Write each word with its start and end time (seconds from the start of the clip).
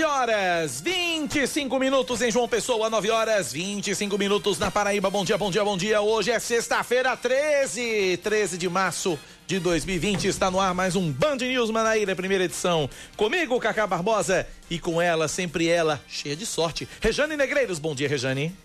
Nove 0.00 0.12
horas, 0.14 0.80
25 0.80 1.78
minutos 1.78 2.22
em 2.22 2.30
João 2.30 2.48
Pessoa, 2.48 2.88
9 2.88 3.10
horas, 3.10 3.52
25 3.52 4.16
minutos 4.16 4.58
na 4.58 4.70
Paraíba. 4.70 5.10
Bom 5.10 5.26
dia, 5.26 5.36
bom 5.36 5.50
dia, 5.50 5.62
bom 5.62 5.76
dia. 5.76 6.00
Hoje 6.00 6.30
é 6.30 6.38
sexta-feira, 6.38 7.14
13, 7.14 8.18
13 8.22 8.56
de 8.56 8.66
março 8.66 9.18
de 9.46 9.58
2020. 9.58 10.26
Está 10.26 10.50
no 10.50 10.58
ar 10.58 10.72
mais 10.72 10.96
um 10.96 11.12
Band 11.12 11.36
News 11.36 11.70
Manaíra, 11.70 12.16
primeira 12.16 12.44
edição. 12.44 12.88
Comigo, 13.14 13.60
Cacá 13.60 13.86
Barbosa, 13.86 14.46
e 14.70 14.78
com 14.78 15.02
ela, 15.02 15.28
sempre 15.28 15.68
ela, 15.68 16.00
cheia 16.08 16.34
de 16.34 16.46
sorte, 16.46 16.88
Rejane 16.98 17.36
Negreiros. 17.36 17.78
Bom 17.78 17.94
dia, 17.94 18.08
Rejane. 18.08 18.56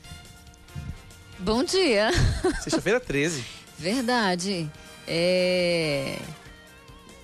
Bom 1.37 1.65
dia. 1.65 2.11
Sexta-feira, 2.63 3.01
13. 3.01 3.43
Verdade. 3.77 4.71
É... 5.05 6.17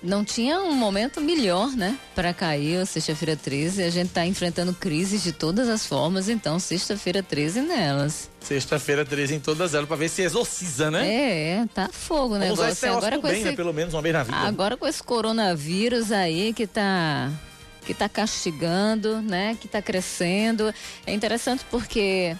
Não 0.02 0.24
tinha 0.24 0.58
um 0.60 0.74
momento 0.74 1.20
melhor, 1.20 1.68
né? 1.76 1.96
Para 2.14 2.34
cair, 2.34 2.84
sexta-feira 2.86 3.36
13. 3.36 3.84
A 3.84 3.90
gente 3.90 4.08
está 4.08 4.26
enfrentando 4.26 4.74
crises 4.74 5.22
de 5.22 5.30
todas 5.32 5.68
as 5.68 5.86
formas, 5.86 6.28
então 6.28 6.58
sexta-feira 6.58 7.22
13 7.22 7.60
nelas. 7.60 8.28
Sexta-feira 8.40 9.04
13 9.04 9.36
em 9.36 9.40
todas 9.40 9.74
elas, 9.74 9.86
para 9.86 9.96
ver 9.96 10.08
se 10.08 10.22
exorciza, 10.22 10.90
né? 10.90 11.08
É, 11.08 11.66
tá 11.72 11.88
fogo 11.92 12.34
o 12.34 12.38
Vamos 12.38 12.40
negócio. 12.40 12.64
usar 12.64 12.72
esse 12.72 12.86
Agora 12.86 13.16
com 13.16 13.28
bem, 13.28 13.36
esse... 13.36 13.44
né? 13.44 13.52
Pelo 13.52 13.72
menos 13.72 13.94
uma 13.94 14.02
vez 14.02 14.12
na 14.12 14.22
vida. 14.24 14.36
Agora 14.38 14.76
com 14.76 14.88
esse 14.88 15.02
coronavírus 15.02 16.10
aí 16.10 16.52
que 16.52 16.66
tá 16.66 17.30
que 17.86 17.94
tá 17.94 18.08
castigando, 18.08 19.20
né? 19.22 19.56
Que 19.60 19.68
tá 19.68 19.80
crescendo. 19.80 20.72
É 21.06 21.12
interessante 21.12 21.64
porque 21.70 22.36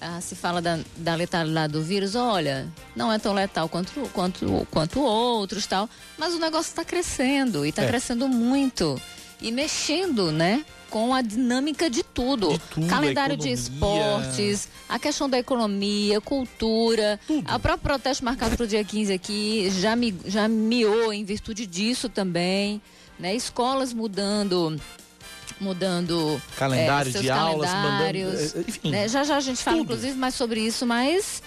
ah, 0.00 0.20
se 0.20 0.34
fala 0.34 0.60
da, 0.62 0.78
da 0.96 1.14
letalidade 1.14 1.72
do 1.72 1.82
vírus, 1.82 2.14
olha, 2.14 2.66
não 2.94 3.12
é 3.12 3.18
tão 3.18 3.32
letal 3.32 3.68
quanto, 3.68 3.92
quanto, 4.12 4.66
quanto 4.70 5.00
outros 5.00 5.66
tal, 5.66 5.88
mas 6.18 6.34
o 6.34 6.38
negócio 6.38 6.70
está 6.70 6.84
crescendo 6.84 7.64
e 7.64 7.70
está 7.70 7.82
É. 7.82 7.86
crescendo 7.88 8.28
muito 8.28 9.00
e 9.40 9.50
mexendo, 9.52 10.30
né? 10.32 10.64
Com 10.90 11.12
a 11.14 11.20
dinâmica 11.20 11.90
de 11.90 12.02
tudo. 12.02 12.50
De 12.50 12.58
tudo, 12.58 12.86
Calendário 12.86 13.36
de 13.36 13.50
esportes, 13.50 14.68
a 14.88 14.98
questão 14.98 15.28
da 15.28 15.38
economia, 15.38 16.20
cultura, 16.20 17.18
Tudo. 17.26 17.44
a 17.50 17.58
próprio 17.58 17.82
protesto 17.82 18.24
marcado 18.24 18.56
para 18.56 18.64
o 18.64 18.68
dia 18.68 18.84
15 18.84 19.12
aqui 19.12 19.68
já, 19.80 19.96
mi, 19.96 20.14
já 20.26 20.46
miou 20.48 21.12
em 21.12 21.24
virtude 21.24 21.66
disso 21.66 22.08
também, 22.08 22.80
né? 23.18 23.34
Escolas 23.34 23.92
mudando 23.92 24.80
mudando 25.60 26.40
Calendário 26.56 27.10
seus 27.12 27.22
de 27.24 27.30
aulas, 27.30 27.70
mandando- 27.70 28.36
eh, 28.36 28.64
enfim. 28.68 28.90
né? 28.90 29.08
Já 29.08 29.24
já 29.24 29.36
a 29.36 29.40
gente 29.40 29.62
fala 29.62 29.76
Tudo. 29.78 29.84
inclusive 29.86 30.16
mais 30.16 30.34
sobre 30.34 30.60
isso, 30.60 30.86
mas 30.86 31.42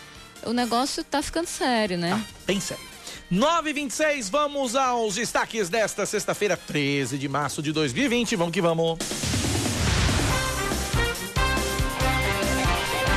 o 0.46 0.54
negócio 0.54 1.04
tá 1.04 1.22
ficando 1.22 1.48
sério, 1.48 1.98
né? 1.98 2.12
Ah, 2.14 2.34
bem 2.46 2.60
sério. 2.60 2.84
9h26, 3.32 4.30
vamos 4.30 4.76
aos 4.76 5.16
destaques 5.16 5.70
desta 5.70 6.06
sexta-feira, 6.06 6.58
13 6.58 7.18
de 7.18 7.28
março 7.28 7.62
de 7.62 7.72
2020. 7.72 8.36
Vamos 8.36 8.52
que 8.54 8.62
vamos. 8.62 8.98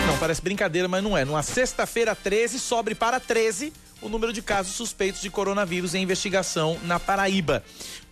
Não, 0.07 0.19
parece 0.19 0.43
brincadeira, 0.43 0.89
mas 0.89 1.03
não 1.03 1.17
é. 1.17 1.25
Numa 1.25 1.43
sexta-feira 1.43 2.15
13, 2.15 2.59
sobe 2.59 2.95
para 2.95 3.19
13 3.21 3.73
o 4.01 4.09
número 4.09 4.33
de 4.33 4.43
casos 4.43 4.75
suspeitos 4.75 5.21
de 5.23 5.31
coronavírus 5.31 5.95
em 5.95 6.03
investigação 6.03 6.77
na 6.83 6.99
Paraíba. 6.99 7.63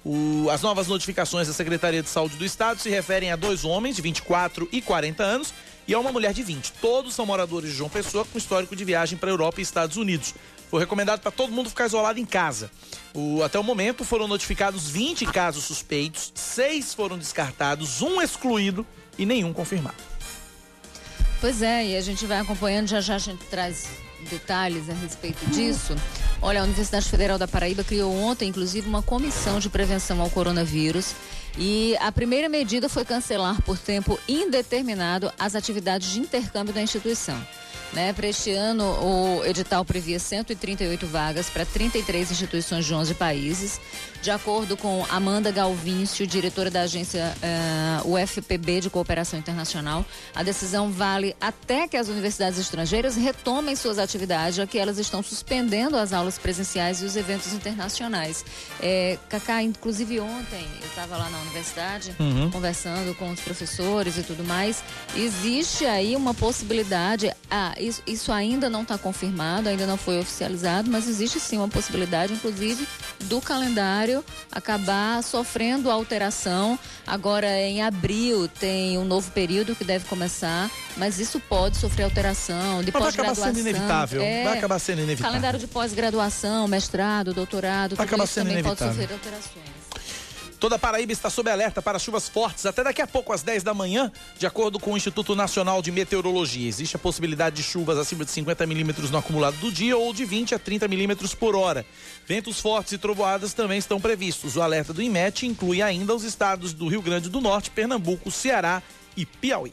O- 0.04 0.48
as 0.50 0.62
novas 0.62 0.86
notificações 0.86 1.46
da 1.46 1.52
Secretaria 1.52 2.02
de 2.02 2.08
Saúde 2.08 2.36
do 2.36 2.44
Estado 2.44 2.80
se 2.80 2.88
referem 2.88 3.30
a 3.32 3.36
dois 3.36 3.64
homens 3.64 3.96
de 3.96 4.02
24 4.02 4.68
e 4.72 4.80
40 4.80 5.22
anos 5.22 5.52
e 5.86 5.92
a 5.92 5.98
uma 5.98 6.10
mulher 6.12 6.32
de 6.32 6.42
20. 6.42 6.72
Todos 6.80 7.14
são 7.14 7.26
moradores 7.26 7.70
de 7.70 7.76
João 7.76 7.90
Pessoa 7.90 8.24
com 8.24 8.38
histórico 8.38 8.74
de 8.74 8.84
viagem 8.84 9.18
para 9.18 9.28
a 9.28 9.32
Europa 9.32 9.60
e 9.60 9.62
Estados 9.62 9.96
Unidos. 9.96 10.34
Foi 10.70 10.80
recomendado 10.80 11.20
para 11.20 11.30
todo 11.32 11.52
mundo 11.52 11.68
ficar 11.68 11.86
isolado 11.86 12.18
em 12.18 12.24
casa. 12.24 12.70
O- 13.12 13.42
até 13.42 13.58
o 13.58 13.62
momento 13.64 14.04
foram 14.04 14.26
notificados 14.28 14.88
20 14.88 15.26
casos 15.26 15.64
suspeitos, 15.64 16.32
seis 16.34 16.94
foram 16.94 17.18
descartados, 17.18 18.00
um 18.00 18.22
excluído 18.22 18.86
e 19.18 19.26
nenhum 19.26 19.52
confirmado. 19.52 19.96
Pois 21.40 21.60
é, 21.60 21.86
e 21.88 21.96
a 21.96 22.00
gente 22.00 22.24
vai 22.26 22.38
acompanhando, 22.38 22.86
já 22.88 23.00
já 23.00 23.16
a 23.16 23.18
gente 23.18 23.44
traz 23.46 23.86
detalhes 24.28 24.88
a 24.88 24.94
respeito 24.94 25.44
disso. 25.50 25.94
Olha, 26.42 26.60
a 26.60 26.64
Universidade 26.64 27.08
Federal 27.08 27.38
da 27.38 27.46
Paraíba 27.46 27.84
criou 27.84 28.14
ontem, 28.14 28.48
inclusive, 28.48 28.88
uma 28.88 29.02
comissão 29.02 29.58
de 29.58 29.68
prevenção 29.68 30.20
ao 30.20 30.30
coronavírus. 30.30 31.14
E 31.58 31.96
a 32.00 32.12
primeira 32.12 32.48
medida 32.48 32.88
foi 32.88 33.04
cancelar 33.04 33.60
por 33.62 33.78
tempo 33.78 34.18
indeterminado 34.28 35.32
as 35.38 35.54
atividades 35.54 36.10
de 36.12 36.20
intercâmbio 36.20 36.72
da 36.72 36.80
instituição. 36.80 37.40
Né, 37.92 38.12
para 38.12 38.28
este 38.28 38.52
ano, 38.52 38.84
o 38.84 39.44
edital 39.44 39.84
previa 39.84 40.20
138 40.20 41.06
vagas 41.08 41.50
para 41.50 41.66
33 41.66 42.30
instituições 42.30 42.84
de 42.84 42.94
11 42.94 43.14
países. 43.14 43.80
De 44.22 44.30
acordo 44.30 44.76
com 44.76 45.04
Amanda 45.08 45.50
Galvíncio, 45.50 46.26
diretora 46.26 46.70
da 46.70 46.82
agência 46.82 47.34
eh, 47.42 48.00
UFPB 48.04 48.82
de 48.82 48.90
Cooperação 48.90 49.38
Internacional, 49.38 50.04
a 50.34 50.42
decisão 50.42 50.92
vale 50.92 51.34
até 51.40 51.88
que 51.88 51.96
as 51.96 52.08
universidades 52.08 52.58
estrangeiras 52.58 53.16
retomem 53.16 53.74
suas 53.74 53.98
atividades, 53.98 54.56
já 54.56 54.66
que 54.66 54.78
elas 54.78 54.98
estão 54.98 55.22
suspendendo 55.22 55.96
as 55.96 56.12
aulas 56.12 56.36
presenciais 56.36 57.00
e 57.00 57.06
os 57.06 57.16
eventos 57.16 57.54
internacionais. 57.54 58.44
É, 58.82 59.18
Cacá, 59.30 59.62
inclusive 59.62 60.20
ontem, 60.20 60.68
eu 60.82 60.88
estava 60.88 61.16
lá 61.16 61.30
na 61.30 61.40
universidade 61.40 62.14
conversando 62.52 63.16
com 63.16 63.30
os 63.30 63.40
professores 63.40 64.18
e 64.18 64.22
tudo 64.22 64.44
mais. 64.44 64.84
Existe 65.16 65.86
aí 65.86 66.14
uma 66.14 66.34
possibilidade, 66.34 67.32
ah, 67.50 67.74
isso, 67.80 68.02
isso 68.06 68.30
ainda 68.32 68.68
não 68.70 68.82
está 68.82 68.96
confirmado, 68.98 69.68
ainda 69.68 69.86
não 69.86 69.96
foi 69.96 70.18
oficializado, 70.20 70.90
mas 70.90 71.08
existe 71.08 71.40
sim 71.40 71.56
uma 71.56 71.68
possibilidade, 71.68 72.32
inclusive, 72.32 72.86
do 73.24 73.40
calendário 73.40 74.24
acabar 74.52 75.22
sofrendo 75.22 75.90
alteração. 75.90 76.78
Agora, 77.06 77.48
em 77.60 77.82
abril, 77.82 78.46
tem 78.48 78.98
um 78.98 79.04
novo 79.04 79.30
período 79.32 79.74
que 79.74 79.84
deve 79.84 80.04
começar, 80.06 80.70
mas 80.96 81.18
isso 81.18 81.40
pode 81.40 81.76
sofrer 81.78 82.04
alteração, 82.04 82.82
de 82.84 82.92
Mas 82.92 83.02
vai 83.02 83.10
acabar 83.12 83.28
pós-graduação. 83.28 83.44
sendo 83.46 83.58
inevitável. 83.60 84.22
É, 84.22 84.44
Vai 84.44 84.58
acabar 84.58 84.78
sendo 84.78 84.98
inevitável. 85.00 85.30
Calendário 85.32 85.58
de 85.58 85.66
pós-graduação, 85.66 86.68
mestrado, 86.68 87.32
doutorado, 87.34 87.96
Vai 87.96 88.06
tudo 88.06 88.14
acabar 88.14 88.24
isso 88.24 88.34
sendo 88.34 88.48
também 88.48 88.62
pode 88.62 88.82
inevitável. 88.82 89.08
sofrer 89.08 89.14
alterações. 89.14 89.80
Toda 90.60 90.78
Paraíba 90.78 91.10
está 91.10 91.30
sob 91.30 91.50
alerta 91.50 91.80
para 91.80 91.98
chuvas 91.98 92.28
fortes 92.28 92.66
até 92.66 92.84
daqui 92.84 93.00
a 93.00 93.06
pouco, 93.06 93.32
às 93.32 93.42
10 93.42 93.62
da 93.62 93.72
manhã, 93.72 94.12
de 94.38 94.46
acordo 94.46 94.78
com 94.78 94.92
o 94.92 94.96
Instituto 94.96 95.34
Nacional 95.34 95.80
de 95.80 95.90
Meteorologia. 95.90 96.68
Existe 96.68 96.96
a 96.96 96.98
possibilidade 96.98 97.56
de 97.56 97.62
chuvas 97.62 97.96
acima 97.96 98.26
de 98.26 98.30
50 98.30 98.66
milímetros 98.66 99.10
no 99.10 99.16
acumulado 99.16 99.56
do 99.56 99.72
dia 99.72 99.96
ou 99.96 100.12
de 100.12 100.26
20 100.26 100.54
a 100.54 100.58
30 100.58 100.86
milímetros 100.86 101.34
por 101.34 101.56
hora. 101.56 101.86
Ventos 102.26 102.60
fortes 102.60 102.92
e 102.92 102.98
trovoadas 102.98 103.54
também 103.54 103.78
estão 103.78 103.98
previstos. 103.98 104.54
O 104.56 104.60
alerta 104.60 104.92
do 104.92 105.00
IMET 105.00 105.46
inclui 105.46 105.80
ainda 105.80 106.14
os 106.14 106.24
estados 106.24 106.74
do 106.74 106.88
Rio 106.88 107.00
Grande 107.00 107.30
do 107.30 107.40
Norte, 107.40 107.70
Pernambuco, 107.70 108.30
Ceará 108.30 108.82
e 109.16 109.24
Piauí. 109.24 109.72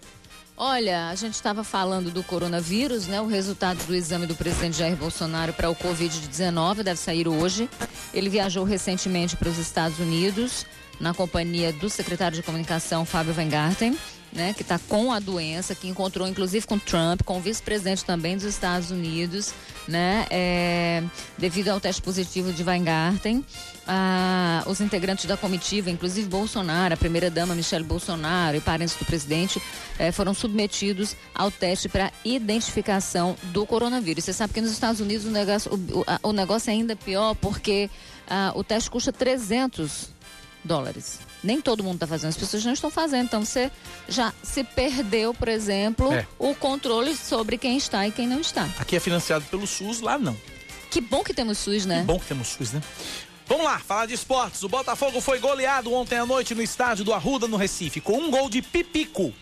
Olha, 0.59 1.09
a 1.09 1.13
gente 1.13 1.35
estava 1.35 1.63
falando 1.63 2.09
do 2.09 2.23
coronavírus, 2.23 3.06
né? 3.06 3.22
O 3.22 3.28
resultado 3.28 3.78
do 3.85 3.94
exame 3.94 4.25
do 4.25 4.34
presidente 4.34 4.79
Jair 4.79 4.95
Bolsonaro 4.95 5.53
para 5.53 5.69
o 5.69 5.75
Covid-19 5.75 6.81
deve 6.81 7.00
sair 7.00 7.28
hoje. 7.28 7.69
Ele 8.12 8.28
viajou 8.28 8.63
recentemente 8.63 9.35
para 9.35 9.50
os 9.50 9.59
Estados 9.59 10.00
Unidos, 10.00 10.66
na 11.00 11.13
companhia 11.13 11.72
do 11.72 11.91
secretário 11.91 12.35
de 12.35 12.41
comunicação, 12.41 13.06
Fábio 13.06 13.35
Weingarten, 13.38 13.96
né? 14.34 14.51
Que 14.56 14.63
está 14.63 14.79
com 14.79 15.12
a 15.12 15.19
doença, 15.19 15.75
que 15.75 15.88
encontrou 15.88 16.28
inclusive 16.28 16.66
com 16.66 16.79
Trump, 16.79 17.22
com 17.23 17.38
o 17.38 17.40
vice-presidente 17.40 18.03
também 18.03 18.35
dos 18.35 18.46
Estados 18.46 18.90
Unidos, 18.90 19.53
né? 19.88 20.25
É, 20.31 21.03
devido 21.38 21.69
ao 21.69 21.79
teste 21.79 22.01
positivo 22.01 22.51
de 22.51 22.63
Weingarten. 22.63 23.46
Ah, 23.90 24.64
os 24.68 24.81
integrantes 24.81 25.24
da 25.25 25.38
comitiva, 25.38 25.90
inclusive 25.90 26.28
Bolsonaro, 26.28 26.94
a 26.94 26.97
primeira-dama 26.97 27.56
Michele 27.56 27.85
Bolsonaro 27.85 28.58
e 28.58 28.59
parentes 28.59 28.96
do 28.96 29.06
presidente, 29.06 29.61
eh, 29.97 30.11
foram 30.11 30.34
submetidos 30.34 31.16
ao 31.34 31.50
teste 31.50 31.88
para 31.88 32.11
identificação 32.26 33.38
do 33.53 33.66
coronavírus. 33.66 34.26
Você 34.26 34.34
sabe 34.34 34.53
que 34.53 34.59
nos 34.61 34.72
Estados 34.72 35.00
Unidos 35.00 35.26
o 35.26 35.29
negócio, 35.32 35.72
o, 36.22 36.29
o- 36.29 36.34
negócio 36.34 36.70
é 36.70 36.73
ainda 36.73 36.96
pior 36.97 37.34
porque 37.35 37.90
ah, 38.29 38.52
o 38.56 38.64
teste 38.64 38.90
custa 38.90 39.14
300 39.14 40.09
dólares. 40.66 41.20
Nem 41.44 41.61
todo 41.61 41.82
mundo 41.84 41.94
está 41.96 42.08
fazendo, 42.08 42.29
as 42.29 42.38
pessoas 42.38 42.66
não 42.66 42.73
estão 42.73 42.90
fazendo. 42.90 43.26
Então 43.26 43.46
você 43.46 43.72
já 44.09 44.34
se 44.44 44.64
perdeu, 44.66 45.34
por 45.34 45.47
exemplo, 45.47 46.11
É. 46.11 46.28
o 46.38 46.53
controle 46.56 47.16
sobre 47.16 47.58
quem 47.58 47.78
está 47.78 48.06
e 48.08 48.11
quem 48.11 48.28
não 48.28 48.41
está. 48.41 48.67
Aqui 48.79 48.96
é 48.97 49.00
financiado 49.00 49.46
pelo 49.46 49.66
SUS, 49.66 50.02
lá 50.02 50.17
não. 50.20 50.35
Que 50.90 51.00
bom 51.00 51.23
que 51.23 51.34
temos 51.34 51.58
SUS, 51.59 51.85
né? 51.85 52.03
Bom 52.06 52.20
que 52.20 52.26
temos 52.26 52.47
SUS, 52.50 52.72
né? 52.73 52.82
Vamos 53.47 53.64
lá, 53.64 53.79
falar 53.79 54.05
de 54.05 54.14
esportes. 54.14 54.61
O 54.64 54.70
Botafogo 54.70 55.22
foi 55.22 55.40
goleado 55.40 55.94
ontem 55.94 56.17
à 56.17 56.26
noite 56.26 56.53
no 56.53 56.61
estádio 56.61 57.05
do 57.05 57.14
Arruda, 57.14 57.47
no 57.47 57.55
Recife, 57.55 58.02
com 58.02 58.17
um 58.17 58.29
gol 58.29 58.49
de 58.49 58.61
Pipico. 58.61 59.34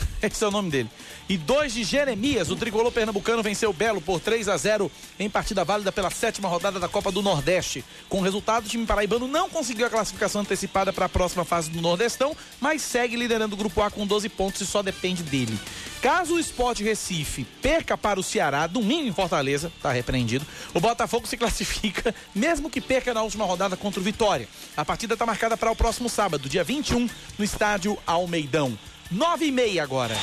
esse 0.22 0.42
é 0.42 0.48
o 0.48 0.50
nome 0.50 0.70
dele. 0.70 0.90
E 1.28 1.36
dois 1.36 1.74
de 1.74 1.84
Jeremias, 1.84 2.50
o 2.50 2.56
tricolor 2.56 2.90
pernambucano 2.90 3.42
venceu 3.42 3.68
o 3.68 3.72
Belo 3.74 4.00
por 4.00 4.18
3 4.18 4.48
a 4.48 4.56
0 4.56 4.90
em 5.18 5.28
partida 5.28 5.62
válida 5.62 5.92
pela 5.92 6.10
sétima 6.10 6.48
rodada 6.48 6.80
da 6.80 6.88
Copa 6.88 7.12
do 7.12 7.20
Nordeste. 7.20 7.84
Com 8.08 8.20
o 8.20 8.22
resultado, 8.22 8.64
o 8.64 8.68
time 8.68 8.86
paraibano 8.86 9.28
não 9.28 9.50
conseguiu 9.50 9.86
a 9.86 9.90
classificação 9.90 10.40
antecipada 10.40 10.90
para 10.90 11.04
a 11.04 11.08
próxima 11.08 11.44
fase 11.44 11.70
do 11.70 11.82
Nordestão, 11.82 12.34
mas 12.58 12.80
segue 12.80 13.14
liderando 13.14 13.54
o 13.54 13.58
grupo 13.58 13.82
A 13.82 13.90
com 13.90 14.06
12 14.06 14.28
pontos 14.30 14.62
e 14.62 14.66
só 14.66 14.82
depende 14.82 15.22
dele. 15.22 15.58
Caso 16.00 16.36
o 16.36 16.40
Sport 16.40 16.80
Recife 16.80 17.44
perca 17.60 17.98
para 17.98 18.20
o 18.20 18.22
Ceará, 18.22 18.66
domingo 18.66 19.08
em 19.08 19.12
Fortaleza, 19.12 19.70
está 19.76 19.90
repreendido, 19.90 20.46
o 20.72 20.80
Botafogo 20.80 21.26
se 21.26 21.36
classifica, 21.38 22.14
mesmo 22.34 22.70
que 22.70 22.80
perca 22.80 23.12
na 23.12 23.22
última 23.22 23.44
rodada 23.44 23.76
contra 23.76 24.00
o 24.00 24.02
Vitória. 24.02 24.48
A 24.76 24.84
partida 24.84 25.14
está 25.14 25.26
marcada 25.26 25.56
para 25.56 25.70
o 25.70 25.76
próximo 25.76 26.08
sábado, 26.08 26.48
dia 26.48 26.64
21, 26.64 27.08
no 27.36 27.44
estádio 27.44 27.98
Almeidão. 28.06 28.78
9 29.10 29.46
e 29.46 29.50
meia 29.50 29.82
agora. 29.82 30.14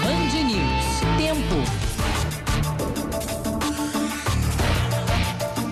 Band 0.00 0.44
News. 0.44 1.00
Tempo. 1.18 1.56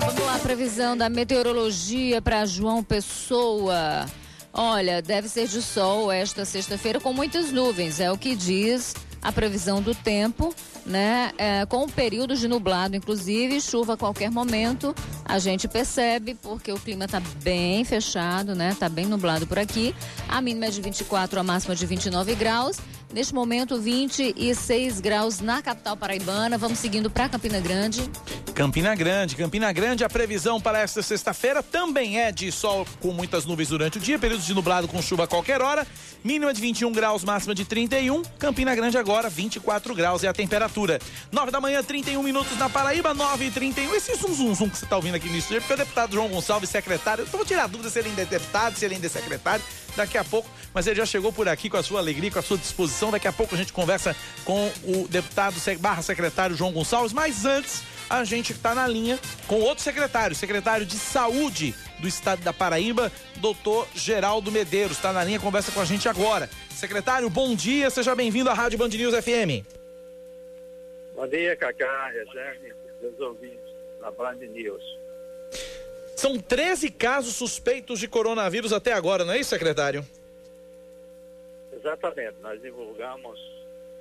Vamos 0.00 0.26
lá, 0.26 0.38
previsão 0.40 0.96
da 0.96 1.08
meteorologia 1.08 2.20
para 2.20 2.44
João 2.46 2.82
Pessoa. 2.82 4.06
Olha, 4.52 5.00
deve 5.00 5.28
ser 5.28 5.46
de 5.46 5.62
sol 5.62 6.10
esta 6.10 6.44
sexta-feira 6.44 6.98
com 6.98 7.12
muitas 7.12 7.52
nuvens, 7.52 8.00
é 8.00 8.10
o 8.10 8.18
que 8.18 8.34
diz 8.34 8.96
a 9.22 9.30
previsão 9.30 9.80
do 9.80 9.94
tempo, 9.94 10.52
né? 10.88 11.32
É, 11.38 11.66
com 11.66 11.86
períodos 11.88 12.40
de 12.40 12.48
nublado, 12.48 12.96
inclusive, 12.96 13.60
chuva 13.60 13.94
a 13.94 13.96
qualquer 13.96 14.30
momento. 14.30 14.94
A 15.24 15.38
gente 15.38 15.68
percebe 15.68 16.34
porque 16.34 16.72
o 16.72 16.78
clima 16.78 17.04
está 17.04 17.20
bem 17.42 17.84
fechado, 17.84 18.54
né? 18.54 18.74
Tá 18.78 18.88
bem 18.88 19.06
nublado 19.06 19.46
por 19.46 19.58
aqui. 19.58 19.94
A 20.28 20.40
mínima 20.40 20.66
é 20.66 20.70
de 20.70 20.80
24, 20.80 21.38
a 21.38 21.42
máxima 21.42 21.76
de 21.76 21.84
29 21.86 22.34
graus. 22.34 22.78
Neste 23.12 23.34
momento, 23.34 23.80
26 23.80 25.00
graus 25.00 25.40
na 25.40 25.62
capital 25.62 25.96
paraibana. 25.96 26.58
Vamos 26.58 26.78
seguindo 26.78 27.08
para 27.08 27.26
Campina 27.26 27.58
Grande. 27.58 28.02
Campina 28.54 28.94
Grande, 28.94 29.34
Campina 29.34 29.72
Grande, 29.72 30.04
a 30.04 30.10
previsão 30.10 30.60
para 30.60 30.80
esta 30.80 31.00
sexta-feira 31.00 31.62
também 31.62 32.20
é 32.20 32.30
de 32.32 32.50
sol 32.52 32.84
com 33.00 33.12
muitas 33.12 33.46
nuvens 33.46 33.68
durante 33.68 33.98
o 33.98 34.00
dia, 34.00 34.18
períodos 34.18 34.44
de 34.44 34.52
nublado 34.52 34.88
com 34.88 35.00
chuva 35.00 35.24
a 35.24 35.26
qualquer 35.28 35.62
hora, 35.62 35.86
mínima 36.24 36.52
de 36.52 36.60
21 36.60 36.90
graus, 36.92 37.22
máxima 37.24 37.54
de 37.54 37.64
31. 37.64 38.20
Campina 38.38 38.74
Grande 38.74 38.98
agora 38.98 39.30
24 39.30 39.94
graus 39.94 40.24
é 40.24 40.28
a 40.28 40.32
temperatura. 40.34 40.98
9 41.30 41.50
da 41.50 41.60
manhã, 41.60 41.82
31 41.82 42.22
minutos 42.22 42.58
na 42.58 42.68
Paraíba, 42.68 43.14
9 43.14 43.46
e 43.46 43.50
31. 43.50 43.94
Esse 43.94 44.16
zum 44.16 44.34
zum 44.34 44.54
zum 44.54 44.68
que 44.68 44.76
você 44.76 44.84
está 44.84 44.96
ouvindo 44.96 45.14
aqui 45.14 45.30
no 45.30 45.36
estúdio, 45.36 45.60
porque 45.62 45.74
o 45.74 45.76
deputado 45.76 46.12
João 46.12 46.28
Gonçalves, 46.28 46.68
secretário, 46.68 47.22
eu 47.22 47.26
vou 47.28 47.44
tirar 47.44 47.68
dúvida 47.68 47.88
se 47.88 48.00
ele 48.00 48.08
ainda 48.08 48.22
é 48.22 48.26
deputado, 48.26 48.76
se 48.76 48.84
ele 48.84 48.96
ainda 48.96 49.06
é 49.06 49.10
secretário, 49.10 49.64
daqui 49.96 50.18
a 50.18 50.24
pouco, 50.24 50.48
mas 50.74 50.86
ele 50.86 50.96
já 50.96 51.06
chegou 51.06 51.32
por 51.32 51.48
aqui 51.48 51.70
com 51.70 51.76
a 51.76 51.82
sua 51.82 52.00
alegria, 52.00 52.30
com 52.30 52.38
a 52.40 52.42
sua 52.42 52.58
disposição. 52.58 52.97
Daqui 52.98 53.28
a 53.28 53.32
pouco 53.32 53.54
a 53.54 53.58
gente 53.58 53.72
conversa 53.72 54.14
com 54.44 54.70
o 54.84 55.06
deputado 55.06 55.54
barra 55.78 56.02
secretário 56.02 56.56
João 56.56 56.72
Gonçalves, 56.72 57.12
mas 57.12 57.44
antes 57.44 57.82
a 58.10 58.24
gente 58.24 58.52
está 58.52 58.74
na 58.74 58.88
linha 58.88 59.18
com 59.46 59.60
outro 59.60 59.84
secretário, 59.84 60.34
secretário 60.34 60.84
de 60.84 60.96
Saúde 60.96 61.74
do 62.00 62.08
Estado 62.08 62.42
da 62.42 62.52
Paraíba, 62.52 63.12
doutor 63.36 63.86
Geraldo 63.94 64.50
Medeiros. 64.50 64.96
Está 64.96 65.12
na 65.12 65.22
linha, 65.22 65.38
conversa 65.38 65.70
com 65.70 65.80
a 65.80 65.84
gente 65.84 66.08
agora. 66.08 66.50
Secretário, 66.70 67.30
bom 67.30 67.54
dia, 67.54 67.88
seja 67.88 68.16
bem-vindo 68.16 68.50
à 68.50 68.54
Rádio 68.54 68.78
Band 68.78 68.88
News 68.88 69.14
FM. 69.14 69.64
Bom 71.14 71.26
dia, 71.28 71.56
Cacá, 71.56 72.08
Rejane, 72.08 72.72
meus 73.00 73.18
ouvintes 73.20 73.58
da 74.00 74.10
Band 74.10 74.36
News. 74.36 74.98
São 76.16 76.36
13 76.36 76.90
casos 76.90 77.36
suspeitos 77.36 78.00
de 78.00 78.08
coronavírus 78.08 78.72
até 78.72 78.92
agora, 78.92 79.24
não 79.24 79.34
é 79.34 79.38
isso, 79.38 79.50
secretário? 79.50 80.04
Exatamente, 81.88 82.34
nós 82.42 82.60
divulgamos 82.60 83.40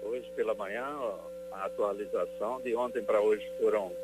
hoje 0.01 0.29
pela 0.35 0.53
manhã 0.53 0.85
a 1.53 1.67
atualização. 1.67 2.59
De 2.59 2.75
ontem 2.75 3.01
para 3.01 3.21
hoje 3.21 3.49
foram 3.57 3.95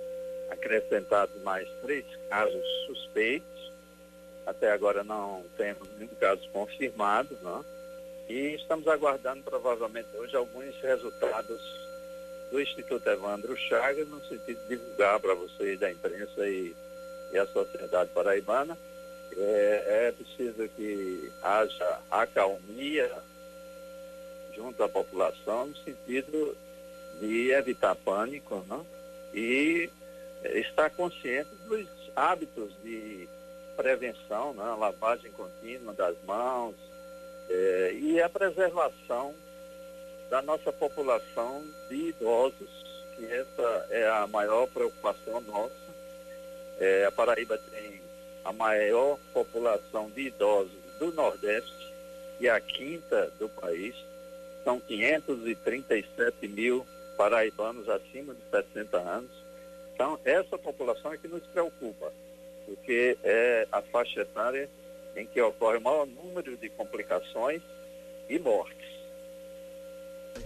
acrescentados 0.50 1.36
mais 1.42 1.68
três 1.82 2.06
casos 2.30 2.66
suspeitos. 2.86 3.74
Até 4.46 4.72
agora 4.72 5.04
não 5.04 5.44
temos 5.58 5.86
nenhum 5.98 6.16
caso 6.16 6.48
confirmado, 6.54 7.38
não? 7.42 7.66
E 8.30 8.56
estamos 8.56 8.88
aguardando 8.88 9.44
provavelmente 9.44 10.08
hoje 10.16 10.34
alguns 10.34 10.74
resultados 10.80 11.62
do 12.52 12.62
Instituto 12.62 13.06
Evandro 13.10 13.54
Chagas, 13.58 14.08
no 14.08 14.22
sentido 14.30 14.62
de 14.62 14.78
divulgar 14.78 15.20
para 15.20 15.36
vocês 15.36 15.78
da 15.78 15.92
imprensa 15.92 16.48
e, 16.48 16.74
e 17.34 17.38
a 17.38 17.46
sociedade 17.48 18.12
paraibana. 18.12 18.78
É, 19.36 20.08
é 20.08 20.14
preciso 20.14 20.70
que 20.70 21.30
haja 21.42 22.00
acalmia 22.10 23.12
junto 24.56 24.84
à 24.84 24.90
população, 24.90 25.68
no 25.68 25.76
sentido 25.78 26.56
de 27.20 27.52
evitar 27.52 27.96
pânico 27.96 28.66
né? 28.68 28.86
e 29.34 29.90
estar 30.44 30.90
consciente 30.92 31.50
dos 31.68 31.88
hábitos 32.16 32.72
de 32.84 33.28
prevenção, 33.76 34.54
né? 34.54 34.64
lavagem 34.78 35.32
contínua 35.32 35.94
das 35.94 36.16
mãos 36.26 36.76
é, 37.50 37.94
e 37.94 38.22
a 38.22 38.30
preservação 38.30 39.34
da 40.30 40.42
nossa 40.42 40.72
população 40.72 41.64
de 41.90 42.10
idosos, 42.10 42.70
que 43.16 43.26
essa 43.26 43.88
é 43.90 44.08
a 44.10 44.28
maior 44.28 44.68
preocupação 44.68 45.42
nossa. 45.42 45.84
É, 46.80 47.06
a 47.06 47.12
Paraíba 47.12 47.58
tem 47.70 48.02
a 48.44 48.52
maior 48.52 49.18
população 49.32 50.10
de 50.10 50.28
idosos 50.28 50.72
do 51.00 51.12
Nordeste 51.14 51.94
e 52.40 52.50
a 52.50 52.60
quinta 52.60 53.32
do 53.40 53.48
país. 53.48 53.96
São 54.64 54.80
537 54.80 56.48
mil 56.48 56.86
paraibanos 57.18 57.88
acima 57.90 58.34
de 58.34 58.42
60 58.50 58.98
anos. 58.98 59.32
Então, 59.94 60.20
essa 60.26 60.58
população 60.58 61.14
é 61.14 61.18
que 61.18 61.28
nos 61.28 61.44
preocupa, 61.48 62.12
porque 62.66 63.18
é 63.24 63.68
a 63.72 63.82
faixa 63.82 64.22
etária 64.22 64.70
em 65.16 65.26
que 65.26 65.40
ocorre 65.42 65.78
o 65.78 65.82
maior 65.82 66.08
número 66.08 66.58
de 66.58 66.70
complicações 66.70 67.62
e 68.28 68.40
mortes. 68.40 68.84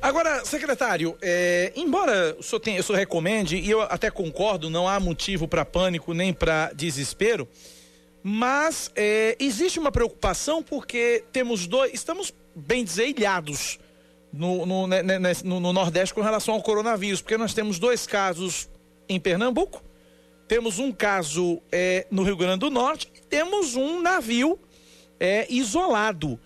Agora, 0.01 0.43
secretário, 0.43 1.17
é, 1.21 1.71
embora 1.75 2.35
o 2.37 2.43
senhor, 2.43 2.59
tenha, 2.59 2.81
o 2.81 2.83
senhor 2.83 2.99
recomende, 2.99 3.55
e 3.55 3.69
eu 3.69 3.81
até 3.81 4.11
concordo, 4.11 4.69
não 4.69 4.87
há 4.87 4.99
motivo 4.99 5.47
para 5.47 5.63
pânico 5.63 6.13
nem 6.13 6.33
para 6.33 6.71
desespero, 6.73 7.47
mas 8.21 8.91
é, 8.95 9.35
existe 9.39 9.79
uma 9.79 9.91
preocupação 9.91 10.61
porque 10.61 11.23
temos 11.31 11.65
dois, 11.65 11.93
estamos 11.93 12.33
bem 12.53 12.83
dizer, 12.83 13.07
ilhados 13.07 13.79
no, 14.37 14.65
no, 14.65 14.87
né, 14.87 15.01
né, 15.01 15.19
no, 15.43 15.59
no 15.59 15.73
Nordeste 15.73 16.13
com 16.13 16.21
relação 16.21 16.53
ao 16.53 16.61
coronavírus, 16.61 17.21
porque 17.21 17.37
nós 17.37 17.53
temos 17.53 17.79
dois 17.79 18.05
casos 18.05 18.69
em 19.09 19.19
Pernambuco, 19.19 19.83
temos 20.47 20.79
um 20.79 20.91
caso 20.91 21.61
é, 21.71 22.05
no 22.09 22.23
Rio 22.23 22.37
Grande 22.37 22.59
do 22.59 22.69
Norte 22.69 23.11
e 23.15 23.21
temos 23.21 23.75
um 23.75 24.01
navio 24.01 24.59
é, 25.19 25.45
isolado. 25.51 26.39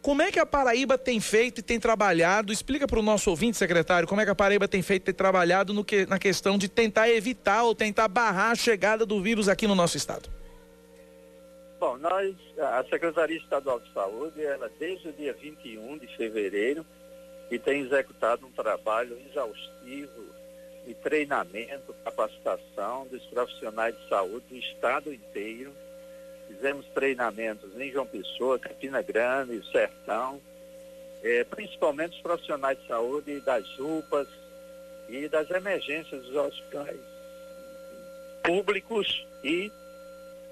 Como 0.00 0.22
é 0.22 0.30
que 0.30 0.38
a 0.38 0.46
Paraíba 0.46 0.96
tem 0.96 1.18
feito 1.18 1.58
e 1.58 1.62
tem 1.62 1.80
trabalhado? 1.80 2.52
Explica 2.52 2.86
para 2.86 3.00
o 3.00 3.02
nosso 3.02 3.30
ouvinte, 3.30 3.56
secretário, 3.56 4.06
como 4.06 4.20
é 4.20 4.24
que 4.24 4.30
a 4.30 4.34
Paraíba 4.34 4.68
tem 4.68 4.80
feito 4.80 5.02
e 5.02 5.04
tem 5.06 5.14
trabalhado 5.14 5.74
no 5.74 5.84
que, 5.84 6.06
na 6.06 6.18
questão 6.18 6.56
de 6.56 6.68
tentar 6.68 7.10
evitar 7.10 7.64
ou 7.64 7.74
tentar 7.74 8.06
barrar 8.06 8.52
a 8.52 8.54
chegada 8.54 9.04
do 9.04 9.20
vírus 9.20 9.48
aqui 9.48 9.66
no 9.66 9.74
nosso 9.74 9.96
estado. 9.96 10.30
Bom, 11.80 11.96
nós, 11.98 12.34
a 12.58 12.84
Secretaria 12.90 13.36
Estadual 13.36 13.80
de 13.80 13.92
Saúde, 13.92 14.42
ela 14.42 14.70
desde 14.78 15.08
o 15.08 15.12
dia 15.12 15.32
21 15.32 15.98
de 15.98 16.16
fevereiro, 16.16 16.84
e 17.50 17.58
tem 17.58 17.82
executado 17.82 18.46
um 18.46 18.50
trabalho 18.52 19.18
exaustivo 19.28 20.26
de 20.86 20.94
treinamento, 20.94 21.94
capacitação 22.04 23.06
dos 23.06 23.24
profissionais 23.26 23.96
de 23.96 24.08
saúde 24.08 24.44
do 24.48 24.56
estado 24.56 25.12
inteiro. 25.12 25.72
Fizemos 26.46 26.86
treinamentos 26.94 27.78
em 27.78 27.90
João 27.90 28.06
Pessoa, 28.06 28.58
Campina 28.58 29.02
Grande, 29.02 29.62
Sertão, 29.70 30.40
eh, 31.22 31.44
principalmente 31.44 32.16
os 32.16 32.22
profissionais 32.22 32.78
de 32.80 32.86
saúde 32.86 33.40
das 33.40 33.66
UPAs 33.78 34.28
e 35.08 35.28
das 35.28 35.50
emergências 35.50 36.22
dos 36.22 36.36
hospitais 36.36 37.00
públicos 38.42 39.26
e 39.44 39.70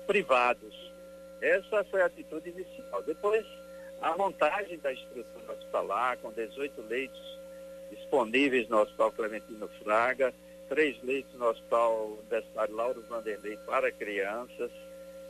privados. 0.06 0.74
Essa 1.40 1.84
foi 1.84 2.02
a 2.02 2.06
atitude 2.06 2.50
inicial. 2.50 3.02
Depois 3.02 3.46
a 4.00 4.16
montagem 4.16 4.78
da 4.78 4.92
estrutura 4.92 5.52
hospitalar, 5.52 6.18
com 6.18 6.32
18 6.32 6.82
leitos 6.82 7.38
disponíveis 7.90 8.68
no 8.68 8.78
Hospital 8.78 9.12
Clementino 9.12 9.68
Fraga, 9.82 10.34
três 10.68 10.96
leitos 11.02 11.32
no 11.38 11.46
Hospital 11.46 12.18
Universitário 12.20 12.74
Lauro 12.74 13.04
Vanderlei 13.08 13.56
para 13.58 13.90
crianças, 13.92 14.70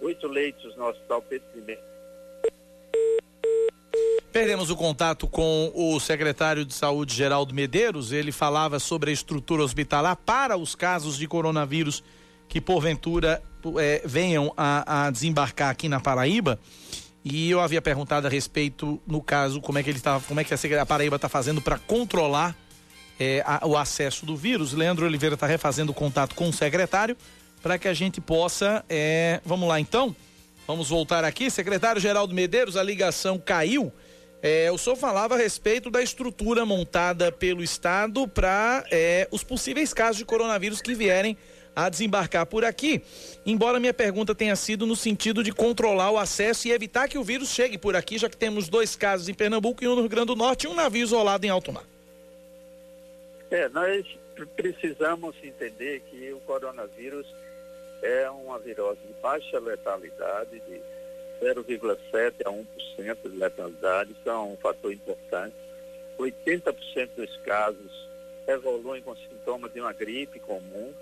oito 0.01 0.27
leitos 0.27 0.77
no 0.77 0.87
Hospital 0.87 1.23
Pedro 1.23 1.47
I. 1.57 1.79
Perdemos 4.33 4.69
o 4.69 4.77
contato 4.77 5.27
com 5.27 5.73
o 5.75 5.99
secretário 5.99 6.63
de 6.65 6.75
Saúde, 6.75 7.15
Geraldo 7.15 7.55
Medeiros. 7.55 8.13
Ele 8.13 8.31
falava 8.31 8.79
sobre 8.79 9.11
a 9.11 9.13
estrutura 9.13 9.63
hospitalar 9.63 10.15
para 10.15 10.59
os 10.59 10.75
casos 10.75 11.17
de 11.17 11.27
coronavírus 11.27 12.05
que, 12.47 12.61
porventura, 12.61 13.43
é, 13.79 14.03
venham 14.05 14.53
a, 14.55 15.07
a 15.07 15.11
desembarcar 15.11 15.71
aqui 15.71 15.89
na 15.89 16.01
Paraíba. 16.01 16.59
E 17.29 17.51
eu 17.51 17.61
havia 17.61 17.83
perguntado 17.83 18.29
a 18.29 18.31
respeito, 18.31 19.03
no 19.05 19.21
caso, 19.21 19.61
como 19.61 19.77
é 19.77 19.83
que 19.83 19.91
ele 19.91 19.99
estava, 19.99 20.25
como 20.29 20.39
é 20.39 20.45
que 20.45 20.55
a 20.55 20.87
Paraíba 20.87 21.17
está 21.17 21.29
fazendo 21.29 21.61
para 21.61 21.77
controlar 21.77 22.57
é, 23.19 23.43
a, 23.45 23.67
o 23.67 23.77
acesso 23.77 24.25
do 24.25 24.37
vírus. 24.37 24.73
Leandro 24.73 25.05
Oliveira 25.05 25.35
está 25.35 25.45
refazendo 25.45 25.93
contato 25.93 26.37
com 26.37 26.49
o 26.49 26.53
secretário 26.53 27.17
para 27.61 27.79
que 27.79 27.89
a 27.89 27.95
gente 27.95 28.21
possa. 28.21 28.85
É, 28.89 29.41
vamos 29.45 29.69
lá 29.69 29.81
então. 29.81 30.15
Vamos 30.69 30.89
voltar 30.89 31.25
aqui. 31.25 31.51
Secretário 31.51 32.01
Geraldo 32.01 32.33
Medeiros, 32.33 32.77
a 32.77 32.83
ligação 32.85 33.41
caiu. 33.45 33.93
É, 34.41 34.71
o 34.71 34.79
senhor 34.79 34.95
falava 34.95 35.35
a 35.35 35.39
respeito 35.39 35.91
da 35.91 36.01
estrutura 36.01 36.65
montada 36.65 37.33
pelo 37.33 37.61
Estado 37.61 38.29
para 38.29 38.85
é, 38.89 39.27
os 39.33 39.43
possíveis 39.43 39.93
casos 39.93 40.19
de 40.19 40.25
coronavírus 40.25 40.81
que 40.81 40.95
vierem 40.95 41.37
a 41.77 41.91
desembarcar 41.91 42.47
por 42.47 42.65
aqui. 42.65 43.03
Embora 43.45 43.79
minha 43.79 43.93
pergunta 43.93 44.35
tenha 44.35 44.57
sido 44.57 44.87
no 44.87 44.97
sentido 44.97 45.45
de 45.45 45.53
controlar 45.53 46.11
o 46.11 46.19
acesso 46.19 46.67
e 46.67 46.73
evitar 46.73 47.07
que 47.07 47.19
o 47.19 47.23
vírus 47.23 47.51
chegue 47.51 47.77
por 47.77 47.95
aqui, 47.95 48.17
já 48.17 48.31
que 48.31 48.37
temos 48.37 48.67
dois 48.67 48.97
casos 48.97 49.29
em 49.29 49.35
Pernambuco 49.35 49.85
e 49.85 49.87
um 49.87 49.95
no 49.95 50.01
Rio 50.01 50.09
Grande 50.09 50.29
do 50.29 50.37
Norte 50.37 50.65
e 50.65 50.69
um 50.69 50.75
navio 50.75 51.03
isolado 51.03 51.45
em 51.45 51.51
alto 51.51 51.71
mar. 51.71 51.85
É, 53.51 53.69
nós 53.69 54.07
precisamos 54.57 55.37
entender 55.43 56.03
que 56.11 56.33
o 56.33 56.41
coronavírus 56.41 57.27
é 58.03 58.31
uma 58.31 58.59
virose 58.59 59.01
de 59.07 59.13
baixa 59.21 59.59
letalidade, 59.59 60.61
de 60.67 60.81
0,7 61.43 62.35
a 62.45 62.51
1% 62.51 63.31
de 63.31 63.37
letalidade, 63.37 64.13
isso 64.13 64.29
é 64.29 64.39
um 64.39 64.57
fator 64.57 64.93
importante. 64.93 65.55
80% 66.19 67.11
dos 67.15 67.37
casos 67.39 68.09
evoluem 68.49 69.03
com 69.03 69.15
sintomas 69.15 69.73
de 69.73 69.81
uma 69.81 69.93
gripe 69.93 70.41
comum, 70.41 70.95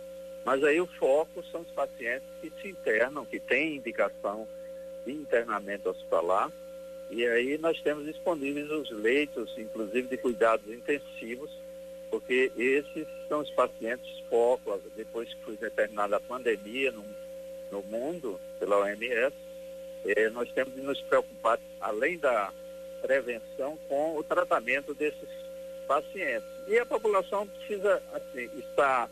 mas 0.45 0.63
aí 0.63 0.81
o 0.81 0.87
foco 0.87 1.43
são 1.51 1.63
os 1.63 1.71
pacientes 1.71 2.29
que 2.41 2.53
se 2.61 2.69
internam, 2.69 3.25
que 3.25 3.41
têm 3.41 3.77
indicação 3.77 4.47
de 5.05 5.13
internamento 5.13 5.89
hospitalar. 5.89 6.53
E 7.11 7.27
aí 7.27 7.57
nós 7.59 7.81
temos 7.81 8.05
disponíveis 8.05 8.71
os 8.71 8.91
leitos, 8.91 9.57
inclusive 9.57 10.09
de 10.09 10.17
cuidados 10.17 10.67
intensivos, 10.73 11.51
porque 12.11 12.53
esses 12.57 13.07
são 13.29 13.41
os 13.41 13.51
pacientes 13.51 14.23
foco, 14.29 14.81
depois 14.97 15.33
que 15.33 15.45
foi 15.45 15.57
determinada 15.57 16.17
a 16.17 16.21
pandemia 16.21 16.93
no, 16.93 17.05
no 17.71 17.83
mundo, 17.83 18.41
pela 18.59 18.79
OMS, 18.79 19.35
eh, 20.05 20.29
nós 20.31 20.51
temos 20.53 20.75
de 20.75 20.81
nos 20.81 21.01
preocupar, 21.03 21.59
além 21.81 22.19
da 22.19 22.53
prevenção, 23.01 23.79
com 23.89 24.17
o 24.17 24.23
tratamento 24.23 24.95
desses 24.95 25.29
pacientes. 25.87 26.49
E 26.67 26.79
a 26.79 26.87
população 26.87 27.47
precisa 27.47 28.03
assim, 28.13 28.51
estar 28.59 29.09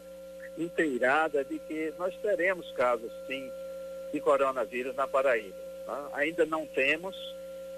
inteirada 0.58 1.44
de 1.44 1.58
que 1.58 1.92
nós 1.98 2.14
teremos 2.22 2.70
casos, 2.72 3.10
sim, 3.26 3.50
de 4.12 4.20
coronavírus 4.20 4.94
na 4.94 5.06
Paraíba. 5.06 5.56
Tá? 5.86 6.10
Ainda 6.14 6.44
não 6.46 6.66
temos, 6.66 7.16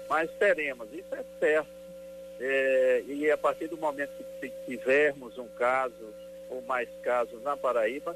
mas 0.09 0.29
teremos, 0.37 0.87
isso 0.93 1.13
é 1.15 1.23
certo. 1.39 1.75
É, 2.39 3.03
e 3.07 3.31
a 3.31 3.37
partir 3.37 3.67
do 3.67 3.77
momento 3.77 4.11
que 4.41 4.51
tivermos 4.65 5.37
um 5.37 5.47
caso 5.47 6.13
ou 6.49 6.61
mais 6.61 6.89
casos 7.01 7.41
na 7.43 7.55
Paraíba, 7.55 8.15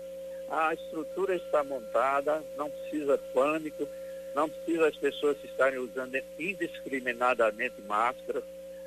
a 0.49 0.73
estrutura 0.73 1.35
está 1.35 1.63
montada, 1.63 2.43
não 2.57 2.69
precisa 2.69 3.17
pânico, 3.33 3.87
não 4.35 4.49
precisa 4.49 4.87
as 4.87 4.95
pessoas 4.95 5.37
estarem 5.43 5.79
usando 5.79 6.19
indiscriminadamente 6.37 7.81
máscaras, 7.87 8.43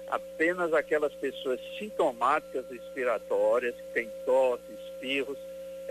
apenas 0.08 0.72
aquelas 0.74 1.14
pessoas 1.14 1.60
sintomáticas 1.78 2.66
respiratórias, 2.68 3.74
que 3.74 3.92
têm 3.94 4.10
tosse, 4.24 4.62
espirros, 4.86 5.38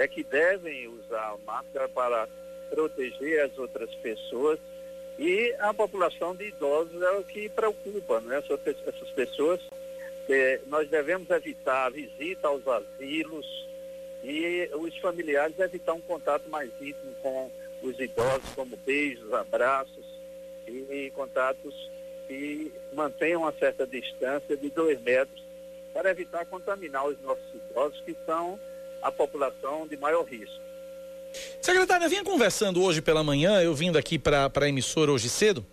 é 0.02 0.08
que 0.08 0.24
devem 0.24 0.88
usar 0.88 1.36
máscara 1.46 1.88
para 1.88 2.28
proteger 2.70 3.46
as 3.46 3.58
outras 3.58 3.94
pessoas 3.96 4.60
e 5.20 5.56
a 5.60 5.74
população 5.74 6.36
de 6.36 6.48
idosos 6.48 7.00
é 7.02 7.12
o 7.12 7.24
que 7.24 7.48
preocupa, 7.50 8.20
né? 8.22 8.38
essas, 8.38 9.10
pessoas. 9.12 9.60
É, 10.28 10.62
nós 10.68 10.90
devemos 10.90 11.30
evitar 11.30 11.86
a 11.86 11.90
visita 11.90 12.48
aos 12.48 12.66
asilos 12.68 13.46
e 14.24 14.70
os 14.74 14.98
familiares 14.98 15.60
evitar 15.60 15.94
um 15.94 16.02
contato 16.02 16.50
mais 16.50 16.72
íntimo 16.80 17.14
com 17.22 17.52
os 17.84 18.00
idosos, 18.00 18.50
como 18.56 18.78
beijos, 18.78 19.32
abraços 19.34 20.06
e, 20.68 20.72
e 20.90 21.12
contatos 21.14 21.92
que 22.28 22.72
mantenham 22.94 23.42
uma 23.42 23.52
certa 23.52 23.86
distância 23.86 24.56
de 24.56 24.70
dois 24.70 25.00
metros 25.02 25.44
para 25.94 26.12
evitar 26.12 26.46
contaminar 26.46 27.06
os 27.06 27.22
nossos 27.22 27.54
idosos 27.54 28.02
que 28.02 28.16
são 28.26 28.60
a 29.02 29.12
população 29.12 29.88
de 29.88 29.98
maior 29.98 30.24
risco. 30.24 30.62
Secretária, 31.62 32.10
vinha 32.10 32.24
conversando 32.24 32.84
hoje 32.84 33.02
pela 33.02 33.24
manhã, 33.24 33.62
eu 33.62 33.74
vindo 33.74 33.98
aqui 33.98 34.20
para 34.20 34.52
a 34.54 34.70
emissora 34.70 35.12
hoje 35.12 35.30
cedo, 35.30 35.66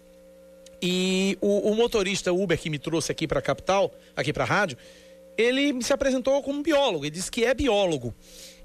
e 0.80 1.36
o, 1.40 1.70
o 1.70 1.74
motorista 1.74 2.32
Uber 2.32 2.58
que 2.58 2.70
me 2.70 2.78
trouxe 2.78 3.10
aqui 3.10 3.26
para 3.26 3.40
a 3.40 3.42
capital, 3.42 3.92
aqui 4.14 4.32
para 4.32 4.44
a 4.44 4.46
rádio, 4.46 4.78
ele 5.36 5.82
se 5.82 5.92
apresentou 5.92 6.42
como 6.42 6.62
biólogo, 6.62 7.04
ele 7.04 7.10
disse 7.10 7.30
que 7.30 7.44
é 7.44 7.54
biólogo. 7.54 8.14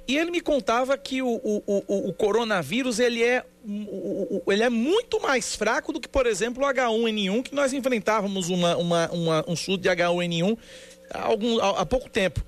E 0.08 0.18
ele 0.18 0.32
me 0.32 0.42
contava 0.42 0.98
que 0.98 1.22
o, 1.22 1.30
o, 1.30 1.64
o, 1.66 2.10
o 2.10 2.14
coronavírus 2.14 3.00
ele 3.00 3.24
é, 3.24 3.44
ele 4.48 4.64
é 4.64 4.70
muito 4.70 5.22
mais 5.22 5.56
fraco 5.56 5.94
do 5.94 6.00
que, 6.00 6.10
por 6.10 6.26
exemplo, 6.28 6.64
o 6.64 6.68
H1N1, 6.68 7.44
que 7.44 7.56
nós 7.56 7.72
enfrentávamos 7.72 8.50
uma, 8.50 8.76
uma, 8.76 9.12
uma 9.12 9.46
um 9.48 9.56
surto 9.56 9.84
de 9.84 9.90
H1N1 9.90 10.58
há, 11.10 11.22
algum, 11.22 11.58
há, 11.60 11.82
há 11.82 11.86
pouco 11.86 12.10
tempo. 12.10 12.44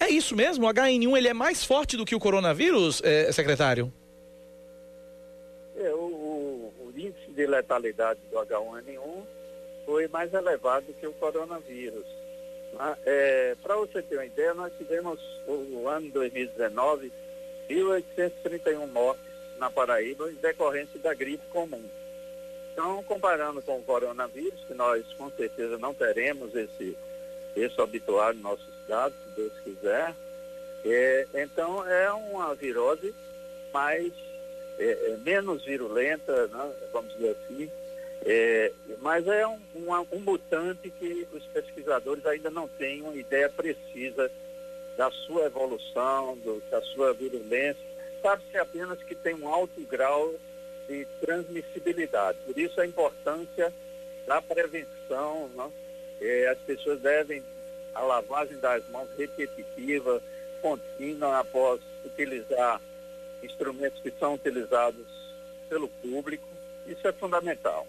É 0.00 0.08
isso 0.08 0.34
mesmo? 0.34 0.66
O 0.66 0.72
HN1 0.72 1.16
ele 1.18 1.28
é 1.28 1.34
mais 1.34 1.62
forte 1.62 1.94
do 1.94 2.06
que 2.06 2.14
o 2.14 2.18
coronavírus, 2.18 3.02
é, 3.04 3.30
secretário? 3.30 3.92
É, 5.76 5.92
o, 5.92 6.72
o, 6.80 6.92
índice 6.96 7.30
de 7.30 7.46
letalidade 7.46 8.18
do 8.30 8.36
H1N1 8.38 9.22
foi 9.84 10.08
mais 10.08 10.32
elevado 10.32 10.86
que 10.98 11.06
o 11.06 11.12
coronavírus. 11.12 12.06
Né? 12.72 12.96
É, 13.04 13.56
Para 13.62 13.76
você 13.76 14.00
ter 14.00 14.16
uma 14.16 14.24
ideia, 14.24 14.54
nós 14.54 14.72
tivemos 14.78 15.20
o 15.46 15.86
ano 15.86 16.10
2019 16.10 17.12
1.831 17.68 18.86
mortes 18.88 19.24
na 19.58 19.70
Paraíba 19.70 20.30
em 20.30 20.34
decorrência 20.36 20.98
da 20.98 21.12
gripe 21.14 21.46
comum. 21.50 21.84
Então, 22.72 23.02
comparando 23.04 23.60
com 23.62 23.78
o 23.78 23.82
coronavírus, 23.82 24.64
que 24.66 24.74
nós 24.74 25.04
com 25.12 25.30
certeza 25.32 25.76
não 25.76 25.92
teremos 25.92 26.54
esse, 26.54 26.96
esse 27.54 27.80
obituário 27.80 28.38
no 28.38 28.44
nosso 28.44 28.64
estado, 28.90 29.14
se 29.24 29.30
Deus 29.36 29.52
quiser. 29.62 30.14
É, 30.84 31.26
então 31.34 31.86
é 31.86 32.10
uma 32.12 32.54
virose 32.54 33.14
mais 33.72 34.12
é, 34.78 35.12
é, 35.12 35.16
menos 35.24 35.64
virulenta, 35.64 36.48
né, 36.48 36.72
vamos 36.92 37.12
dizer 37.14 37.36
assim, 37.36 37.70
é, 38.24 38.72
mas 39.00 39.26
é 39.28 39.46
um, 39.46 39.60
um 40.12 40.20
mutante 40.20 40.90
que 40.90 41.26
os 41.32 41.44
pesquisadores 41.46 42.24
ainda 42.26 42.50
não 42.50 42.66
têm 42.66 43.02
uma 43.02 43.14
ideia 43.14 43.48
precisa 43.48 44.30
da 44.96 45.10
sua 45.10 45.44
evolução, 45.44 46.36
do, 46.38 46.62
da 46.70 46.82
sua 46.82 47.12
virulência. 47.14 47.90
Sabe-se 48.20 48.58
apenas 48.58 49.02
que 49.02 49.14
tem 49.14 49.34
um 49.34 49.48
alto 49.48 49.80
grau 49.82 50.34
de 50.86 51.06
transmissibilidade. 51.20 52.38
Por 52.44 52.58
isso 52.58 52.78
a 52.80 52.86
importância 52.86 53.72
da 54.26 54.42
prevenção. 54.42 55.48
Né? 55.54 55.70
É, 56.20 56.48
as 56.48 56.58
pessoas 56.58 57.00
devem 57.00 57.42
a 57.94 58.02
lavagem 58.02 58.58
das 58.58 58.86
mãos 58.88 59.08
repetitiva, 59.16 60.22
contínua, 60.60 61.38
após 61.38 61.80
utilizar 62.04 62.80
instrumentos 63.42 64.00
que 64.00 64.12
são 64.18 64.34
utilizados 64.34 65.06
pelo 65.68 65.88
público. 65.88 66.46
Isso 66.86 67.06
é 67.06 67.12
fundamental. 67.12 67.86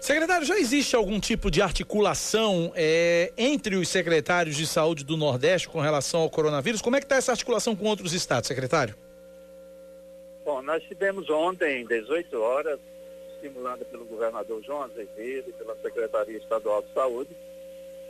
Secretário, 0.00 0.44
já 0.44 0.58
existe 0.58 0.96
algum 0.96 1.20
tipo 1.20 1.48
de 1.48 1.62
articulação 1.62 2.72
é, 2.74 3.32
entre 3.36 3.76
os 3.76 3.88
secretários 3.88 4.56
de 4.56 4.66
saúde 4.66 5.04
do 5.04 5.16
Nordeste 5.16 5.68
com 5.68 5.80
relação 5.80 6.22
ao 6.22 6.30
coronavírus? 6.30 6.82
Como 6.82 6.96
é 6.96 6.98
que 6.98 7.04
está 7.04 7.16
essa 7.16 7.30
articulação 7.30 7.76
com 7.76 7.86
outros 7.86 8.12
estados, 8.12 8.48
secretário? 8.48 8.96
Bom, 10.44 10.60
nós 10.60 10.82
tivemos 10.82 11.30
ontem, 11.30 11.86
18 11.86 12.36
horas, 12.40 12.80
estimulada 13.34 13.84
pelo 13.84 14.04
governador 14.04 14.60
João 14.64 14.82
Azevedo 14.82 15.50
e 15.50 15.52
pela 15.52 15.76
Secretaria 15.76 16.38
Estadual 16.38 16.82
de 16.82 16.92
Saúde, 16.92 17.30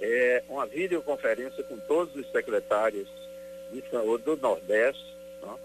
é, 0.02 0.42
uma 0.48 0.66
videoconferência 0.66 1.62
com 1.62 1.78
todos 1.78 2.14
os 2.16 2.30
secretários 2.32 3.08
de 3.70 3.82
saúde 3.88 4.24
do 4.24 4.36
Nordeste. 4.36 5.16
Né? 5.40 5.56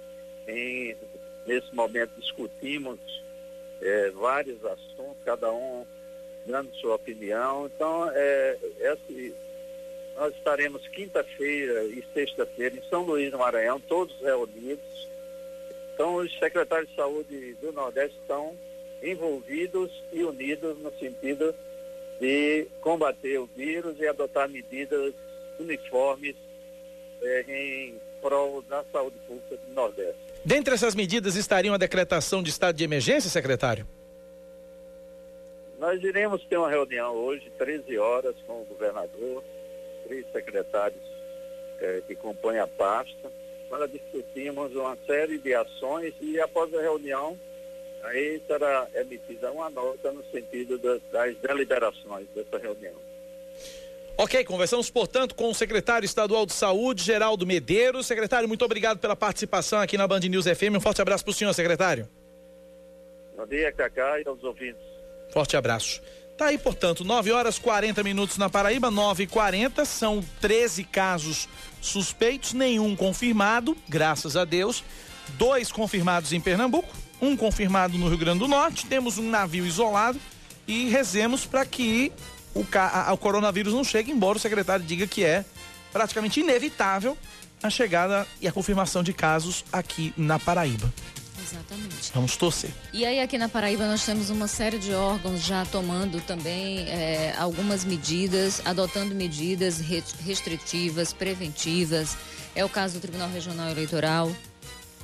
Em, 0.48 0.98
nesse 1.46 1.74
momento 1.75 2.12
discutimos 2.17 3.00
é, 3.82 4.12
vários 4.12 4.63
assuntos, 4.63 5.17
cada 5.25 5.51
um 5.51 5.86
dando 6.46 6.74
sua 6.75 6.96
opinião. 6.96 7.65
Então, 7.65 8.10
é, 8.13 8.58
esse, 8.79 9.36
nós 10.15 10.34
estaremos 10.36 10.88
quinta-feira 10.88 11.84
e 11.86 12.03
sexta-feira 12.13 12.75
em 12.75 12.89
São 12.89 13.01
Luís 13.03 13.32
do 13.32 13.39
Maranhão, 13.39 13.79
todos 13.79 14.15
reunidos. 14.22 15.08
Então, 15.94 16.15
os 16.15 16.32
secretários 16.38 16.89
de 16.89 16.96
saúde 16.96 17.53
do 17.56 17.72
Nordeste 17.72 18.15
estão 18.22 18.56
envolvidos 19.01 19.91
e 20.13 20.24
unidos 20.24 20.77
no 20.77 20.91
sentido 21.00 21.56
de 22.20 22.68
combater 22.82 23.38
o 23.40 23.50
vírus 23.56 24.00
e 24.00 24.08
adotar 24.08 24.50
medidas 24.50 25.14
uniformes 25.60 26.36
eh, 27.22 27.46
em 27.48 27.96
prol 28.22 28.62
da 28.64 28.84
saúde 28.92 29.18
pública 29.28 29.58
do 29.58 29.74
Nordeste. 29.74 30.20
Dentre 30.44 30.74
essas 30.74 30.96
medidas 30.96 31.36
estariam 31.36 31.74
a 31.74 31.78
decretação 31.78 32.42
de 32.42 32.50
estado 32.50 32.76
de 32.76 32.84
emergência, 32.84 33.30
secretário? 33.30 33.86
Nós 35.80 36.02
iremos 36.04 36.44
ter 36.46 36.58
uma 36.58 36.70
reunião 36.70 37.14
hoje, 37.14 37.52
13 37.58 37.98
horas, 38.00 38.36
com 38.48 38.62
o 38.62 38.66
governador, 38.66 39.44
três 40.08 40.26
secretários 40.32 41.04
eh, 41.80 42.02
que 42.08 42.16
compõem 42.16 42.58
a 42.60 42.68
pasta, 42.68 43.32
para 43.70 43.88
discutirmos 43.88 44.74
uma 44.76 44.98
série 45.06 45.38
de 45.38 45.54
ações 45.54 46.14
e 46.22 46.40
após 46.40 46.74
a 46.74 46.82
reunião, 46.82 47.38
aí 48.08 48.42
será 48.48 48.88
emitida 48.96 49.52
uma 49.52 49.70
nota 49.70 50.12
no 50.12 50.24
sentido 50.32 50.78
das, 50.78 51.02
das 51.12 51.36
deliberações 51.38 52.28
dessa 52.36 52.58
reunião. 52.58 52.96
Ok, 54.18 54.44
conversamos, 54.46 54.90
portanto, 54.90 55.36
com 55.36 55.52
o 55.52 55.54
secretário 55.54 56.06
estadual 56.06 56.46
de 56.46 56.54
saúde, 56.54 57.04
Geraldo 57.04 57.46
Medeiros. 57.46 58.08
Secretário, 58.08 58.48
muito 58.48 58.66
obrigado 58.66 58.98
pela 58.98 59.16
participação 59.16 59.80
aqui 59.80 59.96
na 59.96 60.08
Band 60.08 60.22
News 60.22 60.46
FM. 60.46 60.76
Um 60.76 60.82
forte 60.82 61.02
abraço 61.02 61.24
para 61.24 61.32
o 61.32 61.34
senhor, 61.34 61.54
secretário. 61.54 62.10
Bom 63.38 63.46
dia, 63.46 63.72
Cacá, 63.72 64.20
e 64.20 64.28
aos 64.28 64.44
ouvintes. 64.44 64.82
Forte 65.32 65.56
abraço. 65.56 66.02
Tá 66.36 66.48
aí, 66.48 66.58
portanto, 66.58 67.04
9 67.04 67.32
horas 67.32 67.60
40 67.60 68.04
minutos 68.04 68.38
na 68.38 68.50
Paraíba, 68.50 68.90
9 68.90 69.24
e 69.24 69.28
40 69.28 69.86
são 69.86 70.24
13 70.42 70.84
casos 70.84 71.48
suspeitos, 71.82 72.54
nenhum 72.54 72.96
confirmado, 72.96 73.78
graças 73.88 74.36
a 74.36 74.46
Deus. 74.46 74.84
Dois 75.30 75.72
confirmados 75.72 76.34
em 76.34 76.42
Pernambuco, 76.42 76.88
um 77.22 77.36
confirmado 77.36 77.98
no 77.98 78.08
Rio 78.08 78.18
Grande 78.18 78.40
do 78.40 78.48
Norte. 78.48 78.86
Temos 78.86 79.18
um 79.18 79.30
navio 79.30 79.66
isolado 79.66 80.20
e 80.68 80.90
rezemos 80.90 81.46
para 81.46 81.66
que 81.66 82.12
o, 82.54 82.66
a, 82.74 83.14
o 83.14 83.18
coronavírus 83.18 83.74
não 83.74 83.84
chegue, 83.84 84.12
embora 84.12 84.38
o 84.38 84.42
secretário 84.42 84.86
diga 84.86 85.08
que 85.08 85.24
é 85.24 85.46
praticamente 85.92 86.40
inevitável 86.40 87.18
a 87.62 87.70
chegada 87.70 88.28
e 88.42 88.48
a 88.48 88.52
confirmação 88.52 89.02
de 89.02 89.14
casos 89.14 89.66
aqui 89.72 90.14
na 90.18 90.38
Paraíba. 90.38 90.92
Exatamente. 91.42 92.12
Vamos 92.14 92.36
torcer. 92.36 92.72
E 92.92 93.06
aí 93.06 93.20
aqui 93.20 93.38
na 93.38 93.48
Paraíba 93.48 93.88
nós 93.88 94.06
temos 94.06 94.30
uma 94.30 94.48
série 94.48 94.78
de 94.78 94.94
órgãos 94.94 95.42
já 95.42 95.66
tomando 95.66 96.20
também 96.22 96.80
é, 96.90 97.34
algumas 97.38 97.86
medidas, 97.86 98.62
adotando 98.66 99.16
medidas 99.16 99.80
restritivas, 99.80 101.14
preventivas. 101.14 102.18
É 102.54 102.66
o 102.66 102.70
caso 102.70 102.96
do 102.96 103.00
Tribunal 103.00 103.30
Regional 103.30 103.70
Eleitoral 103.70 104.32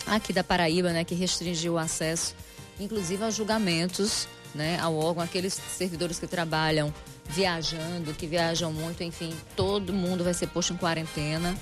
aqui 0.06 0.34
da 0.34 0.44
Paraíba, 0.44 0.92
né, 0.92 1.04
que 1.04 1.16
restringiu 1.16 1.74
o 1.74 1.78
acesso, 1.78 2.36
inclusive 2.80 3.24
aos 3.24 3.36
julgamentos, 3.36 4.28
né, 4.54 4.78
ao 4.80 4.96
órgão, 4.96 5.24
aqueles 5.24 5.60
servidores 5.78 6.20
que 6.20 6.28
trabalham 6.28 6.94
viajando, 7.30 8.14
que 8.14 8.28
viajam 8.28 8.72
muito, 8.72 9.04
enfim, 9.04 9.34
todo 9.56 9.94
mundo 9.94 10.24
vai 10.24 10.34
ser 10.34 10.48
posto 10.48 10.74
em 10.74 10.78
quarentena. 10.78 11.56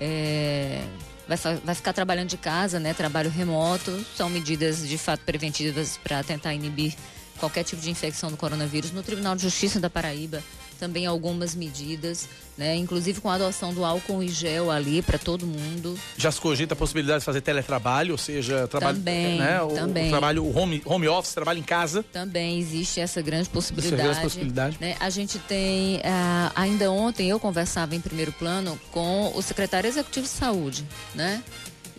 É, 0.00 0.82
vai, 1.28 1.36
vai 1.64 1.74
ficar 1.74 1.92
trabalhando 1.92 2.28
de 2.28 2.36
casa, 2.36 2.80
né? 2.80 2.94
Trabalho 2.94 3.30
remoto, 3.30 4.04
são 4.16 4.30
medidas 4.30 4.86
de 4.86 4.96
fato 4.96 5.24
preventivas 5.24 5.98
para 6.02 6.22
tentar 6.22 6.54
inibir 6.54 6.94
qualquer 7.38 7.64
tipo 7.64 7.82
de 7.82 7.90
infecção 7.90 8.30
do 8.30 8.36
coronavírus. 8.36 8.92
No 8.92 9.02
Tribunal 9.02 9.36
de 9.36 9.42
Justiça 9.42 9.78
da 9.78 9.90
Paraíba, 9.90 10.42
também 10.78 11.06
algumas 11.06 11.54
medidas, 11.54 12.28
né? 12.56 12.76
Inclusive 12.76 13.20
com 13.20 13.28
a 13.28 13.34
adoção 13.34 13.74
do 13.74 13.84
álcool 13.84 14.22
e 14.22 14.28
gel 14.28 14.70
ali 14.70 15.02
para 15.02 15.18
todo 15.18 15.46
mundo. 15.46 15.98
Já 16.16 16.30
se 16.30 16.40
cogita 16.40 16.74
a 16.74 16.76
possibilidade 16.76 17.20
de 17.20 17.24
fazer 17.24 17.40
teletrabalho, 17.40 18.12
ou 18.12 18.18
seja, 18.18 18.66
trabalho, 18.68 18.96
também, 18.96 19.38
né? 19.38 19.60
O, 19.62 19.68
também. 19.68 20.06
o 20.06 20.10
trabalho, 20.10 20.44
o 20.44 20.56
home, 20.56 20.82
home 20.84 21.08
office, 21.08 21.34
trabalho 21.34 21.58
em 21.58 21.64
casa. 21.64 22.02
Também 22.12 22.58
existe 22.58 23.00
essa 23.00 23.20
grande 23.20 23.48
possibilidade. 23.48 23.94
Essa 24.02 24.04
grande 24.04 24.22
possibilidade. 24.22 24.78
Né? 24.80 24.96
A 25.00 25.10
gente 25.10 25.38
tem, 25.40 25.96
uh, 25.96 26.52
ainda 26.54 26.90
ontem 26.90 27.28
eu 27.28 27.40
conversava 27.40 27.94
em 27.94 28.00
primeiro 28.00 28.32
plano 28.32 28.78
com 28.90 29.32
o 29.34 29.42
secretário 29.42 29.88
executivo 29.88 30.26
de 30.26 30.32
saúde, 30.32 30.86
né? 31.14 31.42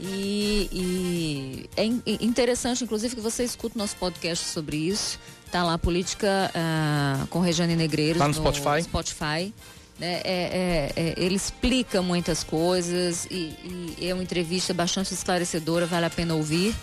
E, 0.01 0.69
e, 0.71 1.69
é 1.75 1.83
interessante, 2.23 2.85
inclusive, 2.85 3.15
que 3.15 3.21
você 3.21 3.43
escute 3.43 3.77
nosso 3.77 3.97
podcast 3.97 4.45
sobre 4.45 4.77
isso. 4.77 5.19
Tá 5.51 5.63
lá, 5.63 5.77
Política 5.77 6.51
uh, 6.53 7.27
com 7.27 7.39
Regiane 7.39 7.75
Negreiros. 7.75 8.19
Tá 8.19 8.27
no, 8.27 8.33
no 8.33 8.39
Spotify. 8.39 8.83
Spotify. 8.83 9.53
É, 10.01 10.05
é, 10.05 10.13
é, 10.23 10.93
é, 10.95 11.13
ele 11.17 11.35
explica 11.35 12.01
muitas 12.01 12.41
coisas 12.41 13.25
e, 13.25 13.95
e, 13.97 14.07
é 14.07 14.13
uma 14.13 14.23
entrevista 14.23 14.73
bastante 14.73 15.13
esclarecedora, 15.13 15.85
vale 15.85 16.05
a 16.05 16.09
pena 16.09 16.35
ouvir. 16.35 16.73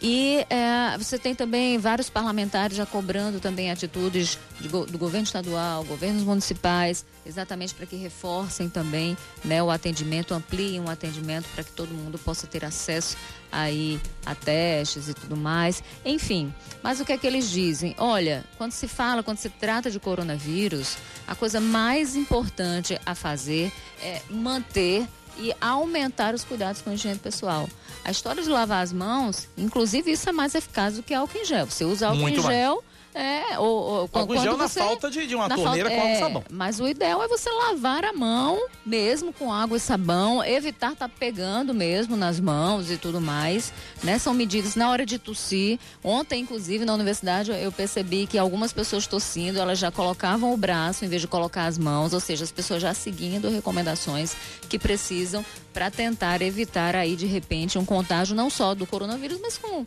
E 0.00 0.46
é, 0.48 0.96
você 0.96 1.18
tem 1.18 1.34
também 1.34 1.76
vários 1.76 2.08
parlamentares 2.08 2.76
já 2.76 2.86
cobrando 2.86 3.40
também 3.40 3.70
atitudes 3.70 4.38
go, 4.70 4.86
do 4.86 4.96
governo 4.96 5.24
estadual, 5.24 5.84
governos 5.84 6.22
municipais, 6.22 7.04
exatamente 7.26 7.74
para 7.74 7.84
que 7.84 7.96
reforcem 7.96 8.68
também 8.68 9.16
né, 9.44 9.60
o 9.60 9.70
atendimento, 9.70 10.34
ampliem 10.34 10.80
o 10.80 10.88
atendimento 10.88 11.48
para 11.52 11.64
que 11.64 11.72
todo 11.72 11.88
mundo 11.90 12.16
possa 12.16 12.46
ter 12.46 12.64
acesso 12.64 13.16
aí 13.50 14.00
a 14.24 14.34
testes 14.34 15.08
e 15.08 15.14
tudo 15.14 15.36
mais. 15.36 15.82
Enfim, 16.04 16.52
mas 16.82 17.00
o 17.00 17.04
que 17.04 17.12
é 17.12 17.18
que 17.18 17.26
eles 17.26 17.50
dizem? 17.50 17.94
Olha, 17.98 18.44
quando 18.56 18.72
se 18.72 18.88
fala, 18.88 19.22
quando 19.22 19.38
se 19.38 19.48
trata 19.48 19.90
de 19.90 19.98
coronavírus, 19.98 20.96
a 21.26 21.34
coisa 21.34 21.60
mais 21.60 22.16
importante 22.16 22.98
a 23.04 23.14
fazer 23.14 23.72
é 24.02 24.22
manter 24.30 25.06
e 25.38 25.54
aumentar 25.60 26.34
os 26.34 26.44
cuidados 26.44 26.82
com 26.82 26.90
a 26.90 26.94
higiene 26.94 27.18
pessoal. 27.18 27.68
A 28.04 28.10
história 28.10 28.42
de 28.42 28.48
lavar 28.48 28.82
as 28.82 28.92
mãos, 28.92 29.48
inclusive, 29.56 30.10
isso 30.10 30.28
é 30.28 30.32
mais 30.32 30.54
eficaz 30.54 30.96
do 30.96 31.02
que 31.02 31.14
álcool 31.14 31.38
em 31.38 31.44
gel. 31.44 31.66
Você 31.66 31.84
usa 31.84 32.08
álcool 32.08 32.22
Muito 32.22 32.40
em 32.40 32.42
gel. 32.42 32.82
É, 33.18 33.58
ou, 33.58 33.66
ou 33.66 34.10
álcool 34.12 34.36
gel 34.36 34.56
na 34.56 34.68
falta 34.68 35.10
de, 35.10 35.26
de 35.26 35.34
uma 35.34 35.48
torneira 35.48 35.90
falta, 35.90 36.02
com 36.02 36.06
água 36.06 36.16
e 36.16 36.18
sabão. 36.20 36.44
Mas 36.52 36.78
o 36.78 36.86
ideal 36.86 37.20
é 37.20 37.26
você 37.26 37.50
lavar 37.50 38.04
a 38.04 38.12
mão, 38.12 38.68
mesmo 38.86 39.32
com 39.32 39.52
água 39.52 39.76
e 39.76 39.80
sabão, 39.80 40.44
evitar 40.44 40.92
estar 40.92 41.08
tá 41.08 41.14
pegando 41.18 41.74
mesmo 41.74 42.16
nas 42.16 42.38
mãos 42.38 42.92
e 42.92 42.96
tudo 42.96 43.20
mais, 43.20 43.72
né? 44.04 44.20
São 44.20 44.32
medidas 44.32 44.76
na 44.76 44.88
hora 44.88 45.04
de 45.04 45.18
tossir. 45.18 45.80
Ontem, 46.04 46.42
inclusive, 46.42 46.84
na 46.84 46.94
universidade, 46.94 47.50
eu 47.50 47.72
percebi 47.72 48.24
que 48.24 48.38
algumas 48.38 48.72
pessoas 48.72 49.08
tossindo, 49.08 49.58
elas 49.58 49.80
já 49.80 49.90
colocavam 49.90 50.54
o 50.54 50.56
braço 50.56 51.04
em 51.04 51.08
vez 51.08 51.20
de 51.20 51.26
colocar 51.26 51.66
as 51.66 51.76
mãos, 51.76 52.12
ou 52.12 52.20
seja, 52.20 52.44
as 52.44 52.52
pessoas 52.52 52.80
já 52.80 52.94
seguindo 52.94 53.50
recomendações 53.50 54.36
que 54.68 54.78
precisam 54.78 55.44
para 55.72 55.90
tentar 55.90 56.40
evitar 56.40 56.94
aí, 56.94 57.16
de 57.16 57.26
repente, 57.26 57.78
um 57.78 57.84
contágio 57.84 58.36
não 58.36 58.48
só 58.48 58.76
do 58.76 58.86
coronavírus, 58.86 59.40
mas 59.42 59.58
com 59.58 59.84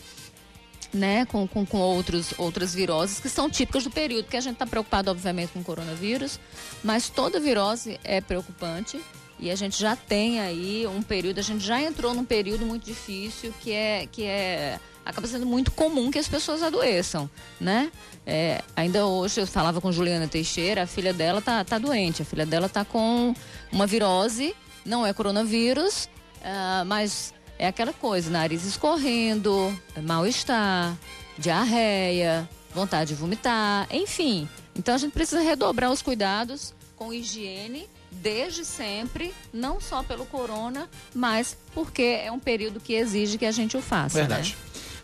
né, 0.93 1.25
com, 1.25 1.47
com, 1.47 1.65
com 1.65 1.80
outros, 1.80 2.34
outras 2.38 2.73
viroses 2.73 3.19
que 3.19 3.30
são 3.30 3.49
típicas 3.49 3.84
do 3.84 3.89
período, 3.91 4.25
porque 4.25 4.38
a 4.38 4.41
gente 4.41 4.54
está 4.54 4.65
preocupado, 4.65 5.10
obviamente, 5.10 5.51
com 5.54 5.60
o 5.60 5.63
coronavírus, 5.63 6.39
mas 6.84 7.10
toda 7.10 7.39
virose 7.39 7.99
é 8.04 8.19
preocupante 8.19 8.99
e 9.39 9.49
a 9.49 9.56
gente 9.56 9.80
já 9.80 9.95
tem 9.95 10.39
aí 10.39 10.86
um 10.88 11.01
período, 11.01 11.39
a 11.39 11.43
gente 11.43 11.63
já 11.63 11.82
entrou 11.82 12.13
num 12.13 12.25
período 12.25 12.65
muito 12.65 12.86
difícil 12.86 13.54
que 13.60 13.71
é, 13.71 14.08
que 14.12 14.23
é 14.23 14.80
acaba 15.04 15.27
sendo 15.27 15.47
muito 15.47 15.71
comum 15.71 16.12
que 16.12 16.19
as 16.19 16.27
pessoas 16.27 16.62
adoeçam, 16.62 17.30
né? 17.60 17.91
É, 18.25 18.62
ainda 18.75 19.06
hoje 19.08 19.41
eu 19.41 19.47
falava 19.47 19.82
com 19.82 19.91
Juliana 19.91 20.27
Teixeira, 20.27 20.84
a 20.84 20.88
filha 20.88 21.12
dela 21.12 21.41
tá, 21.41 21.63
tá 21.63 21.80
doente, 21.80 22.21
a 22.21 22.25
filha 22.25 22.45
dela 22.45 22.69
tá 22.69 22.86
com 22.86 23.34
uma 23.71 23.88
virose, 23.88 24.56
não 24.86 25.06
é 25.06 25.12
coronavírus, 25.12 26.06
uh, 26.41 26.86
mas 26.86 27.34
é 27.62 27.67
aquela 27.67 27.93
coisa, 27.93 28.32
nariz 28.32 28.65
escorrendo, 28.65 29.80
mal-estar, 30.02 30.97
diarreia, 31.38 32.50
vontade 32.74 33.10
de 33.10 33.15
vomitar, 33.15 33.88
enfim. 33.91 34.50
Então 34.76 34.95
a 34.95 34.97
gente 34.97 35.12
precisa 35.12 35.41
redobrar 35.41 35.91
os 35.91 36.02
cuidados 36.02 36.74
com 36.95 37.13
higiene 37.13 37.88
desde 38.10 38.65
sempre, 38.65 39.32
não 39.54 39.80
só 39.80 40.02
pelo 40.02 40.26
corona, 40.26 40.89
mas 41.13 41.56
porque 41.71 42.19
é 42.24 42.32
um 42.32 42.39
período 42.39 42.80
que 42.80 42.93
exige 42.93 43.38
que 43.38 43.45
a 43.45 43.52
gente 43.52 43.78
o 43.78 43.82
faça. 43.82 44.17
Verdade. 44.17 44.58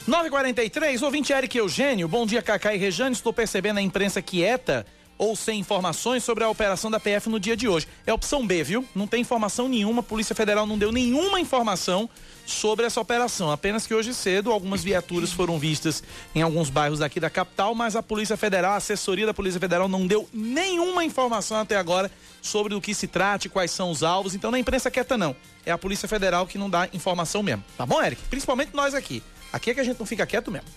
Né? 0.07 0.23
9h43, 0.23 1.03
ouvinte 1.03 1.31
Eric 1.31 1.55
Eugênio, 1.55 2.07
bom 2.07 2.25
dia 2.25 2.41
Cacá 2.41 2.73
e 2.73 2.77
Rejane, 2.79 3.13
estou 3.13 3.31
percebendo 3.31 3.77
a 3.77 3.83
imprensa 3.83 4.19
quieta 4.19 4.83
ou 5.17 5.35
sem 5.35 5.59
informações 5.59 6.23
sobre 6.23 6.43
a 6.43 6.49
operação 6.49 6.91
da 6.91 6.99
PF 6.99 7.29
no 7.29 7.39
dia 7.39 7.57
de 7.57 7.67
hoje. 7.67 7.87
É 8.05 8.13
opção 8.13 8.45
B, 8.45 8.63
viu? 8.63 8.85
Não 8.93 9.07
tem 9.07 9.21
informação 9.21 9.67
nenhuma, 9.67 10.01
a 10.01 10.03
Polícia 10.03 10.35
Federal 10.35 10.65
não 10.65 10.77
deu 10.77 10.91
nenhuma 10.91 11.39
informação 11.39 12.09
sobre 12.45 12.85
essa 12.85 13.01
operação. 13.01 13.51
Apenas 13.51 13.85
que 13.85 13.93
hoje 13.93 14.13
cedo 14.13 14.51
algumas 14.51 14.83
viaturas 14.83 15.31
foram 15.31 15.59
vistas 15.59 16.01
em 16.33 16.41
alguns 16.41 16.69
bairros 16.69 16.99
daqui 16.99 17.19
da 17.19 17.29
capital, 17.29 17.75
mas 17.75 17.95
a 17.95 18.01
Polícia 18.01 18.37
Federal, 18.37 18.73
a 18.73 18.77
assessoria 18.77 19.25
da 19.25 19.33
Polícia 19.33 19.59
Federal 19.59 19.87
não 19.87 20.07
deu 20.07 20.29
nenhuma 20.31 21.03
informação 21.03 21.57
até 21.57 21.75
agora 21.75 22.09
sobre 22.41 22.73
o 22.73 22.79
que 22.79 22.93
se 22.93 23.07
trate, 23.07 23.49
quais 23.49 23.71
são 23.71 23.91
os 23.91 24.03
alvos. 24.03 24.33
Então 24.33 24.49
na 24.49 24.59
imprensa 24.59 24.89
quieta 24.89 25.17
não. 25.17 25.35
É 25.65 25.71
a 25.71 25.77
Polícia 25.77 26.07
Federal 26.07 26.47
que 26.47 26.57
não 26.57 26.69
dá 26.69 26.87
informação 26.93 27.43
mesmo. 27.43 27.63
Tá 27.77 27.85
bom, 27.85 28.01
Eric? 28.01 28.21
Principalmente 28.29 28.73
nós 28.73 28.93
aqui. 28.93 29.21
Aqui 29.51 29.71
é 29.71 29.73
que 29.73 29.79
a 29.79 29.83
gente 29.83 29.99
não 29.99 30.05
fica 30.05 30.25
quieto 30.25 30.51
mesmo. 30.51 30.67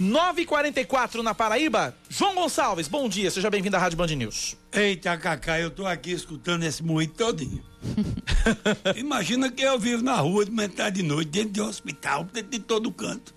9h44 0.00 1.22
na 1.22 1.34
Paraíba. 1.34 1.96
João 2.08 2.34
Gonçalves, 2.34 2.88
bom 2.88 3.08
dia, 3.08 3.30
seja 3.30 3.50
bem-vindo 3.50 3.76
à 3.76 3.78
Rádio 3.78 3.96
Band 3.96 4.08
News. 4.08 4.56
Eita, 4.72 5.16
Cacá, 5.16 5.60
eu 5.60 5.70
tô 5.70 5.86
aqui 5.86 6.12
escutando 6.12 6.64
esse 6.64 6.82
moído 6.82 7.14
todinho. 7.14 7.62
Imagina 8.96 9.50
que 9.50 9.62
eu 9.62 9.78
vivo 9.78 10.02
na 10.02 10.16
rua 10.16 10.44
de 10.44 10.50
metade 10.50 10.96
de 10.96 11.02
noite, 11.02 11.30
dentro 11.30 11.50
de 11.50 11.60
um 11.60 11.66
hospital, 11.66 12.24
dentro 12.24 12.50
de 12.50 12.58
todo 12.58 12.90
canto. 12.90 13.34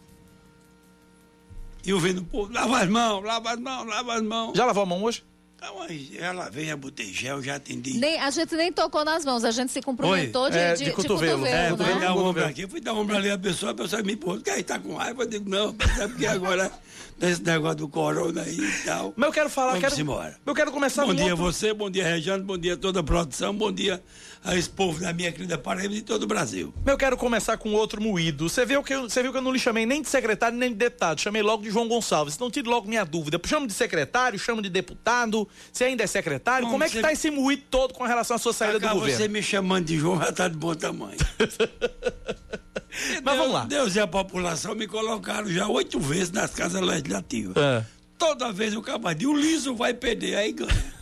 E 1.86 1.91
eu 1.91 2.00
vendo 2.00 2.20
o 2.20 2.26
povo, 2.26 2.52
lava 2.52 2.80
as 2.80 2.89
mãos, 2.89 3.24
lava 3.24 3.52
as 3.52 3.60
mãos, 3.60 3.88
lava 3.88 4.15
as 4.15 4.22
mãos. 4.22 4.58
Já 4.58 4.65
lavou 4.65 4.84
a 4.84 4.86
mão 4.86 5.04
hoje? 5.04 5.24
Então, 5.58 5.76
ela 6.20 6.50
veio, 6.52 6.70
eu 6.70 6.78
botei 6.78 7.12
gel, 7.12 7.41
já 7.41 7.56
atendi. 7.56 7.98
Nem, 7.98 8.20
a 8.20 8.30
gente 8.30 8.56
nem 8.56 8.72
tocou 8.72 9.04
nas 9.04 9.26
mãos, 9.26 9.43
a 9.43 9.50
gente 9.50 9.72
se 9.72 9.82
cumprimentou 9.82 10.52
de, 10.52 10.58
É, 10.58 10.74
de, 10.74 10.80
de 10.80 10.86
de 10.86 10.91
cotovelo. 10.91 11.39
cotovelo, 11.39 11.48
É, 11.48 11.72
né? 11.72 11.78
fui 11.91 12.00
dar 12.00 12.13
um 12.15 12.26
ombro 12.28 12.46
aqui, 12.46 12.67
fui 12.67 12.80
dar 12.80 12.93
um 12.93 13.00
ombro 13.00 13.15
ali, 13.17 13.32
a 13.32 13.38
pessoa, 13.39 13.72
a 13.72 13.76
pessoa 13.76 14.04
me 14.04 14.15
pôs, 14.15 14.43
que 14.43 14.52
aí 14.52 14.62
tá 14.62 14.78
com 14.78 14.93
raiva? 14.96 15.24
Eu 15.24 15.28
digo, 15.28 15.50
não, 15.50 15.76
é 16.00 16.08
porque 16.08 16.28
agora 16.28 16.72
desse 17.17 17.41
negócio 17.41 17.78
do 17.78 17.88
corona 17.89 18.43
aí 18.43 18.56
e 18.60 18.84
tal. 18.86 19.13
Mas 19.15 19.28
eu 19.28 19.34
quero 19.34 19.50
falar, 19.50 19.72
Vamos 19.74 19.89
quero, 19.89 20.00
embora. 20.00 20.38
eu 20.46 20.54
quero 20.54 20.72
começar 20.72 21.06
Bom 21.08 21.15
dia 21.15 21.26
a 21.26 21.30
outro- 21.30 21.43
você, 21.46 21.74
bom 21.74 21.89
dia 21.89 22.04
Regiane, 22.08 22.43
bom 22.43 22.58
dia 22.58 22.76
a 22.76 22.78
toda 22.78 23.00
a 23.00 23.04
produção, 23.04 23.52
bom 23.56 23.72
dia 23.72 24.02
a 24.47 24.55
esse 24.55 24.69
povo 24.69 25.01
da 25.01 25.12
minha 25.12 25.29
querida 25.29 25.57
Paraíba 25.57 25.93
e 25.93 25.97
de 25.97 26.01
todo 26.03 26.23
o 26.23 26.27
Brasil. 26.27 26.73
Eu 26.86 26.97
quero 26.97 27.17
começar 27.17 27.57
com 27.57 27.73
outro 27.73 28.01
moído. 28.01 28.47
Você 28.47 28.65
viu, 28.65 28.81
que 28.81 28.93
eu, 28.93 29.10
você 29.10 29.21
viu 29.21 29.31
que 29.33 29.38
eu 29.38 29.41
não 29.41 29.51
lhe 29.51 29.60
chamei 29.60 29.86
nem 29.86 30.01
de 30.01 30.07
secretário 30.07 30.57
nem 30.57 30.69
de 30.69 30.75
deputado, 30.75 31.19
chamei 31.19 31.41
logo 31.41 31.63
de 31.63 31.69
João 31.69 31.86
Gonçalves. 31.88 32.36
Então 32.36 32.49
tire 32.49 32.67
logo 32.67 32.88
minha 32.88 33.03
dúvida. 33.03 33.39
Chamo 33.45 33.67
de 33.67 33.73
secretário, 33.73 34.39
chamo 34.39 34.62
de 34.62 34.69
deputado. 34.69 35.47
Você 35.71 35.83
ainda 35.83 36.03
é 36.03 36.07
secretário? 36.07 36.65
Bom, 36.65 36.71
Como 36.71 36.83
é 36.86 36.88
que 36.88 36.93
você- 36.95 37.01
tá 37.01 37.12
esse 37.12 37.29
moído 37.29 37.63
todo 37.69 37.93
com 37.93 38.05
relação 38.05 38.36
à 38.36 38.39
sua 38.39 38.53
saída 38.53 38.79
do 38.79 38.88
governo? 38.88 39.17
você 39.17 39.27
me 39.27 39.43
chamando 39.43 39.86
de 39.86 39.97
João 39.99 40.17
já 40.17 40.31
tá 40.31 40.47
de 40.47 40.55
bom 40.55 40.73
tamanho. 40.73 41.17
Mas 43.23 43.38
vamos 43.38 43.53
lá. 43.53 43.65
Deus 43.65 43.95
e 43.95 43.99
a 43.99 44.07
população 44.07 44.73
me 44.75 44.88
colocaram 44.88 45.47
já 45.51 45.67
oito 45.67 45.99
vezes 45.99 46.31
nas 46.31 46.51
casas 46.51 46.81
legislativas. 46.81 47.55
É. 47.57 47.83
Toda 48.17 48.51
vez 48.51 48.73
o 48.75 48.81
cabadinho, 48.81 49.31
o 49.31 49.38
liso 49.38 49.75
vai 49.75 49.93
perder, 49.93 50.36
aí 50.36 50.51
ganha. 50.53 50.96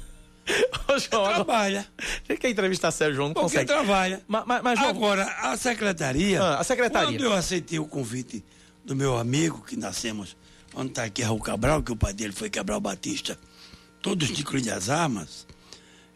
Ô, 0.88 1.00
João, 1.00 1.34
Trabalha, 1.34 1.88
você 2.26 2.38
quer 2.38 2.50
entrevistar 2.50 2.92
sério, 2.92 3.16
João? 3.16 3.30
Não 3.30 3.34
porque 3.34 3.48
consegue. 3.48 3.68
trabalha. 3.68 4.22
Mas, 4.28 4.44
mas, 4.46 4.62
mas, 4.62 4.80
João, 4.80 4.90
Agora, 4.92 5.24
a 5.24 5.58
secretaria. 5.58 6.42
Ah, 6.42 6.60
a 6.60 6.64
secretaria. 6.64 7.08
Quando 7.10 7.24
eu 7.24 7.34
aceitei 7.34 7.80
o 7.80 7.86
convite 7.88 8.44
do 8.84 8.96
meu 8.96 9.18
amigo, 9.18 9.64
que 9.68 9.76
nascemos, 9.76 10.38
onde 10.76 10.90
está 10.90 11.04
aqui 11.04 11.24
Raul 11.24 11.40
Cabral, 11.40 11.82
que 11.82 11.92
o 11.92 11.96
pai 11.96 12.14
dele 12.14 12.34
foi 12.34 12.50
Cabral 12.50 12.80
Batista, 12.80 13.38
todos 14.02 14.28
de 14.30 14.44
Cruz 14.44 14.64
das 14.64 14.90
Armas, 14.90 15.48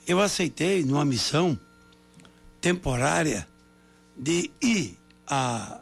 eu 0.07 0.21
aceitei 0.21 0.83
numa 0.83 1.03
missão 1.03 1.59
temporária 2.61 3.47
de 4.15 4.51
ir 4.61 4.97
a, 5.27 5.81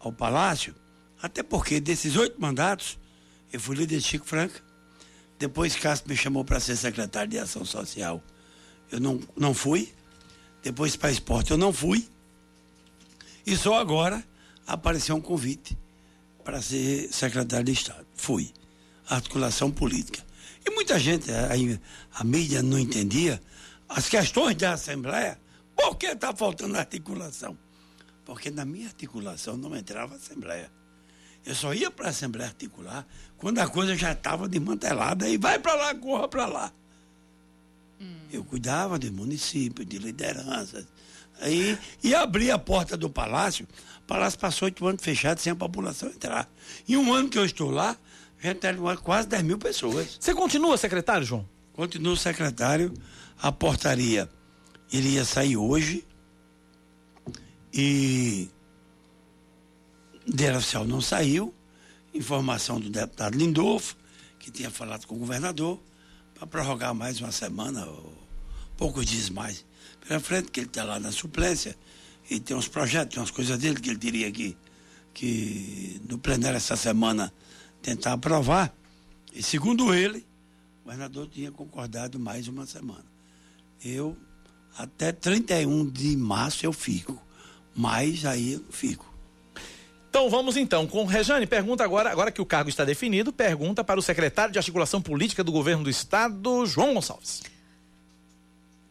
ao 0.00 0.12
Palácio, 0.12 0.74
até 1.22 1.42
porque 1.42 1.78
desses 1.80 2.16
oito 2.16 2.40
mandatos, 2.40 2.98
eu 3.52 3.60
fui 3.60 3.76
líder 3.76 3.98
de 3.98 4.04
Chico 4.04 4.26
Franca, 4.26 4.60
depois 5.38 5.76
Castro 5.76 6.08
me 6.08 6.16
chamou 6.16 6.44
para 6.44 6.60
ser 6.60 6.76
secretário 6.76 7.30
de 7.30 7.38
Ação 7.38 7.64
Social. 7.64 8.22
Eu 8.90 9.00
não, 9.00 9.20
não 9.36 9.52
fui. 9.52 9.92
Depois 10.62 10.96
para 10.96 11.10
esporte 11.10 11.50
eu 11.50 11.58
não 11.58 11.72
fui. 11.72 12.08
E 13.46 13.56
só 13.56 13.78
agora 13.78 14.24
apareceu 14.66 15.14
um 15.14 15.20
convite 15.20 15.76
para 16.42 16.60
ser 16.62 17.12
secretário 17.12 17.64
de 17.66 17.72
Estado. 17.72 18.06
Fui. 18.14 18.52
Articulação 19.08 19.70
política. 19.70 20.24
E 20.64 20.70
muita 20.70 20.98
gente, 20.98 21.30
a, 21.30 21.50
a 22.14 22.24
mídia 22.24 22.62
não 22.62 22.78
entendia 22.78 23.40
as 23.88 24.08
questões 24.08 24.56
da 24.56 24.72
Assembleia. 24.72 25.38
Por 25.76 25.96
que 25.96 26.06
está 26.06 26.34
faltando 26.34 26.76
articulação? 26.76 27.56
Porque 28.24 28.50
na 28.50 28.64
minha 28.64 28.86
articulação 28.86 29.56
não 29.56 29.76
entrava 29.76 30.14
a 30.14 30.16
Assembleia. 30.16 30.72
Eu 31.46 31.54
só 31.54 31.72
ia 31.72 31.90
para 31.90 32.06
a 32.06 32.10
Assembleia 32.10 32.48
articular 32.48 33.06
quando 33.38 33.60
a 33.60 33.68
coisa 33.68 33.94
já 33.94 34.12
estava 34.12 34.48
desmantelada 34.48 35.28
e 35.28 35.38
vai 35.38 35.58
para 35.58 35.74
lá, 35.74 35.94
corra 35.94 36.26
para 36.26 36.46
lá. 36.46 36.72
Eu 38.32 38.44
cuidava 38.44 38.98
de 38.98 39.10
município, 39.10 39.84
de 39.84 39.98
lideranças. 39.98 40.84
Aí, 41.40 41.78
e 42.02 42.14
abri 42.14 42.50
a 42.50 42.58
porta 42.58 42.96
do 42.96 43.08
palácio. 43.08 43.66
O 44.00 44.02
palácio 44.06 44.38
passou 44.38 44.66
oito 44.66 44.86
anos 44.86 45.02
fechado 45.02 45.38
sem 45.38 45.52
a 45.52 45.56
população 45.56 46.08
entrar. 46.08 46.50
Em 46.88 46.96
um 46.96 47.12
ano 47.12 47.28
que 47.28 47.38
eu 47.38 47.44
estou 47.44 47.70
lá, 47.70 47.96
já 48.40 48.54
tem 48.54 48.74
quase 49.02 49.28
10 49.28 49.42
mil 49.42 49.58
pessoas. 49.58 50.18
você 50.20 50.34
continua 50.34 50.76
secretário, 50.76 51.24
João? 51.24 51.48
Continuo 51.72 52.16
secretário, 52.16 52.92
a 53.38 53.52
portaria 53.52 54.28
iria 54.90 55.24
sair 55.24 55.56
hoje 55.56 56.04
e 57.72 58.48
dele 60.26 60.56
oficial 60.56 60.86
não 60.86 61.00
saiu. 61.00 61.54
Informação 62.12 62.80
do 62.80 62.90
deputado 62.90 63.36
Lindolfo, 63.36 63.96
que 64.38 64.50
tinha 64.50 64.70
falado 64.70 65.06
com 65.06 65.14
o 65.14 65.18
governador, 65.18 65.80
para 66.34 66.46
prorrogar 66.46 66.94
mais 66.94 67.20
uma 67.20 67.32
semana, 67.32 67.86
ou 67.86 68.12
poucos 68.76 69.06
dias 69.06 69.30
mais 69.30 69.64
pela 70.06 70.20
frente, 70.20 70.50
que 70.50 70.60
ele 70.60 70.66
está 70.66 70.84
lá 70.84 71.00
na 71.00 71.10
suplência 71.10 71.76
e 72.30 72.40
tem 72.40 72.56
uns 72.56 72.68
projetos, 72.68 73.14
tem 73.14 73.20
umas 73.20 73.30
coisas 73.30 73.58
dele 73.58 73.80
que 73.80 73.90
ele 73.90 73.98
teria 73.98 74.30
que, 74.30 74.56
que 75.12 76.00
no 76.08 76.18
plenário 76.18 76.56
essa 76.56 76.76
semana 76.76 77.32
tentar 77.82 78.12
aprovar. 78.12 78.74
E 79.32 79.42
segundo 79.42 79.94
ele, 79.94 80.26
o 80.80 80.84
governador 80.84 81.28
tinha 81.28 81.50
concordado 81.50 82.18
mais 82.18 82.48
uma 82.48 82.66
semana. 82.66 83.04
Eu, 83.84 84.16
até 84.76 85.12
31 85.12 85.88
de 85.90 86.16
março 86.16 86.64
eu 86.64 86.72
fico, 86.72 87.20
mas 87.74 88.24
aí 88.24 88.54
eu 88.54 88.64
fico. 88.70 89.15
Então 90.16 90.30
vamos 90.30 90.56
então 90.56 90.86
com 90.86 91.04
Rejane, 91.04 91.46
pergunta 91.46 91.84
agora, 91.84 92.10
agora 92.10 92.32
que 92.32 92.40
o 92.40 92.46
cargo 92.46 92.70
está 92.70 92.86
definido, 92.86 93.34
pergunta 93.34 93.84
para 93.84 94.00
o 94.00 94.02
secretário 94.02 94.50
de 94.50 94.58
articulação 94.58 94.98
política 94.98 95.44
do 95.44 95.52
governo 95.52 95.84
do 95.84 95.90
estado, 95.90 96.64
João 96.64 96.94
Gonçalves. 96.94 97.42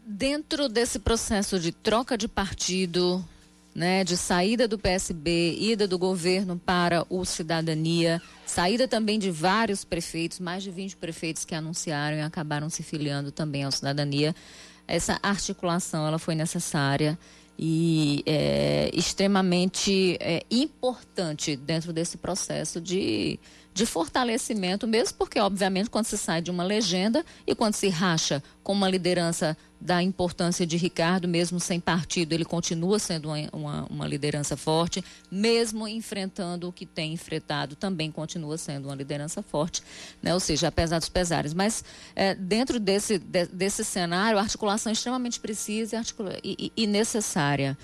Dentro 0.06 0.70
desse 0.70 1.00
processo 1.00 1.60
de 1.60 1.72
troca 1.72 2.16
de 2.16 2.28
partido, 2.28 3.26
né, 3.74 4.04
de 4.04 4.16
saída 4.16 4.68
do 4.68 4.78
PSB, 4.78 5.58
ida 5.60 5.88
do 5.88 5.98
governo 5.98 6.62
para 6.64 7.04
o 7.10 7.26
Cidadania, 7.26 8.22
saída 8.46 8.88
também 8.88 9.18
de 9.18 9.32
vários 9.32 9.84
prefeitos, 9.84 10.40
mais 10.40 10.62
de 10.62 10.70
20 10.70 10.96
prefeitos 10.96 11.44
que 11.44 11.56
anunciaram 11.56 12.18
e 12.18 12.22
acabaram 12.22 12.70
se 12.70 12.84
filiando 12.84 13.32
também 13.32 13.64
ao 13.64 13.72
Cidadania. 13.72 14.36
Essa 14.88 15.18
articulação 15.24 16.08
ela 16.08 16.20
foi 16.20 16.36
necessária 16.36 17.18
e 17.58 18.24
é 18.26 18.90
extremamente 18.94 20.18
é, 20.20 20.44
importante 20.52 21.56
dentro 21.56 21.94
desse 21.94 22.18
processo 22.18 22.82
de, 22.82 23.40
de 23.76 23.86
fortalecimento, 23.86 24.88
mesmo 24.88 25.18
porque, 25.18 25.38
obviamente, 25.38 25.90
quando 25.90 26.06
se 26.06 26.18
sai 26.18 26.42
de 26.42 26.50
uma 26.50 26.64
legenda 26.64 27.26
e 27.46 27.54
quando 27.54 27.74
se 27.74 27.90
racha 27.90 28.42
com 28.64 28.72
uma 28.72 28.90
liderança 28.90 29.56
da 29.82 30.02
importância 30.02 30.66
de 30.66 30.78
Ricardo, 30.78 31.28
mesmo 31.28 31.60
sem 31.60 31.78
partido, 31.78 32.32
ele 32.32 32.46
continua 32.46 32.98
sendo 33.00 33.28
uma, 33.28 33.50
uma, 33.52 33.86
uma 33.90 34.08
liderança 34.08 34.56
forte, 34.56 35.04
mesmo 35.30 35.86
enfrentando 35.90 36.70
o 36.70 36.72
que 36.72 36.86
tem 36.86 37.12
enfrentado, 37.12 37.76
também 37.76 38.10
continua 38.10 38.58
sendo 38.58 38.86
uma 38.86 38.96
liderança 38.96 39.44
forte, 39.44 39.84
né? 40.24 40.34
ou 40.34 40.40
seja, 40.40 40.70
apesar 40.70 40.98
dos 40.98 41.10
pesares. 41.10 41.54
Mas 41.54 41.84
é, 42.16 42.34
dentro 42.34 42.80
desse, 42.80 43.20
de, 43.20 43.46
desse 43.48 43.84
cenário, 43.84 44.40
a 44.40 44.42
articulação 44.42 44.90
é 44.90 44.94
extremamente 44.94 45.38
precisa 45.38 45.96
e, 45.96 46.00
articula 46.00 46.40
e, 46.42 46.72
e 46.78 46.88
necessária. 46.88 47.78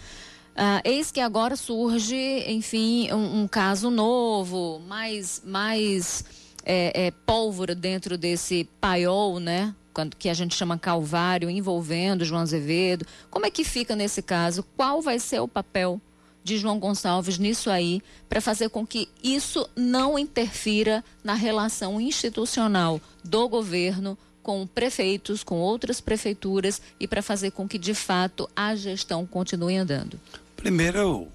Ah, 0.64 0.80
eis 0.86 1.10
que 1.10 1.20
agora 1.20 1.56
surge, 1.56 2.16
enfim, 2.48 3.12
um, 3.12 3.42
um 3.42 3.48
caso 3.48 3.90
novo, 3.90 4.80
mais, 4.88 5.42
mais 5.44 6.24
é, 6.64 7.08
é, 7.08 7.12
pólvora 7.26 7.74
dentro 7.74 8.16
desse 8.16 8.70
paiol, 8.80 9.40
né? 9.40 9.74
Que 10.20 10.30
a 10.30 10.36
gente 10.36 10.54
chama 10.54 10.78
Calvário, 10.78 11.50
envolvendo 11.50 12.24
João 12.24 12.42
Azevedo. 12.42 13.08
Como 13.32 13.48
é 13.48 13.50
que 13.50 13.64
fica 13.64 13.96
nesse 13.96 14.22
caso? 14.22 14.64
Qual 14.78 15.02
vai 15.02 15.18
ser 15.18 15.40
o 15.40 15.48
papel 15.48 16.00
de 16.44 16.60
João 16.60 16.78
Gonçalves 16.78 17.40
nisso 17.40 17.72
aí, 17.72 18.00
para 18.30 18.40
fazer 18.40 18.70
com 18.70 18.86
que 18.86 19.10
isso 19.24 19.68
não 19.76 20.20
interfira 20.20 21.04
na 21.24 21.34
relação 21.34 22.00
institucional 22.00 23.02
do 23.24 23.50
governo 23.50 24.16
com 24.44 24.68
prefeitos, 24.68 25.44
com 25.44 25.60
outras 25.60 26.00
prefeituras 26.00 26.82
e 27.00 27.08
para 27.08 27.24
fazer 27.24 27.50
com 27.50 27.68
que 27.68 27.80
de 27.80 27.96
fato 27.96 28.48
a 28.56 28.76
gestão 28.76 29.26
continue 29.26 29.76
andando? 29.76 30.20
Primeiro, 30.62 31.00
eu, 31.00 31.32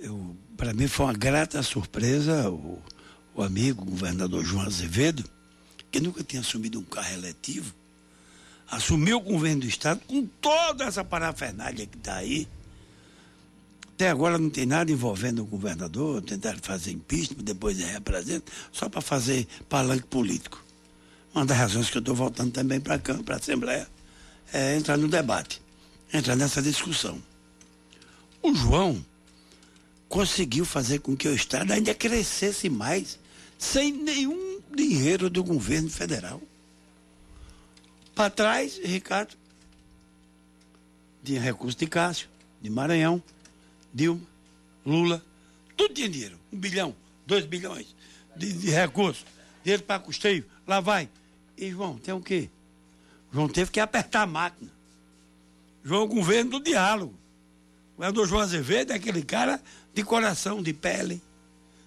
eu 0.00 0.36
para 0.56 0.74
mim 0.74 0.88
foi 0.88 1.06
uma 1.06 1.12
grata 1.12 1.62
surpresa 1.62 2.50
o, 2.50 2.82
o 3.32 3.44
amigo 3.44 3.82
o 3.82 3.90
governador 3.90 4.44
João 4.44 4.66
Azevedo, 4.66 5.24
que 5.88 6.00
nunca 6.00 6.24
tinha 6.24 6.42
assumido 6.42 6.80
um 6.80 6.82
carro 6.82 7.14
eletivo, 7.14 7.72
assumiu 8.68 9.18
o 9.18 9.20
governo 9.20 9.60
do 9.60 9.68
estado 9.68 10.00
com 10.08 10.26
toda 10.40 10.84
essa 10.84 11.04
parafernália 11.04 11.86
que 11.86 11.96
está 11.96 12.16
aí. 12.16 12.48
Até 13.94 14.10
agora 14.10 14.36
não 14.36 14.50
tem 14.50 14.66
nada 14.66 14.90
envolvendo 14.90 15.42
o 15.42 15.46
governador, 15.46 16.20
tentaram 16.20 16.58
fazer 16.60 16.90
impeachment, 16.90 17.44
depois 17.44 17.78
representa, 17.78 18.50
só 18.72 18.88
para 18.88 19.00
fazer 19.00 19.46
palanque 19.68 20.08
político. 20.08 20.60
Uma 21.32 21.46
das 21.46 21.56
razões 21.56 21.88
que 21.88 21.98
eu 21.98 22.00
estou 22.00 22.16
voltando 22.16 22.50
também 22.50 22.80
para 22.80 22.96
a 22.96 22.98
Câmara, 22.98 23.22
para 23.22 23.34
a 23.36 23.38
Assembleia, 23.38 23.88
é 24.52 24.76
entrar 24.76 24.96
no 24.96 25.06
debate, 25.06 25.62
entrar 26.12 26.34
nessa 26.34 26.60
discussão. 26.60 27.22
O 28.44 28.54
João 28.54 29.02
conseguiu 30.06 30.66
fazer 30.66 30.98
com 30.98 31.16
que 31.16 31.26
o 31.26 31.34
Estado 31.34 31.72
ainda 31.72 31.94
crescesse 31.94 32.68
mais, 32.68 33.18
sem 33.58 33.90
nenhum 33.90 34.60
dinheiro 34.70 35.30
do 35.30 35.42
governo 35.42 35.88
federal. 35.88 36.42
Para 38.14 38.28
trás, 38.28 38.78
Ricardo, 38.84 39.34
tinha 41.24 41.40
recurso 41.40 41.78
de 41.78 41.86
Cássio, 41.86 42.28
de 42.60 42.68
Maranhão, 42.68 43.22
Dilma, 43.94 44.20
Lula, 44.84 45.24
tudo 45.74 45.94
tinha 45.94 46.08
dinheiro. 46.10 46.38
Um 46.52 46.58
bilhão, 46.58 46.94
dois 47.26 47.46
bilhões 47.46 47.96
de, 48.36 48.52
de 48.52 48.68
recursos, 48.68 49.24
dinheiro 49.62 49.84
para 49.84 49.98
custeio, 50.00 50.44
lá 50.66 50.80
vai. 50.80 51.08
E 51.56 51.70
João, 51.70 51.96
tem 51.96 52.12
o 52.12 52.20
quê? 52.20 52.50
João 53.32 53.48
teve 53.48 53.70
que 53.70 53.80
apertar 53.80 54.20
a 54.20 54.26
máquina. 54.26 54.70
João 55.82 56.02
é 56.02 56.04
o 56.04 56.08
governo 56.08 56.50
do 56.50 56.60
diálogo. 56.60 57.23
Governador 57.96 58.28
João 58.28 58.42
Azevedo 58.42 58.92
é 58.92 58.96
aquele 58.96 59.22
cara 59.22 59.62
de 59.94 60.02
coração, 60.02 60.62
de 60.62 60.72
pele, 60.72 61.22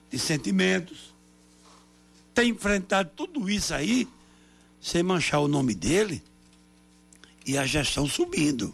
de 0.09 0.17
sentimentos. 0.17 1.13
Tem 2.33 2.49
enfrentado 2.49 3.11
tudo 3.15 3.49
isso 3.49 3.73
aí 3.73 4.07
sem 4.81 5.03
manchar 5.03 5.41
o 5.41 5.47
nome 5.47 5.75
dele 5.75 6.23
e 7.45 7.57
a 7.57 7.65
gestão 7.65 8.07
subindo. 8.07 8.73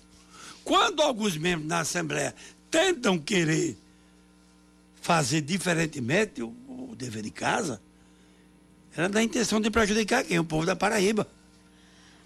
Quando 0.63 1.01
alguns 1.01 1.35
membros 1.37 1.67
da 1.67 1.79
Assembleia 1.79 2.35
tentam 2.69 3.17
querer 3.17 3.77
fazer 5.01 5.41
diferentemente 5.41 6.41
o, 6.41 6.49
o 6.67 6.95
dever 6.95 7.23
de 7.23 7.31
casa, 7.31 7.81
era 8.95 9.09
da 9.09 9.23
intenção 9.23 9.59
de 9.59 9.71
prejudicar 9.71 10.23
quem? 10.23 10.39
O 10.39 10.43
povo 10.43 10.65
da 10.65 10.75
Paraíba. 10.75 11.27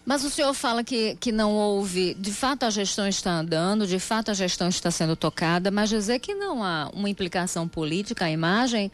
Mas 0.10 0.24
o 0.24 0.30
senhor 0.30 0.54
fala 0.54 0.86
que, 0.86 1.18
que 1.18 1.34
não 1.34 1.52
houve, 1.54 2.14
de 2.14 2.32
fato 2.32 2.64
a 2.64 2.70
gestão 2.70 3.06
está 3.06 3.30
andando, 3.30 3.86
de 3.86 4.00
fato 4.00 4.32
a 4.32 4.34
gestão 4.34 4.70
está 4.70 4.90
sendo 4.90 5.18
tocada, 5.18 5.70
mas 5.70 5.90
dizer 5.90 6.20
que 6.20 6.34
não 6.34 6.64
há 6.64 6.90
uma 6.94 7.10
implicação 7.10 7.68
política, 7.68 8.24
a 8.24 8.32
imagem, 8.32 8.90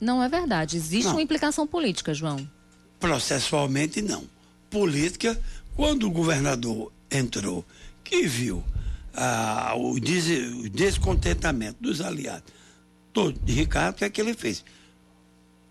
não 0.00 0.22
é 0.22 0.30
verdade. 0.30 0.78
Existe 0.78 1.04
Não. 1.08 1.16
uma 1.16 1.20
implicação 1.22 1.66
política, 1.66 2.14
João. 2.14 2.48
Processualmente, 2.98 4.00
não. 4.00 4.24
Política, 4.70 5.38
quando 5.76 6.06
o 6.06 6.10
governador 6.10 6.90
entrou, 7.10 7.62
que 8.02 8.26
viu 8.26 8.64
ah, 9.12 9.74
o, 9.76 10.00
des- 10.00 10.54
o 10.54 10.70
descontentamento 10.70 11.76
dos 11.82 12.00
aliados 12.00 12.50
todo 13.12 13.38
de 13.40 13.52
Ricardo, 13.52 13.94
o 13.96 13.98
que 13.98 14.04
é 14.06 14.08
que 14.08 14.18
ele 14.22 14.32
fez? 14.32 14.64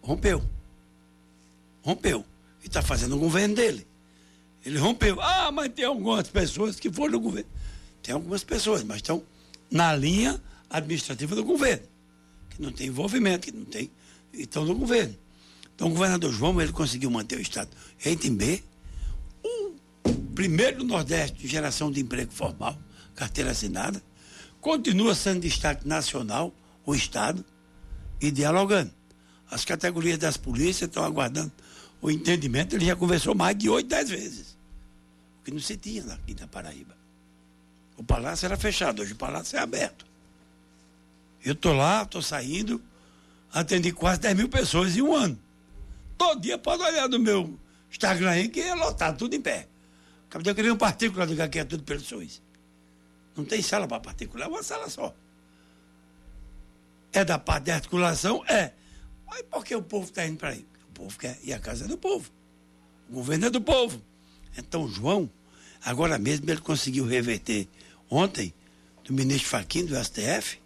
Rompeu. 0.03 0.43
Rompeu. 1.81 2.23
E 2.63 2.67
está 2.67 2.83
fazendo 2.83 3.15
o 3.15 3.19
governo 3.19 3.55
dele. 3.55 3.87
Ele 4.65 4.77
rompeu. 4.77 5.19
Ah, 5.21 5.51
mas 5.51 5.71
tem 5.73 5.85
algumas 5.85 6.27
pessoas 6.27 6.79
que 6.79 6.91
foram 6.91 7.13
no 7.13 7.19
governo. 7.19 7.49
Tem 8.01 8.13
algumas 8.13 8.43
pessoas, 8.43 8.83
mas 8.83 8.97
estão 8.97 9.23
na 9.69 9.95
linha 9.95 10.41
administrativa 10.69 11.35
do 11.35 11.43
governo. 11.43 11.85
Que 12.49 12.61
não 12.61 12.71
tem 12.71 12.87
envolvimento, 12.87 13.45
que 13.47 13.51
não 13.51 13.65
tem. 13.65 13.91
Estão 14.33 14.65
no 14.65 14.75
governo. 14.75 15.15
Então 15.79 15.87
o 15.87 15.91
governador 15.91 16.31
João 16.33 16.59
ele 16.61 16.73
conseguiu 16.73 17.09
manter 17.09 17.37
o 17.37 17.41
Estado 17.41 17.69
em 18.05 18.35
B, 18.35 18.61
o 19.41 20.13
primeiro 20.35 20.79
do 20.79 20.83
Nordeste 20.83 21.37
de 21.37 21.47
geração 21.47 21.89
de 21.89 22.01
emprego 22.01 22.33
formal, 22.33 22.77
carteira 23.15 23.51
assinada, 23.51 24.03
continua 24.59 25.15
sendo 25.15 25.39
destaque 25.39 25.87
nacional 25.87 26.53
o 26.85 26.93
Estado 26.93 27.45
e 28.19 28.29
dialogando. 28.29 28.91
As 29.49 29.63
categorias 29.63 30.17
das 30.17 30.35
polícias 30.35 30.89
estão 30.89 31.05
aguardando 31.05 31.51
o 32.01 32.11
entendimento, 32.11 32.75
ele 32.75 32.85
já 32.85 32.95
conversou 32.95 33.33
mais 33.33 33.57
de 33.57 33.69
oito, 33.69 33.87
dez 33.87 34.09
vezes. 34.09 34.48
Que 35.43 35.51
não 35.51 35.59
se 35.59 35.77
tinha 35.77 36.13
aqui 36.13 36.35
na 36.39 36.47
Paraíba. 36.47 36.95
O 37.97 38.03
palácio 38.03 38.45
era 38.45 38.57
fechado, 38.57 39.01
hoje 39.01 39.13
o 39.13 39.15
palácio 39.15 39.57
é 39.57 39.61
aberto. 39.61 40.05
Eu 41.43 41.53
estou 41.53 41.73
lá, 41.73 42.03
estou 42.03 42.21
saindo, 42.21 42.81
atendi 43.51 43.91
quase 43.91 44.21
10 44.21 44.35
mil 44.35 44.49
pessoas 44.49 44.95
em 44.95 45.01
um 45.01 45.13
ano. 45.13 45.39
Todo 46.17 46.41
dia 46.41 46.57
pode 46.57 46.83
olhar 46.83 47.07
no 47.07 47.19
meu 47.19 47.57
Instagram 47.91 48.31
aí 48.31 48.49
que 48.49 48.61
é 48.61 48.75
lotado, 48.75 49.17
tudo 49.17 49.35
em 49.35 49.41
pé. 49.41 49.67
Acabei 50.29 50.53
de 50.53 50.55
querer 50.55 50.71
um 50.71 50.77
particular 50.77 51.25
do 51.25 51.49
que 51.49 51.59
é 51.59 51.63
tudo 51.63 51.99
SUS. 51.99 52.41
Não 53.35 53.45
tem 53.45 53.61
sala 53.61 53.87
para 53.87 53.99
particular, 53.99 54.45
é 54.45 54.47
uma 54.47 54.61
sala 54.61 54.89
só. 54.89 55.15
É 57.11 57.25
da 57.25 57.39
parte 57.39 57.65
de 57.65 57.71
articulação? 57.71 58.45
É. 58.45 58.73
Mas 59.25 59.41
por 59.43 59.65
que 59.65 59.75
o 59.75 59.81
povo 59.81 60.05
está 60.05 60.25
indo 60.25 60.37
para 60.37 60.49
aí? 60.49 60.67
O 60.89 60.93
povo 60.93 61.17
quer. 61.17 61.39
E 61.43 61.53
a 61.53 61.59
casa 61.59 61.85
é 61.85 61.87
do 61.87 61.97
povo. 61.97 62.29
O 63.09 63.13
governo 63.13 63.47
é 63.47 63.49
do 63.49 63.61
povo. 63.61 64.01
Então, 64.57 64.87
João, 64.87 65.29
agora 65.83 66.17
mesmo 66.17 66.49
ele 66.49 66.61
conseguiu 66.61 67.05
reverter 67.05 67.67
ontem, 68.09 68.53
do 69.03 69.13
ministro 69.13 69.49
Faquim, 69.49 69.85
do 69.85 69.95
STF, 69.95 70.59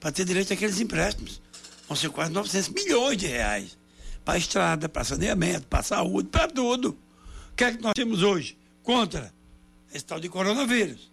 para 0.00 0.12
ter 0.12 0.24
direito 0.24 0.52
àqueles 0.52 0.80
empréstimos. 0.80 1.40
Vão 1.86 1.96
ser 1.96 2.10
quase 2.10 2.32
900 2.32 2.68
milhões 2.70 3.16
de 3.16 3.26
reais. 3.26 3.78
Para 4.24 4.38
estrada, 4.38 4.88
para 4.88 5.04
saneamento, 5.04 5.66
para 5.66 5.82
saúde, 5.82 6.28
para 6.28 6.48
tudo. 6.48 6.96
O 7.52 7.56
que 7.56 7.64
é 7.64 7.72
que 7.72 7.82
nós 7.82 7.92
temos 7.94 8.22
hoje 8.22 8.56
contra 8.82 9.32
esse 9.92 10.04
tal 10.04 10.18
de 10.18 10.28
coronavírus? 10.28 11.12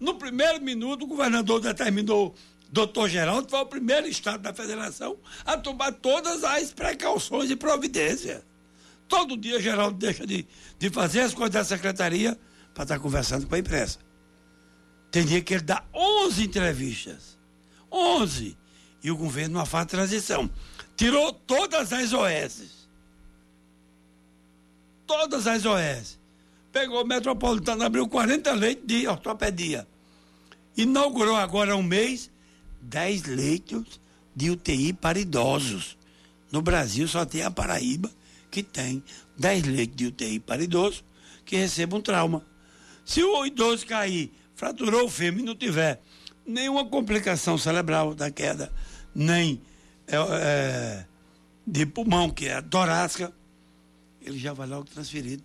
No 0.00 0.14
primeiro 0.16 0.60
minuto, 0.60 1.04
o 1.04 1.06
governador 1.06 1.60
determinou, 1.60 2.34
doutor 2.70 3.08
Geraldo 3.08 3.48
foi 3.48 3.60
o 3.60 3.66
primeiro 3.66 4.08
estado 4.08 4.42
da 4.42 4.52
federação 4.52 5.16
a 5.44 5.56
tomar 5.56 5.92
todas 5.92 6.42
as 6.42 6.72
precauções 6.72 7.50
e 7.50 7.56
providências. 7.56 8.42
Todo 9.12 9.36
dia, 9.36 9.60
Geraldo 9.60 9.98
deixa 9.98 10.26
de, 10.26 10.46
de 10.78 10.88
fazer 10.88 11.20
as 11.20 11.34
coisas 11.34 11.52
da 11.52 11.62
secretaria 11.62 12.40
para 12.72 12.84
estar 12.84 12.98
conversando 12.98 13.46
com 13.46 13.54
a 13.54 13.58
imprensa. 13.58 13.98
Tem 15.10 15.22
dia 15.22 15.42
que 15.42 15.52
ele 15.52 15.64
dá 15.64 15.84
11 15.92 16.44
entrevistas. 16.44 17.38
11. 17.92 18.56
E 19.04 19.10
o 19.10 19.16
governo 19.18 19.66
fase 19.66 19.84
de 19.84 19.90
transição. 19.90 20.50
Tirou 20.96 21.30
todas 21.30 21.92
as 21.92 22.14
OS. 22.14 22.88
Todas 25.06 25.46
as 25.46 25.66
OS. 25.66 26.18
Pegou 26.72 27.02
o 27.02 27.06
metropolitano, 27.06 27.84
abriu 27.84 28.08
40 28.08 28.50
leitos 28.54 28.86
de 28.86 29.06
ortopedia. 29.06 29.86
Inaugurou 30.74 31.36
agora 31.36 31.74
há 31.74 31.76
um 31.76 31.82
mês 31.82 32.30
10 32.80 33.24
leitos 33.24 34.00
de 34.34 34.48
UTI 34.48 34.94
para 34.94 35.20
idosos. 35.20 35.98
No 36.50 36.62
Brasil 36.62 37.06
só 37.06 37.26
tem 37.26 37.42
a 37.42 37.50
Paraíba 37.50 38.10
que 38.52 38.62
tem 38.62 39.02
10 39.38 39.62
leitos 39.64 39.96
de 39.96 40.06
UTI 40.06 40.38
para 40.38 40.62
idosos 40.62 41.02
que 41.44 41.56
recebam 41.56 42.00
trauma. 42.00 42.46
Se 43.04 43.24
o 43.24 43.44
idoso 43.46 43.86
cair, 43.86 44.30
fraturou 44.54 45.06
o 45.06 45.10
fêmur 45.10 45.40
e 45.40 45.44
não 45.44 45.56
tiver 45.56 46.00
nenhuma 46.46 46.84
complicação 46.84 47.56
cerebral 47.56 48.14
da 48.14 48.30
queda, 48.30 48.70
nem 49.14 49.60
é, 50.06 50.16
é, 50.16 51.06
de 51.66 51.86
pulmão, 51.86 52.28
que 52.30 52.46
é 52.46 52.54
a 52.54 52.62
torácica, 52.62 53.32
ele 54.20 54.38
já 54.38 54.52
vai 54.52 54.68
logo 54.68 54.84
transferido 54.84 55.42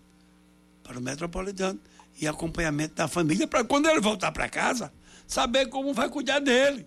para 0.83 0.99
o 0.99 1.01
metropolitano 1.01 1.79
e 2.19 2.27
acompanhamento 2.27 2.95
da 2.95 3.07
família 3.07 3.47
para 3.47 3.63
quando 3.63 3.87
ele 3.87 4.01
voltar 4.01 4.33
para 4.33 4.49
casa, 4.49 4.91
saber 5.25 5.67
como 5.69 5.93
vai 5.93 6.09
cuidar 6.09 6.39
dele. 6.39 6.85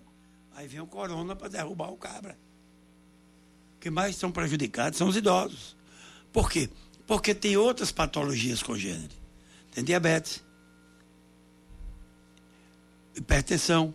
Aí 0.55 0.67
vem 0.67 0.81
o 0.81 0.87
corona 0.87 1.35
para 1.35 1.47
derrubar 1.47 1.91
o 1.91 1.97
cabra. 1.97 2.37
que 3.79 3.89
mais 3.89 4.15
são 4.15 4.31
prejudicados 4.31 4.99
são 4.99 5.07
os 5.07 5.15
idosos. 5.17 5.75
Por 6.31 6.49
quê? 6.49 6.69
Porque 7.05 7.35
tem 7.35 7.57
outras 7.57 7.91
patologias 7.91 8.63
congênitas. 8.63 9.17
Tem 9.73 9.83
diabetes, 9.83 10.43
hipertensão, 13.15 13.93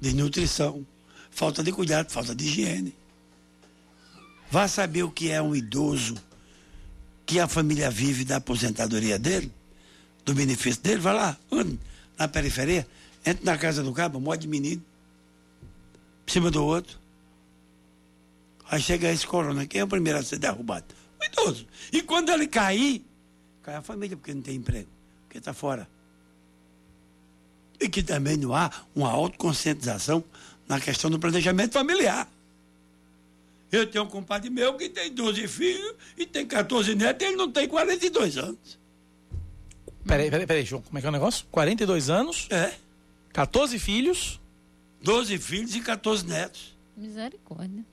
desnutrição, 0.00 0.86
falta 1.30 1.62
de 1.62 1.72
cuidado, 1.72 2.10
falta 2.10 2.34
de 2.34 2.44
higiene. 2.44 2.94
Vá 4.50 4.66
saber 4.66 5.04
o 5.04 5.10
que 5.10 5.30
é 5.30 5.40
um 5.40 5.54
idoso 5.54 6.16
que 7.24 7.38
a 7.38 7.46
família 7.46 7.90
vive 7.90 8.24
da 8.24 8.36
aposentadoria 8.36 9.18
dele, 9.18 9.52
do 10.24 10.34
benefício 10.34 10.82
dele, 10.82 11.00
vai 11.00 11.14
lá, 11.14 11.36
na 12.18 12.26
periferia, 12.26 12.86
entra 13.24 13.44
na 13.44 13.56
casa 13.56 13.82
do 13.82 13.92
cabo, 13.92 14.18
um 14.18 14.36
de 14.36 14.48
menino, 14.48 14.82
em 16.26 16.30
cima 16.30 16.50
do 16.50 16.64
outro. 16.64 16.98
Aí 18.68 18.80
chega 18.80 19.10
esse 19.12 19.26
corona, 19.26 19.66
quem 19.66 19.80
é 19.80 19.84
o 19.84 19.88
primeiro 19.88 20.18
a 20.18 20.22
ser 20.22 20.38
derrubado? 20.38 20.99
O 21.20 21.24
idoso. 21.24 21.66
E 21.92 22.02
quando 22.02 22.30
ele 22.30 22.46
cair, 22.46 23.04
cai 23.62 23.74
a 23.74 23.82
família, 23.82 24.16
porque 24.16 24.32
não 24.34 24.42
tem 24.42 24.56
emprego, 24.56 24.88
porque 25.24 25.38
está 25.38 25.52
fora. 25.52 25.88
E 27.78 27.88
que 27.88 28.02
também 28.02 28.36
não 28.36 28.54
há 28.54 28.70
uma 28.94 29.10
autoconscientização 29.10 30.22
na 30.68 30.80
questão 30.80 31.10
do 31.10 31.18
planejamento 31.18 31.72
familiar. 31.72 32.28
Eu 33.72 33.86
tenho 33.86 34.04
um 34.04 34.08
compadre 34.08 34.50
meu 34.50 34.74
que 34.76 34.88
tem 34.88 35.12
12 35.12 35.46
filhos 35.46 35.94
e 36.16 36.26
tem 36.26 36.44
14 36.46 36.94
netos 36.94 37.24
e 37.24 37.28
ele 37.30 37.36
não 37.36 37.50
tem 37.50 37.68
42 37.68 38.36
anos. 38.36 38.78
Peraí, 40.04 40.30
peraí, 40.30 40.46
peraí, 40.46 40.64
João, 40.64 40.82
como 40.82 40.98
é 40.98 41.00
que 41.00 41.06
é 41.06 41.10
o 41.10 41.12
negócio? 41.12 41.46
42 41.50 42.10
anos, 42.10 42.48
É. 42.50 42.74
14 43.32 43.78
filhos, 43.78 44.40
12 45.02 45.38
filhos 45.38 45.74
e 45.76 45.80
14 45.80 46.26
netos. 46.26 46.76
Misericórdia. 46.96 47.84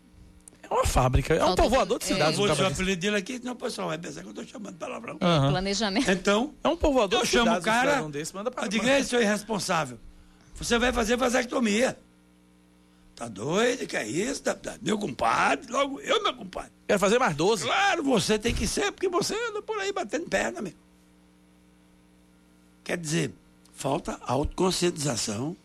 É 0.69 0.73
uma 0.73 0.85
fábrica, 0.85 1.33
é 1.33 1.43
um 1.45 1.55
povoador 1.55 1.99
de 1.99 2.05
é. 2.05 2.07
cidades. 2.09 2.37
Vou 2.37 2.45
um 2.47 2.51
dizer 2.51 2.63
o 2.63 2.67
apelido 2.67 3.01
dele 3.01 3.15
aqui, 3.17 3.37
senão 3.37 3.53
o 3.53 3.55
pessoal 3.55 3.87
vai 3.87 3.97
pensar 3.97 4.21
que 4.21 4.27
eu 4.27 4.31
estou 4.31 4.45
chamando 4.45 4.75
palavrão. 4.77 5.17
Aham. 5.21 5.49
Planejamento. 5.51 6.09
Então, 6.11 6.53
É 6.63 6.67
um 6.67 6.77
povoador 6.77 7.19
eu 7.19 7.25
de 7.25 7.31
chamo 7.31 7.51
o 7.51 7.57
um 7.57 7.61
cara, 7.61 7.89
cidadão 7.89 8.11
desse, 8.11 8.35
manda 8.35 8.51
pra 8.51 8.63
eu 8.63 8.67
digo, 8.67 8.85
"Ei, 8.87 9.03
seu 9.03 9.21
irresponsável, 9.21 9.97
você 10.55 10.77
vai 10.77 10.91
fazer 10.91 11.15
vasectomia. 11.15 11.97
Tá 13.15 13.27
doido? 13.27 13.87
Que 13.87 13.97
é 13.97 14.07
isso? 14.07 14.43
Tá- 14.43 14.53
tá- 14.53 14.75
Meu 14.81 14.97
compadre, 14.97 15.71
logo 15.71 15.99
eu, 16.01 16.21
meu 16.21 16.33
compadre. 16.35 16.71
Quero 16.87 16.99
fazer 16.99 17.17
mais 17.17 17.35
12. 17.35 17.63
Claro, 17.65 18.03
você 18.03 18.37
tem 18.37 18.53
que 18.53 18.67
ser, 18.67 18.91
porque 18.91 19.09
você 19.09 19.33
anda 19.49 19.59
por 19.61 19.79
aí 19.79 19.91
batendo 19.91 20.27
perna, 20.27 20.61
meu. 20.61 20.73
Quer 22.83 22.97
dizer, 22.97 23.33
falta 23.73 24.19
autoconscientização 24.25 25.57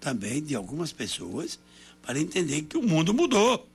também 0.00 0.42
de 0.42 0.54
algumas 0.56 0.92
pessoas 0.92 1.58
para 2.02 2.18
entender 2.18 2.62
que 2.62 2.76
o 2.76 2.82
mundo 2.82 3.14
mudou. 3.14 3.66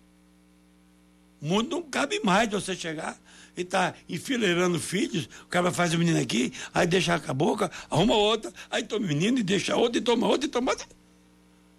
O 1.41 1.45
mundo 1.45 1.69
não 1.69 1.83
cabe 1.83 2.19
mais 2.23 2.49
de 2.49 2.55
você 2.55 2.75
chegar 2.75 3.19
e 3.55 3.63
tá 3.63 3.93
enfileirando 4.09 4.79
filhos, 4.79 5.29
o 5.43 5.47
cara 5.47 5.71
faz 5.71 5.93
o 5.93 5.97
menino 5.97 6.19
aqui, 6.19 6.51
aí 6.73 6.85
deixa 6.85 7.19
com 7.19 7.31
a 7.31 7.33
boca, 7.33 7.71
arruma 7.89 8.15
outra, 8.15 8.51
aí 8.69 8.83
toma 8.83 9.05
o 9.05 9.07
menino 9.07 9.39
e 9.39 9.43
deixa 9.43 9.75
outra, 9.75 9.97
e 9.97 10.01
toma 10.01 10.27
outra, 10.27 10.45
e 10.45 10.49
toma 10.49 10.71
outra. 10.71 10.87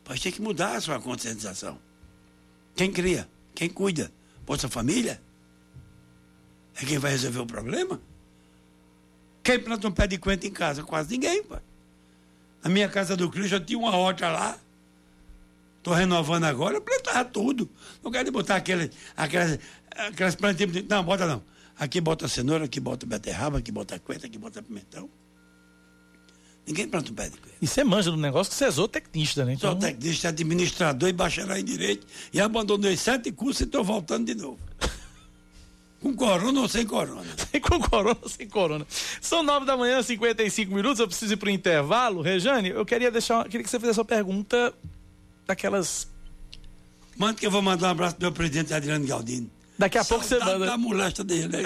Pode 0.05 0.21
ter 0.23 0.33
que 0.33 0.41
mudar 0.41 0.77
a 0.77 0.81
sua 0.81 1.01
conscientização. 1.01 1.79
Quem 2.75 2.93
cria? 2.93 3.29
Quem 3.55 3.69
cuida? 3.69 4.13
Bolsa 4.47 4.69
Família? 4.69 5.21
É 6.81 6.85
quem 6.85 6.99
vai 6.99 7.11
resolver 7.11 7.41
o 7.41 7.47
problema? 7.47 8.01
Quem 9.43 9.59
planta 9.59 9.89
um 9.89 9.93
pé 9.93 10.07
de 10.07 10.19
coentro 10.19 10.47
em 10.47 10.53
casa? 10.53 10.83
Quase 10.83 11.11
ninguém, 11.11 11.43
pai. 11.43 11.63
Na 12.63 12.71
minha 12.71 12.89
casa 12.89 13.17
do 13.17 13.31
Cristo 13.31 13.55
eu 13.55 13.65
tinha 13.65 13.79
uma 13.79 13.97
horta 13.97 14.29
lá. 14.29 14.59
Estou 15.87 15.95
renovando 15.97 16.43
agora, 16.43 16.79
eu 16.79 16.81
plantava 16.81 17.25
tudo. 17.25 17.71
Não 18.03 18.11
quero 18.11 18.33
botar 18.33 18.57
aquele, 18.57 18.91
aquelas, 19.17 19.57
aquelas 19.97 20.35
plantinhas. 20.35 20.85
Não, 20.89 21.05
bota 21.05 21.29
não. 21.29 21.41
Aqui 21.79 22.01
bota 22.01 22.27
cenoura, 22.27 22.65
aqui 22.65 22.81
bota 22.81 23.07
beterraba, 23.07 23.59
aqui 23.59 23.71
bota 23.71 23.97
coentro, 24.01 24.27
aqui 24.27 24.37
bota 24.37 24.61
pimentão. 24.61 25.09
Ninguém 26.67 26.89
planta 26.89 27.13
um 27.13 27.15
pé 27.15 27.29
de 27.29 27.39
coentro. 27.39 27.59
E 27.63 27.69
você 27.69 27.85
manja 27.85 28.11
do 28.11 28.17
negócio 28.17 28.51
que 28.51 28.59
você 28.59 28.65
é 28.65 28.71
zootecnista, 28.73 29.45
né? 29.45 29.57
Sou 29.57 29.77
tecnista, 29.77 30.31
administrador 30.31 31.09
e 31.09 31.13
bacharel 31.13 31.57
em 31.57 31.65
direito. 31.65 32.05
E 32.33 32.41
abandonei 32.41 32.97
sete 32.97 33.31
cursos 33.31 33.61
e 33.61 33.65
estou 33.65 33.85
voltando 33.85 34.27
de 34.27 34.35
novo. 34.35 34.59
Com 36.03 36.17
corona 36.17 36.63
ou 36.63 36.69
sem 36.69 36.85
corona? 36.85 37.23
com 37.63 37.81
corona 37.81 38.19
ou 38.21 38.29
sem 38.29 38.49
corona. 38.49 38.85
São 39.21 39.45
nove 39.45 39.65
da 39.65 39.77
manhã, 39.77 40.03
55 40.03 40.75
minutos. 40.75 40.99
Eu 40.99 41.07
preciso 41.07 41.35
ir 41.35 41.37
para 41.37 41.47
o 41.47 41.51
intervalo. 41.51 42.23
Rejane, 42.23 42.71
eu 42.71 42.85
queria 42.85 43.11
deixar. 43.11 43.45
Queria 43.45 43.63
que 43.63 43.71
você 43.71 43.79
fizesse 43.79 44.01
uma 44.01 44.05
pergunta 44.05 44.75
daquelas. 45.47 46.09
Manda 47.17 47.35
que 47.35 47.47
eu 47.47 47.51
vou 47.51 47.63
mandar 47.63 47.89
um 47.89 47.91
abraço 47.91 48.17
pro 48.17 48.25
meu 48.25 48.33
presidente 48.33 48.75
Adriano 48.75 49.07
Galdino. 49.07 49.51
Daqui 49.79 49.99
a 49.99 50.05
pouco 50.05 50.25
você 50.25 50.39
manda. 50.39 50.67
da 50.67 50.79
molesta 50.79 51.23
dele 51.23 51.49
né? 51.49 51.63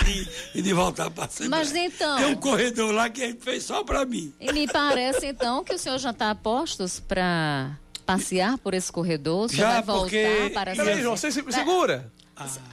e 0.55 0.63
de 0.63 0.73
voltar 0.73 1.11
para 1.11 1.27
Assembleia. 1.27 1.65
Mas 1.65 1.75
então. 1.75 2.17
Tem 2.19 2.27
um 2.27 2.37
corredor 2.37 2.93
lá 2.93 3.09
que 3.09 3.21
ele 3.23 3.39
fez 3.41 3.65
só 3.65 3.85
para 3.85 4.05
mim. 4.05 4.33
E 4.41 4.53
me 4.53 4.67
parece 4.67 5.27
então 5.27 5.63
que 5.63 5.75
o 5.75 5.79
senhor 5.79 5.99
já 5.99 6.11
está 6.11 6.31
a 6.31 6.35
postos 6.35 6.99
para 6.99 7.77
passear 8.05 8.59
por 8.59 8.75
esse 8.75 8.91
corredor. 8.91 9.49
Já, 9.53 9.75
vai 9.75 9.83
voltar 9.83 10.01
porque- 10.01 10.51
para 10.53 10.75
Peraí, 10.75 11.03
João, 11.03 11.17
você 11.17 11.31
se- 11.31 11.45
segura. 11.53 12.11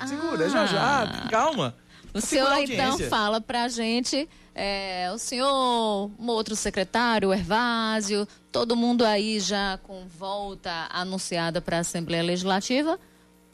Segura, 0.08 0.50
já 0.50 0.66
já. 0.66 1.28
Calma. 1.30 1.76
O 2.18 2.22
senhor 2.22 2.52
a 2.52 2.62
então 2.62 2.98
fala 3.10 3.40
pra 3.40 3.68
gente, 3.68 4.28
é, 4.56 5.12
o 5.14 5.18
senhor, 5.18 6.10
um 6.20 6.28
outro 6.28 6.56
secretário, 6.56 7.30
o 7.30 7.34
Hervásio, 7.34 8.28
todo 8.52 8.76
mundo 8.76 9.06
aí 9.06 9.40
já 9.40 9.80
com 9.84 10.06
volta 10.08 10.88
anunciada 10.90 11.62
para 11.62 11.78
a 11.78 11.80
Assembleia 11.82 12.24
Legislativa. 12.24 13.00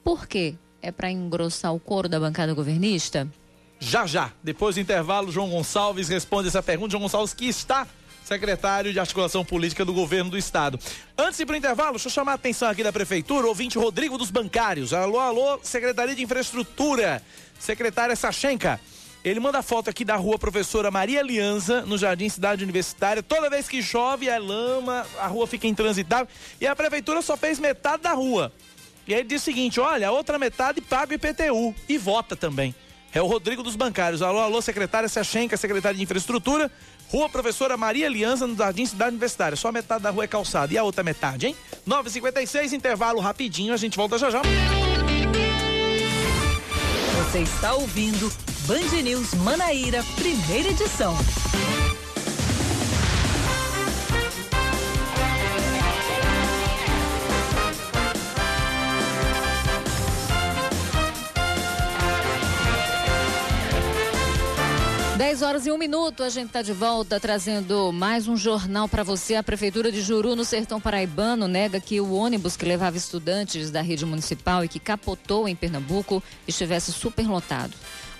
Por 0.03 0.25
quê? 0.27 0.55
É 0.81 0.91
para 0.91 1.11
engrossar 1.11 1.73
o 1.73 1.79
couro 1.79 2.07
da 2.07 2.19
bancada 2.19 2.53
governista? 2.53 3.27
Já 3.79 4.05
já. 4.05 4.31
Depois 4.41 4.75
do 4.75 4.81
intervalo, 4.81 5.31
João 5.31 5.49
Gonçalves 5.49 6.07
responde 6.07 6.47
essa 6.47 6.63
pergunta. 6.63 6.91
João 6.91 7.01
Gonçalves, 7.01 7.33
que 7.33 7.47
está 7.47 7.85
secretário 8.23 8.91
de 8.93 8.99
articulação 8.99 9.43
política 9.43 9.83
do 9.83 9.93
governo 9.93 10.31
do 10.31 10.37
estado. 10.37 10.79
Antes 11.17 11.37
de 11.37 11.43
ir 11.43 11.45
para 11.45 11.53
o 11.53 11.57
intervalo, 11.57 11.91
deixa 11.91 12.07
eu 12.07 12.11
chamar 12.11 12.33
a 12.33 12.35
atenção 12.35 12.69
aqui 12.69 12.83
da 12.83 12.91
prefeitura, 12.93 13.47
ouvinte 13.47 13.77
Rodrigo 13.77 14.17
dos 14.17 14.31
Bancários. 14.31 14.93
Alô, 14.93 15.19
alô, 15.19 15.59
Secretaria 15.61 16.15
de 16.15 16.23
Infraestrutura, 16.23 17.21
secretária 17.59 18.15
Sachenka. 18.15 18.79
Ele 19.23 19.39
manda 19.39 19.61
foto 19.61 19.89
aqui 19.89 20.03
da 20.03 20.17
rua 20.17 20.37
Professora 20.37 20.91
Maria 20.91 21.21
Aliança, 21.21 21.81
no 21.83 21.97
Jardim 21.97 22.27
Cidade 22.27 22.61
Universitária. 22.61 23.23
Toda 23.23 23.49
vez 23.49 23.69
que 23.69 23.81
chove, 23.81 24.27
é 24.27 24.37
lama, 24.37 25.05
a 25.17 25.27
rua 25.27 25.47
fica 25.47 25.65
intransitável. 25.65 26.27
E 26.59 26.67
a 26.67 26.75
prefeitura 26.75 27.21
só 27.21 27.37
fez 27.37 27.57
metade 27.57 28.03
da 28.03 28.11
rua. 28.11 28.51
E 29.07 29.13
aí 29.13 29.21
ele 29.21 29.29
diz 29.29 29.41
o 29.41 29.45
seguinte: 29.45 29.79
olha, 29.79 30.09
a 30.09 30.11
outra 30.11 30.37
metade 30.37 30.81
paga 30.81 31.13
o 31.13 31.15
IPTU 31.15 31.73
e 31.87 31.97
vota 31.97 32.35
também. 32.35 32.75
É 33.13 33.21
o 33.21 33.27
Rodrigo 33.27 33.61
dos 33.61 33.75
Bancários. 33.75 34.21
Alô, 34.23 34.39
alô, 34.39 34.61
secretária 34.61 35.07
Sachenka, 35.07 35.55
secretária 35.55 35.95
de 35.95 36.03
Infraestrutura. 36.03 36.71
Rua 37.09 37.29
Professora 37.29 37.77
Maria 37.77 38.07
Aliança, 38.07 38.47
no 38.47 38.55
Jardim 38.55 38.85
Cidade 38.87 39.11
Universitária. 39.11 39.55
Só 39.55 39.71
metade 39.71 40.01
da 40.01 40.09
rua 40.09 40.23
é 40.23 40.27
calçada. 40.27 40.73
E 40.73 40.77
a 40.77 40.83
outra 40.83 41.03
metade, 41.03 41.45
hein? 41.45 41.55
9h56, 41.87 42.71
intervalo 42.73 43.19
rapidinho, 43.19 43.71
a 43.71 43.77
gente 43.77 43.95
volta 43.95 44.17
já 44.17 44.31
já. 44.31 44.41
Você 47.31 47.39
está 47.39 47.73
ouvindo 47.75 48.31
Band 48.65 49.01
News 49.03 49.33
Manaíra, 49.35 50.03
primeira 50.15 50.69
edição. 50.69 51.15
Dez 65.23 65.41
horas 65.41 65.65
e 65.65 65.71
um 65.71 65.77
minuto, 65.77 66.21
a 66.21 66.27
gente 66.27 66.47
está 66.47 66.61
de 66.61 66.73
volta 66.73 67.17
trazendo 67.17 67.93
mais 67.93 68.27
um 68.27 68.35
jornal 68.35 68.89
para 68.89 69.03
você. 69.03 69.35
A 69.35 69.41
Prefeitura 69.41 69.89
de 69.89 70.01
Juru, 70.01 70.35
no 70.35 70.43
Sertão 70.43 70.81
Paraibano, 70.81 71.47
nega 71.47 71.79
que 71.79 72.01
o 72.01 72.13
ônibus 72.13 72.57
que 72.57 72.65
levava 72.65 72.97
estudantes 72.97 73.71
da 73.71 73.81
rede 73.81 74.05
municipal 74.05 74.65
e 74.65 74.67
que 74.67 74.81
capotou 74.81 75.47
em 75.47 75.55
Pernambuco 75.55 76.21
estivesse 76.45 76.91
superlotado. 76.91 77.73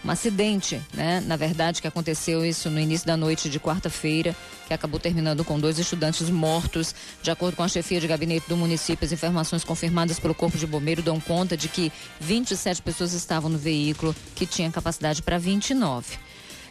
Um 0.03 0.09
acidente, 0.09 0.81
né? 0.93 1.21
Na 1.27 1.35
verdade, 1.35 1.81
que 1.81 1.87
aconteceu 1.89 2.45
isso 2.45 2.69
no 2.69 2.79
início 2.79 3.05
da 3.05 3.17
noite 3.17 3.49
de 3.49 3.59
quarta-feira, 3.59 4.33
que 4.65 4.73
acabou 4.73 4.97
terminando 4.97 5.43
com 5.43 5.59
dois 5.59 5.77
estudantes 5.77 6.29
mortos. 6.29 6.95
De 7.21 7.29
acordo 7.29 7.57
com 7.57 7.63
a 7.63 7.67
chefia 7.67 7.99
de 7.99 8.07
gabinete 8.07 8.47
do 8.47 8.55
município, 8.55 9.05
as 9.05 9.11
informações 9.11 9.65
confirmadas 9.65 10.21
pelo 10.21 10.33
Corpo 10.33 10.57
de 10.57 10.65
Bombeiro 10.65 11.01
dão 11.01 11.19
conta 11.19 11.57
de 11.57 11.67
que 11.67 11.91
27 12.21 12.81
pessoas 12.81 13.11
estavam 13.11 13.49
no 13.49 13.57
veículo, 13.57 14.15
que 14.35 14.45
tinha 14.45 14.71
capacidade 14.71 15.21
para 15.21 15.37
29. 15.37 16.17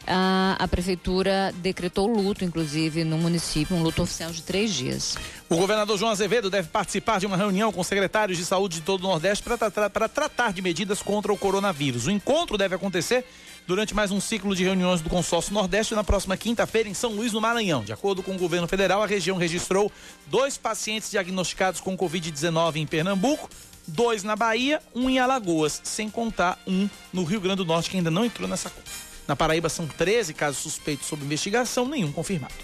A, 0.06 0.56
a 0.58 0.68
prefeitura 0.68 1.52
decretou 1.56 2.06
luto, 2.06 2.44
inclusive, 2.44 3.04
no 3.04 3.16
município, 3.18 3.76
um 3.76 3.82
luto 3.82 4.02
oficial 4.02 4.30
de 4.30 4.42
três 4.42 4.72
dias. 4.72 5.16
O 5.48 5.56
governador 5.56 5.96
João 5.98 6.10
Azevedo 6.10 6.50
deve 6.50 6.68
participar 6.68 7.20
de 7.20 7.26
uma 7.26 7.36
reunião 7.36 7.72
com 7.72 7.82
secretários 7.84 8.38
de 8.38 8.44
saúde 8.44 8.76
de 8.76 8.82
todo 8.82 9.04
o 9.04 9.08
Nordeste 9.08 9.44
para 9.44 9.70
para 9.90 10.08
tratar 10.08 10.52
de 10.52 10.60
medidas 10.60 11.02
contra 11.02 11.32
o 11.32 11.36
coronavírus. 11.36 12.06
O 12.06 12.10
encontro 12.10 12.58
deve 12.58 12.74
acontecer 12.74 13.24
durante 13.66 13.94
mais 13.94 14.10
um 14.10 14.20
ciclo 14.20 14.54
de 14.56 14.64
reuniões 14.64 15.00
do 15.00 15.08
Consórcio 15.08 15.54
Nordeste 15.54 15.94
na 15.94 16.02
próxima 16.02 16.36
quinta-feira 16.36 16.88
em 16.88 16.94
São 16.94 17.12
Luís, 17.12 17.32
no 17.32 17.40
Maranhão. 17.40 17.84
De 17.84 17.92
acordo 17.92 18.22
com 18.22 18.34
o 18.34 18.38
governo 18.38 18.66
federal, 18.66 19.02
a 19.02 19.06
região 19.06 19.36
registrou 19.36 19.90
dois 20.26 20.56
pacientes 20.56 21.10
diagnosticados 21.10 21.80
com 21.80 21.96
Covid-19 21.96 22.76
em 22.76 22.86
Pernambuco, 22.86 23.48
dois 23.86 24.22
na 24.22 24.34
Bahia, 24.34 24.80
um 24.94 25.08
em 25.08 25.18
Alagoas, 25.18 25.80
sem 25.84 26.10
contar 26.10 26.58
um 26.66 26.88
no 27.12 27.24
Rio 27.24 27.40
Grande 27.40 27.58
do 27.58 27.64
Norte 27.64 27.90
que 27.90 27.96
ainda 27.96 28.10
não 28.10 28.24
entrou 28.24 28.48
nessa 28.48 28.68
conta. 28.68 29.11
Na 29.26 29.34
Paraíba 29.36 29.68
são 29.68 29.86
13 29.86 30.32
casos 30.34 30.62
suspeitos 30.62 31.06
sob 31.06 31.24
investigação, 31.24 31.88
nenhum 31.88 32.10
confirmado. 32.12 32.54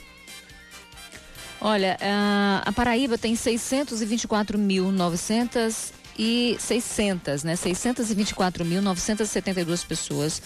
Olha, 1.60 1.98
a, 2.00 2.62
a 2.66 2.72
Paraíba 2.72 3.18
tem 3.18 3.34
624.900 3.34 5.92
e 6.18 6.56
600, 6.58 7.44
né? 7.44 7.54
624.972 7.54 9.86
pessoas 9.86 10.42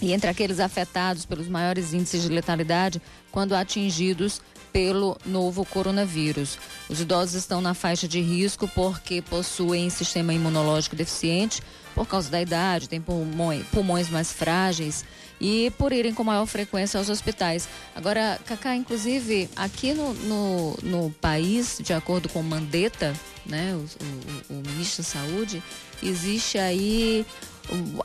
E 0.00 0.12
entre 0.12 0.30
aqueles 0.30 0.60
afetados 0.60 1.24
pelos 1.24 1.48
maiores 1.48 1.92
índices 1.92 2.22
de 2.22 2.28
letalidade 2.28 3.02
quando 3.30 3.54
atingidos 3.54 4.40
pelo 4.72 5.16
novo 5.24 5.64
coronavírus. 5.64 6.58
Os 6.88 7.00
idosos 7.00 7.34
estão 7.34 7.60
na 7.60 7.74
faixa 7.74 8.06
de 8.06 8.20
risco 8.20 8.68
porque 8.68 9.22
possuem 9.22 9.90
sistema 9.90 10.32
imunológico 10.32 10.94
deficiente 10.94 11.62
por 11.94 12.06
causa 12.06 12.30
da 12.30 12.40
idade, 12.40 12.88
têm 12.88 13.00
pulmões, 13.00 14.08
mais 14.08 14.32
frágeis 14.32 15.04
e 15.40 15.72
por 15.76 15.92
irem 15.92 16.14
com 16.14 16.22
maior 16.22 16.46
frequência 16.46 16.96
aos 16.96 17.08
hospitais. 17.08 17.68
Agora, 17.94 18.38
Cacá, 18.44 18.76
inclusive, 18.76 19.48
aqui 19.56 19.92
no, 19.94 20.14
no, 20.14 20.78
no 20.82 21.10
país, 21.20 21.80
de 21.82 21.92
acordo 21.92 22.28
com 22.28 22.40
Mandetta, 22.42 23.14
né, 23.44 23.74
o, 23.74 24.54
o, 24.54 24.58
o 24.58 24.62
ministro 24.68 25.02
da 25.02 25.08
Saúde, 25.08 25.62
existe 26.00 26.56
aí 26.56 27.26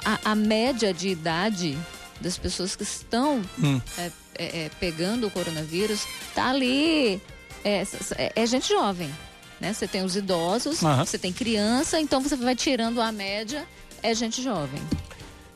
a, 0.03 0.31
a, 0.31 0.35
média 0.35 0.93
de 0.93 1.09
idade 1.09 1.77
das 2.21 2.37
pessoas 2.37 2.75
que 2.75 2.83
estão 2.83 3.41
Hum. 3.61 3.81
é, 3.97 4.11
é, 4.35 4.45
é, 4.65 4.71
pegando 4.79 5.27
o 5.27 5.31
coronavírus 5.31 6.05
tá 6.33 6.49
ali 6.49 7.21
é, 7.63 7.83
é- 8.17 8.33
é 8.35 8.45
gente 8.45 8.67
jovem, 8.69 9.09
né? 9.59 9.73
Você 9.73 9.87
tem 9.87 10.03
os 10.03 10.15
idosos, 10.15 10.83
Aham. 10.83 11.05
você 11.05 11.17
tem 11.17 11.31
criança, 11.31 11.99
então 11.99 12.21
você 12.21 12.35
vai 12.35 12.55
tirando 12.55 13.01
a 13.01 13.11
média 13.11 13.65
é 14.01 14.13
gente 14.13 14.41
jovem. 14.43 14.81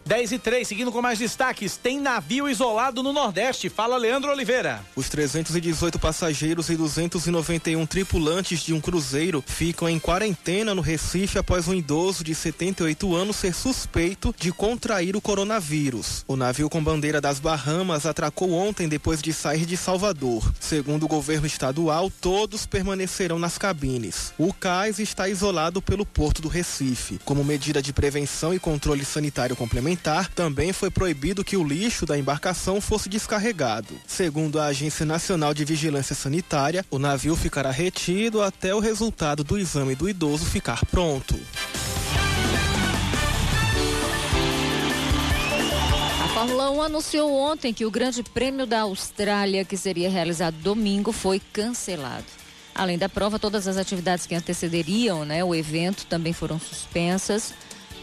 10 0.08 0.32
e 0.32 0.40
3, 0.40 0.66
seguindo 0.66 0.90
com 0.90 1.02
mais 1.02 1.20
destaques, 1.20 1.76
tem 1.76 2.00
navio 2.00 2.48
isolado 2.48 3.04
no 3.04 3.12
Nordeste. 3.12 3.68
Fala, 3.68 3.98
Leandro 3.98 4.32
Oliveira. 4.32 4.80
Os 4.96 5.10
318 5.10 6.00
passageiros 6.00 6.70
e 6.70 6.78
291 6.78 7.86
tripulantes 7.86 8.62
de 8.62 8.74
um 8.74 8.80
cruzeiro 8.80 9.44
ficam 9.46 9.90
em 9.90 10.00
quarentena 10.00 10.74
no 10.74 10.82
Recife 10.82 11.38
após 11.38 11.68
um 11.68 11.74
idoso 11.74 12.24
de 12.24 12.34
78 12.34 13.14
anos 13.14 13.36
ser 13.36 13.54
suspeito 13.54 14.34
de 14.40 14.50
contrair 14.54 15.14
o 15.14 15.22
coronavírus. 15.22 16.24
O 16.26 16.38
navio 16.38 16.70
com 16.70 16.82
bandeira 16.82 17.20
das 17.20 17.38
Bahamas 17.38 18.06
atracou 18.06 18.54
ontem 18.54 18.88
depois 18.88 19.22
de 19.22 19.34
sair 19.34 19.66
de 19.66 19.76
Salvador. 19.76 20.54
Segundo 20.58 21.04
o 21.04 21.10
governo 21.10 21.46
estadual, 21.46 22.10
todos 22.22 22.66
permanecerão 22.66 23.38
nas 23.38 23.58
cabines. 23.58 24.34
O 24.38 24.54
cais 24.54 25.00
está 25.00 25.28
isolado 25.28 25.82
pelo 25.82 26.06
porto 26.06 26.42
do 26.42 26.48
Recife. 26.48 27.20
Como 27.26 27.44
medida 27.44 27.82
de 27.82 27.92
prevenção 27.92 28.54
e 28.54 28.60
controle 28.60 29.04
sanitário 29.04 29.54
complementar, 29.54 29.97
também 30.34 30.72
foi 30.72 30.90
proibido 30.90 31.44
que 31.44 31.58
o 31.58 31.64
lixo 31.64 32.06
da 32.06 32.18
embarcação 32.18 32.80
fosse 32.80 33.10
descarregado. 33.10 33.94
Segundo 34.08 34.60
a 34.60 34.68
Agência 34.68 35.06
Nacional 35.06 35.54
de 35.54 35.66
Vigilância 35.66 36.16
Sanitária, 36.16 36.86
o 36.90 37.00
navio 37.00 37.36
ficará 37.36 37.72
retido 37.72 38.42
até 38.42 38.74
o 38.74 38.80
resultado 38.80 39.44
do 39.44 39.58
exame 39.58 39.96
do 39.96 40.08
idoso 40.08 40.46
ficar 40.46 40.86
pronto. 40.86 41.40
A 46.24 46.28
Fórmula 46.30 46.70
1 46.70 46.82
anunciou 46.84 47.34
ontem 47.34 47.74
que 47.74 47.86
o 47.86 47.92
Grande 47.92 48.22
Prêmio 48.24 48.66
da 48.66 48.82
Austrália, 48.82 49.66
que 49.66 49.76
seria 49.76 50.10
realizado 50.10 50.56
domingo, 50.56 51.12
foi 51.12 51.42
cancelado. 51.52 52.26
Além 52.78 52.98
da 52.98 53.10
prova, 53.10 53.40
todas 53.40 53.68
as 53.68 53.76
atividades 53.76 54.28
que 54.28 54.36
antecederiam 54.36 55.26
né, 55.26 55.44
o 55.44 55.56
evento 55.56 56.06
também 56.06 56.32
foram 56.32 56.60
suspensas. 56.60 57.54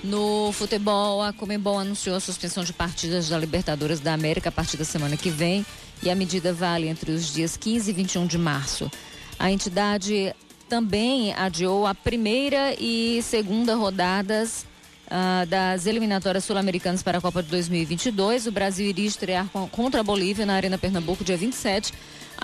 No 0.05 0.53
futebol, 0.53 1.23
a 1.23 1.33
Comembol 1.33 1.79
anunciou 1.79 2.15
a 2.15 2.21
suspensão 2.21 2.63
de 2.63 2.75
partidas 2.75 3.31
da 3.31 3.39
Libertadores 3.39 4.01
da 4.01 4.13
América 4.13 4.51
a 4.51 4.53
partir 4.53 4.77
da 4.77 4.85
semana 4.85 5.17
que 5.17 5.31
vem 5.31 5.65
e 6.03 6.11
a 6.11 6.15
medida 6.15 6.53
vale 6.53 6.89
entre 6.89 7.11
os 7.11 7.33
dias 7.33 7.57
15 7.57 7.91
e 7.91 7.95
21 7.95 8.27
de 8.27 8.37
março. 8.37 8.91
A 9.39 9.51
entidade 9.51 10.37
também 10.69 11.33
adiou 11.33 11.87
a 11.87 11.95
primeira 11.95 12.75
e 12.79 13.23
segunda 13.23 13.77
rodadas 13.77 14.67
uh, 15.07 15.47
das 15.47 15.87
eliminatórias 15.87 16.45
sul-americanas 16.45 17.03
para 17.03 17.17
a 17.17 17.21
Copa 17.23 17.43
de 17.43 17.49
2022. 17.49 18.47
O 18.47 18.53
Brasil 18.53 18.87
iria 18.87 19.09
estrear 19.09 19.49
contra 19.71 20.01
a 20.01 20.05
Bolívia 20.05 20.45
na 20.45 20.53
Arena 20.53 20.77
Pernambuco 20.77 21.25
dia 21.25 21.39
27. 21.39 21.95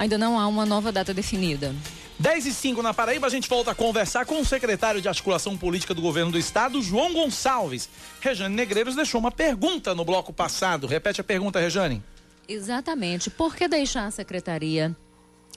Ainda 0.00 0.16
não 0.16 0.40
há 0.40 0.46
uma 0.48 0.64
nova 0.64 0.90
data 0.90 1.12
definida. 1.12 1.76
10 2.18 2.46
e 2.46 2.54
5 2.54 2.80
na 2.80 2.94
Paraíba, 2.94 3.26
a 3.26 3.30
gente 3.30 3.46
volta 3.46 3.72
a 3.72 3.74
conversar 3.74 4.24
com 4.24 4.40
o 4.40 4.44
secretário 4.46 4.98
de 4.98 5.08
Articulação 5.08 5.58
Política 5.58 5.92
do 5.92 6.00
Governo 6.00 6.32
do 6.32 6.38
Estado, 6.38 6.80
João 6.80 7.12
Gonçalves. 7.12 7.86
Rejane 8.18 8.54
Negreiros 8.54 8.96
deixou 8.96 9.20
uma 9.20 9.30
pergunta 9.30 9.94
no 9.94 10.02
bloco 10.02 10.32
passado. 10.32 10.86
Repete 10.86 11.20
a 11.20 11.24
pergunta, 11.24 11.60
Rejane. 11.60 12.02
Exatamente. 12.48 13.28
Por 13.28 13.54
que 13.54 13.68
deixar 13.68 14.06
a 14.06 14.10
Secretaria 14.10 14.96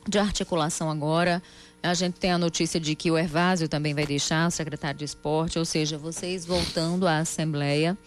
de 0.05 0.19
Articulação 0.19 0.91
agora? 0.91 1.41
A 1.81 1.93
gente 1.93 2.19
tem 2.19 2.33
a 2.33 2.37
notícia 2.37 2.81
de 2.81 2.95
que 2.95 3.09
o 3.09 3.17
Ervásio 3.17 3.69
também 3.69 3.93
vai 3.93 4.05
deixar, 4.05 4.49
o 4.49 4.51
secretário 4.51 4.99
de 4.99 5.05
Esporte, 5.05 5.57
ou 5.57 5.63
seja, 5.63 5.97
vocês 5.97 6.45
voltando 6.45 7.07
à 7.07 7.19
Assembleia. 7.19 7.97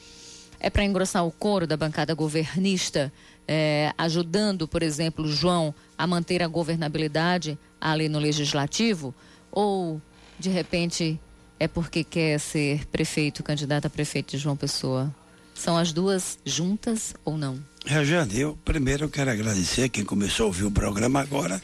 É 0.61 0.69
para 0.69 0.85
engrossar 0.85 1.27
o 1.27 1.33
coro 1.33 1.67
da 1.67 1.79
bancada 1.79 2.13
governista, 2.13 3.11
é, 3.49 3.91
ajudando, 3.97 4.69
por 4.69 4.83
exemplo, 4.83 5.25
o 5.25 5.33
João 5.33 5.75
a 5.97 6.07
manter 6.07 6.43
a 6.43 6.49
governabilidade 6.49 7.59
ali 7.81 8.09
no 8.09 8.19
legislativo? 8.19 9.15
Ou, 9.51 10.01
de 10.39 10.51
repente, 10.51 11.19
é 11.59 11.67
porque 11.67 12.05
quer 12.05 12.39
ser 12.39 12.87
prefeito, 12.87 13.43
candidato 13.43 13.87
a 13.87 13.91
prefeito 13.91 14.33
de 14.33 14.39
João 14.39 14.57
Pessoa? 14.57 15.15
São 15.55 15.77
as 15.77 15.93
duas 15.93 16.39
juntas 16.45 17.15
ou 17.25 17.39
não? 17.39 17.59
Rejane, 17.85 18.41
eu 18.41 18.59
primeiro 18.65 19.09
quero 19.09 19.31
agradecer 19.31 19.89
quem 19.89 20.05
começou 20.05 20.45
a 20.45 20.47
ouvir 20.49 20.65
o 20.65 20.71
programa 20.71 21.21
agora 21.21 21.63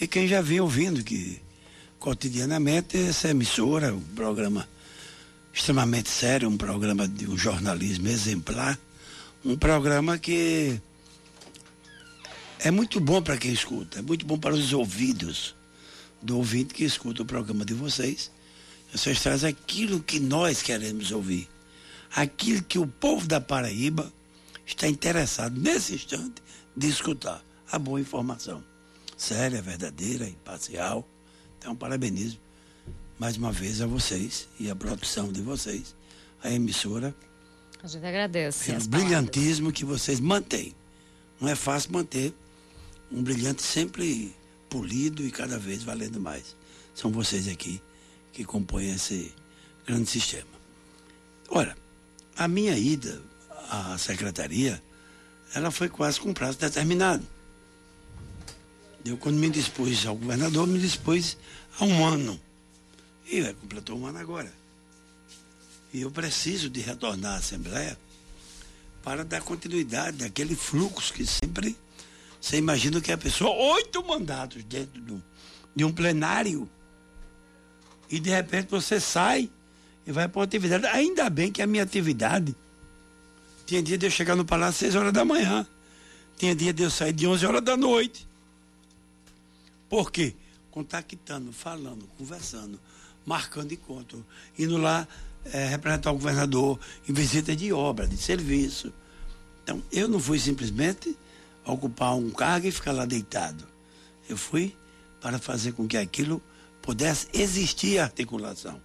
e 0.00 0.06
quem 0.06 0.26
já 0.26 0.40
vinha 0.40 0.62
ouvindo, 0.62 1.02
que 1.02 1.40
cotidianamente 1.98 2.96
essa 2.96 3.28
emissora, 3.28 3.94
um 3.94 4.00
programa 4.00 4.66
extremamente 5.52 6.08
sério, 6.08 6.48
um 6.48 6.56
programa 6.56 7.08
de 7.08 7.28
um 7.28 7.36
jornalismo 7.36 8.08
exemplar, 8.08 8.78
um 9.44 9.56
programa 9.56 10.18
que 10.18 10.80
é 12.66 12.70
muito 12.72 12.98
bom 12.98 13.22
para 13.22 13.36
quem 13.36 13.52
escuta, 13.52 14.00
é 14.00 14.02
muito 14.02 14.26
bom 14.26 14.36
para 14.36 14.52
os 14.52 14.72
ouvidos 14.72 15.54
do 16.20 16.36
ouvinte 16.36 16.74
que 16.74 16.82
escuta 16.82 17.22
o 17.22 17.24
programa 17.24 17.64
de 17.64 17.72
vocês. 17.72 18.28
Vocês 18.92 19.20
trazem 19.22 19.50
aquilo 19.50 20.02
que 20.02 20.18
nós 20.18 20.62
queremos 20.62 21.12
ouvir, 21.12 21.48
aquilo 22.12 22.64
que 22.64 22.76
o 22.76 22.84
povo 22.84 23.24
da 23.28 23.40
Paraíba 23.40 24.12
está 24.66 24.88
interessado 24.88 25.60
nesse 25.60 25.94
instante 25.94 26.42
de 26.76 26.88
escutar. 26.88 27.40
A 27.70 27.78
boa 27.78 28.00
informação, 28.00 28.64
séria, 29.16 29.62
verdadeira, 29.62 30.28
imparcial. 30.28 31.08
Então, 31.58 31.76
parabenizo 31.76 32.40
mais 33.16 33.36
uma 33.36 33.52
vez 33.52 33.80
a 33.80 33.86
vocês 33.86 34.48
e 34.58 34.68
a 34.68 34.74
produção 34.74 35.30
de 35.30 35.40
vocês, 35.40 35.94
a 36.42 36.50
emissora. 36.50 37.14
A 37.80 37.86
gente 37.86 38.04
agradece. 38.04 38.72
Pelo 38.72 38.88
brilhantismo 38.88 39.70
que 39.70 39.84
vocês 39.84 40.18
mantêm. 40.18 40.74
Não 41.40 41.48
é 41.48 41.54
fácil 41.54 41.92
manter 41.92 42.34
um 43.10 43.22
brilhante 43.22 43.62
sempre 43.62 44.34
polido 44.68 45.24
e 45.24 45.30
cada 45.30 45.58
vez 45.58 45.82
valendo 45.82 46.20
mais. 46.20 46.56
São 46.94 47.10
vocês 47.10 47.48
aqui 47.48 47.80
que 48.32 48.44
compõem 48.44 48.90
esse 48.90 49.32
grande 49.86 50.10
sistema. 50.10 50.48
Ora, 51.48 51.76
a 52.36 52.48
minha 52.48 52.76
ida 52.76 53.22
à 53.70 53.96
secretaria, 53.98 54.82
ela 55.54 55.70
foi 55.70 55.88
quase 55.88 56.20
com 56.20 56.32
prazo 56.32 56.58
determinado. 56.58 57.26
Eu, 59.04 59.16
quando 59.16 59.36
me 59.36 59.48
dispus 59.48 60.04
ao 60.04 60.16
governador, 60.16 60.66
me 60.66 60.80
dispus 60.80 61.38
a 61.78 61.84
um 61.84 62.04
ano. 62.04 62.40
E 63.30 63.42
completou 63.54 63.98
um 63.98 64.06
ano 64.06 64.18
agora. 64.18 64.52
E 65.92 66.02
eu 66.02 66.10
preciso 66.10 66.68
de 66.68 66.80
retornar 66.80 67.34
à 67.34 67.36
Assembleia 67.36 67.96
para 69.02 69.24
dar 69.24 69.40
continuidade 69.42 70.24
àquele 70.24 70.56
fluxo 70.56 71.12
que 71.12 71.24
sempre 71.24 71.76
você 72.46 72.58
imagina 72.58 73.00
que 73.00 73.10
a 73.10 73.18
pessoa, 73.18 73.50
oito 73.74 74.06
mandatos 74.06 74.62
dentro 74.62 75.00
do, 75.00 75.20
de 75.74 75.84
um 75.84 75.92
plenário, 75.92 76.70
e 78.08 78.20
de 78.20 78.30
repente 78.30 78.70
você 78.70 79.00
sai 79.00 79.50
e 80.06 80.12
vai 80.12 80.28
para 80.28 80.38
uma 80.38 80.44
atividade. 80.44 80.86
Ainda 80.86 81.28
bem 81.28 81.50
que 81.50 81.60
a 81.60 81.66
minha 81.66 81.82
atividade 81.82 82.54
tinha 83.66 83.82
dia 83.82 83.98
de 83.98 84.06
eu 84.06 84.10
chegar 84.12 84.36
no 84.36 84.44
palácio 84.44 84.70
às 84.70 84.76
seis 84.76 84.94
horas 84.94 85.12
da 85.12 85.24
manhã. 85.24 85.66
Tinha 86.36 86.54
dia 86.54 86.72
de 86.72 86.84
eu 86.84 86.90
sair 86.90 87.12
de 87.12 87.26
onze 87.26 87.44
horas 87.44 87.62
da 87.62 87.76
noite. 87.76 88.28
Por 89.88 90.12
quê? 90.12 90.32
Contactando, 90.70 91.52
falando, 91.52 92.08
conversando, 92.16 92.78
marcando 93.24 93.72
encontro, 93.72 94.24
indo 94.56 94.76
lá 94.76 95.08
é, 95.46 95.66
representar 95.66 96.12
o 96.12 96.14
governador 96.14 96.78
em 97.08 97.12
visita 97.12 97.56
de 97.56 97.72
obra, 97.72 98.06
de 98.06 98.16
serviço. 98.16 98.92
Então, 99.64 99.82
eu 99.90 100.06
não 100.06 100.20
fui 100.20 100.38
simplesmente 100.38 101.18
ocupar 101.66 102.14
um 102.14 102.30
cargo 102.30 102.66
e 102.66 102.72
ficar 102.72 102.92
lá 102.92 103.04
deitado. 103.04 103.66
Eu 104.28 104.36
fui 104.36 104.74
para 105.20 105.38
fazer 105.38 105.72
com 105.72 105.86
que 105.86 105.96
aquilo 105.96 106.42
pudesse 106.80 107.28
existir 107.32 107.98
articulação. 107.98 108.80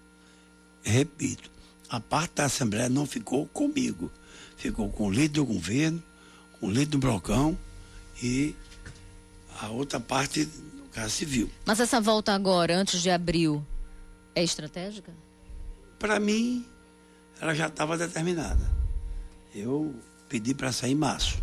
Repito, 0.81 1.49
a 1.89 1.99
parte 1.99 2.35
da 2.35 2.45
Assembleia 2.45 2.89
não 2.89 3.05
ficou 3.05 3.45
comigo, 3.47 4.11
ficou 4.57 4.89
com 4.89 5.07
o 5.07 5.11
líder 5.11 5.35
do 5.35 5.45
governo, 5.45 6.01
com 6.59 6.67
o 6.67 6.71
líder 6.71 6.87
do 6.87 6.97
Brocão 6.97 7.57
e 8.21 8.55
a 9.59 9.69
outra 9.69 9.99
parte 9.99 10.45
do 10.45 10.89
caso 10.91 11.11
civil. 11.11 11.49
Mas 11.65 11.79
essa 11.79 12.01
volta 12.01 12.33
agora, 12.33 12.75
antes 12.75 13.01
de 13.01 13.11
abril, 13.11 13.63
é 14.33 14.43
estratégica? 14.43 15.13
Para 15.99 16.19
mim, 16.19 16.65
ela 17.39 17.53
já 17.53 17.67
estava 17.67 17.97
determinada. 17.97 18.71
Eu 19.53 19.93
pedi 20.27 20.55
para 20.55 20.71
sair 20.71 20.93
em 20.93 20.95
março. 20.95 21.37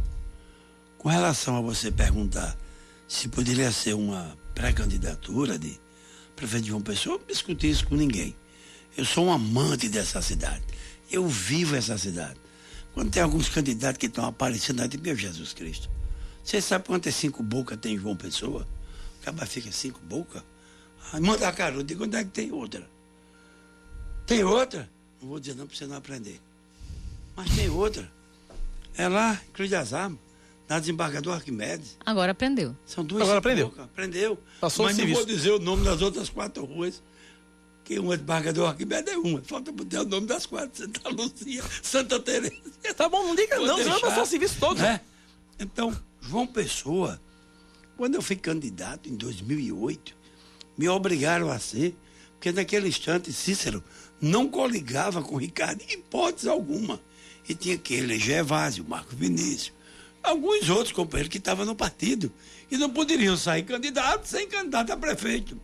Com 0.99 1.09
relação 1.09 1.57
a 1.57 1.61
você 1.61 1.93
perguntar 1.93 2.59
se 3.07 3.29
poderia 3.29 3.71
ser 3.71 3.95
uma 3.95 4.37
pré-candidatura 4.55 5.57
de 5.57 5.81
prefeito 6.35 6.65
de 6.65 6.69
João 6.71 6.83
Pessoa, 6.83 7.15
eu 7.15 7.21
não 7.21 7.27
discuti 7.27 7.71
isso 7.71 7.87
com 7.87 7.95
ninguém. 7.95 8.37
Eu 8.97 9.05
sou 9.05 9.27
um 9.27 9.33
amante 9.33 9.89
dessa 9.89 10.21
cidade. 10.21 10.65
Eu 11.11 11.27
vivo 11.27 11.77
essa 11.77 11.97
cidade. 11.97 12.39
Quando 12.93 13.13
tem 13.13 13.23
alguns 13.23 13.49
candidatos 13.49 13.99
que 13.99 14.07
estão 14.07 14.27
aparecendo, 14.27 14.83
eu 14.83 14.89
digo, 14.89 15.05
meu 15.05 15.17
Jesus 15.17 15.55
Cristo, 15.55 15.89
você 16.43 16.61
sabe 16.61 16.85
quantas 16.87 17.15
cinco 17.15 17.43
bocas 17.45 17.79
tem 17.79 17.95
em 17.95 17.99
João 17.99 18.17
Pessoa? 18.17 18.67
Acaba 19.23 19.47
fica 19.47 19.71
cinco 19.71 20.01
bocas. 20.01 20.43
Aí 21.13 21.21
manda 21.21 21.49
a 21.49 21.53
cara, 21.53 21.77
eu 21.77 21.83
digo, 21.85 22.05
onde 22.05 22.17
é 22.17 22.25
que 22.25 22.31
tem 22.31 22.51
outra? 22.51 22.89
Tem 24.27 24.43
outra? 24.43 24.91
Não 25.23 25.29
vou 25.29 25.39
dizer 25.39 25.55
não 25.55 25.67
para 25.67 25.77
você 25.77 25.87
não 25.87 25.97
aprender. 25.97 26.41
Mas 27.37 27.55
tem 27.55 27.71
outra. 27.71 28.11
É 28.97 29.09
lá, 29.09 29.41
Cruz 29.53 29.71
das 29.71 29.93
Armas 29.93 30.28
na 30.69 30.79
desembargador 30.79 31.35
Arquimedes. 31.35 31.97
Agora 32.05 32.33
aprendeu. 32.33 32.77
São 32.85 33.05
duas. 33.05 33.23
Agora 33.23 33.39
aprendeu. 33.39 33.69
Boca. 33.69 33.85
Aprendeu. 33.85 34.39
Passou 34.61 34.85
Mas 34.85 34.99
não 34.99 35.07
vou 35.09 35.25
dizer 35.25 35.51
o 35.53 35.59
nome 35.59 35.85
das 35.85 36.03
outras 36.03 36.29
quatro 36.29 36.65
ruas 36.65 37.03
que 37.89 37.99
um 37.99 38.11
desembargador 38.11 38.69
aqui 38.69 38.87
é 38.91 39.17
uma. 39.17 39.41
Falta 39.41 39.73
botar 39.73 40.03
o 40.03 40.05
nome 40.05 40.27
das 40.27 40.45
quatro. 40.45 40.85
Santa 40.85 41.09
Lucia, 41.09 41.65
Santa 41.83 42.21
Teresa. 42.21 42.55
Tá 42.95 43.09
bom, 43.09 43.29
não 43.29 43.35
diga 43.35 43.57
Vou 43.57 43.67
não, 43.67 43.79
senão 43.79 43.95
eu 43.95 44.01
deixar, 44.01 44.15
sou 44.15 44.27
serviço 44.27 44.57
todo. 44.61 44.79
né? 44.79 45.01
Então, 45.59 45.99
João 46.21 46.47
Pessoa, 46.47 47.19
quando 47.97 48.15
eu 48.17 48.23
fui 48.23 48.37
candidato 48.37 49.09
em 49.09 49.17
2008, 49.17 50.15
me 50.77 50.87
obrigaram 50.87 51.51
a 51.51 51.59
ser, 51.59 51.97
porque 52.33 52.53
naquele 52.53 52.89
instante 52.89 53.33
Cícero 53.33 53.83
não 54.21 54.49
coligava 54.49 55.23
com 55.23 55.37
Ricardo, 55.37 55.83
em 55.83 55.95
hipótese 55.95 56.49
alguma. 56.49 57.01
E 57.49 57.55
tinha 57.55 57.79
que 57.79 57.95
eleger 57.95 58.41
Evásio, 58.41 58.85
Marco 58.87 59.17
Vinícius, 59.17 59.73
alguns 60.23 60.69
outros 60.69 60.93
companheiros 60.93 61.31
que 61.31 61.39
estavam 61.39 61.65
no 61.65 61.75
partido. 61.75 62.33
E 62.71 62.77
não 62.77 62.91
poderiam 62.91 63.37
sair 63.37 63.63
candidatos 63.63 64.31
sem 64.31 64.47
candidato 64.47 64.93
a 64.93 64.97
prefeito. 64.97 65.59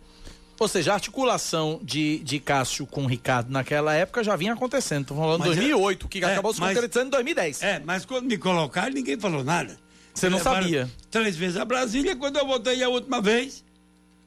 Ou 0.59 0.69
seja, 0.69 0.93
a 0.93 0.95
articulação 0.95 1.81
de, 1.83 2.19
de 2.21 2.39
Cássio 2.39 2.87
com 2.87 3.05
o 3.05 3.07
Ricardo 3.07 3.51
naquela 3.51 3.93
época 3.95 4.23
já 4.23 4.37
vinha 4.37 4.53
acontecendo. 4.53 5.03
Estou 5.03 5.17
falando 5.17 5.43
é- 5.43 5.47
2008, 5.47 6.09
que 6.09 6.25
é, 6.25 6.33
acabou 6.33 6.55
se 6.55 6.61
concretizando 6.61 7.09
em 7.09 7.11
2010. 7.11 7.63
É, 7.63 7.83
mas 7.85 8.05
quando 8.05 8.27
me 8.27 8.39
colocaram, 8.39 8.95
ninguém 8.95 9.19
falou 9.19 9.43
nada. 9.43 9.77
Você 10.15 10.31
não 10.31 10.39
sabia. 10.39 10.89
Três 11.11 11.37
vezes 11.37 11.57
a 11.57 11.65
Brasília, 11.65 12.15
quando 12.15 12.39
eu 12.39 12.47
voltei 12.47 12.83
a 12.85 12.89
última 12.89 13.21
vez, 13.21 13.65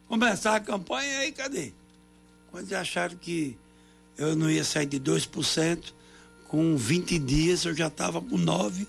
começar 0.08 0.56
a 0.56 0.60
campanha, 0.60 1.20
aí 1.20 1.32
cadê? 1.32 1.72
Quando 2.52 2.72
acharam 2.74 3.16
que 3.16 3.58
eu 4.18 4.36
não 4.36 4.50
ia 4.50 4.66
sair 4.66 4.86
de 4.86 5.00
2%, 5.00 5.94
com 6.48 6.76
20 6.76 7.20
dias 7.20 7.66
eu 7.66 7.74
já 7.74 7.88
estava 7.88 8.22
com 8.22 8.38
9%. 8.38 8.86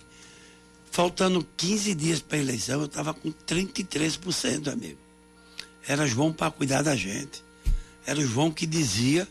Faltando 0.99 1.47
15 1.57 1.95
dias 1.95 2.21
para 2.21 2.39
a 2.39 2.41
eleição, 2.41 2.81
eu 2.81 2.87
estava 2.87 3.15
com 3.15 3.31
33%, 3.31 4.67
amigo. 4.67 4.99
Era 5.87 6.09
João 6.09 6.33
para 6.33 6.51
cuidar 6.51 6.83
da 6.83 6.97
gente. 6.97 7.41
Era 8.05 8.19
o 8.19 8.27
João 8.27 8.51
que 8.51 8.67
dizia 8.67 9.29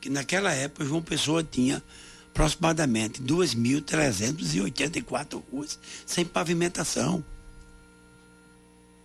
que 0.00 0.08
naquela 0.08 0.50
época 0.50 0.86
João 0.86 1.02
Pessoa 1.02 1.44
tinha 1.44 1.82
aproximadamente 2.30 3.20
2.384 3.20 5.42
ruas 5.52 5.78
sem 6.06 6.24
pavimentação. 6.24 7.22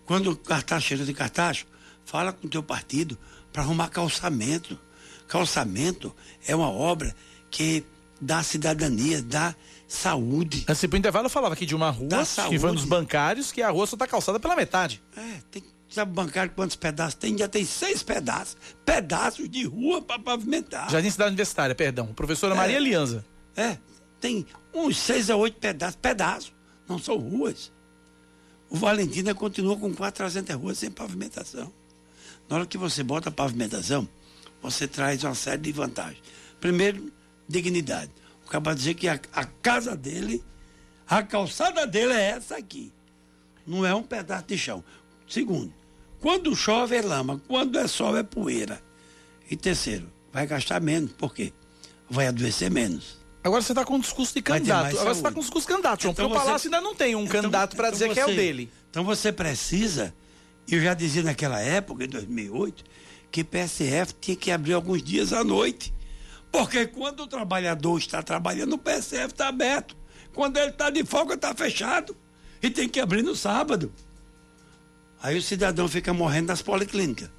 Quando 0.05 0.31
o 0.31 0.37
cartaz 0.37 0.85
cheira 0.85 1.03
de 1.03 1.13
cartaz, 1.13 1.65
fala 2.05 2.31
com 2.31 2.47
o 2.47 2.49
teu 2.49 2.63
partido 2.63 3.17
para 3.51 3.61
arrumar 3.61 3.89
calçamento. 3.89 4.79
Calçamento 5.27 6.15
é 6.47 6.55
uma 6.55 6.69
obra 6.69 7.13
que 7.51 7.83
dá 8.21 8.41
cidadania, 8.41 9.21
dá 9.21 9.53
saúde. 9.87 10.65
Antes 10.67 10.89
do 10.89 10.97
intervalo 10.97 11.25
eu 11.25 11.29
falava 11.29 11.53
aqui 11.53 11.65
de 11.65 11.75
uma 11.75 11.89
rua, 11.89 12.19
que 12.19 12.25
saúde. 12.25 12.59
nos 12.59 12.85
bancários, 12.85 13.51
que 13.51 13.61
a 13.61 13.69
rua 13.69 13.85
só 13.87 13.95
está 13.95 14.07
calçada 14.07 14.39
pela 14.39 14.55
metade. 14.55 15.01
É, 15.15 15.39
tem, 15.51 15.63
sabe 15.89 16.11
bancário 16.13 16.51
quantos 16.55 16.75
pedaços 16.75 17.15
tem? 17.15 17.37
Já 17.37 17.47
tem 17.47 17.63
seis 17.65 18.01
pedaços. 18.03 18.57
Pedaços 18.83 19.49
de 19.49 19.65
rua 19.65 20.01
para 20.01 20.19
pavimentar. 20.19 20.89
Jardim 20.89 21.09
Cidade 21.09 21.29
Universitária, 21.29 21.75
perdão. 21.75 22.07
Professora 22.07 22.53
É. 22.53 22.57
Maria 22.57 22.79
Lianza. 22.79 23.25
É, 23.55 23.77
tem 24.19 24.45
uns 24.73 24.97
seis 24.97 25.29
a 25.29 25.35
oito 25.35 25.59
pedaços. 25.59 25.95
Pedaços, 26.01 26.53
não 26.87 26.97
são 26.99 27.17
ruas. 27.17 27.71
O 28.69 28.75
Valentina 28.77 29.33
continua 29.35 29.77
com 29.77 29.93
400 29.93 30.55
ruas 30.55 30.77
sem 30.79 30.89
pavimentação. 30.89 31.71
Na 32.49 32.57
hora 32.57 32.65
que 32.65 32.77
você 32.77 33.03
bota 33.03 33.29
a 33.29 33.31
pavimentação, 33.31 34.07
você 34.61 34.87
traz 34.87 35.23
uma 35.23 35.35
série 35.35 35.61
de 35.61 35.71
vantagens. 35.71 36.21
Primeiro, 36.59 37.11
dignidade. 37.47 38.11
Acaba 38.55 38.71
de 38.73 38.77
dizer 38.79 38.93
que 38.93 39.07
a, 39.09 39.19
a 39.33 39.43
casa 39.43 39.97
dele, 39.97 40.41
a 41.09 41.21
calçada 41.21 41.85
dele 41.85 42.13
é 42.13 42.29
essa 42.31 42.55
aqui. 42.55 42.91
Não 43.67 43.85
é 43.85 43.93
um 43.93 44.01
pedaço 44.01 44.45
de 44.47 44.57
chão. 44.57 44.81
Segundo, 45.27 45.73
quando 46.21 46.55
chove 46.55 46.95
é 46.95 47.01
lama, 47.01 47.41
quando 47.49 47.77
é 47.77 47.85
sol 47.87 48.15
é 48.15 48.23
poeira. 48.23 48.81
E 49.51 49.57
terceiro, 49.57 50.09
vai 50.31 50.47
gastar 50.47 50.79
menos. 50.81 51.11
Por 51.11 51.33
quê? 51.33 51.51
Vai 52.09 52.27
adoecer 52.27 52.71
menos. 52.71 53.17
Agora 53.43 53.61
você 53.61 53.73
está 53.73 53.83
com 53.83 53.95
um 53.95 53.99
discurso 53.99 54.33
de 54.33 54.41
candidato. 54.41 54.87
Agora 54.97 55.13
você 55.13 55.19
está 55.19 55.31
com 55.31 55.39
um 55.39 55.41
discurso 55.41 55.67
de 55.67 55.73
candidato, 55.73 56.01
João, 56.03 56.13
Então 56.13 56.25
porque 56.25 56.37
o 56.37 56.39
você- 56.41 56.45
Palácio 56.47 56.67
ainda 56.67 56.81
não 56.81 56.95
tem 56.95 57.13
um 57.15 57.23
Então- 57.23 57.41
candidato 57.41 57.75
para 57.75 57.89
então 57.89 57.99
dizer 57.99 58.13
que 58.13 58.19
é 58.19 58.23
o 58.25 58.29
você- 58.29 58.35
dele. 58.35 58.71
Então 58.89 59.03
você 59.03 59.31
precisa, 59.33 60.15
eu 60.71 60.81
já 60.81 60.93
dizia 60.93 61.23
naquela 61.23 61.59
época, 61.59 62.05
em 62.05 62.07
2008, 62.07 62.83
que 63.29 63.43
PSF 63.43 64.13
tinha 64.21 64.37
que 64.37 64.49
abrir 64.49 64.73
alguns 64.73 65.03
dias 65.03 65.33
à 65.33 65.43
noite. 65.43 65.93
Porque 66.55 66.87
quando 66.87 67.23
o 67.23 67.27
trabalhador 67.27 67.97
está 67.97 68.23
trabalhando, 68.23 68.75
o 68.75 68.77
PSF 68.77 69.33
está 69.33 69.49
aberto. 69.49 69.93
Quando 70.33 70.55
ele 70.55 70.69
está 70.69 70.89
de 70.89 71.03
folga, 71.03 71.33
está 71.33 71.53
fechado. 71.53 72.15
E 72.63 72.69
tem 72.69 72.87
que 72.87 72.97
abrir 72.97 73.21
no 73.21 73.35
sábado. 73.35 73.91
Aí 75.21 75.37
o 75.37 75.41
cidadão 75.41 75.85
fica 75.89 76.13
morrendo 76.13 76.47
nas 76.47 76.61
policlínicas. 76.61 77.29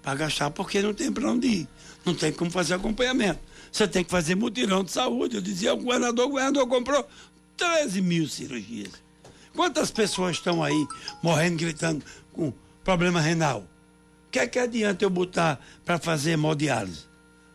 Para 0.00 0.14
gastar 0.14 0.48
porque 0.50 0.80
não 0.80 0.94
tem 0.94 1.12
para 1.12 1.30
onde 1.30 1.48
ir. 1.48 1.68
Não 2.02 2.14
tem 2.14 2.32
como 2.32 2.50
fazer 2.50 2.72
acompanhamento. 2.72 3.40
Você 3.70 3.86
tem 3.86 4.02
que 4.02 4.10
fazer 4.10 4.34
mutirão 4.36 4.82
de 4.82 4.90
saúde. 4.90 5.36
Eu 5.36 5.42
dizia 5.42 5.72
ao 5.72 5.76
governador, 5.76 6.24
o 6.24 6.30
governador 6.30 6.66
comprou 6.66 7.06
13 7.58 8.00
mil 8.00 8.26
cirurgias. 8.26 8.92
Quantas 9.54 9.90
pessoas 9.90 10.36
estão 10.36 10.64
aí 10.64 10.86
morrendo, 11.22 11.58
gritando 11.58 12.02
com 12.32 12.54
problema 12.82 13.20
renal? 13.20 13.66
O 14.28 14.30
que 14.30 14.38
é 14.38 14.46
que 14.46 14.58
adianta 14.58 15.04
eu 15.04 15.10
botar 15.10 15.60
para 15.84 15.98
fazer 15.98 16.30
hemodiálise? 16.30 17.07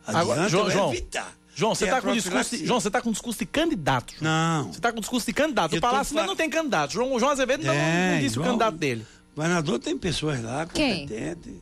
Adianta 0.06 0.20
Agora, 0.20 0.48
João, 0.48 0.70
João, 0.70 0.92
evitar. 0.92 1.34
João, 1.54 1.74
você 1.74 1.84
está 1.84 2.00
com 2.02 2.12
discurso 2.12 2.56
de. 2.56 2.66
João, 2.66 2.80
você 2.80 2.90
tá 2.90 3.00
com 3.00 3.10
discurso 3.12 3.38
de 3.38 3.46
candidato. 3.46 4.12
João. 4.18 4.22
Não. 4.24 4.64
Você 4.72 4.78
está 4.78 4.92
com 4.92 5.00
discurso 5.00 5.26
de 5.26 5.32
candidato. 5.32 5.72
Eu 5.72 5.78
O 5.78 5.80
Palácio 5.80 6.14
não 6.16 6.36
tem 6.36 6.50
candidato. 6.50 6.92
João, 6.92 7.12
o 7.14 7.18
João 7.20 7.30
Azevedo 7.32 7.60
ainda 7.60 7.72
não, 7.74 7.80
não 7.80 8.10
Tem, 8.12 8.20
disse 8.20 8.32
o 8.32 8.34
João. 8.34 8.46
candidato 8.46 8.76
dele. 8.76 9.06
O 9.32 9.36
governador 9.36 9.78
tem 9.78 9.96
pessoas 9.98 10.42
lá 10.42 10.66
Quem? 10.66 11.00
competentes. 11.08 11.52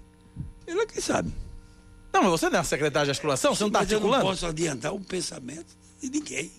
Ele 0.66 0.80
é 0.80 0.86
quem 0.86 1.01
sabe. 1.03 1.32
Não, 2.12 2.22
mas 2.22 2.30
você 2.30 2.51
não 2.51 2.59
é 2.61 2.62
secretário 2.64 3.07
de 3.07 3.11
articulação? 3.11 3.55
Você 3.55 3.62
não 3.64 3.68
está 3.68 3.80
Mas 3.80 3.90
eu 3.93 4.01
não 4.01 4.07
articulando? 4.09 4.30
posso 4.30 4.47
adiantar 4.47 4.93
um 4.93 5.03
pensamento 5.03 5.66
de 6.01 6.11
ninguém. 6.11 6.51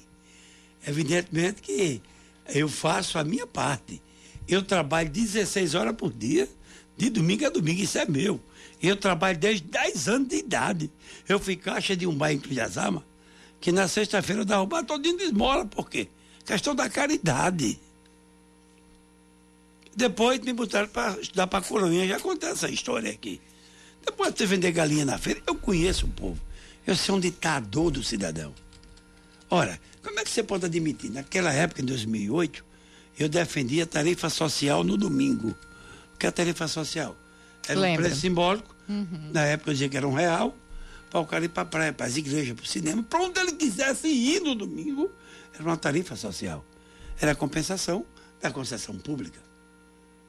Evidentemente 0.86 1.62
que 1.62 2.02
eu 2.54 2.68
faço 2.68 3.18
a 3.18 3.24
minha 3.24 3.48
parte. 3.48 4.02
Eu 4.48 4.62
trabalho 4.64 5.10
16 5.10 5.76
horas 5.76 5.96
por 5.96 6.12
dia, 6.12 6.50
de 6.98 7.10
domingo 7.10 7.46
a 7.46 7.50
domingo, 7.50 7.82
isso 7.82 7.98
é 7.98 8.06
meu. 8.06 8.40
Eu 8.84 8.98
trabalho 8.98 9.38
desde 9.38 9.66
10 9.68 10.10
anos 10.10 10.28
de 10.28 10.36
idade. 10.36 10.92
Eu 11.28 11.40
fui 11.40 11.56
caixa 11.56 11.96
de 11.96 12.06
um 12.06 12.14
bairro 12.14 12.38
em 12.38 12.42
Criazama, 12.42 13.02
que 13.62 13.72
na 13.72 13.88
sexta-feira 13.88 14.42
eu 14.42 14.46
dava 14.46 14.66
bar 14.66 14.84
todinho 14.84 15.18
de 15.18 15.24
esmola. 15.24 15.66
Por 15.66 15.90
quê? 15.90 16.10
Questão 16.46 16.76
da 16.76 16.90
caridade. 16.90 17.80
Depois 19.96 20.42
me 20.42 20.52
botaram 20.52 20.90
para 20.90 21.18
estudar 21.22 21.48
para 21.48 21.64
coroinha, 21.64 22.06
já 22.06 22.20
contei 22.20 22.50
essa 22.50 22.70
história 22.70 23.10
aqui. 23.10 23.40
Depois 24.06 24.34
de 24.34 24.46
vender 24.46 24.74
galinha 24.74 25.06
na 25.06 25.18
feira, 25.18 25.42
eu 25.48 25.56
conheço 25.56 26.06
o 26.06 26.10
povo. 26.10 26.42
Eu 26.86 26.98
sou 26.98 27.16
um 27.16 27.20
ditador 27.22 27.90
do 27.90 28.04
cidadão. 28.04 28.54
Ora, 29.50 29.80
como 30.04 30.20
é 30.20 30.26
que 30.26 30.30
você 30.30 30.44
pode 30.44 30.66
admitir? 30.66 31.10
Naquela 31.10 31.54
época, 31.54 31.82
em 31.82 31.86
2008, 31.86 32.66
eu 33.18 33.30
defendia 33.30 33.84
a 33.84 33.88
tarifa 33.88 34.30
social 34.30 34.84
no 34.84 34.98
domingo. 34.98 35.56
O 36.14 36.18
que 36.18 36.26
é 36.26 36.30
a 36.30 36.34
tarifa 36.34 36.68
social? 36.68 37.16
Era 37.68 37.80
um 37.80 37.82
Lembro. 37.82 38.04
preço 38.06 38.22
simbólico. 38.22 38.76
Na 39.32 39.44
época 39.44 39.70
eu 39.70 39.74
dizia 39.74 39.90
que 39.90 39.98
era 39.98 40.08
um 40.08 40.14
real, 40.14 40.56
para 41.10 41.20
o 41.20 41.26
cara 41.26 41.46
ir 41.46 41.50
para 41.50 41.64
a 41.64 41.66
praia, 41.66 41.94
para 41.94 42.06
as 42.06 42.18
igrejas, 42.18 42.54
para 42.54 42.64
o 42.64 42.68
cinema, 42.68 43.04
para 43.04 43.22
onde 43.22 43.40
ele 43.40 43.54
quisesse 43.54 44.08
ir 44.08 44.42
no 44.42 44.56
domingo, 44.56 45.12
era 45.54 45.64
uma 45.64 45.78
tarifa 45.78 46.16
social. 46.16 46.66
Era 47.20 47.32
a 47.32 47.36
compensação 47.36 48.06
da 48.42 48.52
concessão 48.52 48.98
pública. 48.98 49.40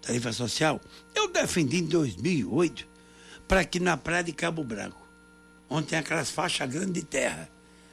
Tarifa 0.03 0.32
social. 0.32 0.80
Eu 1.14 1.28
defendi 1.32 1.78
em 1.78 1.87
2008 1.87 2.87
para 3.49 3.64
que 3.64 3.80
na 3.80 3.97
praia 3.97 4.22
de 4.22 4.32
Cabo 4.32 4.62
Branco, 4.62 5.01
onde 5.68 5.89
tem 5.89 5.99
aquelas 5.99 6.30
faixas 6.30 6.68
grandes 6.70 6.93
de 6.93 7.03
terra, 7.03 7.49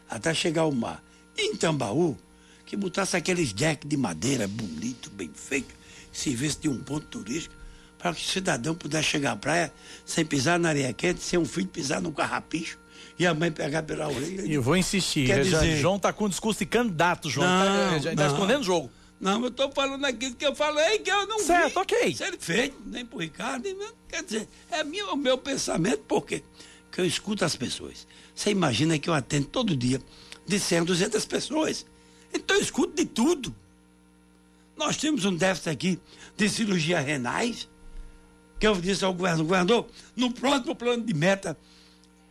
até 0.09 0.33
chegar 0.33 0.63
ao 0.63 0.71
mar, 0.71 1.01
em 1.37 1.55
Tambaú, 1.55 2.17
que 2.65 2.75
botasse 2.75 3.15
aqueles 3.15 3.53
decks 3.53 3.89
de 3.89 3.97
madeira 3.97 4.47
bonito, 4.47 5.09
bem 5.09 5.31
feito, 5.33 5.73
que 6.11 6.19
servisse 6.19 6.59
de 6.59 6.69
um 6.69 6.83
ponto 6.83 7.07
turístico, 7.07 7.55
para 8.01 8.13
que 8.15 8.21
o 8.21 8.27
cidadão 8.27 8.73
pudesse 8.73 9.09
chegar 9.09 9.33
à 9.33 9.35
praia 9.35 9.71
sem 10.05 10.25
pisar 10.25 10.57
na 10.59 10.69
areia 10.69 10.91
quente, 10.91 11.21
sem 11.21 11.37
um 11.37 11.45
filho 11.45 11.67
pisar 11.67 12.01
no 12.01 12.11
carrapicho 12.11 12.79
e 13.19 13.27
a 13.27 13.33
mãe 13.33 13.51
pegar 13.51 13.83
pela 13.83 14.07
orelha. 14.07 14.41
E 14.41 14.53
eu 14.53 14.61
vou 14.61 14.75
insistir. 14.75 15.27
Quer 15.27 15.43
já- 15.45 15.59
dizer- 15.59 15.77
João 15.79 15.97
está 15.97 16.11
com 16.11 16.27
discurso 16.27 16.59
de 16.59 16.65
candidato, 16.65 17.29
João. 17.29 17.47
Não, 17.47 17.91
Tá- 17.91 17.99
já 17.99 18.11
está 18.11 18.23
não. 18.27 18.33
escondendo 18.33 18.61
o 18.61 18.63
jogo. 18.63 18.91
Não, 19.19 19.39
eu 19.43 19.49
estou 19.49 19.71
falando 19.71 20.03
aquilo 20.03 20.33
que 20.33 20.43
eu 20.45 20.55
falei, 20.55 20.97
que 20.97 21.11
eu 21.11 21.27
não 21.27 21.37
Certo, 21.39 21.73
vi. 21.73 21.77
ok. 21.79 22.15
Se 22.15 22.23
ele 22.23 22.37
fez, 22.39 22.71
nem 22.87 23.05
pro 23.05 23.19
Ricardo, 23.19 23.63
nem- 23.65 23.77
quer 24.09 24.23
dizer, 24.23 24.47
é 24.71 24.83
meu, 24.83 25.13
o 25.13 25.15
meu 25.15 25.37
pensamento, 25.37 25.99
por 26.07 26.25
quê? 26.25 26.41
Porque 26.89 27.01
eu 27.01 27.05
escuto 27.05 27.45
as 27.45 27.55
pessoas. 27.55 28.07
Você 28.33 28.49
imagina 28.49 28.97
que 28.97 29.07
eu 29.07 29.13
atendo 29.13 29.45
todo 29.45 29.77
dia 29.77 30.01
de 30.47 30.59
100 30.59 30.79
a 30.79 30.83
200 30.83 31.23
pessoas. 31.25 31.85
Então 32.33 32.55
eu 32.57 32.61
escuto 32.63 32.95
de 32.95 33.05
tudo. 33.05 33.55
Nós 34.75 34.97
temos 34.97 35.23
um 35.25 35.35
déficit 35.35 35.69
aqui 35.69 35.99
de 36.35 36.49
cirurgia 36.49 36.99
renais, 36.99 37.69
que 38.61 38.67
eu 38.67 38.79
disse 38.79 39.03
ao 39.03 39.11
governador, 39.11 39.43
governador, 39.43 39.89
no 40.15 40.31
próximo 40.31 40.75
plano 40.75 41.03
de 41.03 41.15
meta 41.15 41.57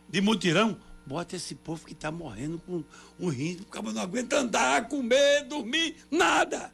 de 0.07 0.21
mutirão, 0.21 0.77
bota 1.05 1.35
esse 1.35 1.53
povo 1.53 1.85
que 1.85 1.91
está 1.91 2.09
morrendo 2.09 2.57
com 2.65 2.81
um 3.19 3.27
rim, 3.27 3.57
o 3.59 3.65
cara 3.65 3.91
não 3.91 4.01
aguenta 4.01 4.39
andar, 4.39 4.87
comer, 4.87 5.43
dormir, 5.43 5.97
nada. 6.09 6.73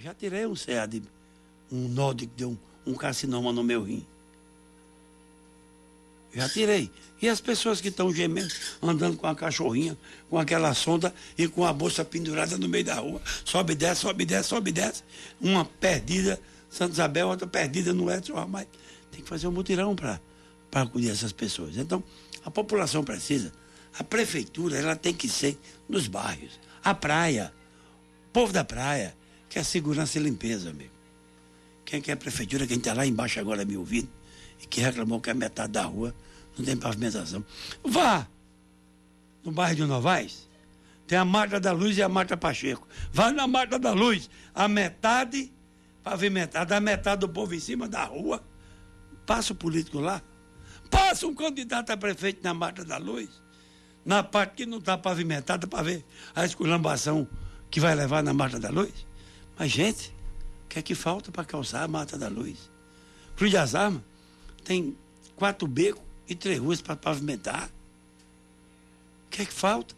Já 0.00 0.12
tirei 0.12 0.46
um 0.46 0.54
CA 0.54 0.84
de 0.84 1.00
um 1.70 1.86
nó 1.86 2.12
que 2.12 2.26
deu 2.26 2.50
um, 2.50 2.90
um 2.90 2.94
carcinoma 2.94 3.52
no 3.52 3.62
meu 3.62 3.84
rim. 3.84 4.04
Já 6.34 6.48
tirei. 6.48 6.90
E 7.20 7.28
as 7.28 7.40
pessoas 7.40 7.80
que 7.80 7.86
estão 7.86 8.12
gemendo, 8.12 8.52
andando 8.82 9.16
com 9.16 9.28
a 9.28 9.34
cachorrinha, 9.36 9.96
com 10.28 10.38
aquela 10.38 10.74
sonda 10.74 11.14
e 11.38 11.46
com 11.46 11.64
a 11.64 11.72
bolsa 11.72 12.04
pendurada 12.04 12.58
no 12.58 12.68
meio 12.68 12.84
da 12.84 12.96
rua. 12.96 13.22
Sobe 13.44 13.74
e 13.74 13.76
desce, 13.76 14.00
sobe 14.00 14.24
e 14.24 14.26
desce, 14.26 14.48
sobe 14.48 14.70
e 14.70 14.72
desce. 14.72 15.04
Uma 15.40 15.64
perdida, 15.64 16.40
Santa 16.72 16.94
Isabel, 16.94 17.28
outra 17.28 17.46
perdida 17.46 17.92
no 17.92 18.10
Edson 18.10 18.32
Ramalho. 18.32 18.66
Tem 19.10 19.20
que 19.20 19.28
fazer 19.28 19.46
um 19.46 19.52
mutirão 19.52 19.94
para 19.94 20.18
acudir 20.72 21.10
essas 21.10 21.30
pessoas. 21.30 21.76
Então, 21.76 22.02
a 22.42 22.50
população 22.50 23.04
precisa. 23.04 23.52
A 23.98 24.02
prefeitura, 24.02 24.78
ela 24.78 24.96
tem 24.96 25.12
que 25.12 25.28
ser 25.28 25.58
nos 25.86 26.08
bairros. 26.08 26.58
A 26.82 26.94
praia, 26.94 27.52
o 28.28 28.32
povo 28.32 28.54
da 28.54 28.64
praia, 28.64 29.14
que 29.50 29.58
é 29.58 29.62
segurança 29.62 30.18
e 30.18 30.22
limpeza, 30.22 30.70
amigo. 30.70 30.94
Quem 31.84 32.00
quer 32.00 32.12
a 32.12 32.16
prefeitura, 32.16 32.66
quem 32.66 32.78
está 32.78 32.94
lá 32.94 33.04
embaixo 33.04 33.38
agora 33.38 33.66
me 33.66 33.76
ouvindo, 33.76 34.08
e 34.62 34.66
que 34.66 34.80
reclamou 34.80 35.20
que 35.20 35.28
a 35.28 35.34
metade 35.34 35.72
da 35.72 35.82
rua 35.82 36.14
não 36.56 36.64
tem 36.64 36.74
pavimentação. 36.74 37.44
Vá 37.84 38.26
no 39.44 39.52
bairro 39.52 39.76
de 39.76 39.84
Novaes, 39.84 40.48
tem 41.06 41.18
a 41.18 41.24
Marta 41.24 41.60
da 41.60 41.72
Luz 41.72 41.98
e 41.98 42.02
a 42.02 42.08
Marta 42.08 42.34
Pacheco. 42.34 42.88
Vá 43.12 43.30
na 43.30 43.46
Marta 43.46 43.78
da 43.78 43.92
Luz, 43.92 44.30
a 44.54 44.66
metade 44.68 45.52
pavimentada, 46.02 46.76
a 46.76 46.80
metade 46.80 47.20
do 47.20 47.28
povo 47.28 47.54
em 47.54 47.60
cima 47.60 47.88
da 47.88 48.04
rua. 48.04 48.42
Passa 49.24 49.52
o 49.52 49.56
político 49.56 50.00
lá. 50.00 50.22
Passa 50.90 51.26
um 51.26 51.34
candidato 51.34 51.90
a 51.90 51.96
prefeito 51.96 52.42
na 52.42 52.52
Marta 52.52 52.84
da 52.84 52.98
Luz, 52.98 53.30
na 54.04 54.22
parte 54.22 54.56
que 54.56 54.66
não 54.66 54.78
está 54.78 54.98
pavimentada, 54.98 55.66
para 55.66 55.82
ver 55.82 56.04
a 56.34 56.44
esculambação 56.44 57.26
que 57.70 57.80
vai 57.80 57.94
levar 57.94 58.22
na 58.22 58.34
Marta 58.34 58.60
da 58.60 58.68
Luz. 58.68 59.06
Mas, 59.58 59.70
gente, 59.70 60.14
o 60.64 60.68
que 60.68 60.78
é 60.78 60.82
que 60.82 60.94
falta 60.94 61.30
para 61.30 61.44
calçar 61.44 61.82
a 61.82 61.88
Mata 61.88 62.18
da 62.18 62.28
Luz? 62.28 62.70
Cruz 63.36 63.52
das 63.52 63.74
Armas 63.74 64.02
tem 64.64 64.96
quatro 65.36 65.66
becos 65.66 66.02
e 66.28 66.34
três 66.34 66.58
ruas 66.58 66.80
para 66.80 66.96
pavimentar. 66.96 67.70
O 69.26 69.30
que 69.30 69.42
é 69.42 69.44
que 69.46 69.52
falta? 69.52 69.94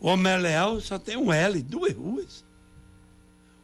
O 0.00 0.08
Homem 0.08 0.38
Leal 0.38 0.80
só 0.80 0.98
tem 0.98 1.16
um 1.16 1.30
L, 1.30 1.62
duas 1.62 1.94
ruas. 1.94 2.44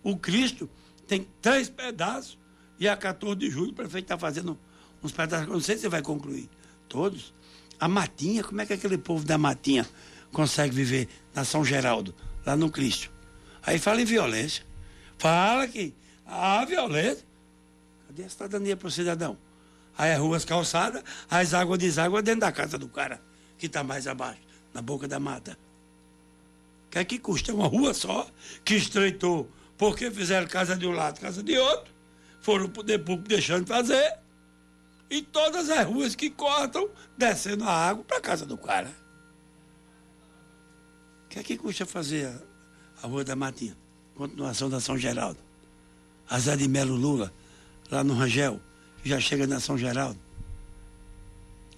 O 0.02 0.16
Cristo 0.16 0.68
tem 1.06 1.26
três 1.40 1.68
pedaços. 1.68 2.38
E 2.78 2.88
a 2.88 2.96
14 2.96 3.36
de 3.36 3.50
julho 3.50 3.70
o 3.70 3.74
prefeito 3.74 4.04
está 4.04 4.18
fazendo 4.18 4.58
uns 5.02 5.12
pedaços. 5.12 5.48
Não 5.48 5.60
sei 5.60 5.78
se 5.78 5.88
vai 5.88 6.02
concluir. 6.02 6.48
Todos. 6.88 7.32
A 7.78 7.88
Matinha, 7.88 8.42
como 8.42 8.60
é 8.60 8.66
que 8.66 8.72
aquele 8.72 8.98
povo 8.98 9.24
da 9.24 9.36
Matinha 9.36 9.86
consegue 10.32 10.74
viver 10.74 11.08
na 11.34 11.44
São 11.44 11.64
Geraldo, 11.64 12.14
lá 12.44 12.56
no 12.56 12.70
Cristo? 12.70 13.10
Aí 13.62 13.78
fala 13.78 14.00
em 14.00 14.04
violência. 14.04 14.64
Fala 15.18 15.66
que 15.66 15.94
há 16.26 16.64
violência. 16.64 17.24
Cadê 18.06 18.24
a 18.24 18.28
cidadania 18.28 18.76
para 18.76 18.88
o 18.88 18.90
cidadão? 18.90 19.36
Aí 19.98 20.12
as 20.12 20.18
ruas 20.18 20.44
calçadas, 20.44 21.02
as 21.28 21.54
águas 21.54 21.78
deságua 21.78 22.22
dentro 22.22 22.40
da 22.40 22.52
casa 22.52 22.76
do 22.76 22.88
cara, 22.88 23.20
que 23.58 23.66
está 23.66 23.82
mais 23.82 24.06
abaixo, 24.06 24.40
na 24.72 24.82
boca 24.82 25.08
da 25.08 25.18
mata. 25.18 25.58
Que 26.90 26.98
é 26.98 27.04
que 27.04 27.18
custa? 27.18 27.52
Uma 27.52 27.66
rua 27.66 27.94
só, 27.94 28.28
que 28.64 28.74
estreitou, 28.74 29.50
porque 29.76 30.10
fizeram 30.10 30.46
casa 30.46 30.76
de 30.76 30.86
um 30.86 30.92
lado, 30.92 31.20
casa 31.20 31.42
de 31.42 31.56
outro, 31.58 31.92
foram 32.40 32.66
o 32.66 32.68
poder 32.68 32.98
público 32.98 33.28
deixando 33.28 33.64
de 33.64 33.68
fazer, 33.68 34.18
e 35.08 35.22
todas 35.22 35.70
as 35.70 35.86
ruas 35.86 36.14
que 36.14 36.30
cortam, 36.30 36.88
descendo 37.16 37.64
a 37.64 37.72
água 37.72 38.04
para 38.04 38.20
casa 38.20 38.44
do 38.44 38.56
cara. 38.56 38.90
O 41.24 41.28
que 41.28 41.38
é 41.38 41.42
que 41.42 41.56
custa 41.56 41.86
fazer 41.86 42.26
a, 42.26 43.04
a 43.04 43.06
Rua 43.06 43.24
da 43.24 43.36
Matinha? 43.36 43.76
Continuação 44.14 44.68
da 44.68 44.80
São 44.80 44.96
Geraldo. 44.96 45.38
A 46.28 46.38
Zé 46.38 46.56
de 46.56 46.66
Melo 46.66 46.96
Lula, 46.96 47.32
lá 47.90 48.02
no 48.02 48.14
Rangel 48.14 48.60
já 49.04 49.20
chega 49.20 49.46
na 49.46 49.60
São 49.60 49.78
Geraldo. 49.78 50.18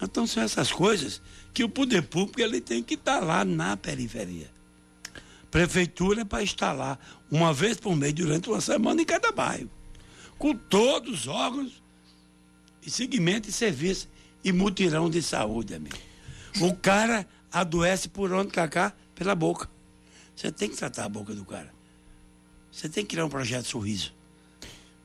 Então 0.01 0.25
são 0.25 0.41
essas 0.41 0.71
coisas 0.71 1.21
que 1.53 1.63
o 1.63 1.69
poder 1.69 2.03
público 2.03 2.41
ele 2.41 2.61
tem 2.61 2.81
que 2.81 2.95
estar 2.95 3.19
lá 3.19 3.43
na 3.43 3.75
periferia. 3.75 4.49
Prefeitura 5.51 6.25
para 6.25 6.71
lá 6.73 6.99
uma 7.31 7.53
vez 7.53 7.77
por 7.77 7.95
mês 7.95 8.13
durante 8.13 8.49
uma 8.49 8.61
semana 8.61 9.01
em 9.01 9.05
cada 9.05 9.31
bairro, 9.31 9.69
com 10.37 10.55
todos 10.55 11.21
os 11.21 11.27
órgãos 11.27 11.81
e 12.85 12.91
segmento 12.91 13.49
e 13.49 13.51
serviço 13.51 14.07
e 14.43 14.51
mutirão 14.51 15.09
de 15.09 15.21
saúde, 15.21 15.73
amigo. 15.73 15.97
O 16.61 16.75
cara 16.75 17.27
adoece 17.51 18.09
por 18.09 18.31
onde, 18.31 18.51
Cacá? 18.51 18.93
Pela 19.15 19.35
boca. 19.35 19.69
Você 20.35 20.51
tem 20.51 20.69
que 20.69 20.77
tratar 20.77 21.05
a 21.05 21.09
boca 21.09 21.33
do 21.33 21.43
cara. 21.43 21.73
Você 22.71 22.87
tem 22.87 23.03
que 23.03 23.09
criar 23.09 23.25
um 23.25 23.29
projeto 23.29 23.65
sorriso. 23.65 24.13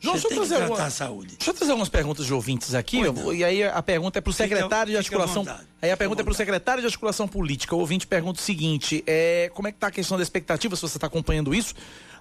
João, 0.05 0.15
deixa 0.15 0.29
eu, 0.29 0.35
trazer 0.37 0.57
tratar 0.57 0.73
uma, 0.75 0.85
a 0.87 0.91
saúde. 0.91 1.35
deixa 1.37 1.51
eu 1.51 1.55
trazer 1.55 1.71
algumas 1.73 1.89
perguntas 1.89 2.27
de 2.27 2.33
ouvintes 2.35 2.75
aqui. 2.75 3.03
Vou- 3.09 3.35
e 3.35 3.43
aí 3.43 3.65
a 3.65 3.83
pergunta 3.83 4.19
é 4.19 4.21
para 4.21 4.31
o 4.31 4.33
secretário 4.33 4.93
de 4.93 4.97
articulação. 4.97 5.45
Aí 5.83 5.91
a 5.91 5.97
pergunta 5.97 6.23
é 6.23 6.25
para 6.25 6.33
o 6.33 6.35
secretário 6.35 6.81
de 6.81 6.87
articulação 6.87 7.27
política. 7.27 7.75
O 7.75 7.79
ouvinte 7.81 8.07
pergunta 8.07 8.39
o 8.39 8.43
seguinte: 8.43 9.03
é, 9.07 9.51
como 9.55 9.67
é 9.69 9.73
que 9.73 9.77
está 9.77 9.89
a 9.89 9.91
questão 9.91 10.17
da 10.17 10.23
expectativa, 10.23 10.77
se 10.77 10.83
você 10.83 10.97
está 10.97 11.07
acompanhando 11.07 11.55
isso? 11.55 11.75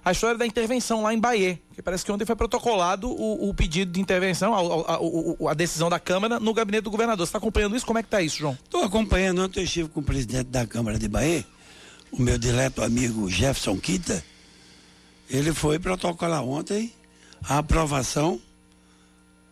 A 0.04 0.12
história 0.12 0.36
da 0.36 0.46
intervenção 0.46 1.02
lá 1.02 1.14
em 1.14 1.18
Bahia. 1.18 1.58
Que 1.74 1.80
parece 1.80 2.04
que 2.04 2.12
ontem 2.12 2.26
foi 2.26 2.36
protocolado 2.36 3.08
o, 3.10 3.48
o 3.48 3.54
pedido 3.54 3.90
de 3.90 4.00
intervenção, 4.00 4.52
a, 4.54 4.58
a- 4.94 4.98
o- 5.00 5.48
a 5.48 5.54
decisão 5.54 5.88
da 5.88 5.98
Câmara 5.98 6.38
no 6.38 6.52
gabinete 6.52 6.82
do 6.84 6.90
governador. 6.90 7.24
Você 7.26 7.30
está 7.30 7.38
acompanhando 7.38 7.74
isso? 7.74 7.86
Como 7.86 7.98
é 7.98 8.02
que 8.02 8.08
está 8.08 8.20
isso, 8.20 8.36
João? 8.36 8.58
Estou 8.62 8.82
acompanhando, 8.84 9.42
ontem 9.42 9.60
eu 9.60 9.64
estive 9.64 9.88
com 9.88 10.00
o 10.00 10.02
presidente 10.02 10.48
da 10.48 10.66
Câmara 10.66 10.98
de 10.98 11.08
Bahia, 11.08 11.42
o 12.12 12.20
meu 12.20 12.36
dileto 12.36 12.82
amigo 12.82 13.30
Jefferson 13.30 13.78
Quita. 13.78 14.22
Ele 15.30 15.54
foi 15.54 15.78
protocolar 15.78 16.44
ontem 16.44 16.92
a 17.48 17.58
aprovação 17.58 18.40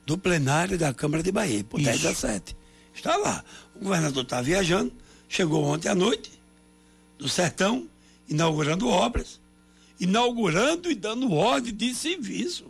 do 0.06 0.16
plenário 0.18 0.78
da 0.78 0.92
Câmara 0.92 1.22
de 1.22 1.30
Bahia, 1.30 1.62
por 1.64 1.80
10 1.80 1.96
Isso. 1.96 2.08
a 2.08 2.14
7. 2.14 2.56
Está 2.94 3.16
lá. 3.16 3.44
O 3.74 3.80
governador 3.80 4.24
está 4.24 4.40
viajando, 4.40 4.92
chegou 5.28 5.64
ontem 5.64 5.88
à 5.88 5.94
noite, 5.94 6.32
do 7.18 7.28
sertão, 7.28 7.88
inaugurando 8.28 8.88
obras, 8.88 9.40
inaugurando 10.00 10.90
e 10.90 10.94
dando 10.94 11.32
ordem 11.32 11.74
de 11.74 11.94
serviço. 11.94 12.66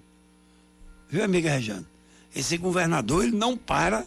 Viu, 1.08 1.24
amiga 1.24 1.50
Rejane? 1.50 1.86
Esse 2.34 2.56
governador, 2.56 3.24
ele 3.24 3.36
não 3.36 3.56
para 3.56 4.06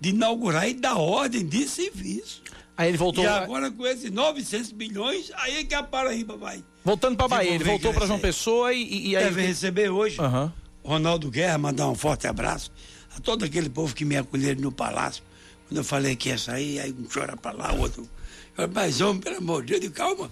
de 0.00 0.10
inaugurar 0.10 0.68
e 0.68 0.74
dar 0.74 0.96
ordem 0.96 1.46
de 1.46 1.68
serviço. 1.68 2.42
Aí 2.76 2.88
ele 2.88 2.96
voltou. 2.96 3.24
E 3.24 3.26
agora 3.26 3.70
com 3.70 3.86
esses 3.86 4.10
900 4.10 4.72
milhões, 4.72 5.32
aí 5.34 5.58
é 5.58 5.64
que 5.64 5.74
a 5.74 5.82
Paraíba 5.82 6.36
vai. 6.36 6.62
Voltando 6.84 7.16
para 7.16 7.28
Bahia, 7.28 7.52
ele 7.52 7.64
voltou 7.64 7.92
para 7.92 8.06
João. 8.06 8.18
Pessoa 8.18 8.72
e, 8.72 9.10
e- 9.10 9.16
aí. 9.16 9.24
Deve 9.24 9.42
receber 9.42 9.90
hoje. 9.90 10.20
Aham. 10.20 10.52
Ronaldo 10.84 11.30
Guerra, 11.30 11.58
mandar 11.58 11.88
um 11.88 11.94
forte 11.94 12.26
abraço 12.26 12.72
a 13.14 13.20
todo 13.20 13.44
aquele 13.44 13.68
povo 13.68 13.94
que 13.94 14.04
me 14.04 14.16
acolheram 14.16 14.60
no 14.60 14.72
palácio. 14.72 15.22
Quando 15.68 15.78
eu 15.78 15.84
falei 15.84 16.16
que 16.16 16.30
ia 16.30 16.38
sair, 16.38 16.80
aí 16.80 16.92
um 16.98 17.06
chora 17.12 17.36
pra 17.36 17.52
lá, 17.52 17.72
o 17.74 17.80
outro. 17.80 18.08
Eu, 18.56 18.68
Mas, 18.68 19.00
homem, 19.02 19.20
pelo 19.20 19.36
amor 19.36 19.64
de 19.64 19.78
Deus, 19.78 19.92
calma, 19.92 20.30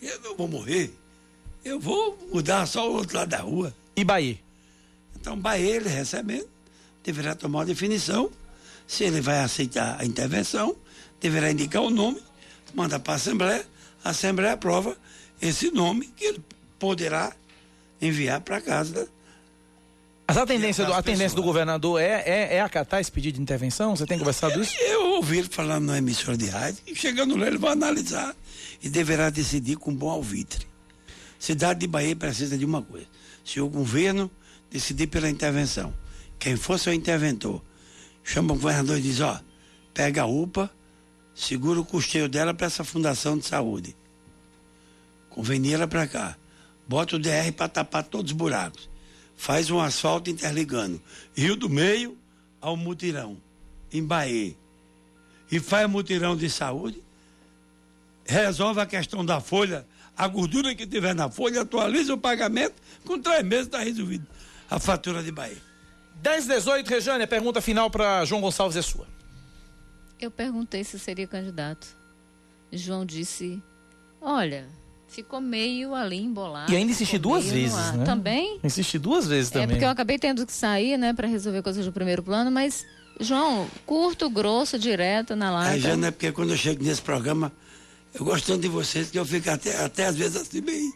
eu 0.00 0.18
não 0.20 0.36
vou 0.36 0.48
morrer. 0.48 0.90
Eu 1.62 1.78
vou 1.78 2.16
mudar 2.32 2.64
só 2.66 2.90
o 2.90 2.94
outro 2.94 3.18
lado 3.18 3.28
da 3.28 3.38
rua. 3.40 3.74
E 3.94 4.02
Bahia? 4.02 4.38
Então, 5.20 5.36
Bahia, 5.38 5.76
ele 5.76 5.88
recebendo, 5.90 6.48
deverá 7.04 7.34
tomar 7.34 7.58
uma 7.58 7.64
definição. 7.66 8.30
Se 8.86 9.04
ele 9.04 9.20
vai 9.20 9.40
aceitar 9.40 10.00
a 10.00 10.04
intervenção, 10.06 10.74
deverá 11.20 11.50
indicar 11.50 11.82
o 11.82 11.90
nome, 11.90 12.22
mandar 12.74 13.00
para 13.00 13.12
a 13.12 13.16
Assembleia, 13.16 13.66
a 14.02 14.10
Assembleia 14.10 14.54
aprova 14.54 14.96
esse 15.40 15.70
nome 15.70 16.06
que 16.16 16.24
ele 16.24 16.40
poderá 16.78 17.32
enviar 18.00 18.40
para 18.40 18.60
casa. 18.60 19.08
Mas 20.26 20.36
a 20.36 20.46
tendência, 20.46 20.84
do, 20.84 20.92
a 20.92 21.02
tendência 21.02 21.34
do 21.34 21.42
governador 21.42 22.00
é, 22.00 22.22
é, 22.24 22.56
é 22.56 22.60
acatar 22.60 23.00
esse 23.00 23.10
pedido 23.10 23.34
de 23.34 23.42
intervenção? 23.42 23.96
Você 23.96 24.06
tem 24.06 24.18
conversado 24.18 24.62
isso? 24.62 24.74
Eu 24.78 25.14
ouvi 25.14 25.38
ele 25.38 25.48
falando 25.48 25.86
na 25.86 25.98
emissora 25.98 26.36
de 26.36 26.46
rádio, 26.46 26.82
e 26.86 26.94
chegando 26.94 27.36
lá 27.36 27.48
ele 27.48 27.58
vai 27.58 27.72
analisar 27.72 28.34
e 28.82 28.88
deverá 28.88 29.28
decidir 29.28 29.76
com 29.76 29.94
bom 29.94 30.08
alvitre. 30.08 30.66
Cidade 31.38 31.80
de 31.80 31.86
Bahia 31.86 32.14
precisa 32.14 32.56
de 32.56 32.64
uma 32.64 32.80
coisa: 32.80 33.06
se 33.44 33.60
o 33.60 33.68
governo 33.68 34.30
decidir 34.70 35.08
pela 35.08 35.28
intervenção, 35.28 35.92
quem 36.38 36.56
for 36.56 36.78
seu 36.78 36.92
interventor, 36.92 37.60
chama 38.22 38.52
o 38.52 38.56
governador 38.56 38.98
e 38.98 39.02
diz: 39.02 39.20
ó, 39.20 39.40
pega 39.92 40.22
a 40.22 40.26
UPA, 40.26 40.70
segura 41.34 41.80
o 41.80 41.84
custeio 41.84 42.28
dela 42.28 42.54
para 42.54 42.66
essa 42.66 42.84
fundação 42.84 43.36
de 43.36 43.46
saúde. 43.46 43.96
Convenia 45.30 45.76
ela 45.76 45.88
para 45.88 46.06
cá. 46.06 46.36
Bota 46.86 47.16
o 47.16 47.18
DR 47.18 47.52
para 47.56 47.68
tapar 47.68 48.02
todos 48.02 48.32
os 48.32 48.36
buracos. 48.36 48.90
Faz 49.36 49.70
um 49.70 49.80
asfalto 49.80 50.28
interligando 50.28 51.00
Rio 51.34 51.56
do 51.56 51.68
Meio 51.68 52.18
ao 52.60 52.76
Mutirão, 52.76 53.38
em 53.90 54.04
Bahia. 54.04 54.54
E 55.50 55.58
faz 55.58 55.88
mutirão 55.88 56.36
de 56.36 56.50
saúde. 56.50 57.02
Resolve 58.26 58.80
a 58.80 58.86
questão 58.86 59.24
da 59.24 59.40
folha, 59.40 59.86
a 60.16 60.28
gordura 60.28 60.74
que 60.74 60.86
tiver 60.86 61.14
na 61.14 61.30
folha, 61.30 61.62
atualiza 61.62 62.12
o 62.12 62.18
pagamento, 62.18 62.74
com 63.04 63.18
três 63.18 63.42
meses 63.42 63.66
está 63.66 63.78
resolvido 63.78 64.26
a 64.70 64.78
fatura 64.78 65.22
de 65.22 65.32
Bahia. 65.32 65.56
10, 66.16 66.46
18, 66.46 66.88
Rejane, 66.88 67.24
a 67.24 67.26
pergunta 67.26 67.60
final 67.60 67.90
para 67.90 68.24
João 68.24 68.40
Gonçalves 68.40 68.76
é 68.76 68.82
sua. 68.82 69.06
Eu 70.20 70.30
perguntei 70.30 70.84
se 70.84 70.98
seria 70.98 71.26
candidato. 71.26 71.96
João 72.70 73.04
disse: 73.04 73.60
Olha, 74.20 74.68
ficou 75.10 75.40
meio 75.40 75.94
ali 75.94 76.16
embolado. 76.18 76.72
E 76.72 76.76
ainda 76.76 76.92
insisti 76.92 77.18
duas 77.18 77.44
vezes, 77.44 77.74
ar." 77.76 77.96
né? 77.98 78.04
Também? 78.04 78.58
Insisti 78.64 78.98
duas 78.98 79.26
vezes 79.26 79.50
É 79.50 79.54
também. 79.54 79.68
porque 79.70 79.84
eu 79.84 79.88
acabei 79.88 80.18
tendo 80.18 80.46
que 80.46 80.52
sair, 80.52 80.96
né, 80.96 81.12
para 81.12 81.26
resolver 81.28 81.62
coisas 81.62 81.84
do 81.84 81.92
primeiro 81.92 82.22
plano, 82.22 82.50
mas 82.50 82.86
João, 83.18 83.68
curto, 83.84 84.30
grosso, 84.30 84.78
direto 84.78 85.36
na 85.36 85.50
lata. 85.50 85.70
A 85.72 85.78
Jana, 85.78 86.06
é 86.06 86.10
porque 86.10 86.32
quando 86.32 86.50
eu 86.50 86.56
chego 86.56 86.82
nesse 86.82 87.02
programa, 87.02 87.52
eu 88.14 88.24
gosto 88.24 88.46
tanto 88.46 88.62
de 88.62 88.68
vocês 88.68 89.10
que 89.10 89.18
eu 89.18 89.26
fico 89.26 89.50
até, 89.50 89.76
até 89.84 90.06
às 90.06 90.16
vezes 90.16 90.36
assim 90.40 90.62
bem, 90.62 90.90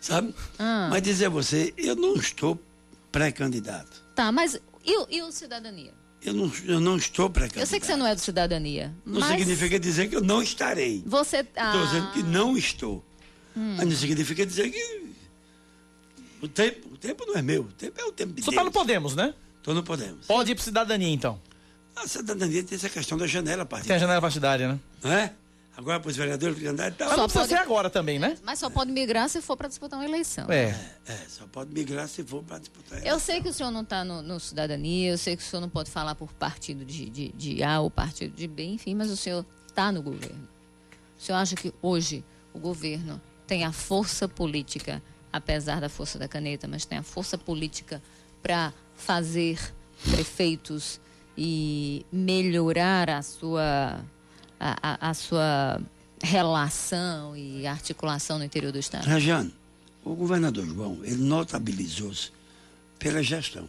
sabe? 0.00 0.34
Ah. 0.58 0.88
Mas 0.90 1.00
dizer 1.02 1.26
a 1.26 1.30
você, 1.30 1.72
eu 1.78 1.96
não 1.96 2.14
estou 2.16 2.60
pré-candidato. 3.10 4.02
Tá, 4.14 4.30
mas 4.32 4.60
e, 4.84 4.98
o- 4.98 5.06
e 5.10 5.22
o 5.22 5.30
cidadania? 5.32 5.92
Eu 6.24 6.34
não, 6.34 6.52
eu 6.66 6.78
não 6.80 6.96
estou 6.96 7.28
pré-candidato. 7.28 7.62
Eu 7.62 7.66
sei 7.66 7.80
que 7.80 7.86
você 7.86 7.96
não 7.96 8.06
é 8.06 8.14
do 8.14 8.20
cidadania. 8.20 8.94
Não 9.04 9.20
mas 9.20 9.30
significa 9.38 9.78
dizer 9.78 10.08
que 10.08 10.16
eu 10.16 10.20
não 10.22 10.40
estarei. 10.42 11.02
Você. 11.06 11.38
Estou 11.38 11.52
Ah, 11.62 11.74
Hum. 11.76 11.84
dizendo 11.86 12.10
que 12.12 12.22
não 12.22 12.56
estou. 12.56 13.04
Mas 13.54 13.86
não 13.86 13.96
significa 13.96 14.44
dizer 14.46 14.70
que 14.70 15.12
o 16.40 16.48
tempo, 16.48 16.88
o 16.92 16.96
tempo 16.96 17.24
não 17.26 17.36
é 17.36 17.42
meu, 17.42 17.62
o 17.62 17.72
tempo 17.72 18.00
é 18.00 18.04
o 18.04 18.12
tempo 18.12 18.32
de 18.32 18.42
Só 18.42 18.50
Deus. 18.50 18.60
tá 18.60 18.64
no 18.64 18.72
Podemos, 18.72 19.14
né? 19.14 19.34
Então 19.60 19.74
não 19.74 19.82
podemos. 19.84 20.26
Pode 20.26 20.50
ir 20.50 20.54
pro 20.56 20.64
cidadania, 20.64 21.08
então. 21.08 21.40
A 21.94 22.08
cidadania 22.08 22.64
tem 22.64 22.74
essa 22.76 22.88
questão 22.88 23.16
da 23.16 23.26
janela 23.26 23.58
Tem 23.58 23.62
a 23.62 23.66
partidária, 23.66 24.00
janela 24.00 24.20
partidária, 24.20 24.68
né? 24.68 24.80
não 25.02 25.12
é? 25.12 25.32
Agora 25.76 26.00
para 26.00 26.10
os 26.10 26.16
vereadores 26.16 26.58
e 26.60 26.64
Mas 26.64 26.96
tal. 26.96 27.08
não 27.16 27.24
precisa 27.24 27.28
pode- 27.40 27.48
ser 27.48 27.54
agora 27.56 27.88
também, 27.88 28.18
né? 28.18 28.36
Mas 28.42 28.58
só 28.58 28.68
pode 28.68 28.90
migrar 28.92 29.28
se 29.30 29.40
for 29.40 29.56
para 29.56 29.68
disputar 29.68 29.98
uma 29.98 30.04
eleição. 30.04 30.46
É. 30.50 30.76
É, 31.06 31.16
só 31.28 31.46
pode 31.46 31.72
migrar 31.72 32.06
se 32.08 32.22
for 32.24 32.42
para 32.42 32.58
disputar. 32.58 33.06
Eu 33.06 33.18
sei 33.20 33.40
que 33.40 33.48
o 33.48 33.52
senhor 33.54 33.70
não 33.70 33.80
está 33.82 34.04
no, 34.04 34.20
no 34.20 34.38
cidadania, 34.40 35.12
eu 35.12 35.18
sei 35.18 35.34
que 35.36 35.42
o 35.42 35.46
senhor 35.46 35.60
não 35.62 35.68
pode 35.70 35.90
falar 35.90 36.14
por 36.14 36.30
partido 36.34 36.84
de, 36.84 37.08
de, 37.08 37.28
de 37.32 37.62
A 37.62 37.80
ou 37.80 37.90
partido 37.90 38.34
de 38.34 38.46
B, 38.46 38.64
enfim, 38.64 38.94
mas 38.94 39.10
o 39.10 39.16
senhor 39.16 39.46
está 39.68 39.90
no 39.92 40.02
governo. 40.02 40.46
O 41.18 41.22
senhor 41.22 41.38
acha 41.38 41.54
que 41.56 41.72
hoje 41.80 42.22
o 42.52 42.58
governo 42.58 43.18
tem 43.46 43.64
a 43.64 43.72
força 43.72 44.28
política, 44.28 45.02
apesar 45.32 45.80
da 45.80 45.88
força 45.88 46.18
da 46.18 46.28
caneta, 46.28 46.66
mas 46.68 46.84
tem 46.84 46.98
a 46.98 47.02
força 47.02 47.36
política 47.38 48.02
para 48.42 48.72
fazer 48.96 49.58
prefeitos 50.10 51.00
e 51.36 52.04
melhorar 52.12 53.08
a 53.10 53.22
sua, 53.22 54.04
a, 54.60 54.78
a- 54.82 55.10
a 55.10 55.14
sua 55.14 55.80
relação 56.22 57.36
e 57.36 57.66
articulação 57.66 58.38
no 58.38 58.44
interior 58.44 58.72
do 58.72 58.78
Estado? 58.78 59.06
Rajane, 59.06 59.52
o 60.04 60.14
governador 60.14 60.66
João, 60.66 60.98
ele 61.02 61.16
notabilizou-se 61.22 62.30
pela 62.98 63.22
gestão. 63.22 63.66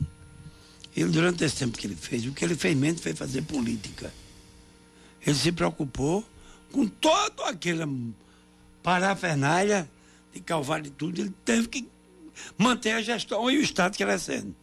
Ele, 0.96 1.10
durante 1.10 1.44
esse 1.44 1.56
tempo 1.58 1.78
que 1.78 1.88
ele 1.88 1.96
fez, 1.96 2.26
o 2.26 2.32
que 2.34 2.46
ele 2.46 2.56
fez 2.56 2.78
mesmo 2.78 3.00
foi 3.00 3.14
fazer 3.16 3.42
política. 3.44 4.14
Ele 5.26 5.36
se 5.36 5.52
preocupou 5.52 6.24
com 6.72 6.88
toda 6.88 7.50
aquela 7.50 7.88
parafernália 8.84 9.90
de 10.34 10.40
calvário 10.42 10.88
e 10.88 10.92
tudo. 10.92 11.22
Ele 11.22 11.34
teve 11.44 11.68
que 11.70 11.90
manter 12.58 12.92
a 12.92 13.02
gestão 13.02 13.50
e 13.50 13.58
o 13.58 13.62
Estado 13.62 13.98
crescendo. 13.98 14.56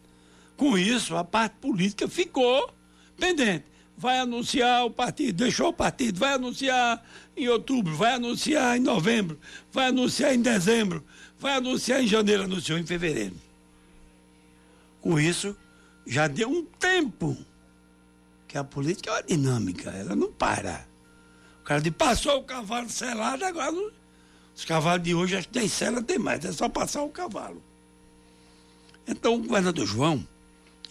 Com 0.55 0.77
isso, 0.77 1.15
a 1.17 1.23
parte 1.23 1.55
política 1.59 2.07
ficou 2.07 2.71
pendente. 3.17 3.65
Vai 3.97 4.19
anunciar 4.19 4.85
o 4.85 4.91
partido, 4.91 5.43
deixou 5.43 5.69
o 5.69 5.73
partido, 5.73 6.17
vai 6.17 6.33
anunciar 6.33 7.05
em 7.35 7.47
outubro, 7.47 7.95
vai 7.95 8.13
anunciar 8.13 8.77
em 8.77 8.79
novembro, 8.79 9.39
vai 9.71 9.87
anunciar 9.87 10.33
em 10.33 10.41
dezembro, 10.41 11.05
vai 11.37 11.53
anunciar 11.55 12.01
em 12.01 12.07
janeiro, 12.07 12.43
anunciou 12.43 12.79
em 12.79 12.85
fevereiro. 12.85 13.35
Com 15.01 15.19
isso, 15.19 15.55
já 16.05 16.27
deu 16.27 16.49
um 16.49 16.63
tempo 16.63 17.37
que 18.47 18.57
a 18.57 18.63
política 18.63 19.11
é 19.11 19.13
uma 19.13 19.23
dinâmica, 19.23 19.91
ela 19.91 20.15
não 20.15 20.31
para. 20.31 20.87
O 21.61 21.63
cara 21.63 21.81
de 21.81 21.91
passou 21.91 22.39
o 22.39 22.43
cavalo 22.43 22.89
selado, 22.89 23.45
agora 23.45 23.71
não- 23.71 23.91
os 24.55 24.65
cavalos 24.65 25.03
de 25.03 25.15
hoje 25.15 25.35
acho 25.35 25.47
que 25.47 25.53
tem 25.53 25.67
sela, 25.67 26.01
tem 26.01 26.19
mais, 26.19 26.43
é 26.45 26.51
só 26.51 26.69
passar 26.69 27.03
o 27.03 27.09
cavalo. 27.09 27.61
Então 29.07 29.35
o 29.35 29.39
governador 29.39 29.85
João, 29.85 30.25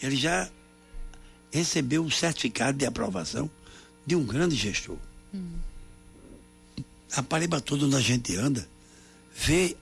ele 0.03 0.17
já 0.17 0.51
recebeu 1.53 2.05
o 2.05 2.11
certificado 2.11 2.79
de 2.79 2.87
aprovação 2.87 3.51
de 4.07 4.17
um 4.17 4.25
grande 4.25 4.57
gestor. 4.57 4.99
A 7.13 7.23
Paraíba 7.23 7.61
toda 7.61 7.87
onde 7.87 7.97
a 7.97 8.01
gente 8.01 8.37
anda, 8.37 8.69
vê 9.35 9.77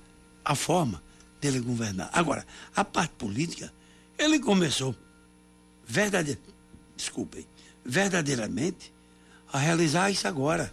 a 0.45 0.55
forma 0.55 1.03
dele 1.41 1.61
governar. 1.61 2.11
Agora, 2.13 2.47
a 2.75 2.85
parte 2.85 3.13
política, 3.13 3.73
ele 4.19 4.39
começou 4.39 4.95
verdadeir, 5.87 6.39
desculpem, 6.97 7.47
verdadeiramente 7.85 8.93
a 9.51 9.59
realizar 9.59 10.11
isso 10.11 10.29
agora, 10.29 10.73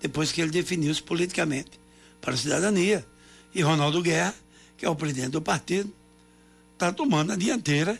depois 0.00 0.32
que 0.32 0.40
ele 0.40 0.50
definiu-se 0.50 1.02
politicamente 1.02 1.78
para 2.26 2.34
a 2.34 2.36
cidadania. 2.36 3.06
E 3.54 3.62
Ronaldo 3.62 4.02
Guerra, 4.02 4.34
que 4.76 4.84
é 4.84 4.90
o 4.90 4.96
presidente 4.96 5.30
do 5.30 5.40
partido, 5.40 5.94
está 6.72 6.92
tomando 6.92 7.32
a 7.32 7.36
dianteira 7.36 7.96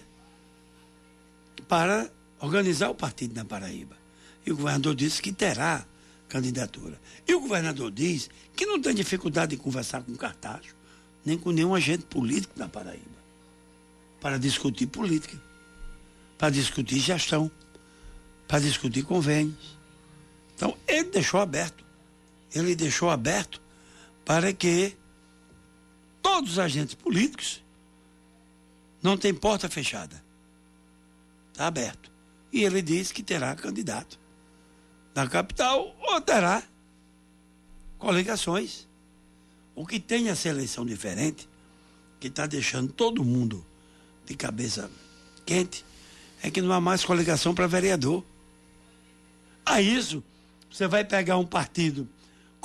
para 1.68 2.10
organizar 2.40 2.90
o 2.90 2.94
partido 2.94 3.36
na 3.36 3.44
Paraíba. 3.44 3.96
E 4.44 4.50
o 4.50 4.56
governador 4.56 4.96
disse 4.96 5.22
que 5.22 5.32
terá 5.32 5.86
candidatura. 6.28 7.00
E 7.26 7.32
o 7.34 7.40
governador 7.40 7.92
diz 7.92 8.28
que 8.56 8.66
não 8.66 8.82
tem 8.82 8.96
dificuldade 8.96 9.54
em 9.54 9.58
conversar 9.58 10.02
com 10.02 10.16
Cartacho, 10.16 10.74
nem 11.24 11.38
com 11.38 11.52
nenhum 11.52 11.72
agente 11.72 12.04
político 12.06 12.54
na 12.56 12.68
Paraíba, 12.68 13.04
para 14.20 14.40
discutir 14.40 14.88
política, 14.88 15.40
para 16.36 16.50
discutir 16.50 16.98
gestão, 16.98 17.48
para 18.48 18.58
discutir 18.58 19.04
convênios. 19.04 19.78
Então, 20.56 20.76
ele 20.88 21.10
deixou 21.10 21.38
aberto. 21.38 21.84
Ele 22.52 22.74
deixou 22.74 23.08
aberto 23.08 23.60
para 24.26 24.52
que 24.52 24.96
todos 26.20 26.52
os 26.52 26.58
agentes 26.58 26.96
políticos 26.96 27.64
não 29.00 29.16
tem 29.16 29.32
porta 29.32 29.68
fechada. 29.68 30.20
Está 31.52 31.68
aberto. 31.68 32.10
E 32.52 32.64
ele 32.64 32.82
diz 32.82 33.12
que 33.12 33.22
terá 33.22 33.54
candidato 33.54 34.18
na 35.14 35.28
capital 35.28 35.96
ou 36.00 36.20
terá 36.20 36.62
coligações. 37.98 38.88
O 39.76 39.86
que 39.86 40.00
tem 40.00 40.28
essa 40.28 40.48
eleição 40.48 40.84
diferente, 40.84 41.48
que 42.18 42.26
está 42.26 42.46
deixando 42.46 42.92
todo 42.92 43.24
mundo 43.24 43.64
de 44.24 44.34
cabeça 44.34 44.90
quente, 45.44 45.84
é 46.42 46.50
que 46.50 46.60
não 46.60 46.72
há 46.72 46.80
mais 46.80 47.04
coligação 47.04 47.54
para 47.54 47.68
vereador. 47.68 48.24
A 49.64 49.80
isso, 49.80 50.24
você 50.68 50.88
vai 50.88 51.04
pegar 51.04 51.38
um 51.38 51.46
partido 51.46 52.08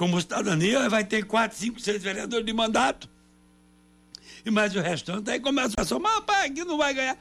como 0.01 0.19
Cidadania, 0.19 0.89
vai 0.89 1.05
ter 1.05 1.25
quatro, 1.25 1.55
cinco, 1.55 1.79
seis 1.79 2.01
vereadores 2.01 2.43
de 2.43 2.51
mandato. 2.51 3.07
E 4.43 4.49
mais 4.49 4.75
o 4.75 4.81
restante, 4.81 5.29
aí 5.29 5.39
começa 5.39 5.75
a 5.77 5.85
somar, 5.85 6.15
rapaz, 6.15 6.49
aqui 6.49 6.63
não 6.63 6.75
vai 6.75 6.91
ganhar. 6.91 7.15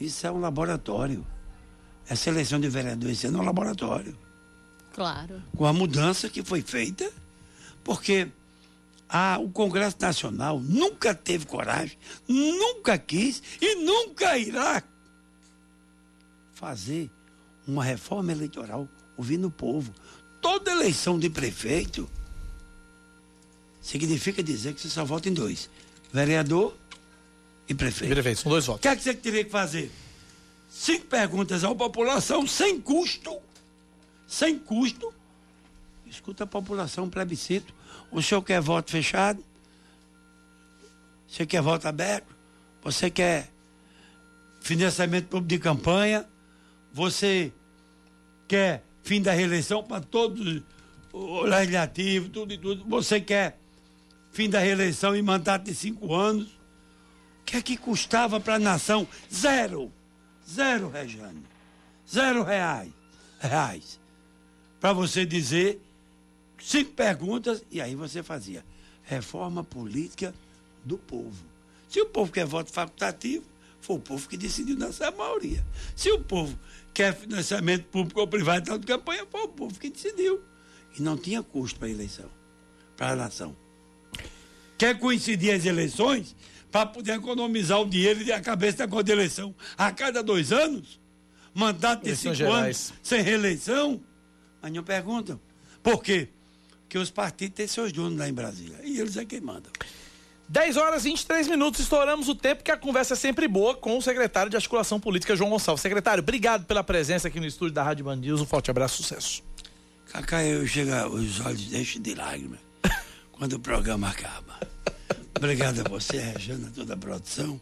Isso 0.00 0.26
é 0.26 0.32
um 0.32 0.40
laboratório. 0.40 1.26
Essa 2.08 2.30
eleição 2.30 2.58
de 2.58 2.70
vereadores 2.70 3.22
é 3.22 3.28
um 3.28 3.42
laboratório. 3.42 4.18
Claro. 4.94 5.42
Com 5.54 5.66
a 5.66 5.74
mudança 5.74 6.30
que 6.30 6.42
foi 6.42 6.62
feita, 6.62 7.12
porque 7.84 8.28
a, 9.06 9.36
o 9.38 9.50
Congresso 9.50 9.98
Nacional 10.00 10.58
nunca 10.58 11.14
teve 11.14 11.44
coragem, 11.44 11.98
nunca 12.26 12.96
quis 12.96 13.42
e 13.60 13.74
nunca 13.74 14.38
irá 14.38 14.82
fazer 16.54 17.10
uma 17.68 17.84
reforma 17.84 18.32
eleitoral 18.32 18.88
ouvindo 19.18 19.48
o 19.48 19.50
povo. 19.50 19.92
Toda 20.46 20.70
eleição 20.70 21.18
de 21.18 21.28
prefeito 21.28 22.08
significa 23.82 24.44
dizer 24.44 24.74
que 24.74 24.80
você 24.80 24.88
só 24.88 25.04
vota 25.04 25.28
em 25.28 25.34
dois: 25.34 25.68
vereador 26.12 26.72
e 27.68 27.74
prefeito. 27.74 28.12
Prefeito, 28.12 28.42
são 28.42 28.50
dois 28.50 28.62
O 28.62 28.66
votos. 28.68 28.82
que 28.82 28.86
é 28.86 28.94
que 28.94 29.02
você 29.02 29.12
teria 29.12 29.42
que 29.42 29.50
fazer? 29.50 29.90
Cinco 30.70 31.06
perguntas 31.06 31.64
à 31.64 31.74
população 31.74 32.46
sem 32.46 32.80
custo. 32.80 33.40
Sem 34.28 34.56
custo. 34.56 35.12
Escuta 36.06 36.44
a 36.44 36.46
população, 36.46 37.10
plebiscito. 37.10 37.74
O 38.12 38.22
senhor 38.22 38.40
quer 38.40 38.60
voto 38.60 38.92
fechado? 38.92 39.44
Você 41.26 41.44
quer 41.44 41.60
voto 41.60 41.88
aberto? 41.88 42.32
Você 42.84 43.10
quer 43.10 43.50
financiamento 44.60 45.26
público 45.26 45.48
de 45.48 45.58
campanha? 45.58 46.24
Você 46.92 47.52
quer 48.46 48.85
fim 49.06 49.22
da 49.22 49.32
reeleição 49.32 49.84
para 49.84 50.02
todos 50.02 50.62
o 51.12 51.42
legislativo, 51.42 52.28
tudo 52.28 52.52
e 52.52 52.58
tudo? 52.58 52.84
Você 52.86 53.20
quer 53.20 53.58
fim 54.32 54.50
da 54.50 54.58
reeleição 54.58 55.14
e 55.16 55.22
mandato 55.22 55.64
de 55.64 55.74
cinco 55.74 56.12
anos? 56.12 56.48
O 57.40 57.44
que 57.46 57.56
é 57.56 57.62
que 57.62 57.76
custava 57.76 58.40
para 58.40 58.56
a 58.56 58.58
nação? 58.58 59.06
Zero. 59.32 59.92
Zero, 60.48 60.90
Rejane. 60.90 61.44
Zero 62.12 62.42
reais. 62.42 62.90
Reais. 63.38 64.00
Para 64.80 64.92
você 64.92 65.24
dizer 65.24 65.80
cinco 66.60 66.92
perguntas 66.92 67.62
e 67.70 67.80
aí 67.80 67.94
você 67.94 68.24
fazia. 68.24 68.64
Reforma 69.04 69.62
política 69.62 70.34
do 70.84 70.98
povo. 70.98 71.44
Se 71.88 72.00
o 72.00 72.06
povo 72.06 72.32
quer 72.32 72.44
voto 72.44 72.72
facultativo, 72.72 73.44
foi 73.80 73.96
o 73.96 74.00
povo 74.00 74.28
que 74.28 74.36
decidiu 74.36 74.76
nessa 74.76 75.12
maioria. 75.12 75.64
Se 75.94 76.10
o 76.10 76.18
povo 76.18 76.58
quer 76.96 77.14
financiamento 77.14 77.84
público 77.84 78.20
ou 78.20 78.26
privado 78.26 78.78
de 78.78 78.86
campanha, 78.86 79.26
foi 79.30 79.42
o 79.42 79.48
povo 79.48 79.78
que 79.78 79.90
decidiu. 79.90 80.42
E 80.98 81.02
não 81.02 81.16
tinha 81.16 81.42
custo 81.42 81.78
para 81.78 81.88
a 81.88 81.90
eleição, 81.90 82.30
para 82.96 83.10
a 83.10 83.16
nação 83.16 83.54
quer 84.78 84.98
coincidir 84.98 85.54
as 85.54 85.64
eleições 85.64 86.36
para 86.70 86.86
poder 86.86 87.12
economizar 87.16 87.80
o 87.80 87.88
dinheiro 87.88 88.22
e 88.22 88.32
a 88.32 88.40
cabeça 88.40 88.86
da 88.86 89.02
de 89.02 89.12
eleição 89.12 89.54
a 89.76 89.90
cada 89.90 90.22
dois 90.22 90.52
anos, 90.52 91.00
mandato 91.54 92.02
de 92.02 92.08
Eleições 92.08 92.36
cinco 92.36 92.50
gerais. 92.50 92.90
anos 92.90 92.92
sem 93.02 93.22
reeleição? 93.22 94.02
Mas 94.60 94.72
não 94.72 94.82
perguntam. 94.82 95.40
Por 95.82 96.02
quê? 96.02 96.28
Porque 96.82 96.98
os 96.98 97.10
partidos 97.10 97.56
têm 97.56 97.66
seus 97.66 97.92
donos 97.92 98.18
lá 98.18 98.28
em 98.28 98.32
Brasília. 98.32 98.78
E 98.84 98.98
eles 98.98 99.16
é 99.16 99.24
quem 99.24 99.40
mandam. 99.40 99.72
10 100.48 100.76
horas 100.76 101.04
e 101.04 101.08
23 101.08 101.48
minutos, 101.48 101.80
estouramos 101.80 102.28
o 102.28 102.34
tempo 102.34 102.62
que 102.62 102.70
a 102.70 102.76
conversa 102.76 103.14
é 103.14 103.16
sempre 103.16 103.48
boa 103.48 103.74
com 103.74 103.98
o 103.98 104.02
secretário 104.02 104.48
de 104.48 104.56
Articulação 104.56 105.00
Política, 105.00 105.34
João 105.34 105.50
Gonçalves. 105.50 105.82
Secretário, 105.82 106.22
obrigado 106.22 106.64
pela 106.66 106.84
presença 106.84 107.26
aqui 107.26 107.40
no 107.40 107.46
estúdio 107.46 107.74
da 107.74 107.82
Rádio 107.82 108.04
Band 108.04 108.16
News. 108.16 108.40
Um 108.40 108.46
forte 108.46 108.70
abraço, 108.70 109.02
sucesso. 109.02 109.42
Cacá, 110.12 110.44
eu 110.44 110.64
chego, 110.66 110.90
os 111.08 111.40
olhos 111.40 111.66
deixam 111.66 112.00
de 112.00 112.14
lágrimas 112.14 112.60
quando 113.32 113.54
o 113.54 113.58
programa 113.58 114.08
acaba. 114.08 114.60
Obrigado 115.36 115.80
a 115.80 115.88
você, 115.88 116.18
Regina, 116.18 116.68
a 116.68 116.70
toda 116.70 116.94
a 116.94 116.96
produção, 116.96 117.60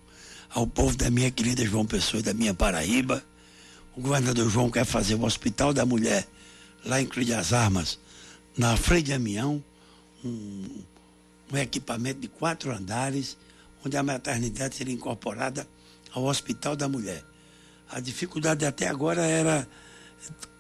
ao 0.51 0.67
povo 0.67 0.95
da 0.95 1.11
minha 1.11 1.31
querida 1.31 1.65
João 1.65 1.87
Pessoa 1.87 2.21
e 2.21 2.23
da 2.23 2.35
minha 2.35 2.53
Paraíba. 2.53 3.25
O 3.97 4.03
governador 4.03 4.49
João 4.51 4.71
quer 4.71 4.85
fazer 4.85 5.15
o 5.15 5.25
Hospital 5.25 5.73
da 5.73 5.87
Mulher 5.87 6.27
lá 6.85 7.01
em 7.01 7.07
Cruz 7.07 7.27
das 7.27 7.55
Armas, 7.55 7.99
na 8.59 8.77
Freire 8.77 9.05
de 9.05 9.13
Amião, 9.15 9.65
um, 10.23 10.83
um 11.55 11.59
equipamento 11.59 12.21
de 12.21 12.29
quatro 12.29 12.73
andares, 12.73 13.37
onde 13.85 13.97
a 13.97 14.03
maternidade 14.03 14.75
seria 14.75 14.95
incorporada 14.95 15.69
ao 16.13 16.25
Hospital 16.25 16.75
da 16.75 16.89
Mulher. 16.89 17.25
A 17.89 18.01
dificuldade 18.01 18.65
até 18.65 18.89
agora 18.89 19.25
era 19.25 19.69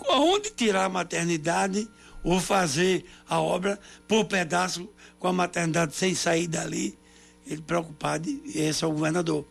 onde 0.08 0.50
tirar 0.50 0.84
a 0.84 0.88
maternidade 0.88 1.88
ou 2.22 2.40
fazer 2.40 3.04
a 3.28 3.40
obra 3.40 3.78
por 4.06 4.24
pedaço 4.26 4.88
com 5.18 5.28
a 5.28 5.32
maternidade 5.32 5.94
sem 5.94 6.14
sair 6.14 6.46
dali. 6.46 6.98
Ele 7.46 7.60
preocupado, 7.60 8.28
e 8.28 8.58
esse 8.58 8.84
é 8.84 8.86
o 8.86 8.92
governador. 8.92 9.44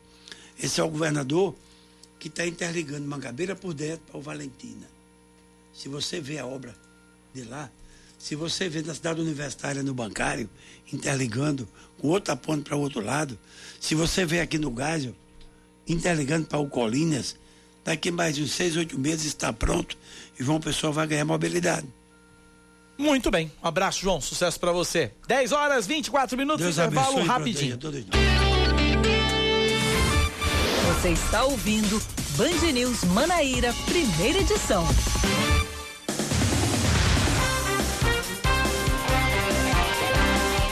Esse 0.58 0.80
é 0.80 0.84
o 0.84 0.90
governador 0.90 1.56
que 2.20 2.28
está 2.28 2.46
interligando 2.46 3.08
Mangabeira 3.08 3.56
por 3.56 3.74
dentro 3.74 4.06
para 4.06 4.18
o 4.18 4.22
Valentina. 4.22 4.88
Se 5.74 5.90
você 5.90 6.22
vê 6.22 6.40
a 6.40 6.46
obra 6.46 6.76
de 7.34 7.44
lá, 7.44 7.70
se 8.24 8.36
você 8.36 8.70
vê 8.70 8.82
na 8.82 8.96
cidade 8.96 9.20
universitária 9.20 9.84
no 9.84 9.94
bancário, 9.94 10.50
interligando 10.94 11.68
com 11.98 12.08
outra 12.08 12.38
ponte 12.38 12.64
para 12.64 12.78
o 12.78 12.80
outro 12.80 13.02
lado, 13.02 13.38
se 13.82 13.96
você 13.96 14.26
vê 14.26 14.40
aqui 14.40 14.58
no 14.58 14.72
Gásio, 14.72 15.14
interligando 15.86 16.48
para 16.48 16.58
o 16.58 16.70
Colinas, 16.70 17.36
daqui 17.84 18.12
mais 18.12 18.38
uns 18.38 18.54
seis, 18.54 18.78
oito 18.78 18.98
meses 18.98 19.26
está 19.26 19.52
pronto 19.52 19.98
e 20.40 20.44
João 20.44 20.62
Pessoa 20.62 20.94
vai 20.94 21.06
ganhar 21.06 21.26
mobilidade. 21.26 21.86
Muito 22.98 23.30
bem. 23.30 23.52
Um 23.62 23.68
abraço, 23.68 24.00
João. 24.00 24.22
Sucesso 24.22 24.58
pra 24.58 24.72
você. 24.72 25.12
10 25.28 25.52
horas 25.52 25.86
24 25.86 26.38
minutos, 26.38 26.64
Deus 26.64 26.78
intervalo 26.78 27.18
abençoe 27.18 27.28
rapidinho. 27.28 27.78
Você 30.94 31.10
está 31.10 31.44
ouvindo 31.44 32.02
Band 32.38 32.72
News 32.72 33.04
Manaíra, 33.04 33.74
primeira 33.86 34.40
edição. 34.40 34.88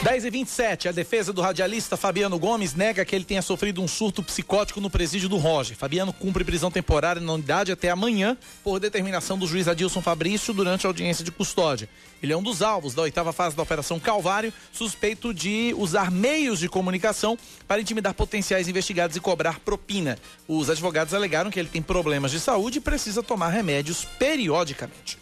Dez 0.02 0.24
e 0.24 0.30
27 0.30 0.88
a 0.88 0.92
defesa 0.92 1.32
do 1.32 1.40
radialista 1.40 1.96
Fabiano 1.96 2.36
Gomes 2.36 2.74
nega 2.74 3.04
que 3.04 3.14
ele 3.14 3.24
tenha 3.24 3.40
sofrido 3.40 3.80
um 3.80 3.86
surto 3.86 4.20
psicótico 4.20 4.80
no 4.80 4.90
presídio 4.90 5.28
do 5.28 5.36
Roger. 5.36 5.76
Fabiano 5.76 6.12
cumpre 6.12 6.42
prisão 6.42 6.72
temporária 6.72 7.22
na 7.22 7.32
unidade 7.32 7.70
até 7.70 7.88
amanhã, 7.88 8.36
por 8.64 8.80
determinação 8.80 9.38
do 9.38 9.46
juiz 9.46 9.68
Adilson 9.68 10.02
Fabrício 10.02 10.52
durante 10.52 10.84
a 10.84 10.90
audiência 10.90 11.24
de 11.24 11.30
custódia. 11.30 11.88
Ele 12.20 12.32
é 12.32 12.36
um 12.36 12.42
dos 12.42 12.62
alvos 12.62 12.94
da 12.94 13.02
oitava 13.02 13.32
fase 13.32 13.54
da 13.54 13.62
Operação 13.62 14.00
Calvário, 14.00 14.52
suspeito 14.72 15.32
de 15.32 15.72
usar 15.78 16.10
meios 16.10 16.58
de 16.58 16.68
comunicação 16.68 17.38
para 17.68 17.80
intimidar 17.80 18.12
potenciais 18.12 18.66
investigados 18.66 19.16
e 19.16 19.20
cobrar 19.20 19.60
propina. 19.60 20.18
Os 20.48 20.68
advogados 20.68 21.14
alegaram 21.14 21.48
que 21.48 21.60
ele 21.60 21.68
tem 21.68 21.80
problemas 21.80 22.32
de 22.32 22.40
saúde 22.40 22.78
e 22.78 22.80
precisa 22.80 23.22
tomar 23.22 23.50
remédios 23.50 24.04
periodicamente. 24.18 25.16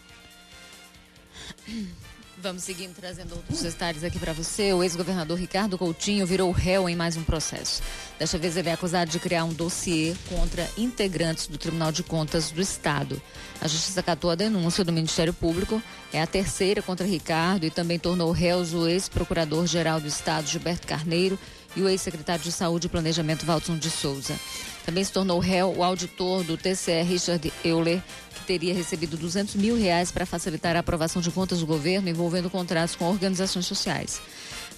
Vamos 2.37 2.63
seguindo 2.63 2.95
trazendo 2.95 3.35
outros 3.35 3.61
detalhes 3.61 4.03
aqui 4.03 4.17
para 4.17 4.33
você. 4.33 4.73
O 4.73 4.81
ex-governador 4.81 5.37
Ricardo 5.37 5.77
Coutinho 5.77 6.25
virou 6.25 6.51
réu 6.51 6.89
em 6.89 6.95
mais 6.95 7.15
um 7.15 7.23
processo. 7.23 7.83
Desta 8.17 8.37
vez 8.37 8.57
ele 8.57 8.69
é 8.69 8.73
acusado 8.73 9.11
de 9.11 9.19
criar 9.19 9.43
um 9.43 9.53
dossiê 9.53 10.15
contra 10.27 10.67
integrantes 10.77 11.47
do 11.47 11.57
Tribunal 11.57 11.91
de 11.91 12.01
Contas 12.01 12.49
do 12.49 12.61
Estado. 12.61 13.21
A 13.59 13.67
justiça 13.67 13.99
acatou 13.99 14.31
a 14.31 14.35
denúncia 14.35 14.83
do 14.83 14.91
Ministério 14.91 15.33
Público, 15.33 15.81
é 16.11 16.21
a 16.21 16.27
terceira 16.27 16.81
contra 16.81 17.05
Ricardo 17.05 17.65
e 17.65 17.69
também 17.69 17.99
tornou 17.99 18.31
réus 18.31 18.73
o 18.73 18.87
ex-procurador-geral 18.87 20.01
do 20.01 20.07
Estado 20.07 20.47
Gilberto 20.47 20.87
Carneiro 20.87 21.37
e 21.75 21.81
o 21.81 21.89
ex-secretário 21.89 22.43
de 22.43 22.51
Saúde 22.51 22.87
e 22.87 22.89
Planejamento 22.89 23.45
Valson 23.45 23.77
de 23.77 23.89
Souza. 23.89 24.35
Também 24.85 25.03
se 25.03 25.11
tornou 25.11 25.39
réu 25.39 25.73
o 25.77 25.83
auditor 25.83 26.43
do 26.43 26.57
TCE 26.57 27.03
Richard 27.03 27.53
Euler, 27.63 28.01
que 28.33 28.43
teria 28.45 28.73
recebido 28.73 29.15
200 29.17 29.55
mil 29.55 29.77
reais 29.77 30.11
para 30.11 30.25
facilitar 30.25 30.75
a 30.75 30.79
aprovação 30.79 31.21
de 31.21 31.31
contas 31.31 31.59
do 31.59 31.65
governo 31.65 32.09
envolvendo 32.09 32.49
contratos 32.49 32.95
com 32.95 33.05
organizações 33.05 33.65
sociais. 33.65 34.21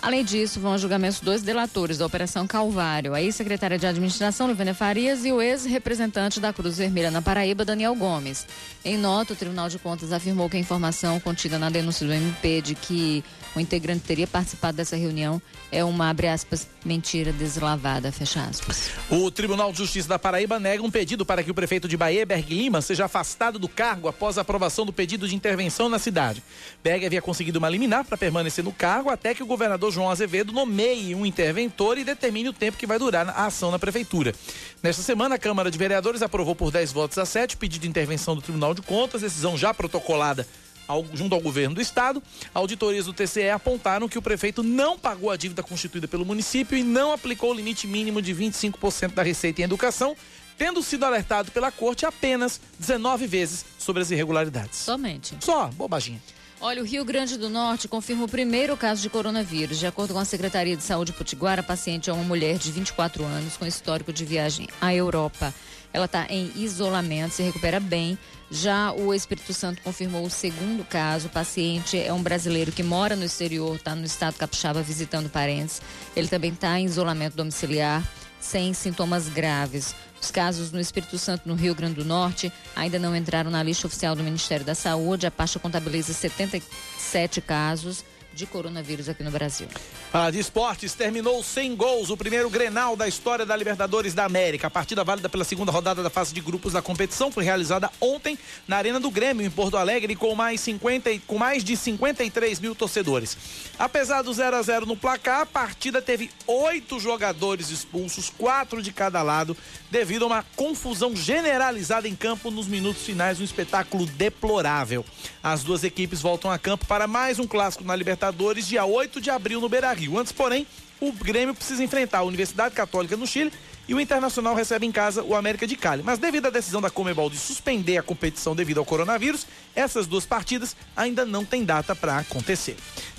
Além 0.03 0.21
disso, 0.25 0.59
vão 0.59 0.73
a 0.73 0.77
julgamento 0.77 1.23
dois 1.23 1.41
delatores 1.41 1.97
da 1.97 2.05
Operação 2.05 2.45
Calvário, 2.45 3.13
a 3.13 3.21
ex-secretária 3.21 3.79
de 3.79 3.87
Administração, 3.87 4.49
Livânia 4.49 4.73
Farias, 4.73 5.23
e 5.23 5.31
o 5.31 5.41
ex-representante 5.41 6.41
da 6.41 6.51
Cruz 6.51 6.77
Vermelha 6.77 7.09
na 7.09 7.21
Paraíba, 7.21 7.63
Daniel 7.63 7.95
Gomes. 7.95 8.45
Em 8.83 8.97
nota, 8.97 9.31
o 9.31 9.35
Tribunal 9.35 9.69
de 9.69 9.79
Contas 9.79 10.11
afirmou 10.11 10.49
que 10.49 10.57
a 10.57 10.59
informação 10.59 11.21
contida 11.21 11.57
na 11.57 11.69
denúncia 11.69 12.05
do 12.05 12.11
MP 12.11 12.61
de 12.61 12.75
que 12.75 13.23
o 13.55 13.61
integrante 13.61 14.01
teria 14.01 14.27
participado 14.27 14.75
dessa 14.75 14.97
reunião 14.97 15.41
é 15.71 15.83
uma, 15.83 16.09
abre 16.09 16.27
aspas, 16.27 16.67
mentira 16.83 17.31
deslavada, 17.31 18.11
fecha 18.11 18.41
aspas. 18.43 18.89
O 19.09 19.31
Tribunal 19.31 19.71
de 19.71 19.77
Justiça 19.77 20.09
da 20.09 20.19
Paraíba 20.19 20.59
nega 20.59 20.83
um 20.83 20.91
pedido 20.91 21.25
para 21.25 21.41
que 21.43 21.51
o 21.51 21.53
prefeito 21.53 21.87
de 21.87 21.95
Bahia, 21.95 22.25
Berg 22.25 22.53
Lima, 22.53 22.81
seja 22.81 23.05
afastado 23.05 23.57
do 23.57 23.69
cargo 23.69 24.07
após 24.07 24.37
a 24.37 24.41
aprovação 24.41 24.85
do 24.85 24.91
pedido 24.91 25.27
de 25.27 25.35
intervenção 25.35 25.87
na 25.87 25.97
cidade. 25.97 26.43
Berg 26.83 27.05
havia 27.05 27.21
conseguido 27.21 27.59
uma 27.59 27.69
liminar 27.69 28.03
para 28.03 28.17
permanecer 28.17 28.65
no 28.65 28.73
cargo 28.73 29.09
até 29.09 29.33
que 29.33 29.43
o 29.43 29.45
governador 29.45 29.92
João 29.93 30.09
Azevedo 30.09 30.51
nomeie 30.51 31.15
um 31.15 31.25
interventor 31.25 31.97
e 31.97 32.03
determine 32.03 32.49
o 32.49 32.53
tempo 32.53 32.77
que 32.77 32.87
vai 32.87 32.99
durar 32.99 33.29
a 33.29 33.45
ação 33.45 33.71
na 33.71 33.79
prefeitura. 33.79 34.33
Nesta 34.81 35.01
semana, 35.01 35.35
a 35.35 35.39
Câmara 35.39 35.69
de 35.69 35.77
Vereadores 35.77 36.21
aprovou 36.21 36.55
por 36.55 36.71
10 36.71 36.91
votos 36.91 37.17
a 37.17 37.25
7 37.25 37.55
o 37.55 37.57
pedido 37.57 37.83
de 37.83 37.87
intervenção 37.87 38.35
do 38.35 38.41
Tribunal 38.41 38.73
de 38.73 38.81
Contas, 38.81 39.21
decisão 39.21 39.55
já 39.55 39.73
protocolada 39.73 40.47
ao, 40.87 41.05
junto 41.13 41.33
ao 41.35 41.41
governo 41.41 41.75
do 41.75 41.81
estado, 41.81 42.21
auditorias 42.53 43.05
do 43.05 43.13
TCE 43.13 43.49
apontaram 43.49 44.09
que 44.09 44.17
o 44.17 44.21
prefeito 44.21 44.63
não 44.63 44.97
pagou 44.97 45.31
a 45.31 45.37
dívida 45.37 45.63
constituída 45.63 46.07
pelo 46.07 46.25
município 46.25 46.77
e 46.77 46.83
não 46.83 47.11
aplicou 47.11 47.51
o 47.51 47.53
limite 47.53 47.87
mínimo 47.87 48.21
de 48.21 48.33
25% 48.33 49.13
da 49.13 49.23
receita 49.23 49.61
em 49.61 49.63
educação, 49.63 50.15
tendo 50.57 50.83
sido 50.83 51.05
alertado 51.05 51.51
pela 51.51 51.71
corte 51.71 52.05
apenas 52.05 52.59
19 52.79 53.27
vezes 53.27 53.65
sobre 53.79 54.01
as 54.01 54.11
irregularidades. 54.11 54.79
Somente. 54.79 55.35
Só, 55.39 55.67
bobaginha. 55.67 56.21
Olha, 56.65 56.81
o 56.81 56.85
Rio 56.85 57.03
Grande 57.03 57.37
do 57.37 57.49
Norte 57.49 57.89
confirma 57.89 58.23
o 58.23 58.27
primeiro 58.29 58.77
caso 58.77 59.01
de 59.01 59.09
coronavírus. 59.09 59.77
De 59.77 59.85
acordo 59.85 60.13
com 60.13 60.19
a 60.21 60.23
Secretaria 60.23 60.77
de 60.77 60.81
Saúde 60.81 61.11
Potiguara, 61.11 61.59
a 61.59 61.63
paciente 61.63 62.09
é 62.09 62.13
uma 62.13 62.23
mulher 62.23 62.57
de 62.57 62.71
24 62.71 63.21
anos 63.25 63.57
com 63.57 63.65
histórico 63.65 64.13
de 64.13 64.23
viagem 64.23 64.69
à 64.79 64.95
Europa. 64.95 65.53
Ela 65.91 66.05
está 66.05 66.25
em 66.29 66.53
isolamento, 66.55 67.33
se 67.33 67.43
recupera 67.43 67.81
bem. 67.81 68.17
Já 68.49 68.93
o 68.93 69.13
Espírito 69.13 69.53
Santo 69.53 69.81
confirmou 69.81 70.25
o 70.25 70.29
segundo 70.29 70.85
caso. 70.85 71.27
O 71.27 71.31
paciente 71.31 71.99
é 71.99 72.13
um 72.13 72.23
brasileiro 72.23 72.71
que 72.71 72.81
mora 72.81 73.13
no 73.13 73.25
exterior, 73.25 73.75
está 73.75 73.93
no 73.93 74.05
estado 74.05 74.37
capixaba 74.37 74.81
visitando 74.81 75.29
parentes. 75.29 75.81
Ele 76.15 76.29
também 76.29 76.53
está 76.53 76.79
em 76.79 76.85
isolamento 76.85 77.35
domiciliar, 77.35 78.09
sem 78.39 78.73
sintomas 78.73 79.27
graves. 79.27 79.93
Os 80.23 80.31
casos 80.31 80.71
no 80.71 80.79
Espírito 80.79 81.17
Santo, 81.17 81.49
no 81.49 81.53
Rio 81.53 81.75
Grande 81.75 81.95
do 81.95 82.05
Norte, 82.05 82.49
ainda 82.73 82.97
não 82.97 83.13
entraram 83.13 83.51
na 83.51 83.61
lista 83.61 83.87
oficial 83.87 84.15
do 84.15 84.23
Ministério 84.23 84.65
da 84.65 84.73
Saúde. 84.73 85.27
A 85.27 85.31
pasta 85.31 85.59
contabiliza 85.59 86.13
77 86.13 87.41
casos 87.41 88.05
de 88.33 88.45
coronavírus 88.47 89.07
aqui 89.07 89.23
no 89.23 89.29
Brasil. 89.31 89.67
Ah, 90.11 90.31
de 90.31 90.39
esportes, 90.39 90.93
terminou 90.93 91.43
sem 91.43 91.75
gols 91.75 92.09
o 92.09 92.17
primeiro 92.17 92.49
Grenal 92.49 92.95
da 92.95 93.07
história 93.07 93.45
da 93.45 93.55
Libertadores 93.55 94.13
da 94.13 94.25
América. 94.25 94.67
A 94.67 94.69
partida 94.71 95.03
válida 95.03 95.29
pela 95.29 95.43
segunda 95.43 95.71
rodada 95.71 96.01
da 96.01 96.09
fase 96.09 96.33
de 96.33 96.41
grupos 96.41 96.73
da 96.73 96.81
competição 96.81 97.31
foi 97.31 97.43
realizada 97.43 97.91
ontem 98.01 98.37
na 98.67 98.77
Arena 98.77 98.99
do 98.99 99.11
Grêmio, 99.11 99.45
em 99.45 99.49
Porto 99.51 99.77
Alegre, 99.77 100.15
com 100.15 100.33
mais, 100.33 100.61
50, 100.61 101.11
e- 101.11 101.19
com 101.19 101.37
mais 101.37 101.63
de 101.63 101.77
53 101.77 102.59
mil 102.59 102.73
torcedores. 102.73 103.37
Apesar 103.77 104.21
do 104.23 104.33
0 104.33 104.55
a 104.55 104.61
0 104.61 104.85
no 104.85 104.97
placar, 104.97 105.41
a 105.41 105.45
partida 105.45 106.01
teve 106.01 106.31
oito 106.47 106.99
jogadores 106.99 107.69
expulsos, 107.69 108.29
quatro 108.29 108.81
de 108.81 108.91
cada 108.91 109.21
lado, 109.21 109.55
devido 109.91 110.23
a 110.23 110.27
uma 110.27 110.45
confusão 110.55 111.15
generalizada 111.15 112.07
em 112.07 112.15
campo 112.15 112.49
nos 112.49 112.67
minutos 112.67 113.03
finais, 113.03 113.39
um 113.39 113.43
espetáculo 113.43 114.05
deplorável. 114.07 115.05
As 115.43 115.63
duas 115.63 115.83
equipes 115.83 116.21
voltam 116.21 116.49
a 116.51 116.57
campo 116.57 116.85
para 116.87 117.05
mais 117.07 117.37
um 117.37 117.45
clássico 117.45 117.83
na 117.83 117.95
Libertadores, 117.95 118.22
dia 118.65 118.85
8 118.85 119.19
de 119.19 119.29
abril 119.29 119.59
no 119.59 119.67
Beira-Rio. 119.67 120.17
Antes, 120.17 120.31
porém, 120.31 120.65
o 120.99 121.11
Grêmio 121.11 121.53
precisa 121.53 121.83
enfrentar 121.83 122.19
a 122.19 122.23
Universidade 122.23 122.73
Católica 122.73 123.17
no 123.17 123.27
Chile 123.27 123.51
E 123.87 123.93
o 123.93 123.99
Internacional 123.99 124.55
recebe 124.55 124.85
em 124.85 124.91
casa 124.91 125.21
o 125.21 125.35
América 125.35 125.67
de 125.67 125.75
Cali. 125.75 126.01
Mas 126.01 126.17
devido 126.17 126.45
à 126.45 126.49
decisão 126.49 126.79
da 126.79 126.89
Comebol 126.89 127.29
de 127.29 127.37
suspender 127.37 127.97
a 127.97 128.03
competição 128.03 128.55
devido 128.55 128.77
ao 128.77 128.85
coronavírus, 128.85 129.45
essas 129.75 130.07
duas 130.07 130.25
partidas 130.25 130.73
ainda 130.95 131.25
não 131.25 131.43
têm 131.43 131.65
data 131.65 131.93
para 131.93 132.19
acontecer. 132.19 132.77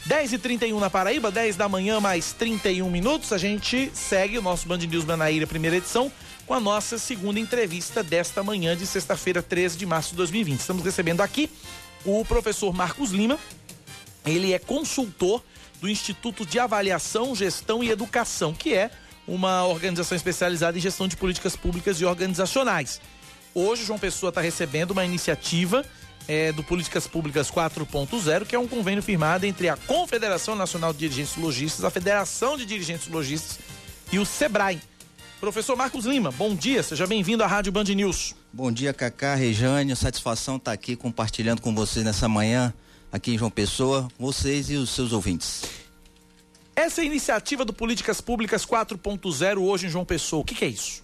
10h31 0.09 0.79
na 0.79 0.89
Paraíba, 0.89 1.31
10 1.31 1.57
da 1.57 1.69
manhã, 1.69 2.01
mais 2.01 2.33
31 2.33 2.91
minutos. 2.91 3.33
A 3.33 3.39
gente 3.39 3.91
segue 3.93 4.39
o 4.39 4.43
nosso 4.43 4.67
Band 4.67 4.79
News 4.79 5.05
Manaíra, 5.05 5.47
primeira 5.47 5.77
edição, 5.77 6.11
com 6.47 6.55
a 6.55 6.61
nossa 6.61 6.97
segunda 6.97 7.39
entrevista 7.39 8.03
desta 8.03 8.43
manhã 8.43 8.75
de 8.75 8.87
sexta-feira, 8.87 9.43
13 9.43 9.77
de 9.77 9.85
março 9.85 10.11
de 10.11 10.17
2020. 10.17 10.61
Estamos 10.61 10.83
recebendo 10.83 11.21
aqui 11.21 11.51
o 12.05 12.25
professor 12.25 12.73
Marcos 12.73 13.11
Lima. 13.11 13.39
Ele 14.25 14.53
é 14.53 14.59
consultor 14.59 15.43
do 15.81 15.89
Instituto 15.89 16.47
de 16.47 16.59
Avaliação, 16.59 17.35
Gestão 17.35 17.83
e 17.83 17.91
Educação, 17.91 18.55
que 18.55 18.75
é 18.75 18.91
uma 19.27 19.67
organização 19.67 20.17
especializada 20.17 20.79
em 20.79 20.81
gestão 20.81 21.09
de 21.09 21.17
políticas 21.17 21.57
públicas 21.57 22.01
e 22.01 22.05
organizacionais. 22.05 23.01
Hoje, 23.55 23.85
João 23.85 23.99
Pessoa 23.99 24.29
está 24.31 24.41
recebendo 24.41 24.91
uma 24.91 25.05
iniciativa 25.05 25.85
é, 26.27 26.53
do 26.53 26.63
Políticas 26.63 27.07
Públicas 27.07 27.51
4.0, 27.51 28.47
que 28.47 28.57
é 28.57 28.59
um 28.59 28.67
convênio 28.67 29.03
firmado 29.03 29.47
entre 29.47 29.69
a 29.69 29.77
Confederação 29.77 30.57
Nacional 30.57 30.93
de 30.93 31.01
Dirigentes 31.01 31.37
Logistas, 31.37 31.85
a 31.85 31.91
Federação 31.91 32.57
de 32.57 32.65
Dirigentes 32.65 33.09
Logistas 33.09 33.59
e 34.13 34.19
o 34.19 34.27
SEBRAE. 34.27 34.81
Professor 35.41 35.77
Marcos 35.77 36.07
Lima, 36.07 36.31
bom 36.31 36.55
dia, 36.55 36.83
seja 36.83 37.07
bem-vindo 37.07 37.45
à 37.45 37.47
Rádio 37.47 37.71
Band 37.71 37.85
News. 37.85 38.35
Bom 38.53 38.73
dia, 38.73 38.95
Cacá, 38.95 39.35
Rejane, 39.35 39.95
satisfação 39.95 40.57
estar 40.57 40.71
tá 40.71 40.73
aqui 40.73 40.97
compartilhando 40.97 41.61
com 41.61 41.75
vocês 41.75 42.05
nessa 42.05 42.29
manhã, 42.29 42.73
aqui 43.15 43.33
em 43.33 43.39
João 43.39 43.51
Pessoa, 43.51 44.09
vocês 44.19 44.69
e 44.71 44.75
os 44.75 44.91
seus 44.91 45.13
ouvintes. 45.13 45.63
Essa 46.75 47.01
iniciativa 47.01 47.65
do 47.65 47.73
Políticas 47.73 48.21
Públicas 48.21 48.67
4.0 48.67 49.59
hoje 49.59 49.87
em 49.87 49.89
João 49.89 50.05
Pessoa, 50.05 50.43
o 50.43 50.45
que, 50.45 50.53
que 50.53 50.65
é 50.65 50.69
isso? 50.69 51.01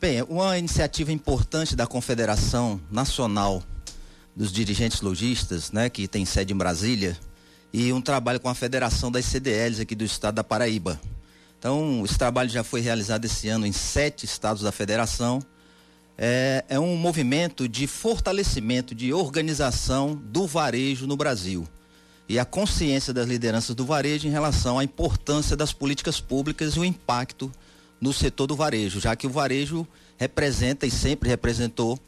Bem, 0.00 0.22
uma 0.22 0.56
iniciativa 0.56 1.10
importante 1.10 1.74
da 1.74 1.88
Confederação 1.88 2.80
Nacional 2.88 3.64
dos 4.36 4.52
Dirigentes 4.52 5.00
Logistas, 5.00 5.72
né, 5.72 5.90
que 5.90 6.06
tem 6.06 6.24
sede 6.24 6.52
em 6.52 6.56
Brasília, 6.56 7.18
e 7.72 7.92
um 7.92 8.00
trabalho 8.00 8.38
com 8.38 8.48
a 8.48 8.54
Federação 8.54 9.10
das 9.10 9.24
CDLs 9.24 9.82
aqui 9.82 9.96
do 9.96 10.04
estado 10.04 10.36
da 10.36 10.44
Paraíba. 10.44 11.00
Então, 11.58 12.04
esse 12.04 12.16
trabalho 12.16 12.48
já 12.48 12.62
foi 12.62 12.80
realizado 12.80 13.24
esse 13.24 13.48
ano 13.48 13.66
em 13.66 13.72
sete 13.72 14.24
estados 14.24 14.62
da 14.62 14.70
federação. 14.70 15.40
É, 16.24 16.64
é 16.68 16.78
um 16.78 16.94
movimento 16.94 17.68
de 17.68 17.88
fortalecimento, 17.88 18.94
de 18.94 19.12
organização 19.12 20.14
do 20.14 20.46
varejo 20.46 21.04
no 21.04 21.16
Brasil 21.16 21.66
e 22.28 22.38
a 22.38 22.44
consciência 22.44 23.12
das 23.12 23.26
lideranças 23.26 23.74
do 23.74 23.84
varejo 23.84 24.28
em 24.28 24.30
relação 24.30 24.78
à 24.78 24.84
importância 24.84 25.56
das 25.56 25.72
políticas 25.72 26.20
públicas 26.20 26.74
e 26.74 26.78
o 26.78 26.84
impacto 26.84 27.50
no 28.00 28.12
setor 28.12 28.46
do 28.46 28.54
varejo, 28.54 29.00
já 29.00 29.16
que 29.16 29.26
o 29.26 29.30
varejo 29.30 29.84
representa 30.16 30.86
e 30.86 30.92
sempre 30.92 31.28
representou 31.28 31.98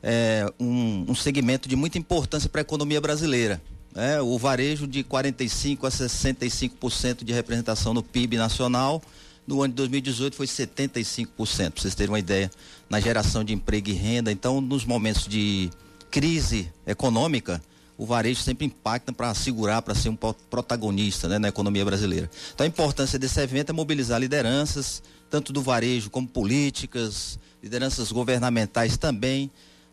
é, 0.00 0.48
um, 0.60 1.06
um, 1.08 1.14
segmento 1.16 1.68
de 1.68 1.74
muita 1.74 1.98
importância 1.98 2.48
para 2.48 2.60
a 2.60 2.62
economia 2.62 3.00
brasileira. 3.00 3.60
É, 3.96 4.22
o 4.22 4.38
varejo 4.38 4.86
de 4.86 5.02
45% 5.02 5.78
a 5.82 5.90
65% 5.90 7.24
de 7.24 7.32
representação 7.32 7.92
no 7.92 8.02
PIB 8.02 8.36
nacional, 8.36 9.02
no 9.46 9.62
ano 9.62 9.72
de 9.72 9.76
2018 9.76 10.36
foi 10.36 10.46
75%, 10.46 11.70
para 11.70 11.82
vocês 11.82 11.94
terem 11.94 12.10
uma 12.10 12.18
ideia, 12.18 12.50
na 12.90 13.00
geração 13.00 13.44
de 13.44 13.52
emprego 13.52 13.90
e 13.90 13.92
renda. 13.92 14.32
Então, 14.32 14.60
nos 14.60 14.84
momentos 14.84 15.26
de 15.26 15.70
crise 16.10 16.72
econômica, 16.86 17.62
o 17.98 18.04
varejo 18.04 18.40
sempre 18.40 18.66
impacta 18.66 19.12
para 19.12 19.32
segurar, 19.34 19.82
para 19.82 19.94
ser 19.94 20.08
um 20.08 20.16
protagonista 20.16 21.28
né, 21.28 21.38
na 21.38 21.48
economia 21.48 21.84
brasileira. 21.84 22.30
Então 22.54 22.64
a 22.64 22.68
importância 22.68 23.18
desse 23.18 23.40
evento 23.40 23.70
é 23.70 23.72
mobilizar 23.72 24.20
lideranças, 24.20 25.02
tanto 25.30 25.52
do 25.52 25.62
varejo 25.62 26.10
como 26.10 26.28
políticas, 26.28 27.38
lideranças 27.62 28.12
governamentais 28.12 28.96
também, 28.96 29.50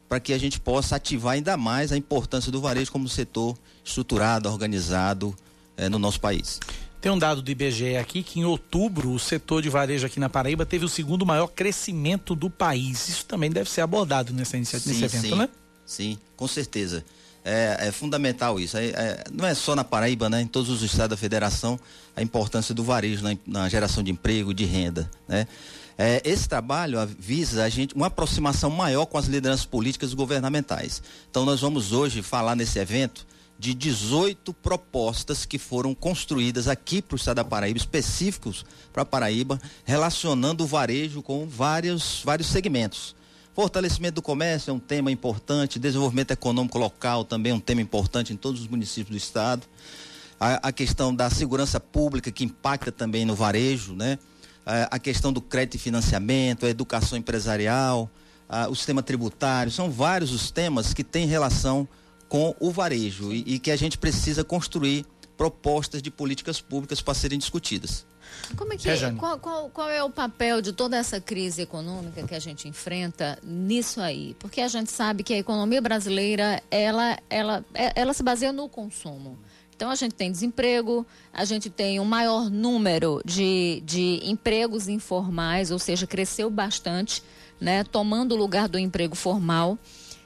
para 0.10 0.20
que 0.20 0.34
a 0.34 0.38
gente 0.38 0.60
possa 0.60 0.98
ativar 0.98 1.34
ainda 1.34 1.56
mais 1.56 1.92
a 1.92 1.98
importância 1.98 2.52
do 2.52 2.60
varejo 2.60 2.92
como 2.92 3.08
setor 3.08 3.58
estruturado, 3.84 4.50
organizado 4.50 5.34
eh, 5.78 5.90
no 5.90 5.98
nosso 5.98 6.20
país. 6.20 6.60
Tem 7.04 7.12
um 7.12 7.20
dado 7.20 7.42
do 7.42 7.52
IBGE 7.52 7.98
aqui 7.98 8.24
que 8.24 8.40
em 8.40 8.46
outubro 8.46 9.12
o 9.12 9.20
setor 9.20 9.62
de 9.62 9.68
varejo 9.68 10.06
aqui 10.06 10.22
na 10.22 10.30
Paraíba 10.30 10.66
teve 10.66 10.86
o 10.86 10.88
segundo 10.88 11.26
maior 11.26 11.48
crescimento 11.48 12.34
do 12.34 12.50
país. 12.50 13.10
Isso 13.10 13.26
também 13.26 13.52
deve 13.52 13.70
ser 13.70 13.82
abordado 13.82 14.32
nessa 14.32 14.56
iniciativa, 14.56 14.90
nesse 14.98 15.18
evento, 15.18 15.34
sim, 15.34 15.36
né? 15.36 15.50
Sim, 15.86 16.18
com 16.38 16.48
certeza. 16.48 17.04
É, 17.44 17.90
é 17.90 17.92
fundamental 17.92 18.58
isso. 18.58 18.78
É, 18.78 18.86
é, 18.86 19.24
não 19.34 19.46
é 19.46 19.54
só 19.54 19.76
na 19.76 19.84
Paraíba, 19.84 20.30
né? 20.30 20.44
Em 20.44 20.48
todos 20.48 20.70
os 20.70 20.82
estados 20.82 21.10
da 21.10 21.18
federação, 21.18 21.78
a 22.16 22.22
importância 22.22 22.74
do 22.74 22.86
varejo 22.86 23.22
na, 23.22 23.36
na 23.46 23.68
geração 23.68 24.02
de 24.02 24.10
emprego, 24.10 24.54
de 24.54 24.64
renda, 24.64 25.12
né? 25.28 25.46
É, 25.98 26.22
esse 26.24 26.48
trabalho 26.48 27.06
visa 27.20 27.66
a 27.66 27.70
gente 27.70 27.94
uma 27.96 28.08
aproximação 28.08 28.70
maior 28.70 29.06
com 29.08 29.18
as 29.18 29.26
lideranças 29.26 29.66
políticas 29.66 30.14
e 30.14 30.16
governamentais. 30.16 31.04
Então 31.30 31.44
nós 31.44 31.60
vamos 31.60 31.92
hoje 31.92 32.22
falar 32.22 32.56
nesse 32.56 32.80
evento 32.80 33.28
de 33.64 33.74
18 33.74 34.54
propostas 34.56 35.46
que 35.46 35.58
foram 35.58 35.96
construídas 35.96 36.68
aqui 36.68 37.02
para 37.02 37.16
o 37.16 37.18
estado 37.18 37.38
da 37.38 37.46
Paraíba, 37.46 37.78
específicos 37.78 38.66
para 38.92 39.06
Paraíba, 39.06 39.58
relacionando 39.86 40.66
o 40.66 40.68
varejo 40.68 41.22
com 41.22 41.48
vários, 41.48 42.22
vários 42.26 42.50
segmentos. 42.50 43.16
Fortalecimento 43.56 44.16
do 44.16 44.22
comércio 44.22 44.70
é 44.70 44.74
um 44.74 44.80
tema 44.80 45.10
importante, 45.14 45.80
desenvolvimento 45.80 46.32
econômico 46.32 46.78
local 46.78 47.24
também 47.24 47.54
é 47.54 47.56
um 47.56 47.60
tema 47.60 47.80
importante 47.80 48.34
em 48.34 48.36
todos 48.36 48.60
os 48.60 48.68
municípios 48.68 49.12
do 49.12 49.18
estado. 49.18 49.66
A, 50.38 50.68
a 50.68 50.72
questão 50.74 51.16
da 51.16 51.30
segurança 51.30 51.80
pública 51.80 52.30
que 52.34 52.44
impacta 52.44 52.92
também 52.92 53.24
no 53.24 53.34
varejo, 53.34 53.96
né? 53.96 54.20
A, 54.66 54.96
a 54.96 55.00
questão 55.00 55.32
do 55.32 55.40
crédito 55.40 55.76
e 55.76 55.78
financiamento, 55.78 56.66
a 56.66 56.70
educação 56.70 57.18
empresarial, 57.18 58.12
a, 58.50 58.68
o 58.68 58.76
sistema 58.76 59.02
tributário, 59.02 59.72
são 59.72 59.90
vários 59.90 60.34
os 60.34 60.52
temas 60.52 60.94
que 60.94 61.02
têm 61.02 61.26
relação 61.26 61.88
com 61.88 62.03
o 62.60 62.72
varejo 62.72 63.32
e, 63.32 63.56
e 63.56 63.60
que 63.60 63.70
a 63.70 63.76
gente 63.76 63.98
precisa 63.98 64.44
construir 64.44 65.06
propostas 65.38 66.02
de 66.02 66.10
políticas 66.10 66.62
públicas 66.62 67.02
para 67.02 67.14
serem 67.14 67.38
discutidas. 67.38 68.06
Como 68.56 68.74
é 68.74 68.78
que 68.78 68.90
é, 68.90 69.12
qual, 69.12 69.38
qual, 69.38 69.70
qual, 69.70 69.90
é 69.90 70.04
o 70.04 70.10
papel 70.10 70.62
de 70.62 70.74
toda 70.74 70.98
essa 70.98 71.20
crise 71.20 71.62
econômica 71.62 72.24
que 72.24 72.34
a 72.34 72.40
gente 72.40 72.68
enfrenta 72.68 73.38
nisso 73.44 74.02
aí? 74.02 74.36
Porque 74.40 74.62
a 74.62 74.68
gente 74.68 74.92
sabe 74.92 75.24
que 75.24 75.34
a 75.34 75.38
economia 75.38 75.82
brasileira 75.82 76.62
ela, 76.72 77.18
ela, 77.30 77.64
é, 77.74 78.00
ela 78.00 78.14
se 78.14 78.24
baseia 78.24 78.52
no 78.52 78.68
consumo. 78.68 79.38
Então 79.76 79.90
a 79.90 79.96
gente 79.96 80.16
tem 80.16 80.32
desemprego, 80.32 81.06
a 81.32 81.46
gente 81.46 81.70
tem 81.70 82.00
um 82.00 82.06
maior 82.06 82.50
número 82.50 83.22
de, 83.26 83.82
de 83.86 84.20
empregos 84.24 84.88
informais, 84.88 85.72
ou 85.72 85.80
seja, 85.80 86.08
cresceu 86.08 86.50
bastante, 86.50 87.24
né, 87.60 87.84
tomando 87.84 88.34
o 88.34 88.38
lugar 88.38 88.70
do 88.70 88.80
emprego 88.80 89.16
formal. 89.16 89.78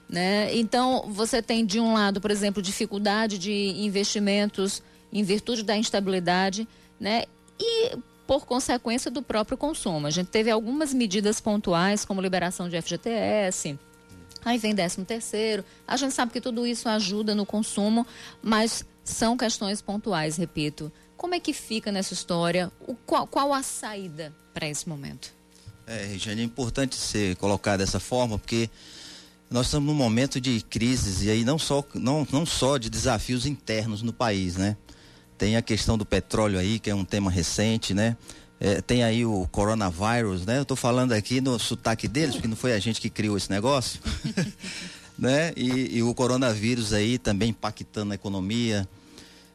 Né? 0.09 0.55
Então, 0.55 1.05
você 1.09 1.41
tem, 1.41 1.65
de 1.65 1.79
um 1.79 1.93
lado, 1.93 2.21
por 2.21 2.31
exemplo, 2.31 2.61
dificuldade 2.61 3.37
de 3.37 3.51
investimentos 3.51 4.81
em 5.11 5.23
virtude 5.23 5.63
da 5.63 5.75
instabilidade, 5.75 6.67
né? 6.99 7.23
e 7.59 7.97
por 8.25 8.45
consequência 8.45 9.09
do 9.09 9.21
próprio 9.21 9.57
consumo. 9.57 10.05
A 10.05 10.11
gente 10.11 10.27
teve 10.27 10.51
algumas 10.51 10.93
medidas 10.93 11.39
pontuais, 11.39 12.03
como 12.03 12.21
liberação 12.21 12.67
de 12.67 12.79
FGTS, 12.81 13.79
aí 14.43 14.57
vem 14.57 14.75
13 14.75 15.05
terceiro. 15.05 15.63
A 15.87 15.95
gente 15.95 16.13
sabe 16.13 16.31
que 16.31 16.41
tudo 16.41 16.67
isso 16.67 16.89
ajuda 16.89 17.33
no 17.33 17.45
consumo, 17.45 18.05
mas 18.41 18.85
são 19.03 19.37
questões 19.37 19.81
pontuais, 19.81 20.35
repito. 20.37 20.91
Como 21.15 21.33
é 21.33 21.39
que 21.39 21.53
fica 21.53 21.91
nessa 21.91 22.13
história? 22.13 22.71
O, 22.85 22.93
qual, 22.93 23.25
qual 23.25 23.53
a 23.53 23.63
saída 23.63 24.33
para 24.53 24.67
esse 24.67 24.87
momento? 24.87 25.33
É, 25.87 26.03
Regiane, 26.03 26.41
é 26.41 26.43
importante 26.43 26.95
ser 26.95 27.37
colocado 27.37 27.79
dessa 27.79 27.99
forma, 27.99 28.37
porque 28.37 28.69
nós 29.49 29.67
estamos 29.67 29.87
num 29.87 29.97
momento 29.97 30.41
de 30.41 30.61
crises 30.61 31.23
e 31.23 31.29
aí 31.29 31.45
não 31.45 31.57
só, 31.57 31.83
não, 31.93 32.27
não 32.31 32.45
só 32.45 32.77
de 32.77 32.89
desafios 32.89 33.45
internos 33.45 34.01
no 34.01 34.11
país, 34.11 34.57
né? 34.57 34.75
Tem 35.37 35.55
a 35.55 35.61
questão 35.61 35.97
do 35.97 36.05
petróleo 36.05 36.59
aí, 36.59 36.79
que 36.79 36.89
é 36.89 36.95
um 36.95 37.05
tema 37.05 37.31
recente, 37.31 37.93
né? 37.93 38.17
É, 38.59 38.81
tem 38.81 39.03
aí 39.03 39.23
o 39.23 39.47
coronavírus, 39.51 40.45
né? 40.45 40.57
Eu 40.57 40.63
estou 40.63 40.75
falando 40.75 41.13
aqui 41.13 41.39
no 41.39 41.57
sotaque 41.59 42.07
deles, 42.07 42.35
porque 42.35 42.47
não 42.47 42.55
foi 42.55 42.73
a 42.73 42.79
gente 42.79 42.99
que 42.99 43.09
criou 43.09 43.37
esse 43.37 43.49
negócio, 43.49 44.01
né? 45.17 45.53
E, 45.55 45.97
e, 45.97 46.03
o 46.03 46.13
coronavírus 46.13 46.91
aí 46.91 47.17
também 47.17 47.49
impactando 47.49 48.11
a 48.11 48.15
economia. 48.15 48.87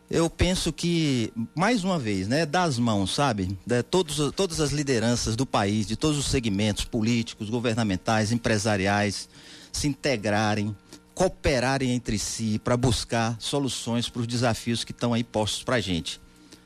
Eu 0.08 0.30
penso 0.30 0.72
que, 0.72 1.32
mais 1.54 1.82
uma 1.84 1.98
vez, 1.98 2.28
né? 2.28 2.46
Das 2.46 2.78
mãos, 2.78 3.14
sabe? 3.14 3.58
De 3.66 3.82
todos, 3.82 4.32
todas 4.36 4.60
as 4.60 4.70
lideranças 4.70 5.34
do 5.34 5.44
país, 5.44 5.86
de 5.86 5.96
todos 5.96 6.16
os 6.16 6.26
segmentos 6.26 6.84
políticos, 6.84 7.50
governamentais, 7.50 8.30
empresariais, 8.30 9.28
se 9.72 9.88
integrarem, 9.88 10.76
cooperarem 11.14 11.90
entre 11.90 12.18
si 12.18 12.60
para 12.62 12.76
buscar 12.76 13.36
soluções 13.38 14.08
para 14.08 14.20
os 14.20 14.26
desafios 14.26 14.84
que 14.84 14.92
estão 14.92 15.14
aí 15.14 15.24
postos 15.24 15.62
para 15.62 15.76
a 15.76 15.80
gente. 15.80 16.20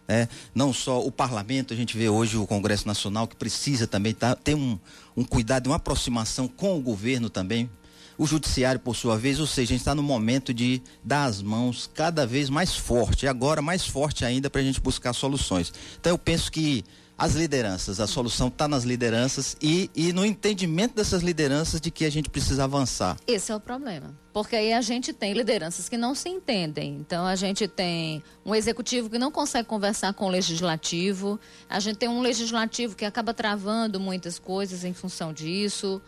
É, 0.08 0.28
não 0.54 0.72
só 0.72 1.04
o 1.04 1.10
parlamento, 1.10 1.74
a 1.74 1.76
gente 1.76 1.96
vê 1.96 2.08
hoje 2.08 2.36
o 2.36 2.46
Congresso 2.46 2.86
Nacional 2.86 3.26
que 3.26 3.34
precisa 3.34 3.86
também 3.86 4.14
tá, 4.14 4.36
ter 4.36 4.54
um, 4.54 4.78
um 5.16 5.24
cuidado, 5.24 5.66
uma 5.66 5.76
aproximação 5.76 6.46
com 6.46 6.78
o 6.78 6.80
governo 6.80 7.28
também, 7.28 7.68
o 8.16 8.26
judiciário 8.26 8.80
por 8.80 8.94
sua 8.94 9.18
vez, 9.18 9.40
ou 9.40 9.46
seja, 9.46 9.70
a 9.70 9.74
gente 9.74 9.80
está 9.80 9.94
no 9.94 10.02
momento 10.02 10.54
de 10.54 10.80
dar 11.02 11.24
as 11.24 11.42
mãos 11.42 11.90
cada 11.92 12.24
vez 12.24 12.48
mais 12.48 12.74
forte, 12.74 13.26
agora 13.26 13.60
mais 13.60 13.84
forte 13.84 14.24
ainda 14.24 14.48
para 14.48 14.60
a 14.60 14.64
gente 14.64 14.80
buscar 14.80 15.12
soluções. 15.12 15.72
Então 16.00 16.12
eu 16.12 16.18
penso 16.18 16.50
que 16.52 16.84
as 17.18 17.34
lideranças. 17.34 18.00
A 18.00 18.06
solução 18.06 18.48
está 18.48 18.68
nas 18.68 18.84
lideranças 18.84 19.56
e, 19.60 19.90
e 19.94 20.12
no 20.12 20.24
entendimento 20.24 20.94
dessas 20.94 21.22
lideranças 21.22 21.80
de 21.80 21.90
que 21.90 22.04
a 22.04 22.10
gente 22.10 22.28
precisa 22.28 22.64
avançar. 22.64 23.16
Esse 23.26 23.50
é 23.50 23.56
o 23.56 23.60
problema. 23.60 24.14
Porque 24.32 24.54
aí 24.54 24.72
a 24.72 24.82
gente 24.82 25.12
tem 25.12 25.32
lideranças 25.32 25.88
que 25.88 25.96
não 25.96 26.14
se 26.14 26.28
entendem. 26.28 26.96
Então 27.00 27.24
a 27.24 27.34
gente 27.34 27.66
tem 27.66 28.22
um 28.44 28.54
executivo 28.54 29.08
que 29.08 29.18
não 29.18 29.30
consegue 29.30 29.66
conversar 29.66 30.12
com 30.12 30.26
o 30.26 30.28
legislativo, 30.28 31.40
a 31.68 31.80
gente 31.80 31.96
tem 31.96 32.08
um 32.08 32.20
legislativo 32.20 32.94
que 32.94 33.04
acaba 33.04 33.32
travando 33.32 33.98
muitas 33.98 34.38
coisas 34.38 34.84
em 34.84 34.92
função 34.92 35.32
disso. 35.32 36.02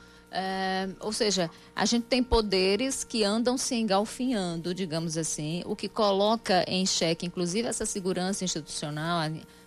Ou 1.00 1.12
seja, 1.12 1.50
a 1.74 1.84
gente 1.84 2.04
tem 2.04 2.22
poderes 2.22 3.02
que 3.04 3.24
andam 3.24 3.56
se 3.56 3.74
engalfinhando, 3.74 4.74
digamos 4.74 5.16
assim, 5.16 5.62
o 5.66 5.74
que 5.74 5.88
coloca 5.88 6.64
em 6.68 6.84
xeque, 6.84 7.26
inclusive, 7.26 7.66
essa 7.66 7.86
segurança 7.86 8.44
institucional, 8.44 9.20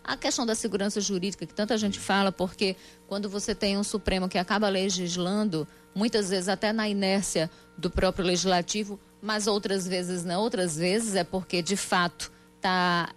a 0.03 0.17
questão 0.17 0.45
da 0.45 0.55
segurança 0.55 0.99
jurídica, 1.01 1.45
que 1.45 1.53
tanta 1.53 1.77
gente 1.77 1.99
fala, 1.99 2.31
porque 2.31 2.75
quando 3.07 3.29
você 3.29 3.53
tem 3.53 3.77
um 3.77 3.83
Supremo 3.83 4.29
que 4.29 4.37
acaba 4.37 4.69
legislando, 4.69 5.67
muitas 5.93 6.29
vezes 6.29 6.47
até 6.47 6.71
na 6.71 6.87
inércia 6.87 7.49
do 7.77 7.89
próprio 7.89 8.25
legislativo, 8.25 8.99
mas 9.21 9.47
outras 9.47 9.87
vezes 9.87 10.23
não, 10.23 10.41
outras 10.41 10.75
vezes 10.75 11.15
é 11.15 11.23
porque 11.23 11.61
de 11.61 11.75
fato 11.75 12.31
está 12.57 13.13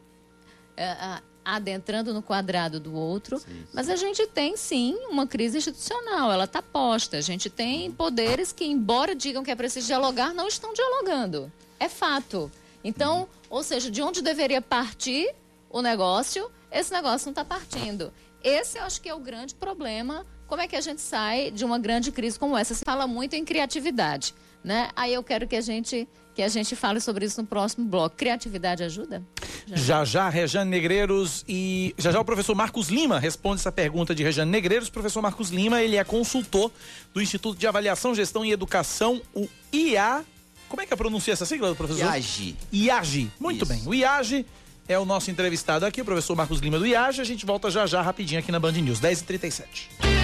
é, 0.76 1.20
adentrando 1.44 2.14
no 2.14 2.22
quadrado 2.22 2.80
do 2.80 2.94
outro. 2.94 3.38
Sim, 3.38 3.44
sim. 3.46 3.66
Mas 3.72 3.88
a 3.88 3.96
gente 3.96 4.26
tem 4.26 4.56
sim 4.56 4.96
uma 5.08 5.26
crise 5.26 5.58
institucional, 5.58 6.32
ela 6.32 6.44
está 6.44 6.62
posta. 6.62 7.16
A 7.16 7.20
gente 7.20 7.50
tem 7.50 7.90
poderes 7.92 8.52
que, 8.52 8.64
embora 8.64 9.14
digam 9.14 9.42
que 9.42 9.50
é 9.50 9.56
preciso 9.56 9.86
dialogar, 9.86 10.32
não 10.32 10.48
estão 10.48 10.72
dialogando. 10.72 11.52
É 11.78 11.88
fato. 11.88 12.50
Então, 12.82 13.28
ou 13.50 13.62
seja, 13.62 13.90
de 13.90 14.02
onde 14.02 14.22
deveria 14.22 14.62
partir 14.62 15.34
o 15.70 15.82
negócio 15.82 16.50
esse 16.74 16.92
negócio 16.92 17.26
não 17.26 17.30
está 17.30 17.44
partindo. 17.44 18.12
Esse 18.42 18.78
eu 18.78 18.82
acho 18.82 19.00
que 19.00 19.08
é 19.08 19.14
o 19.14 19.20
grande 19.20 19.54
problema. 19.54 20.26
Como 20.48 20.60
é 20.60 20.66
que 20.66 20.74
a 20.74 20.80
gente 20.80 21.00
sai 21.00 21.52
de 21.52 21.64
uma 21.64 21.78
grande 21.78 22.10
crise 22.10 22.36
como 22.36 22.58
essa? 22.58 22.74
Se 22.74 22.84
fala 22.84 23.06
muito 23.06 23.34
em 23.34 23.44
criatividade, 23.44 24.34
né? 24.62 24.90
Aí 24.96 25.14
eu 25.14 25.22
quero 25.22 25.46
que 25.46 25.54
a 25.54 25.60
gente 25.60 26.08
que 26.34 26.42
a 26.42 26.48
gente 26.48 26.74
fale 26.74 27.00
sobre 27.00 27.24
isso 27.24 27.40
no 27.40 27.46
próximo 27.46 27.86
bloco. 27.86 28.16
Criatividade 28.16 28.82
ajuda? 28.82 29.22
Já 29.66 29.76
já, 29.76 30.04
já 30.04 30.28
Rejane 30.28 30.70
Negreiros 30.70 31.44
e 31.48 31.94
já 31.96 32.10
já 32.10 32.20
o 32.20 32.24
professor 32.24 32.54
Marcos 32.54 32.88
Lima 32.88 33.18
responde 33.18 33.60
essa 33.60 33.70
pergunta 33.70 34.14
de 34.14 34.22
Rejane 34.22 34.50
Negreiros. 34.50 34.90
Professor 34.90 35.22
Marcos 35.22 35.50
Lima, 35.50 35.80
ele 35.80 35.96
é 35.96 36.04
consultor 36.04 36.70
do 37.12 37.22
Instituto 37.22 37.58
de 37.58 37.66
Avaliação, 37.66 38.14
Gestão 38.14 38.44
e 38.44 38.50
Educação, 38.50 39.22
o 39.34 39.48
IA. 39.72 40.24
Como 40.68 40.82
é 40.82 40.86
que 40.86 40.92
é 40.92 40.96
pronuncia 40.96 41.32
essa 41.32 41.46
sigla, 41.46 41.74
professor? 41.74 42.00
IAGE. 42.00 42.56
IAGE. 42.72 43.30
Muito 43.38 43.64
isso. 43.64 43.72
bem. 43.72 43.82
O 43.86 43.94
IAGE 43.94 44.44
é 44.88 44.98
o 44.98 45.04
nosso 45.04 45.30
entrevistado 45.30 45.86
aqui, 45.86 46.00
o 46.00 46.04
professor 46.04 46.34
Marcos 46.34 46.60
Lima 46.60 46.78
do 46.78 46.86
IAGE. 46.86 47.20
A 47.20 47.24
gente 47.24 47.46
volta 47.46 47.70
já 47.70 47.86
já 47.86 48.02
rapidinho 48.02 48.40
aqui 48.40 48.50
na 48.50 48.58
Band 48.58 48.72
News, 48.72 49.00
10h37. 49.00 50.23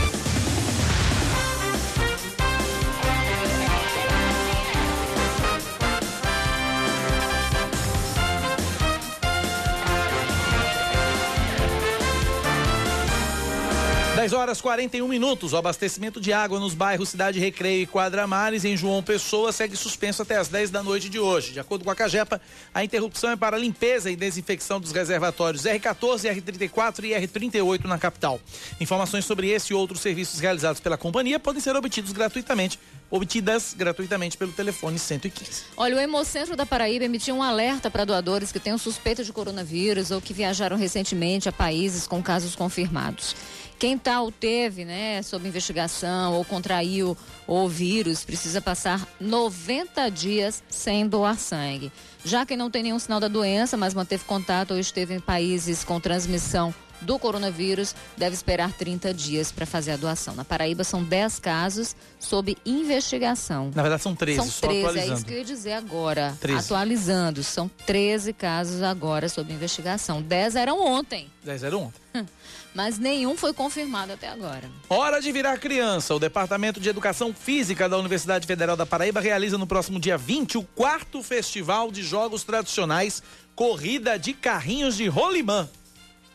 10 14.21 14.33
horas 14.33 14.61
41 14.61 15.07
minutos. 15.07 15.51
O 15.51 15.57
abastecimento 15.57 16.21
de 16.21 16.31
água 16.31 16.59
nos 16.59 16.75
bairros 16.75 17.09
Cidade 17.09 17.39
Recreio 17.39 17.81
e 17.81 17.87
Quadramares 17.87 18.63
em 18.63 18.77
João 18.77 19.01
Pessoa 19.01 19.51
segue 19.51 19.75
suspenso 19.75 20.21
até 20.21 20.37
as 20.37 20.47
10 20.47 20.69
da 20.69 20.83
noite 20.83 21.09
de 21.09 21.17
hoje. 21.17 21.53
De 21.53 21.59
acordo 21.59 21.83
com 21.83 21.89
a 21.89 21.95
Cagepa, 21.95 22.39
a 22.71 22.83
interrupção 22.83 23.31
é 23.31 23.35
para 23.35 23.57
limpeza 23.57 24.11
e 24.11 24.15
desinfecção 24.15 24.79
dos 24.79 24.91
reservatórios 24.91 25.63
R14, 25.63 26.39
R34 26.39 27.03
e 27.03 27.19
R38 27.19 27.85
na 27.85 27.97
capital. 27.97 28.39
Informações 28.79 29.25
sobre 29.25 29.49
esse 29.49 29.73
e 29.73 29.75
outros 29.75 30.01
serviços 30.01 30.39
realizados 30.39 30.79
pela 30.79 30.97
companhia 30.97 31.39
podem 31.39 31.59
ser 31.59 31.75
obtidos 31.75 32.11
gratuitamente 32.11 32.77
obtidas 33.11 33.75
gratuitamente 33.77 34.37
pelo 34.37 34.53
telefone 34.53 34.97
115. 34.97 35.63
Olha, 35.75 35.97
o 35.97 35.99
Hemocentro 35.99 36.55
da 36.55 36.65
Paraíba 36.65 37.03
emitiu 37.03 37.35
um 37.35 37.43
alerta 37.43 37.91
para 37.91 38.05
doadores 38.05 38.53
que 38.53 38.59
tenham 38.59 38.77
suspeita 38.77 39.21
de 39.21 39.33
coronavírus 39.33 40.11
ou 40.11 40.21
que 40.21 40.33
viajaram 40.33 40.77
recentemente 40.77 41.49
a 41.49 41.51
países 41.51 42.07
com 42.07 42.23
casos 42.23 42.55
confirmados. 42.55 43.35
Quem 43.81 43.97
tal 43.97 44.31
teve, 44.31 44.85
né, 44.85 45.23
sob 45.23 45.47
investigação 45.47 46.35
ou 46.35 46.45
contraiu 46.45 47.17
o 47.47 47.67
vírus, 47.67 48.23
precisa 48.23 48.61
passar 48.61 49.07
90 49.19 50.07
dias 50.09 50.61
sem 50.69 51.07
doar 51.07 51.35
sangue. 51.39 51.91
Já 52.23 52.45
quem 52.45 52.55
não 52.55 52.69
tem 52.69 52.83
nenhum 52.83 52.99
sinal 52.99 53.19
da 53.19 53.27
doença, 53.27 53.75
mas 53.75 53.95
manteve 53.95 54.23
contato 54.23 54.75
ou 54.75 54.79
esteve 54.79 55.15
em 55.15 55.19
países 55.19 55.83
com 55.83 55.99
transmissão 55.99 56.71
do 57.01 57.17
coronavírus, 57.17 57.95
deve 58.15 58.35
esperar 58.35 58.71
30 58.71 59.15
dias 59.15 59.51
para 59.51 59.65
fazer 59.65 59.93
a 59.93 59.97
doação. 59.97 60.35
Na 60.35 60.45
Paraíba 60.45 60.83
são 60.83 61.03
10 61.03 61.39
casos 61.39 61.95
sob 62.19 62.55
investigação. 62.63 63.71
Na 63.73 63.81
verdade 63.81 64.03
são 64.03 64.15
13, 64.15 64.51
são 64.51 64.69
13 64.69 64.99
é 64.99 65.07
isso 65.07 65.25
que 65.25 65.33
eu 65.33 65.37
ia 65.39 65.43
dizer 65.43 65.73
agora. 65.73 66.37
13. 66.39 66.65
Atualizando, 66.65 67.43
são 67.43 67.67
13 67.87 68.31
casos 68.33 68.83
agora 68.83 69.27
sob 69.27 69.51
investigação. 69.51 70.21
10 70.21 70.55
eram 70.55 70.85
ontem. 70.85 71.31
10 71.43 71.63
eram 71.63 71.85
ontem. 71.85 72.01
mas 72.73 72.97
nenhum 72.97 73.35
foi 73.37 73.53
confirmado 73.53 74.13
até 74.13 74.27
agora. 74.27 74.69
Hora 74.89 75.21
de 75.21 75.31
virar 75.31 75.57
criança. 75.57 76.15
O 76.15 76.19
Departamento 76.19 76.79
de 76.79 76.89
Educação 76.89 77.33
Física 77.33 77.89
da 77.89 77.97
Universidade 77.97 78.47
Federal 78.47 78.75
da 78.75 78.85
Paraíba 78.85 79.19
realiza 79.19 79.57
no 79.57 79.67
próximo 79.67 79.99
dia 79.99 80.17
20 80.17 80.57
o 80.57 80.63
quarto 80.63 81.21
Festival 81.21 81.91
de 81.91 82.03
Jogos 82.03 82.43
Tradicionais 82.43 83.21
Corrida 83.55 84.17
de 84.17 84.33
Carrinhos 84.33 84.95
de 84.95 85.07
Rolimã. 85.07 85.69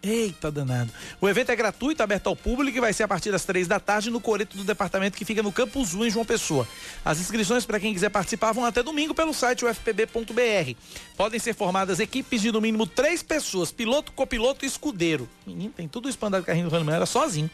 Eita 0.07 0.52
danado. 0.52 0.92
O 1.20 1.28
evento 1.28 1.50
é 1.50 1.57
gratuito, 1.57 2.00
aberto 2.00 2.28
ao 2.28 2.36
público 2.36 2.78
e 2.78 2.80
vai 2.80 2.92
ser 2.92 3.02
a 3.02 3.09
partir 3.09 3.32
das 3.32 3.44
três 3.44 3.66
da 3.66 3.80
tarde 3.80 4.09
no 4.09 4.20
coreto 4.20 4.57
do 4.57 4.62
departamento 4.62 5.18
que 5.18 5.24
fica 5.24 5.42
no 5.42 5.50
Campus 5.50 5.94
1 5.94 6.07
em 6.07 6.11
João 6.11 6.24
Pessoa. 6.24 6.66
As 7.04 7.18
inscrições 7.18 7.66
para 7.66 7.80
quem 7.80 7.92
quiser 7.92 8.11
participar 8.11 8.52
vão 8.52 8.64
até 8.64 8.84
domingo 8.84 9.14
pelo 9.14 9.34
site 9.34 9.64
ufpb.br. 9.64 10.76
Podem 11.16 11.40
ser 11.40 11.54
formadas 11.54 11.98
equipes 11.98 12.40
de 12.40 12.52
no 12.52 12.61
mínimo 12.61 12.86
três 12.86 13.20
pessoas, 13.20 13.72
piloto, 13.72 14.12
copiloto 14.12 14.64
e 14.64 14.68
escudeiro. 14.68 15.28
Menino, 15.44 15.72
tem 15.76 15.88
tudo 15.88 16.09
isso 16.09 16.24
andar 16.24 16.38
de 16.38 16.46
carrinho 16.46 16.70
do 16.70 16.90
era 16.90 17.07
sozinho. 17.07 17.50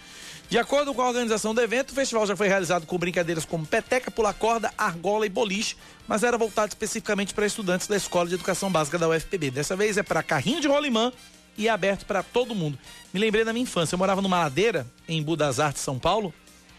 De 0.51 0.59
acordo 0.59 0.93
com 0.93 1.01
a 1.01 1.09
organização 1.09 1.55
do 1.55 1.63
evento, 1.63 1.93
o 1.93 1.95
festival 1.95 2.27
já 2.27 2.37
foi 2.37 2.47
realizado 2.47 2.85
com 2.85 2.99
brincadeiras 2.99 3.47
como 3.47 3.65
peteca, 3.65 4.11
pular 4.11 4.35
corda, 4.35 4.71
argola 4.77 5.25
e 5.25 5.31
boliche, 5.31 5.77
mas 6.07 6.23
era 6.23 6.37
voltado 6.37 6.69
especificamente 6.69 7.33
para 7.33 7.47
estudantes 7.47 7.87
da 7.87 7.97
Escola 7.97 8.29
de 8.29 8.35
Educação 8.35 8.71
Básica 8.71 8.99
da 8.99 9.09
UFPB. 9.09 9.51
Dessa 9.51 9.75
vez 9.75 9.97
é 9.97 10.03
para 10.03 10.23
carrinho 10.23 10.61
de 10.61 10.69
rolimã, 10.69 11.11
e 11.57 11.69
aberto 11.69 12.07
para 12.07 12.23
todo 12.23 12.55
mundo. 12.55 12.79
Me 13.13 13.21
lembrei 13.21 13.45
da 13.45 13.53
minha 13.53 13.63
infância. 13.63 13.95
Eu 13.95 13.99
morava 13.99 14.21
numa 14.23 14.39
ladeira 14.39 14.87
em 15.09 15.23
Budas 15.23 15.61
Artes, 15.61 15.83
São 15.83 15.99
Paulo. 15.99 16.33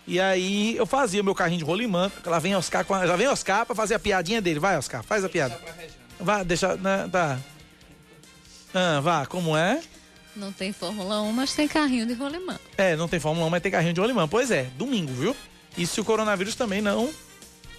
E 0.05 0.19
aí 0.19 0.75
eu 0.75 0.85
fazia 0.85 1.21
o 1.21 1.23
meu 1.23 1.35
carrinho 1.35 1.59
de 1.59 1.65
rolimã. 1.65 2.11
Lá 2.25 2.39
vem 2.39 2.55
Oscar, 2.55 2.85
já 3.07 3.15
vem 3.15 3.27
Oscar 3.27 3.65
pra 3.65 3.75
fazer 3.75 3.95
a 3.95 3.99
piadinha 3.99 4.41
dele. 4.41 4.59
Vai, 4.59 4.77
Oscar, 4.77 5.03
faz 5.03 5.23
a 5.23 5.29
piada. 5.29 5.59
Vá, 6.19 6.43
deixa. 6.43 6.75
Né, 6.75 7.07
tá. 7.11 7.39
Ah, 8.73 8.99
vá, 9.01 9.25
como 9.25 9.55
é? 9.55 9.81
Não 10.35 10.51
tem 10.51 10.73
Fórmula 10.73 11.21
1, 11.21 11.31
mas 11.31 11.53
tem 11.53 11.67
carrinho 11.67 12.07
de 12.07 12.13
rolimã. 12.13 12.59
É, 12.75 12.95
não 12.95 13.07
tem 13.07 13.19
Fórmula 13.19 13.45
1, 13.45 13.49
mas 13.49 13.61
tem 13.61 13.71
carrinho 13.71 13.93
de 13.93 14.01
rolimã. 14.01 14.27
Pois 14.27 14.49
é, 14.49 14.63
domingo, 14.77 15.13
viu? 15.13 15.35
E 15.77 15.85
se 15.85 16.01
o 16.01 16.05
coronavírus 16.05 16.55
também 16.55 16.81
não 16.81 17.13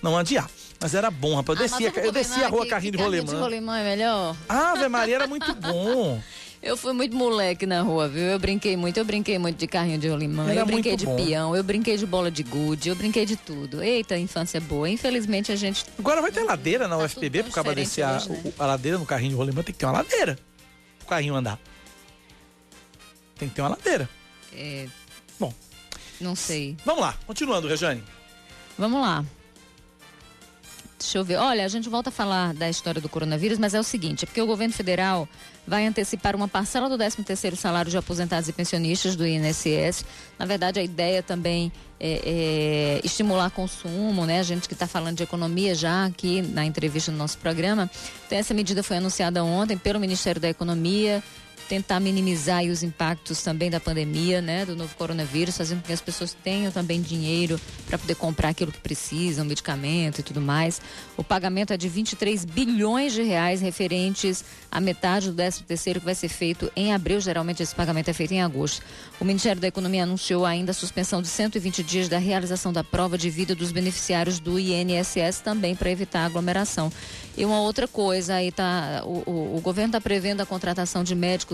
não 0.02 0.16
adiar. 0.16 0.48
Mas 0.80 0.94
era 0.94 1.10
bom, 1.10 1.34
rapaz. 1.34 1.58
Eu 1.58 1.64
ah, 1.64 1.68
descia, 1.68 2.04
eu 2.04 2.12
descia 2.12 2.46
a 2.46 2.48
rua 2.48 2.64
que, 2.64 2.70
carrinho 2.70 2.92
de 2.92 2.98
rolimã. 2.98 3.24
Carrinho 3.24 3.36
de 3.36 3.42
rolimã 3.42 3.78
é 3.78 3.84
melhor. 3.84 4.36
Ave 4.48 4.88
Maria 4.88 5.14
era 5.16 5.26
muito 5.26 5.52
bom. 5.56 6.22
Eu 6.64 6.78
fui 6.78 6.94
muito 6.94 7.14
moleque 7.14 7.66
na 7.66 7.82
rua, 7.82 8.08
viu? 8.08 8.22
Eu 8.22 8.38
brinquei 8.38 8.74
muito, 8.74 8.96
eu 8.96 9.04
brinquei 9.04 9.38
muito 9.38 9.58
de 9.58 9.66
carrinho 9.66 9.98
de 9.98 10.08
rolimã, 10.08 10.50
eu 10.50 10.64
brinquei 10.64 10.96
de 10.96 11.04
bom. 11.04 11.14
peão, 11.14 11.54
eu 11.54 11.62
brinquei 11.62 11.94
de 11.98 12.06
bola 12.06 12.30
de 12.30 12.42
gude, 12.42 12.88
eu 12.88 12.96
brinquei 12.96 13.26
de 13.26 13.36
tudo. 13.36 13.82
Eita, 13.82 14.16
infância 14.16 14.58
boa. 14.62 14.88
Infelizmente 14.88 15.52
a 15.52 15.56
gente. 15.56 15.84
Agora 15.98 16.22
vai 16.22 16.32
ter 16.32 16.42
ladeira 16.42 16.88
na 16.88 16.96
tá 16.96 17.04
UFPB 17.04 17.42
por 17.42 17.52
causa 17.52 17.74
desse 17.74 18.02
a, 18.02 18.12
né? 18.12 18.52
a 18.58 18.64
ladeira 18.64 18.96
no 18.96 19.04
carrinho 19.04 19.32
de 19.32 19.36
rolimã, 19.36 19.62
tem 19.62 19.74
que 19.74 19.78
ter 19.78 19.84
uma 19.84 19.92
ladeira 19.92 20.38
pro 21.00 21.06
carrinho 21.06 21.34
andar. 21.34 21.60
Tem 23.36 23.46
que 23.46 23.54
ter 23.54 23.60
uma 23.60 23.68
ladeira. 23.68 24.08
É. 24.54 24.86
Bom. 25.38 25.52
Não 26.18 26.34
sei. 26.34 26.78
Vamos 26.82 27.02
lá, 27.02 27.14
continuando, 27.26 27.68
Rejane. 27.68 28.02
Vamos 28.78 29.02
lá. 29.02 29.22
Deixa 31.04 31.18
eu 31.18 31.24
ver. 31.24 31.36
Olha, 31.36 31.66
a 31.66 31.68
gente 31.68 31.86
volta 31.86 32.08
a 32.08 32.12
falar 32.12 32.54
da 32.54 32.68
história 32.68 32.98
do 32.98 33.10
coronavírus, 33.10 33.58
mas 33.58 33.74
é 33.74 33.78
o 33.78 33.82
seguinte, 33.82 34.24
é 34.24 34.26
porque 34.26 34.40
o 34.40 34.46
governo 34.46 34.72
federal 34.72 35.28
vai 35.66 35.86
antecipar 35.86 36.34
uma 36.34 36.48
parcela 36.48 36.88
do 36.88 36.96
13º 36.96 37.56
salário 37.56 37.90
de 37.90 37.96
aposentados 37.96 38.48
e 38.48 38.52
pensionistas 38.54 39.14
do 39.14 39.26
INSS. 39.26 40.04
Na 40.38 40.46
verdade, 40.46 40.80
a 40.80 40.82
ideia 40.82 41.22
também 41.22 41.70
é, 42.00 42.20
é 42.24 43.00
estimular 43.04 43.50
consumo, 43.50 44.24
né? 44.24 44.40
A 44.40 44.42
gente 44.42 44.66
que 44.66 44.72
está 44.72 44.86
falando 44.86 45.18
de 45.18 45.22
economia 45.22 45.74
já 45.74 46.06
aqui 46.06 46.40
na 46.40 46.64
entrevista 46.64 47.12
do 47.12 47.18
nosso 47.18 47.36
programa. 47.36 47.90
Então, 48.26 48.38
essa 48.38 48.54
medida 48.54 48.82
foi 48.82 48.96
anunciada 48.96 49.44
ontem 49.44 49.76
pelo 49.76 50.00
Ministério 50.00 50.40
da 50.40 50.48
Economia, 50.48 51.22
tentar 51.68 52.00
minimizar 52.00 52.64
os 52.64 52.82
impactos 52.82 53.42
também 53.42 53.70
da 53.70 53.80
pandemia, 53.80 54.40
né, 54.40 54.64
do 54.64 54.76
novo 54.76 54.94
coronavírus, 54.96 55.56
fazendo 55.56 55.80
com 55.80 55.86
que 55.86 55.92
as 55.92 56.00
pessoas 56.00 56.36
tenham 56.44 56.70
também 56.70 57.00
dinheiro 57.00 57.60
para 57.86 57.98
poder 57.98 58.14
comprar 58.14 58.50
aquilo 58.50 58.72
que 58.72 58.80
precisam, 58.80 59.44
medicamento 59.44 60.18
e 60.18 60.22
tudo 60.22 60.40
mais. 60.40 60.80
O 61.16 61.24
pagamento 61.24 61.72
é 61.72 61.76
de 61.76 61.88
23 61.88 62.44
bilhões 62.44 63.12
de 63.12 63.22
reais 63.22 63.60
referentes 63.60 64.44
à 64.70 64.80
metade 64.80 65.30
do 65.30 65.36
13 65.36 65.62
terceiro 65.62 66.00
que 66.00 66.06
vai 66.06 66.14
ser 66.14 66.28
feito 66.28 66.70
em 66.76 66.92
abril. 66.92 67.20
Geralmente 67.20 67.62
esse 67.62 67.74
pagamento 67.74 68.08
é 68.08 68.12
feito 68.12 68.32
em 68.32 68.42
agosto. 68.42 68.82
O 69.20 69.24
Ministério 69.24 69.60
da 69.60 69.68
Economia 69.68 70.02
anunciou 70.02 70.44
ainda 70.44 70.72
a 70.72 70.74
suspensão 70.74 71.22
de 71.22 71.28
120 71.28 71.82
dias 71.82 72.08
da 72.08 72.18
realização 72.18 72.72
da 72.72 72.82
prova 72.82 73.16
de 73.16 73.30
vida 73.30 73.54
dos 73.54 73.72
beneficiários 73.72 74.38
do 74.38 74.58
INSS 74.58 75.40
também 75.42 75.74
para 75.74 75.90
evitar 75.90 76.24
aglomeração. 76.24 76.92
E 77.36 77.44
uma 77.44 77.60
outra 77.60 77.88
coisa 77.88 78.34
aí 78.34 78.52
tá, 78.52 79.02
o, 79.04 79.22
o, 79.28 79.56
o 79.56 79.60
governo 79.60 79.90
está 79.90 80.00
prevendo 80.00 80.40
a 80.40 80.46
contratação 80.46 81.02
de 81.02 81.14
médicos 81.14 81.53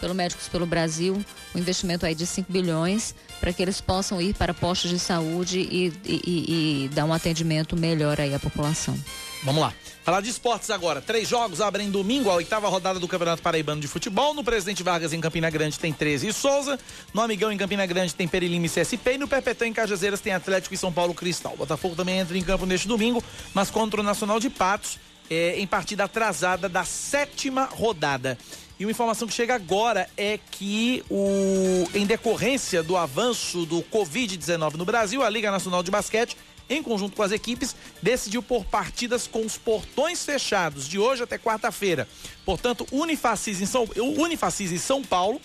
pelo 0.00 0.14
Médicos 0.14 0.48
pelo 0.48 0.66
Brasil, 0.66 1.22
um 1.54 1.58
investimento 1.58 2.06
aí 2.06 2.14
de 2.14 2.26
5 2.26 2.52
bilhões 2.52 3.14
para 3.40 3.52
que 3.52 3.62
eles 3.62 3.80
possam 3.80 4.20
ir 4.20 4.34
para 4.34 4.54
postos 4.54 4.90
de 4.90 4.98
saúde 4.98 5.60
e, 5.60 5.92
e, 6.04 6.22
e, 6.24 6.84
e 6.84 6.88
dar 6.88 7.04
um 7.04 7.12
atendimento 7.12 7.76
melhor 7.76 8.20
aí 8.20 8.34
à 8.34 8.38
população. 8.38 8.98
Vamos 9.44 9.60
lá. 9.60 9.72
Falar 10.08 10.22
de 10.22 10.30
esportes 10.30 10.70
agora. 10.70 11.02
Três 11.02 11.28
jogos 11.28 11.60
abrem 11.60 11.90
domingo, 11.90 12.30
a 12.30 12.34
oitava 12.34 12.66
rodada 12.68 12.98
do 12.98 13.06
Campeonato 13.06 13.42
Paraibano 13.42 13.80
de 13.80 13.86
Futebol. 13.86 14.32
No 14.32 14.42
Presidente 14.42 14.82
Vargas, 14.82 15.12
em 15.12 15.20
Campina 15.20 15.50
Grande, 15.50 15.78
tem 15.78 15.92
13 15.92 16.28
e 16.28 16.32
Souza. 16.32 16.78
No 17.12 17.20
Amigão, 17.20 17.52
em 17.52 17.58
Campina 17.58 17.84
Grande, 17.84 18.14
tem 18.14 18.26
Perilima 18.26 18.64
e 18.64 18.70
CSP. 18.70 19.12
E 19.12 19.18
no 19.18 19.28
Perpetão, 19.28 19.68
em 19.68 19.72
Cajazeiras, 19.72 20.20
tem 20.20 20.32
Atlético 20.32 20.74
e 20.74 20.78
São 20.78 20.90
Paulo 20.90 21.12
Cristal. 21.12 21.52
O 21.52 21.58
Botafogo 21.58 21.94
também 21.94 22.18
entra 22.18 22.38
em 22.38 22.42
campo 22.42 22.64
neste 22.64 22.88
domingo, 22.88 23.22
mas 23.52 23.70
contra 23.70 24.00
o 24.00 24.02
Nacional 24.02 24.40
de 24.40 24.48
Patos, 24.48 24.98
é, 25.30 25.60
em 25.60 25.66
partida 25.66 26.04
atrasada 26.04 26.70
da 26.70 26.84
sétima 26.84 27.66
rodada. 27.66 28.38
E 28.78 28.84
uma 28.84 28.92
informação 28.92 29.26
que 29.26 29.34
chega 29.34 29.56
agora 29.56 30.08
é 30.16 30.38
que, 30.52 31.02
o, 31.10 31.88
em 31.92 32.06
decorrência 32.06 32.80
do 32.80 32.96
avanço 32.96 33.66
do 33.66 33.82
Covid-19 33.82 34.74
no 34.74 34.84
Brasil, 34.84 35.20
a 35.22 35.28
Liga 35.28 35.50
Nacional 35.50 35.82
de 35.82 35.90
Basquete, 35.90 36.36
em 36.70 36.80
conjunto 36.80 37.16
com 37.16 37.22
as 37.22 37.32
equipes, 37.32 37.74
decidiu 38.00 38.40
por 38.40 38.64
partidas 38.64 39.26
com 39.26 39.44
os 39.44 39.58
portões 39.58 40.24
fechados 40.24 40.86
de 40.86 40.96
hoje 40.96 41.24
até 41.24 41.36
quarta-feira. 41.38 42.06
Portanto, 42.44 42.86
Unifacis 42.92 43.60
em, 43.60 43.66
São, 43.66 43.88
Unifacis 43.96 44.70
em 44.70 44.78
São 44.78 45.02
Paulo, 45.02 45.40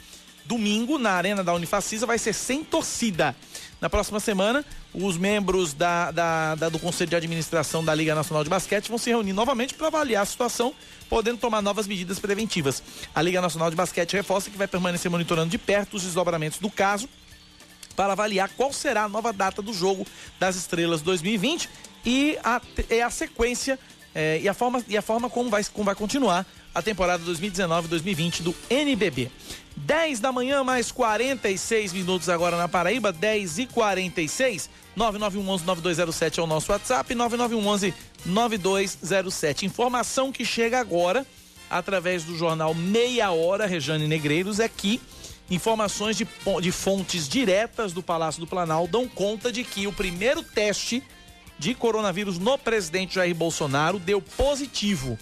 domingo, 0.46 1.00
na 1.00 1.12
Arena 1.12 1.44
da 1.44 1.54
Unifacisa, 1.54 2.06
vai 2.06 2.20
ser 2.20 2.34
sem 2.34 2.64
torcida. 2.64 3.36
Na 3.84 3.90
próxima 3.90 4.22
semana, 4.22 4.64
os 4.94 5.18
membros 5.18 5.74
da, 5.74 6.10
da, 6.10 6.56
da, 6.56 6.70
do 6.70 6.80
Conselho 6.80 7.10
de 7.10 7.18
Administração 7.18 7.84
da 7.84 7.94
Liga 7.94 8.16
Nacional 8.16 8.42
de 8.42 8.50
Basquete 8.50 8.88
vão 8.88 8.98
se 8.98 9.10
reunir 9.10 9.34
novamente 9.34 9.74
para 9.74 9.88
avaliar 9.88 10.24
a 10.24 10.26
situação, 10.26 10.74
podendo 11.10 11.38
tomar 11.38 11.62
novas 11.62 11.86
medidas 11.86 12.18
preventivas. 12.18 12.82
A 13.14 13.22
Liga 13.22 13.42
Nacional 13.42 13.70
de 13.70 13.76
Basquete 13.76 14.14
reforça 14.14 14.50
que 14.50 14.58
vai 14.58 14.70
permanecer 14.70 15.12
monitorando 15.12 15.50
de 15.50 15.58
perto 15.58 15.98
os 15.98 16.04
desdobramentos 16.04 16.60
do 16.60 16.70
caso 16.70 17.10
para 17.94 18.14
avaliar 18.14 18.50
qual 18.56 18.72
será 18.72 19.04
a 19.04 19.10
nova 19.10 19.34
data 19.34 19.62
do 19.62 19.74
jogo 19.74 20.08
das 20.40 20.56
estrelas 20.56 21.02
2020 21.02 21.70
e 22.06 22.38
a, 22.42 22.62
é 22.90 23.04
a 23.04 23.10
sequência 23.10 23.78
é, 24.16 24.40
e, 24.42 24.48
a 24.48 24.54
forma, 24.54 24.82
e 24.88 24.96
a 24.96 25.02
forma 25.02 25.30
como 25.30 25.50
vai, 25.50 25.62
como 25.66 25.84
vai 25.84 25.96
continuar 25.96 26.46
a 26.74 26.82
temporada 26.82 27.24
2019-2020 27.24 28.42
do 28.42 28.56
NBB. 28.70 29.30
10 29.76 30.20
da 30.20 30.32
manhã, 30.32 30.64
mais 30.64 30.92
46 30.92 31.94
minutos 31.94 32.30
agora 32.30 32.56
na 32.58 32.68
Paraíba, 32.68 33.12
10 33.12 33.60
e 33.60 33.68
46. 33.68 34.70
9911-9207 34.98 36.38
é 36.38 36.42
o 36.42 36.48
nosso 36.48 36.72
WhatsApp, 36.72 37.14
9911-9207. 37.16 39.64
Informação 39.64 40.32
que 40.32 40.46
chega 40.46 40.80
agora, 40.80 41.26
através 41.70 42.24
do 42.24 42.38
jornal 42.38 42.74
Meia 42.76 43.32
Hora, 43.32 43.66
Rejane 43.66 44.08
Negreiros, 44.08 44.60
é 44.60 44.70
que 44.70 45.02
informações 45.50 46.16
de, 46.16 46.28
de 46.62 46.72
fontes 46.72 47.28
diretas 47.28 47.92
do 47.94 48.04
Palácio 48.04 48.40
do 48.40 48.48
Planalto 48.48 48.92
dão 48.92 49.08
conta 49.08 49.52
de 49.52 49.64
que 49.64 49.88
o 49.88 49.94
primeiro 49.94 50.44
teste 50.44 51.02
de 51.58 51.74
coronavírus 51.74 52.38
no 52.38 52.58
presidente 52.58 53.16
Jair 53.16 53.36
Bolsonaro 53.36 53.98
deu 54.00 54.22
positivo 54.22 55.18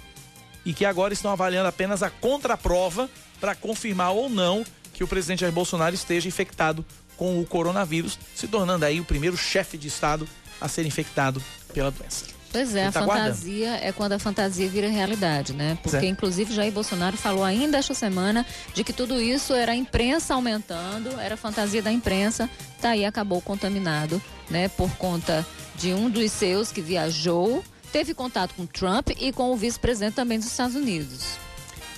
e 0.66 0.74
que 0.74 0.86
agora 0.86 1.14
estão 1.14 1.32
avaliando 1.32 1.68
apenas 1.68 2.04
a 2.04 2.10
contraprova 2.10 3.10
para 3.40 3.56
confirmar 3.56 4.12
ou 4.12 4.30
não 4.30 4.64
que 4.94 5.04
o 5.04 5.08
presidente 5.08 5.42
Jair 5.42 5.54
Bolsonaro 5.54 5.96
esteja 5.96 6.28
infectado 6.28 6.86
com 7.18 7.40
o 7.40 7.46
coronavírus, 7.46 8.18
se 8.36 8.48
tornando 8.48 8.86
aí 8.86 9.00
o 9.00 9.06
primeiro 9.06 9.38
chefe 9.38 9.78
de 9.78 9.88
Estado 9.88 10.28
a 10.60 10.68
ser 10.68 10.86
infectado 10.86 11.42
pela 11.74 11.92
doença. 11.92 12.26
Pois 12.52 12.76
é, 12.76 12.88
a 12.88 12.92
tá 12.92 13.00
fantasia 13.00 13.70
guardando. 13.70 13.88
é 13.88 13.92
quando 13.94 14.12
a 14.14 14.20
fantasia 14.20 14.68
vira 14.68 14.90
realidade, 14.90 15.54
né? 15.54 15.78
Porque, 15.82 15.92
certo. 15.92 16.06
inclusive, 16.06 16.54
Jair 16.54 16.72
Bolsonaro 16.72 17.16
falou 17.16 17.44
ainda 17.44 17.78
esta 17.78 17.94
semana 17.94 18.46
de 18.74 18.84
que 18.84 18.92
tudo 18.92 19.22
isso 19.22 19.54
era 19.54 19.72
a 19.72 19.76
imprensa 19.76 20.34
aumentando, 20.34 21.18
era 21.20 21.38
fantasia 21.38 21.82
da 21.82 21.92
imprensa, 21.92 22.50
tá 22.82 22.90
aí, 22.90 23.06
acabou 23.06 23.42
contaminado, 23.42 24.22
né? 24.50 24.68
Por 24.68 24.92
conta 24.98 25.46
de 25.76 25.94
um 25.94 26.10
dos 26.10 26.30
seus 26.32 26.72
que 26.72 26.82
viajou, 26.82 27.64
teve 27.92 28.14
contato 28.14 28.54
com 28.56 28.66
Trump 28.66 29.10
e 29.20 29.32
com 29.32 29.52
o 29.52 29.56
vice-presidente 29.56 30.16
também 30.16 30.40
dos 30.40 30.48
Estados 30.48 30.76
Unidos. 30.76 31.38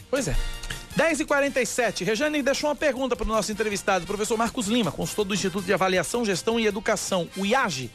Pois 0.09 0.27
é. 0.27 0.35
10h47, 0.97 2.05
Rejane 2.05 2.43
deixou 2.43 2.69
uma 2.69 2.75
pergunta 2.75 3.15
para 3.15 3.25
o 3.25 3.27
nosso 3.27 3.51
entrevistado, 3.51 4.03
o 4.03 4.07
professor 4.07 4.37
Marcos 4.37 4.67
Lima, 4.67 4.91
consultor 4.91 5.25
do 5.25 5.33
Instituto 5.33 5.65
de 5.65 5.73
Avaliação, 5.73 6.23
Gestão 6.23 6.59
e 6.59 6.67
Educação, 6.67 7.27
o 7.35 7.45
IAGE, 7.45 7.89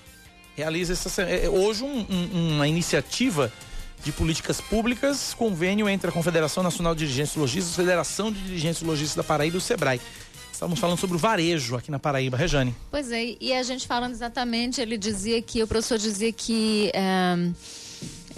realiza 0.57 0.95
essa, 0.95 1.23
é, 1.23 1.49
hoje 1.49 1.85
um, 1.85 2.05
um, 2.11 2.55
uma 2.57 2.67
iniciativa 2.67 3.53
de 4.03 4.11
políticas 4.11 4.61
públicas, 4.61 5.33
convênio 5.35 5.89
entre 5.89 6.11
a 6.11 6.13
Confederação 6.13 6.63
Nacional 6.63 6.95
de 6.95 7.05
Dirigentes 7.05 7.37
Logistas, 7.37 7.77
Federação 7.77 8.33
de 8.33 8.41
Dirigentes 8.41 8.83
Logistas 8.83 9.17
da 9.17 9.25
Paraíba 9.25 9.57
e 9.57 9.59
o 9.59 9.61
SEBRAE. 9.61 10.01
Estamos 10.53 10.81
falando 10.81 10.99
sobre 10.99 11.15
o 11.15 11.19
varejo 11.21 11.77
aqui 11.77 11.89
na 11.89 12.01
Paraíba, 12.01 12.37
Rejane. 12.37 12.75
Pois 12.91 13.13
é, 13.13 13.37
e 13.41 13.53
a 13.53 13.63
gente 13.63 13.87
falando 13.87 14.11
exatamente, 14.11 14.81
ele 14.81 14.99
dizia 14.99 15.41
que, 15.41 15.63
o 15.63 15.69
professor 15.69 15.99
dizia 15.99 16.33
que 16.33 16.91
é, 16.93 17.37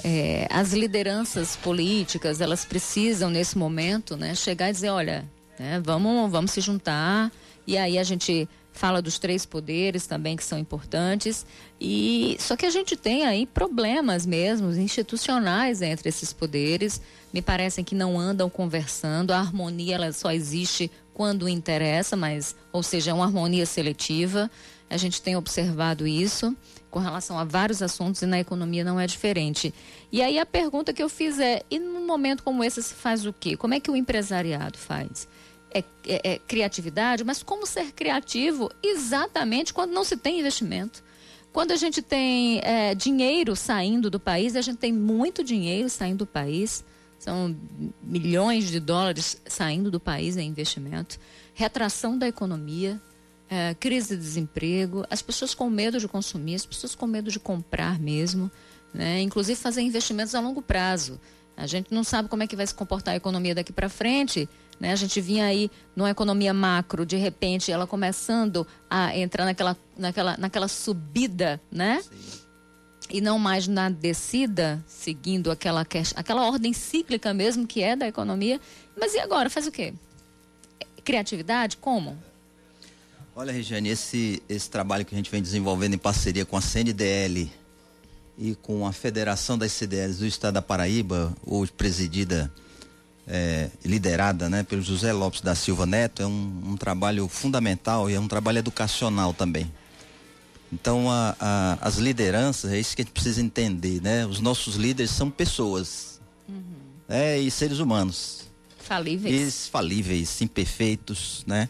é, 0.04 0.46
as 0.50 0.72
lideranças 0.72 1.56
políticas, 1.56 2.40
elas 2.40 2.64
precisam, 2.64 3.30
nesse 3.30 3.56
momento, 3.58 4.16
né, 4.16 4.34
chegar 4.34 4.70
e 4.70 4.72
dizer, 4.72 4.90
olha, 4.90 5.24
né, 5.58 5.80
vamos, 5.84 6.30
vamos 6.30 6.50
se 6.52 6.60
juntar, 6.60 7.30
e 7.66 7.76
aí 7.76 7.98
a 7.98 8.04
gente 8.04 8.48
fala 8.72 9.02
dos 9.02 9.18
três 9.18 9.44
poderes 9.44 10.06
também 10.06 10.36
que 10.36 10.44
são 10.44 10.58
importantes. 10.58 11.44
E 11.80 12.36
só 12.38 12.56
que 12.56 12.64
a 12.64 12.70
gente 12.70 12.96
tem 12.96 13.26
aí 13.26 13.46
problemas 13.46 14.24
mesmo 14.24 14.70
institucionais 14.70 15.82
entre 15.82 16.08
esses 16.08 16.32
poderes. 16.32 17.00
Me 17.32 17.42
parecem 17.42 17.84
que 17.84 17.94
não 17.94 18.18
andam 18.18 18.48
conversando. 18.48 19.32
A 19.32 19.38
harmonia 19.38 19.96
ela 19.96 20.12
só 20.12 20.32
existe 20.32 20.90
quando 21.12 21.48
interessa 21.48 22.16
mas 22.16 22.56
ou 22.72 22.82
seja 22.82 23.10
é 23.10 23.14
uma 23.14 23.24
harmonia 23.24 23.66
seletiva. 23.66 24.50
A 24.88 24.96
gente 24.96 25.20
tem 25.20 25.36
observado 25.36 26.06
isso 26.06 26.56
com 26.90 26.98
relação 26.98 27.38
a 27.38 27.44
vários 27.44 27.82
assuntos 27.82 28.20
e 28.22 28.26
na 28.26 28.40
economia 28.40 28.84
não 28.84 28.98
é 28.98 29.06
diferente. 29.06 29.72
E 30.10 30.20
aí 30.20 30.38
a 30.38 30.46
pergunta 30.46 30.92
que 30.92 31.02
eu 31.02 31.08
fiz 31.08 31.38
é 31.38 31.62
e 31.70 31.78
num 31.78 32.06
momento 32.06 32.42
como 32.42 32.64
esse 32.64 32.82
se 32.82 32.94
faz 32.94 33.24
o 33.24 33.32
quê? 33.32 33.56
Como 33.56 33.74
é 33.74 33.80
que 33.80 33.90
o 33.90 33.96
empresariado 33.96 34.76
faz? 34.76 35.28
É, 35.72 35.84
é, 36.06 36.32
é 36.32 36.38
criatividade, 36.38 37.22
mas 37.22 37.42
como 37.42 37.64
ser 37.64 37.92
criativo 37.92 38.68
exatamente 38.82 39.72
quando 39.72 39.92
não 39.92 40.02
se 40.02 40.16
tem 40.16 40.40
investimento. 40.40 41.02
Quando 41.52 41.72
a 41.72 41.76
gente 41.76 42.00
tem 42.00 42.60
é, 42.62 42.94
dinheiro 42.94 43.56
saindo 43.56 44.08
do 44.08 44.20
país, 44.20 44.54
a 44.54 44.60
gente 44.60 44.78
tem 44.78 44.92
muito 44.92 45.42
dinheiro 45.42 45.88
saindo 45.88 46.18
do 46.18 46.26
país, 46.26 46.84
são 47.18 47.56
milhões 48.02 48.68
de 48.68 48.78
dólares 48.78 49.40
saindo 49.46 49.90
do 49.90 50.00
país 50.00 50.36
em 50.36 50.48
investimento, 50.48 51.18
retração 51.52 52.16
da 52.16 52.26
economia, 52.28 53.00
é, 53.50 53.74
crise 53.74 54.16
de 54.16 54.22
desemprego, 54.22 55.04
as 55.10 55.20
pessoas 55.20 55.52
com 55.52 55.68
medo 55.68 55.98
de 55.98 56.06
consumir, 56.06 56.54
as 56.54 56.64
pessoas 56.64 56.94
com 56.94 57.06
medo 57.06 57.32
de 57.32 57.40
comprar 57.40 57.98
mesmo, 57.98 58.48
né? 58.94 59.20
inclusive 59.20 59.60
fazer 59.60 59.80
investimentos 59.82 60.36
a 60.36 60.40
longo 60.40 60.62
prazo. 60.62 61.20
A 61.56 61.66
gente 61.66 61.92
não 61.92 62.04
sabe 62.04 62.28
como 62.28 62.44
é 62.44 62.46
que 62.46 62.54
vai 62.54 62.66
se 62.66 62.74
comportar 62.74 63.12
a 63.12 63.16
economia 63.16 63.54
daqui 63.54 63.72
para 63.72 63.88
frente, 63.88 64.48
né? 64.78 64.92
A 64.92 64.96
gente 64.96 65.20
vinha 65.20 65.44
aí 65.44 65.70
numa 65.94 66.08
economia 66.08 66.54
macro, 66.54 67.04
de 67.04 67.16
repente 67.16 67.70
ela 67.70 67.86
começando 67.86 68.66
a 68.88 69.14
entrar 69.14 69.44
naquela, 69.44 69.76
naquela, 69.98 70.36
naquela 70.38 70.68
subida, 70.68 71.60
né? 71.70 72.00
Sim. 72.00 72.40
E 73.10 73.20
não 73.20 73.38
mais 73.38 73.68
na 73.68 73.90
descida, 73.90 74.82
seguindo 74.86 75.50
aquela, 75.50 75.86
aquela 76.14 76.46
ordem 76.46 76.72
cíclica 76.72 77.34
mesmo 77.34 77.66
que 77.66 77.82
é 77.82 77.94
da 77.94 78.08
economia. 78.08 78.58
Mas 78.98 79.12
e 79.12 79.18
agora? 79.18 79.50
Faz 79.50 79.66
o 79.66 79.72
quê? 79.72 79.92
Criatividade? 81.04 81.76
Como? 81.76 82.16
Olha, 83.34 83.52
Regiane, 83.52 83.88
esse, 83.88 84.42
esse 84.48 84.68
trabalho 84.68 85.04
que 85.04 85.14
a 85.14 85.16
gente 85.16 85.30
vem 85.30 85.40
desenvolvendo 85.40 85.94
em 85.94 85.98
parceria 85.98 86.44
com 86.44 86.56
a 86.56 86.60
CNDL 86.60 87.50
e 88.36 88.54
com 88.56 88.86
a 88.86 88.92
Federação 88.92 89.56
das 89.56 89.72
CDLs 89.72 90.18
do 90.18 90.26
Estado 90.26 90.54
da 90.54 90.62
Paraíba, 90.62 91.32
hoje 91.46 91.70
presidida 91.70 92.52
é, 93.26 93.70
liderada 93.84 94.48
né, 94.48 94.64
pelo 94.64 94.82
José 94.82 95.12
Lopes 95.12 95.40
da 95.40 95.54
Silva 95.54 95.86
Neto, 95.86 96.22
é 96.22 96.26
um, 96.26 96.62
um, 96.66 96.76
trabalho 96.76 97.28
fundamental 97.28 98.10
e 98.10 98.14
é 98.14 98.20
um 98.20 98.26
trabalho 98.26 98.58
educacional 98.58 99.32
também. 99.32 99.70
Então, 100.72 101.08
a, 101.10 101.36
a, 101.38 101.78
as 101.80 101.96
lideranças, 101.96 102.72
é 102.72 102.78
isso 102.78 102.96
que 102.96 103.02
a 103.02 103.04
gente 103.04 103.12
precisa 103.12 103.40
entender, 103.40 104.00
né? 104.02 104.26
Os 104.26 104.40
nossos 104.40 104.74
líderes 104.74 105.10
são 105.10 105.30
pessoas 105.30 106.20
uhum. 106.48 106.62
né, 107.08 107.38
e 107.38 107.50
seres 107.50 107.78
humanos. 107.78 108.48
Falíveis. 108.78 109.66
E 109.66 109.70
falíveis, 109.70 110.40
imperfeitos, 110.40 111.44
né? 111.46 111.68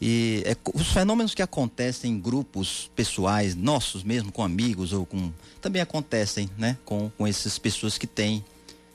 E 0.00 0.42
é, 0.44 0.56
os 0.74 0.88
fenômenos 0.88 1.34
que 1.34 1.42
acontecem 1.42 2.12
em 2.12 2.20
grupos 2.20 2.90
pessoais, 2.94 3.54
nossos 3.54 4.02
mesmo, 4.02 4.30
com 4.30 4.42
amigos 4.42 4.92
ou 4.92 5.06
com. 5.06 5.32
também 5.60 5.80
acontecem, 5.80 6.50
né? 6.58 6.76
Com, 6.84 7.10
com 7.16 7.26
essas 7.26 7.58
pessoas 7.58 7.96
que 7.96 8.06
têm 8.06 8.44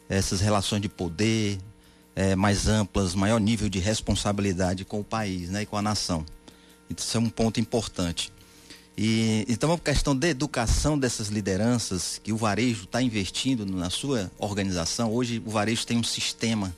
essas 0.08 0.42
relações 0.42 0.82
de 0.82 0.90
poder 0.90 1.58
é, 2.16 2.36
mais 2.36 2.68
amplas, 2.68 3.16
maior 3.16 3.40
nível 3.40 3.70
de 3.70 3.80
responsabilidade 3.80 4.86
com 4.86 5.00
o 5.00 5.04
país 5.04 5.50
né? 5.50 5.64
e 5.64 5.66
com 5.66 5.78
a 5.78 5.82
nação. 5.82 6.26
Isso 6.96 7.18
é 7.18 7.20
um 7.20 7.30
ponto 7.30 7.60
importante. 7.60 8.32
E, 8.98 9.46
então, 9.48 9.72
a 9.72 9.80
questão 9.80 10.16
da 10.16 10.28
educação 10.28 11.00
dessas 11.00 11.30
lideranças 11.30 12.20
que 12.22 12.34
o 12.34 12.38
varejo 12.38 12.84
está 12.84 13.02
investindo 13.02 13.66
na 13.66 13.90
sua 13.90 14.30
organização. 14.38 15.12
Hoje, 15.12 15.42
o 15.46 15.50
varejo 15.50 15.88
tem 15.88 15.98
um 15.98 16.04
sistema. 16.04 16.76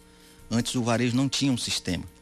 Antes, 0.50 0.76
o 0.76 0.84
varejo 0.84 1.16
não 1.16 1.28
tinha 1.28 1.52
um 1.52 1.58
sistema 1.58 2.13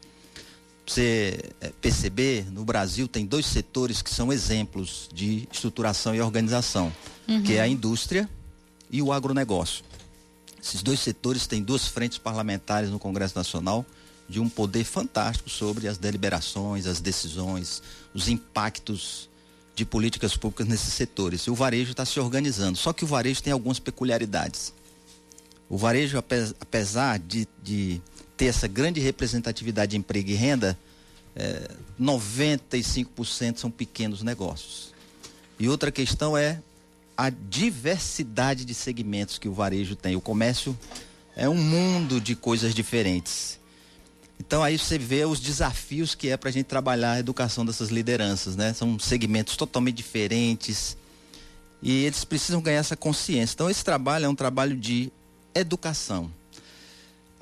você 0.86 1.38
é, 1.60 1.70
perceber, 1.80 2.50
no 2.50 2.64
Brasil 2.64 3.06
tem 3.06 3.24
dois 3.24 3.46
setores 3.46 4.02
que 4.02 4.10
são 4.10 4.32
exemplos 4.32 5.08
de 5.12 5.48
estruturação 5.52 6.14
e 6.14 6.20
organização, 6.20 6.92
uhum. 7.28 7.42
que 7.42 7.54
é 7.54 7.60
a 7.60 7.68
indústria 7.68 8.28
e 8.90 9.00
o 9.00 9.12
agronegócio. 9.12 9.84
Esses 10.62 10.82
dois 10.82 11.00
setores 11.00 11.46
têm 11.46 11.62
duas 11.62 11.88
frentes 11.88 12.18
parlamentares 12.18 12.90
no 12.90 12.98
Congresso 12.98 13.36
Nacional 13.36 13.84
de 14.28 14.40
um 14.40 14.48
poder 14.48 14.84
fantástico 14.84 15.50
sobre 15.50 15.88
as 15.88 15.98
deliberações, 15.98 16.86
as 16.86 17.00
decisões, 17.00 17.82
os 18.14 18.28
impactos 18.28 19.28
de 19.74 19.84
políticas 19.84 20.36
públicas 20.36 20.66
nesses 20.66 20.94
setores. 20.94 21.42
E 21.42 21.50
o 21.50 21.54
varejo 21.54 21.90
está 21.90 22.04
se 22.04 22.20
organizando. 22.20 22.78
Só 22.78 22.92
que 22.92 23.04
o 23.04 23.06
varejo 23.06 23.42
tem 23.42 23.52
algumas 23.52 23.78
peculiaridades. 23.78 24.72
O 25.68 25.76
varejo, 25.76 26.18
apesar 26.60 27.18
de, 27.18 27.48
de 27.62 28.00
ter 28.42 28.48
essa 28.48 28.66
grande 28.66 28.98
representatividade 28.98 29.92
de 29.92 29.96
emprego 29.96 30.28
e 30.28 30.34
renda, 30.34 30.76
é, 31.36 31.70
95% 32.00 33.56
são 33.56 33.70
pequenos 33.70 34.20
negócios. 34.20 34.92
E 35.60 35.68
outra 35.68 35.92
questão 35.92 36.36
é 36.36 36.60
a 37.16 37.30
diversidade 37.30 38.64
de 38.64 38.74
segmentos 38.74 39.38
que 39.38 39.48
o 39.48 39.52
varejo 39.54 39.94
tem. 39.94 40.16
O 40.16 40.20
comércio 40.20 40.76
é 41.36 41.48
um 41.48 41.54
mundo 41.54 42.20
de 42.20 42.34
coisas 42.34 42.74
diferentes. 42.74 43.60
Então 44.40 44.60
aí 44.60 44.76
você 44.76 44.98
vê 44.98 45.24
os 45.24 45.38
desafios 45.38 46.16
que 46.16 46.28
é 46.28 46.36
para 46.36 46.48
a 46.48 46.52
gente 46.52 46.66
trabalhar 46.66 47.12
a 47.12 47.20
educação 47.20 47.64
dessas 47.64 47.90
lideranças, 47.90 48.56
né? 48.56 48.72
São 48.72 48.98
segmentos 48.98 49.56
totalmente 49.56 49.94
diferentes 49.94 50.96
e 51.80 52.06
eles 52.06 52.24
precisam 52.24 52.60
ganhar 52.60 52.80
essa 52.80 52.96
consciência. 52.96 53.54
Então 53.54 53.70
esse 53.70 53.84
trabalho 53.84 54.24
é 54.24 54.28
um 54.28 54.34
trabalho 54.34 54.76
de 54.76 55.12
educação. 55.54 56.28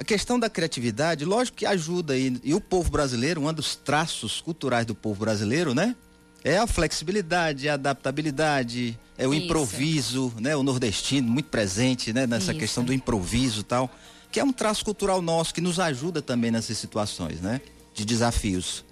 A 0.01 0.03
questão 0.03 0.41
da 0.41 0.49
criatividade, 0.49 1.27
lógico 1.27 1.59
que 1.59 1.67
ajuda 1.67 2.17
e, 2.17 2.41
e 2.43 2.55
o 2.55 2.61
povo 2.61 2.91
brasileiro, 2.91 3.47
um 3.47 3.53
dos 3.53 3.77
traços 3.77 4.41
culturais 4.41 4.87
do 4.87 4.95
povo 4.95 5.21
brasileiro, 5.21 5.75
né? 5.75 5.95
É 6.43 6.57
a 6.57 6.67
flexibilidade, 6.67 7.69
a 7.69 7.75
adaptabilidade, 7.75 8.99
é 9.19 9.29
o 9.29 9.35
Isso. 9.35 9.45
improviso, 9.45 10.33
né? 10.41 10.57
O 10.57 10.63
nordestino 10.63 11.31
muito 11.31 11.51
presente, 11.51 12.15
né? 12.15 12.27
Nessa 12.27 12.53
Isso. 12.53 12.61
questão 12.61 12.83
do 12.83 12.95
improviso 12.95 13.61
e 13.61 13.65
tal, 13.65 13.95
que 14.33 14.41
é 14.41 14.45
um 14.45 14.55
traço 14.55 14.83
cultural 14.87 15.21
nosso 15.21 15.53
que 15.53 15.61
nos 15.61 15.79
ajuda 15.79 16.23
também 16.23 16.51
nessas 16.51 16.79
situações, 16.79 17.43
né? 17.43 17.61
De 17.93 18.07
desafios. 18.07 18.83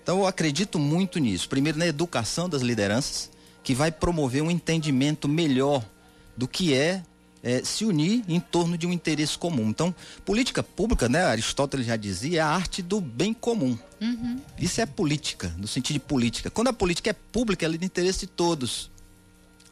Então 0.00 0.20
eu 0.20 0.28
acredito 0.28 0.78
muito 0.78 1.18
nisso. 1.18 1.48
Primeiro 1.48 1.76
na 1.76 1.88
educação 1.88 2.48
das 2.48 2.62
lideranças, 2.62 3.32
que 3.64 3.74
vai 3.74 3.90
promover 3.90 4.44
um 4.44 4.50
entendimento 4.50 5.26
melhor 5.26 5.84
do 6.36 6.46
que 6.46 6.72
é 6.72 7.02
é, 7.42 7.62
se 7.64 7.84
unir 7.84 8.22
em 8.28 8.38
torno 8.38 8.78
de 8.78 8.86
um 8.86 8.92
interesse 8.92 9.36
comum. 9.36 9.68
Então, 9.68 9.94
política 10.24 10.62
pública, 10.62 11.08
né? 11.08 11.24
Aristóteles 11.24 11.86
já 11.86 11.96
dizia, 11.96 12.38
é 12.38 12.42
a 12.42 12.48
arte 12.48 12.80
do 12.80 13.00
bem 13.00 13.34
comum. 13.34 13.76
Uhum. 14.00 14.38
Isso 14.58 14.80
é 14.80 14.86
política, 14.86 15.52
no 15.58 15.66
sentido 15.66 15.94
de 15.94 16.00
política. 16.00 16.50
Quando 16.50 16.68
a 16.68 16.72
política 16.72 17.10
é 17.10 17.12
pública, 17.12 17.64
ela 17.64 17.74
é 17.74 17.78
de 17.78 17.84
interesse 17.84 18.20
de 18.20 18.26
todos. 18.28 18.90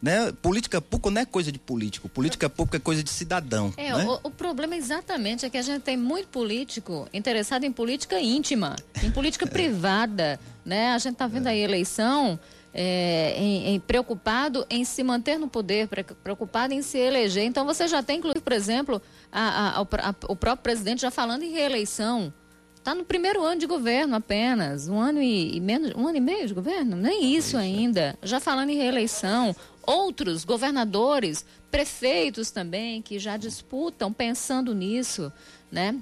Né? 0.03 0.33
Política 0.41 0.81
pública 0.81 1.11
não 1.11 1.21
é 1.21 1.27
coisa 1.27 1.53
de 1.53 1.59
político, 1.59 2.09
política 2.09 2.49
pública 2.49 2.79
é 2.79 2.81
coisa 2.81 3.03
de 3.03 3.11
cidadão. 3.11 3.73
É, 3.77 3.95
né? 3.95 4.07
o, 4.07 4.29
o, 4.29 4.31
problema 4.31 4.75
exatamente 4.75 5.45
é 5.45 5.51
que 5.51 5.59
a 5.59 5.63
gente 5.63 5.83
tem 5.83 5.95
muito 5.95 6.29
político 6.29 7.07
interessado 7.13 7.65
em 7.65 7.73
política 7.73 8.19
íntima, 8.19 8.77
em 9.03 9.11
política 9.11 9.45
privada. 9.47 10.41
Né? 10.65 10.89
A 10.93 10.99
gente 10.99 11.13
está 11.13 11.27
vendo 11.27 11.49
aí 11.49 11.61
eleição 11.61 12.41
é, 12.73 13.35
em, 13.37 13.75
em, 13.75 13.81
preocupado 13.81 14.65
em 14.71 14.85
se 14.85 15.03
manter 15.03 15.39
no 15.39 15.49
poder, 15.49 15.89
preocupado 16.23 16.73
em 16.73 16.83
se 16.83 16.99
eleger. 16.99 17.45
Então 17.45 17.65
você 17.65 17.89
já 17.89 18.03
tem, 18.03 18.19
inclusive, 18.19 18.41
por 18.41 18.53
exemplo, 18.53 19.03
a, 19.31 19.69
a, 19.69 19.81
a, 19.81 20.15
o 20.29 20.37
próprio 20.37 20.63
presidente 20.63 21.03
já 21.03 21.11
falando 21.11 21.43
em 21.43 21.51
reeleição. 21.51 22.33
Está 22.77 22.95
no 22.95 23.05
primeiro 23.05 23.43
ano 23.43 23.61
de 23.61 23.67
governo 23.67 24.17
apenas, 24.17 24.89
um 24.89 24.99
ano 24.99 25.21
e, 25.21 25.57
e, 25.57 25.61
menos, 25.61 25.93
um 25.95 26.09
ano 26.09 26.17
e 26.17 26.21
meio 26.21 26.47
de 26.47 26.55
governo, 26.55 26.97
nem 26.97 27.37
isso 27.37 27.59
ainda. 27.59 28.19
Já 28.23 28.41
falando 28.41 28.71
em 28.71 28.77
reeleição, 28.77 29.55
outros 29.83 30.45
governadores, 30.45 31.45
prefeitos 31.71 32.51
também 32.51 33.03
que 33.03 33.19
já 33.19 33.37
disputam 33.37 34.11
pensando 34.13 34.75
nisso, 34.75 35.31
né? 35.71 35.95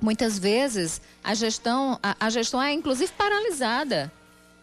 Muitas 0.00 0.38
vezes 0.38 1.00
a 1.24 1.34
gestão, 1.34 1.98
a, 2.00 2.16
a 2.20 2.30
gestão 2.30 2.62
é 2.62 2.72
inclusive 2.72 3.12
paralisada 3.12 4.12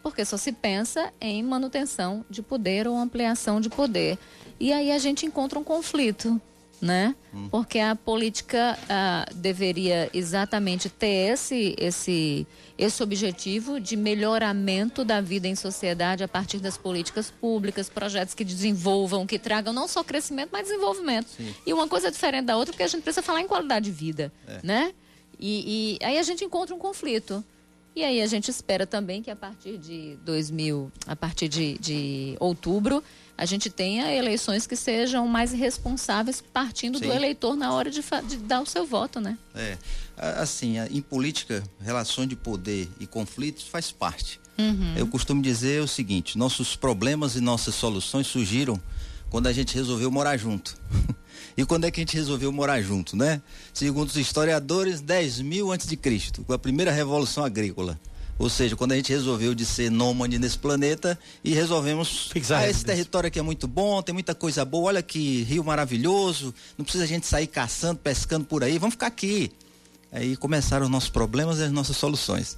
porque 0.09 0.25
só 0.25 0.37
se 0.37 0.51
pensa 0.51 1.13
em 1.19 1.41
manutenção 1.43 2.25
de 2.29 2.41
poder 2.41 2.87
ou 2.87 2.97
ampliação 2.97 3.61
de 3.61 3.69
poder. 3.69 4.17
E 4.59 4.73
aí 4.73 4.91
a 4.91 4.97
gente 4.97 5.25
encontra 5.25 5.57
um 5.57 5.63
conflito, 5.63 6.39
né? 6.81 7.15
Hum. 7.33 7.47
Porque 7.49 7.79
a 7.79 7.95
política 7.95 8.77
ah, 8.89 9.25
deveria 9.33 10.09
exatamente 10.13 10.89
ter 10.89 11.33
esse, 11.33 11.75
esse, 11.77 12.47
esse 12.77 13.03
objetivo 13.03 13.79
de 13.79 13.95
melhoramento 13.95 15.05
da 15.05 15.21
vida 15.21 15.47
em 15.47 15.55
sociedade 15.55 16.23
a 16.23 16.27
partir 16.27 16.59
das 16.59 16.77
políticas 16.77 17.29
públicas, 17.29 17.89
projetos 17.89 18.33
que 18.33 18.43
desenvolvam, 18.43 19.25
que 19.25 19.39
tragam 19.39 19.71
não 19.71 19.87
só 19.87 20.03
crescimento, 20.03 20.49
mas 20.51 20.67
desenvolvimento. 20.67 21.29
Sim. 21.29 21.53
E 21.65 21.73
uma 21.73 21.87
coisa 21.87 22.07
é 22.07 22.11
diferente 22.11 22.45
da 22.45 22.57
outra, 22.57 22.73
porque 22.73 22.83
a 22.83 22.87
gente 22.87 23.03
precisa 23.03 23.21
falar 23.21 23.41
em 23.41 23.47
qualidade 23.47 23.85
de 23.85 23.91
vida, 23.91 24.31
é. 24.47 24.59
né? 24.63 24.93
E, 25.39 25.97
e 26.01 26.05
aí 26.05 26.17
a 26.17 26.23
gente 26.23 26.43
encontra 26.43 26.75
um 26.75 26.79
conflito. 26.79 27.43
E 27.99 28.03
aí 28.05 28.21
a 28.21 28.27
gente 28.27 28.49
espera 28.49 28.87
também 28.87 29.21
que 29.21 29.29
a 29.29 29.35
partir 29.35 29.77
de 29.77 30.17
2000, 30.23 30.89
a 31.05 31.17
partir 31.17 31.49
de, 31.49 31.77
de 31.79 32.37
outubro, 32.39 33.03
a 33.37 33.43
gente 33.43 33.69
tenha 33.69 34.09
eleições 34.09 34.65
que 34.65 34.77
sejam 34.77 35.27
mais 35.27 35.51
responsáveis 35.51 36.41
partindo 36.41 36.97
Sim. 36.97 37.07
do 37.07 37.11
eleitor 37.11 37.57
na 37.57 37.73
hora 37.73 37.91
de, 37.91 38.01
de, 38.25 38.37
dar 38.37 38.61
o 38.61 38.65
seu 38.65 38.85
voto, 38.85 39.19
né? 39.19 39.37
É, 39.53 39.77
assim, 40.15 40.75
em 40.89 41.01
política, 41.01 41.61
relações 41.81 42.29
de 42.29 42.37
poder 42.37 42.87
e 43.01 43.05
conflitos 43.05 43.67
faz 43.67 43.91
parte. 43.91 44.39
Uhum. 44.57 44.95
Eu 44.95 45.05
costumo 45.05 45.41
dizer 45.41 45.81
o 45.81 45.87
seguinte, 45.87 46.37
nossos 46.37 46.77
problemas 46.77 47.35
e 47.35 47.41
nossas 47.41 47.75
soluções 47.75 48.27
surgiram 48.27 48.79
quando 49.29 49.47
a 49.47 49.51
gente 49.51 49.75
resolveu 49.75 50.09
morar 50.09 50.37
junto. 50.37 50.73
E 51.57 51.65
quando 51.65 51.85
é 51.85 51.91
que 51.91 51.99
a 51.99 52.03
gente 52.03 52.15
resolveu 52.15 52.51
morar 52.51 52.81
junto, 52.81 53.15
né? 53.15 53.41
Segundo 53.73 54.09
os 54.09 54.15
historiadores, 54.15 55.01
10 55.01 55.41
mil 55.41 55.71
antes 55.71 55.87
de 55.87 55.95
Cristo, 55.95 56.43
com 56.43 56.53
a 56.53 56.59
primeira 56.59 56.91
revolução 56.91 57.43
agrícola. 57.43 57.99
Ou 58.39 58.49
seja, 58.49 58.73
quando 58.73 58.93
a 58.93 58.95
gente 58.95 59.11
resolveu 59.11 59.53
de 59.53 59.65
ser 59.65 59.91
nômade 59.91 60.39
nesse 60.39 60.57
planeta 60.57 61.19
e 61.43 61.53
resolvemos. 61.53 62.29
Fixar 62.31 62.61
ah, 62.61 62.69
esse 62.69 62.85
território 62.85 63.27
aqui 63.27 63.37
é 63.37 63.41
muito 63.41 63.67
bom, 63.67 64.01
tem 64.01 64.13
muita 64.13 64.33
coisa 64.33 64.63
boa, 64.63 64.87
olha 64.87 65.03
que 65.03 65.43
rio 65.43 65.61
maravilhoso, 65.61 66.55
não 66.77 66.85
precisa 66.85 67.03
a 67.03 67.07
gente 67.07 67.27
sair 67.27 67.47
caçando, 67.47 67.99
pescando 67.99 68.45
por 68.45 68.63
aí, 68.63 68.77
vamos 68.77 68.93
ficar 68.93 69.07
aqui. 69.07 69.51
Aí 70.09 70.37
começaram 70.37 70.85
os 70.85 70.91
nossos 70.91 71.09
problemas 71.09 71.59
e 71.59 71.63
as 71.63 71.71
nossas 71.71 71.97
soluções. 71.97 72.55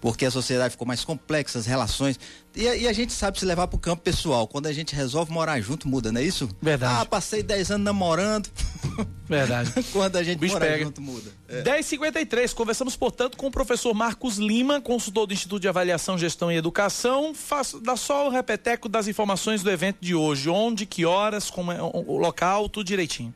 Porque 0.00 0.26
a 0.26 0.30
sociedade 0.30 0.72
ficou 0.72 0.86
mais 0.86 1.04
complexa, 1.04 1.58
as 1.58 1.66
relações. 1.66 2.18
E, 2.54 2.62
e 2.62 2.88
a 2.88 2.92
gente 2.92 3.12
sabe 3.12 3.38
se 3.38 3.44
levar 3.44 3.66
para 3.66 3.76
o 3.76 3.78
campo 3.78 4.02
pessoal. 4.02 4.46
Quando 4.48 4.66
a 4.66 4.72
gente 4.72 4.94
resolve 4.94 5.32
morar 5.32 5.60
junto, 5.60 5.88
muda, 5.88 6.10
não 6.10 6.20
é 6.20 6.24
isso? 6.24 6.48
Verdade. 6.60 7.02
Ah, 7.02 7.04
passei 7.04 7.42
10 7.42 7.72
anos 7.72 7.84
namorando. 7.84 8.48
Verdade. 9.28 9.72
Quando 9.92 10.16
a 10.16 10.22
gente 10.22 10.44
mora 10.46 10.66
pega. 10.66 10.84
junto, 10.84 11.00
muda. 11.00 11.30
É. 11.48 11.62
10h53, 11.62 12.54
conversamos, 12.54 12.96
portanto, 12.96 13.36
com 13.36 13.46
o 13.46 13.50
professor 13.50 13.92
Marcos 13.92 14.38
Lima, 14.38 14.80
consultor 14.80 15.26
do 15.26 15.34
Instituto 15.34 15.60
de 15.60 15.68
Avaliação, 15.68 16.16
Gestão 16.16 16.50
e 16.50 16.56
Educação. 16.56 17.34
Faço, 17.34 17.80
dá 17.80 17.96
só 17.96 18.28
o 18.28 18.30
repeteco 18.30 18.88
das 18.88 19.08
informações 19.08 19.62
do 19.62 19.70
evento 19.70 19.98
de 20.00 20.14
hoje. 20.14 20.48
Onde, 20.48 20.86
que 20.86 21.04
horas, 21.04 21.50
como 21.50 21.72
é, 21.72 21.82
o 21.82 22.18
local, 22.18 22.68
tudo 22.68 22.86
direitinho. 22.86 23.34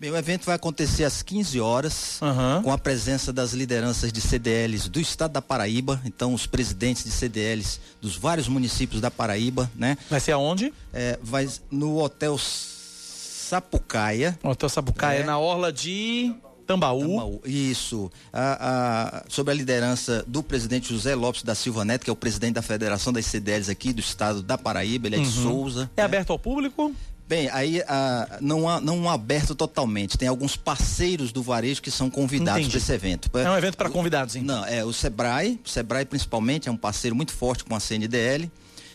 Bem, 0.00 0.10
o 0.10 0.16
evento 0.16 0.46
vai 0.46 0.54
acontecer 0.54 1.04
às 1.04 1.22
15 1.22 1.60
horas, 1.60 2.18
uhum. 2.22 2.62
com 2.62 2.72
a 2.72 2.78
presença 2.78 3.34
das 3.34 3.52
lideranças 3.52 4.10
de 4.10 4.18
CDLs 4.18 4.88
do 4.88 4.98
estado 4.98 5.32
da 5.32 5.42
Paraíba, 5.42 6.00
então 6.06 6.32
os 6.32 6.46
presidentes 6.46 7.04
de 7.04 7.10
CDLs 7.10 7.78
dos 8.00 8.16
vários 8.16 8.48
municípios 8.48 8.98
da 8.98 9.10
Paraíba, 9.10 9.70
né? 9.76 9.98
Vai 10.08 10.18
ser 10.18 10.32
aonde? 10.32 10.72
É, 10.90 11.18
vai 11.22 11.46
no 11.70 12.02
Hotel 12.02 12.38
Sapucaia. 13.50 14.38
Hotel 14.42 14.70
Sapucaia, 14.70 15.18
é. 15.18 15.22
na 15.22 15.38
orla 15.38 15.70
de 15.70 16.34
Tambaú. 16.66 17.00
Tambaú. 17.00 17.42
Isso. 17.44 18.10
A, 18.32 19.18
a, 19.18 19.24
sob 19.28 19.50
a 19.50 19.54
liderança 19.54 20.24
do 20.26 20.42
presidente 20.42 20.94
José 20.94 21.14
Lopes 21.14 21.42
da 21.42 21.54
Silva 21.54 21.84
Neto, 21.84 22.04
que 22.04 22.10
é 22.10 22.12
o 22.12 22.16
presidente 22.16 22.54
da 22.54 22.62
Federação 22.62 23.12
das 23.12 23.26
CDLs 23.26 23.70
aqui 23.70 23.92
do 23.92 24.00
estado 24.00 24.42
da 24.42 24.56
Paraíba, 24.56 25.08
ele 25.08 25.16
é 25.16 25.18
uhum. 25.18 25.24
de 25.24 25.30
Souza. 25.30 25.90
É 25.94 26.00
né? 26.00 26.06
aberto 26.06 26.30
ao 26.30 26.38
público? 26.38 26.90
Bem, 27.30 27.48
aí 27.50 27.80
ah, 27.86 28.38
não, 28.40 28.68
há, 28.68 28.80
não 28.80 29.08
aberto 29.08 29.54
totalmente. 29.54 30.18
Tem 30.18 30.26
alguns 30.26 30.56
parceiros 30.56 31.30
do 31.30 31.44
varejo 31.44 31.80
que 31.80 31.88
são 31.88 32.10
convidados 32.10 32.66
para 32.66 32.76
esse 32.76 32.92
evento. 32.92 33.30
É 33.38 33.48
um 33.48 33.56
evento 33.56 33.76
para 33.76 33.88
convidados, 33.88 34.34
hein? 34.34 34.42
Não, 34.42 34.66
é 34.66 34.84
o 34.84 34.92
Sebrae. 34.92 35.60
O 35.64 35.68
Sebrae 35.68 36.04
principalmente 36.04 36.68
é 36.68 36.72
um 36.72 36.76
parceiro 36.76 37.14
muito 37.14 37.32
forte 37.32 37.62
com 37.62 37.72
a 37.76 37.78
CNDL 37.78 38.50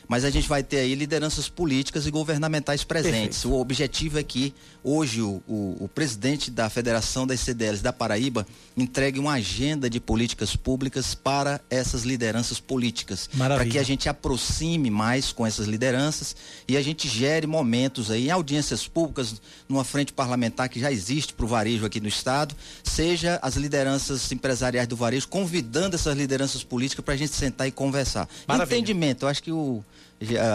mas 0.07 0.23
a 0.23 0.29
gente 0.29 0.47
vai 0.47 0.61
ter 0.61 0.79
aí 0.79 0.93
lideranças 0.93 1.49
políticas 1.49 2.05
e 2.05 2.11
governamentais 2.11 2.83
presentes. 2.83 3.39
Perfeito. 3.39 3.55
O 3.55 3.59
objetivo 3.59 4.19
é 4.19 4.23
que 4.23 4.53
hoje 4.85 5.19
o, 5.21 5.41
o, 5.47 5.77
o, 5.79 5.87
presidente 5.87 6.51
da 6.51 6.69
Federação 6.69 7.25
das 7.25 7.39
CDLs 7.39 7.81
da 7.81 7.91
Paraíba 7.91 8.45
entregue 8.77 9.17
uma 9.17 9.33
agenda 9.33 9.89
de 9.89 9.99
políticas 9.99 10.55
públicas 10.55 11.15
para 11.15 11.59
essas 11.71 12.03
lideranças 12.03 12.59
políticas. 12.59 13.27
Para 13.35 13.65
que 13.65 13.79
a 13.79 13.83
gente 13.83 14.07
aproxime 14.07 14.91
mais 14.91 15.31
com 15.31 15.45
essas 15.45 15.65
lideranças 15.65 16.35
e 16.67 16.77
a 16.77 16.83
gente 16.83 17.07
gere 17.07 17.47
momentos 17.47 18.11
aí 18.11 18.27
em 18.27 18.31
audiências 18.31 18.87
públicas, 18.87 19.41
numa 19.67 19.83
frente 19.83 20.13
parlamentar 20.13 20.69
que 20.69 20.79
já 20.79 20.91
existe 20.91 21.33
para 21.33 21.45
o 21.45 21.47
varejo 21.47 21.83
aqui 21.83 21.99
no 21.99 22.07
estado, 22.07 22.55
seja 22.83 23.39
as 23.41 23.55
lideranças 23.55 24.31
empresariais 24.31 24.87
do 24.87 24.95
varejo 24.95 25.27
convidando 25.27 25.95
essas 25.95 26.15
lideranças 26.15 26.63
políticas 26.63 27.03
para 27.03 27.15
a 27.15 27.17
gente 27.17 27.33
sentar 27.33 27.67
e 27.67 27.71
conversar. 27.71 28.29
Maravilha. 28.47 28.77
Entendimento, 28.77 29.23
eu 29.23 29.29
acho 29.29 29.41
que 29.41 29.51
o 29.51 29.83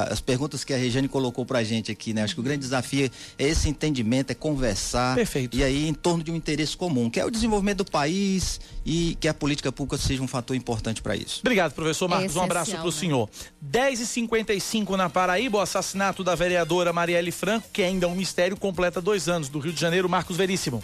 as 0.08 0.20
perguntas 0.20 0.64
que 0.64 0.72
a 0.72 0.76
Regiane 0.76 1.08
colocou 1.08 1.44
para 1.44 1.58
a 1.58 1.64
gente 1.64 1.92
aqui, 1.92 2.14
né? 2.14 2.22
Acho 2.22 2.34
que 2.34 2.40
o 2.40 2.44
grande 2.44 2.60
desafio 2.60 3.10
é 3.38 3.44
esse 3.44 3.68
entendimento, 3.68 4.30
é 4.30 4.34
conversar. 4.34 5.14
Perfeito. 5.14 5.56
E 5.56 5.62
aí 5.62 5.86
em 5.86 5.94
torno 5.94 6.22
de 6.22 6.30
um 6.30 6.36
interesse 6.36 6.76
comum, 6.76 7.10
que 7.10 7.20
é 7.20 7.24
o 7.24 7.30
desenvolvimento 7.30 7.78
do 7.78 7.90
país 7.90 8.60
e 8.84 9.16
que 9.20 9.28
a 9.28 9.34
política 9.34 9.70
pública 9.70 9.98
seja 9.98 10.22
um 10.22 10.28
fator 10.28 10.56
importante 10.56 11.02
para 11.02 11.14
isso. 11.14 11.40
Obrigado, 11.40 11.72
professor 11.72 12.08
Marcos. 12.08 12.36
um 12.36 12.42
abraço 12.42 12.72
para 12.72 12.82
o 12.82 12.86
né? 12.86 12.92
senhor. 12.92 13.28
10h55 13.64 14.96
na 14.96 15.10
Paraíba, 15.10 15.58
o 15.58 15.60
assassinato 15.60 16.24
da 16.24 16.34
vereadora 16.34 16.92
Marielle 16.92 17.32
Franco, 17.32 17.68
que 17.72 17.82
ainda 17.82 18.06
é 18.06 18.08
um 18.08 18.14
mistério, 18.14 18.56
completa 18.56 19.00
dois 19.00 19.28
anos. 19.28 19.48
Do 19.48 19.58
Rio 19.58 19.72
de 19.72 19.80
Janeiro, 19.80 20.08
Marcos 20.08 20.36
Veríssimo. 20.36 20.82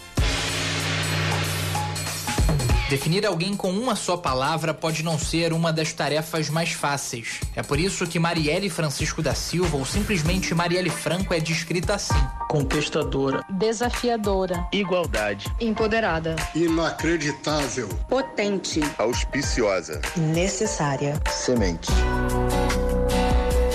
Definir 2.89 3.27
alguém 3.27 3.57
com 3.57 3.71
uma 3.71 3.97
só 3.97 4.17
palavra 4.17 4.73
pode 4.73 5.03
não 5.03 5.19
ser 5.19 5.53
uma 5.53 5.73
das 5.73 5.93
tarefas 5.93 6.49
mais 6.49 6.71
fáceis. 6.71 7.41
É 7.57 7.63
por 7.63 7.81
isso 7.81 8.07
que 8.07 8.17
Marielle 8.17 8.71
Francisco 8.71 9.21
da 9.21 9.35
Silva, 9.35 9.77
ou 9.77 9.85
simplesmente 9.85 10.55
Marielle 10.55 10.89
Franco, 10.89 11.35
é 11.35 11.41
descrita 11.41 11.95
assim: 11.95 12.15
contestadora, 12.49 13.45
desafiadora, 13.51 14.69
igualdade, 14.73 15.53
empoderada, 15.61 16.37
inacreditável, 16.55 17.89
potente, 18.09 18.81
auspiciosa, 18.99 20.01
necessária, 20.17 21.21
semente. 21.29 21.91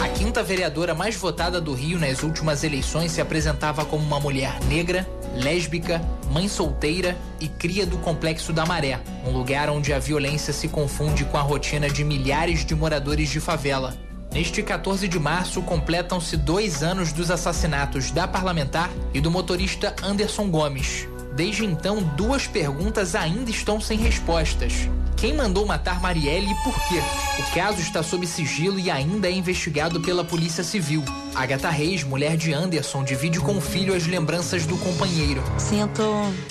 A 0.02 0.08
quinta 0.08 0.42
vereadora 0.42 0.96
mais 0.96 1.18
votada 1.18 1.60
do 1.60 1.74
Rio 1.74 2.00
nas 2.00 2.24
últimas 2.24 2.64
eleições 2.64 3.12
se 3.12 3.20
apresentava 3.20 3.84
como 3.84 4.06
uma 4.06 4.22
mulher 4.22 4.58
negra, 4.70 5.06
lésbica, 5.36 6.02
mãe 6.32 6.48
solteira 6.48 7.18
e 7.40 7.48
cria 7.48 7.86
do 7.86 7.98
Complexo 7.98 8.52
da 8.54 8.66
Maré, 8.66 9.00
um 9.26 9.32
lugar 9.32 9.70
onde 9.70 9.94
a 9.94 10.00
violência 10.00 10.54
se 10.54 10.68
confunde 10.68 11.26
com 11.26 11.38
a 11.38 11.42
rotina 11.42 11.90
de 11.90 12.04
milhares 12.04 12.66
de 12.66 12.76
moradores 12.76 13.30
de 13.30 13.40
favela. 13.40 13.96
Neste 14.34 14.64
14 14.64 15.08
de 15.08 15.20
março, 15.20 15.62
completam-se 15.62 16.38
dois 16.38 16.82
anos 16.84 17.12
dos 17.12 17.30
assassinatos 17.30 18.12
da 18.12 18.28
parlamentar 18.28 18.90
e 19.14 19.20
do 19.20 19.30
motorista 19.30 19.94
Anderson 20.02 20.50
Gomes. 20.50 21.08
Desde 21.36 21.66
então, 21.66 22.02
duas 22.02 22.48
perguntas 22.48 23.14
ainda 23.14 23.52
estão 23.52 23.82
sem 23.82 23.98
respostas. 23.98 24.90
Quem 25.22 25.36
mandou 25.36 25.68
matar 25.68 26.02
Marielle 26.02 26.52
e 26.52 26.56
por 26.64 26.74
quê? 26.88 27.00
O 27.38 27.54
caso 27.54 27.80
está 27.80 28.02
sob 28.02 28.26
sigilo 28.26 28.80
e 28.80 28.90
ainda 28.90 29.28
é 29.28 29.32
investigado 29.32 30.02
pela 30.02 30.24
Polícia 30.24 30.64
Civil. 30.64 31.06
Agatha 31.36 31.70
Reis, 31.70 32.04
mulher 32.04 32.36
de 32.36 32.52
Anderson, 32.52 33.04
divide 33.04 33.40
com 33.40 33.56
o 33.56 33.62
filho 33.62 33.94
as 33.94 34.08
lembranças 34.08 34.66
do 34.66 34.76
companheiro. 34.80 35.44
Sinto 35.60 36.02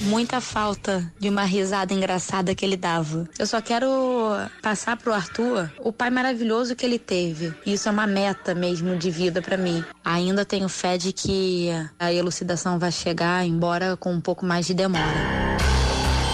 muita 0.03 0.41
falta 0.41 1.13
de 1.19 1.29
uma 1.29 1.43
risada 1.43 1.93
engraçada 1.93 2.55
que 2.55 2.65
ele 2.65 2.77
dava. 2.77 3.29
Eu 3.37 3.45
só 3.45 3.61
quero 3.61 3.89
passar 4.63 4.97
pro 4.97 5.13
Arthur 5.13 5.69
o 5.81 5.93
pai 5.93 6.09
maravilhoso 6.09 6.77
que 6.77 6.87
ele 6.87 7.01
teve. 7.01 7.53
Isso 7.67 7.89
é 7.89 7.91
uma 7.91 8.07
meta 8.07 8.55
mesmo 8.55 8.97
de 8.97 9.11
vida 9.11 9.43
para 9.43 9.57
mim. 9.57 9.85
Ainda 10.05 10.45
tenho 10.45 10.69
fé 10.69 10.97
de 10.97 11.13
que 11.13 11.71
a 11.99 12.13
elucidação 12.13 12.79
vai 12.79 12.93
chegar, 12.93 13.45
embora 13.45 13.97
com 13.97 14.13
um 14.13 14.21
pouco 14.21 14.47
mais 14.47 14.65
de 14.65 14.75
demora. 14.75 15.50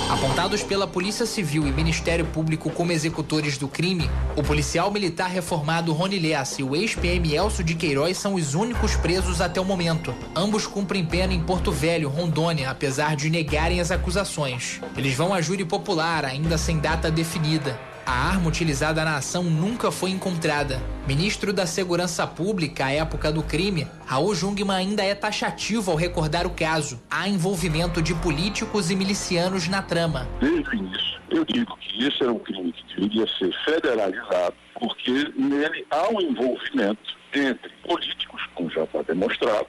Apontados 0.08 0.62
pela 0.62 0.86
Polícia 0.86 1.26
Civil 1.26 1.66
e 1.66 1.72
Ministério 1.72 2.24
Público 2.26 2.70
como 2.70 2.92
executores 2.92 3.58
do 3.58 3.66
crime, 3.66 4.08
o 4.36 4.42
policial 4.42 4.88
militar 4.88 5.28
reformado 5.28 5.92
Rony 5.92 6.20
Leas 6.20 6.56
e 6.60 6.62
o 6.62 6.76
ex-PM 6.76 7.34
Elcio 7.34 7.64
de 7.64 7.74
Queiroz 7.74 8.16
são 8.16 8.34
os 8.34 8.54
únicos 8.54 8.94
presos 8.94 9.40
até 9.40 9.60
o 9.60 9.64
momento. 9.64 10.14
Ambos 10.34 10.64
cumprem 10.64 11.04
pena 11.04 11.34
em 11.34 11.40
Porto 11.40 11.72
Velho, 11.72 12.08
Rondônia, 12.08 12.70
apesar 12.70 13.16
de 13.16 13.28
negarem 13.28 13.80
as 13.80 13.90
acusações. 13.90 14.80
Eles 14.96 15.16
vão 15.16 15.34
a 15.34 15.40
júri 15.40 15.64
popular, 15.64 16.24
ainda 16.24 16.56
sem 16.56 16.78
data 16.78 17.10
definida. 17.10 17.76
A 18.06 18.28
arma 18.28 18.48
utilizada 18.48 19.04
na 19.04 19.16
ação 19.16 19.42
nunca 19.42 19.90
foi 19.90 20.10
encontrada. 20.10 20.80
Ministro 21.08 21.52
da 21.52 21.66
Segurança 21.66 22.24
Pública 22.24 22.84
à 22.84 22.92
época 22.92 23.32
do 23.32 23.42
crime, 23.42 23.84
Raul 24.06 24.32
Jungmann 24.32 24.76
ainda 24.76 25.02
é 25.02 25.12
taxativo 25.12 25.90
ao 25.90 25.96
recordar 25.96 26.46
o 26.46 26.50
caso. 26.50 27.02
Há 27.10 27.28
envolvimento 27.28 28.00
de 28.00 28.14
políticos 28.14 28.92
e 28.92 28.94
milicianos 28.94 29.66
na 29.66 29.82
trama. 29.82 30.28
Desde 30.38 30.70
o 30.70 30.74
início, 30.74 31.20
eu 31.30 31.44
digo 31.46 31.76
que 31.78 32.06
esse 32.06 32.22
era 32.22 32.32
um 32.32 32.38
crime 32.38 32.72
que 32.72 32.94
deveria 32.94 33.26
ser 33.26 33.52
federalizado, 33.64 34.54
porque 34.78 35.10
nele 35.36 35.84
há 35.90 36.08
um 36.08 36.20
envolvimento 36.20 37.16
entre 37.34 37.68
políticos, 37.84 38.40
como 38.54 38.70
já 38.70 38.84
está 38.84 39.02
demonstrado, 39.02 39.66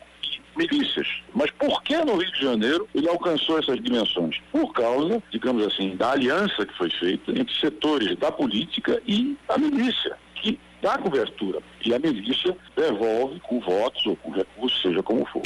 milícias. 0.58 1.08
Mas 1.34 1.52
por 1.52 1.82
que 1.84 1.96
no 1.98 2.18
Rio 2.18 2.32
de 2.32 2.42
Janeiro 2.42 2.88
ele 2.94 3.08
alcançou 3.08 3.60
essas 3.60 3.82
dimensões? 3.82 4.40
Por 4.52 4.74
causa, 4.74 5.22
digamos 5.32 5.66
assim, 5.66 5.96
da 5.96 6.12
aliança 6.12 6.66
que 6.66 6.74
foi 6.78 6.90
feita 6.90 7.32
entre 7.32 7.54
setores 7.60 8.18
da 8.18 8.32
política 8.32 9.02
e 9.08 9.38
a 9.48 9.58
milícia, 9.58 10.18
que 10.36 10.60
dá 10.82 10.98
cobertura. 10.98 11.60
E 11.86 11.94
a 11.94 12.00
milícia 12.00 12.58
devolve 12.76 13.40
com 13.42 13.60
votos 13.60 14.06
ou 14.06 14.16
com 14.16 14.32
recursos, 14.32 14.82
seja 14.82 15.04
como 15.04 15.26
for. 15.28 15.44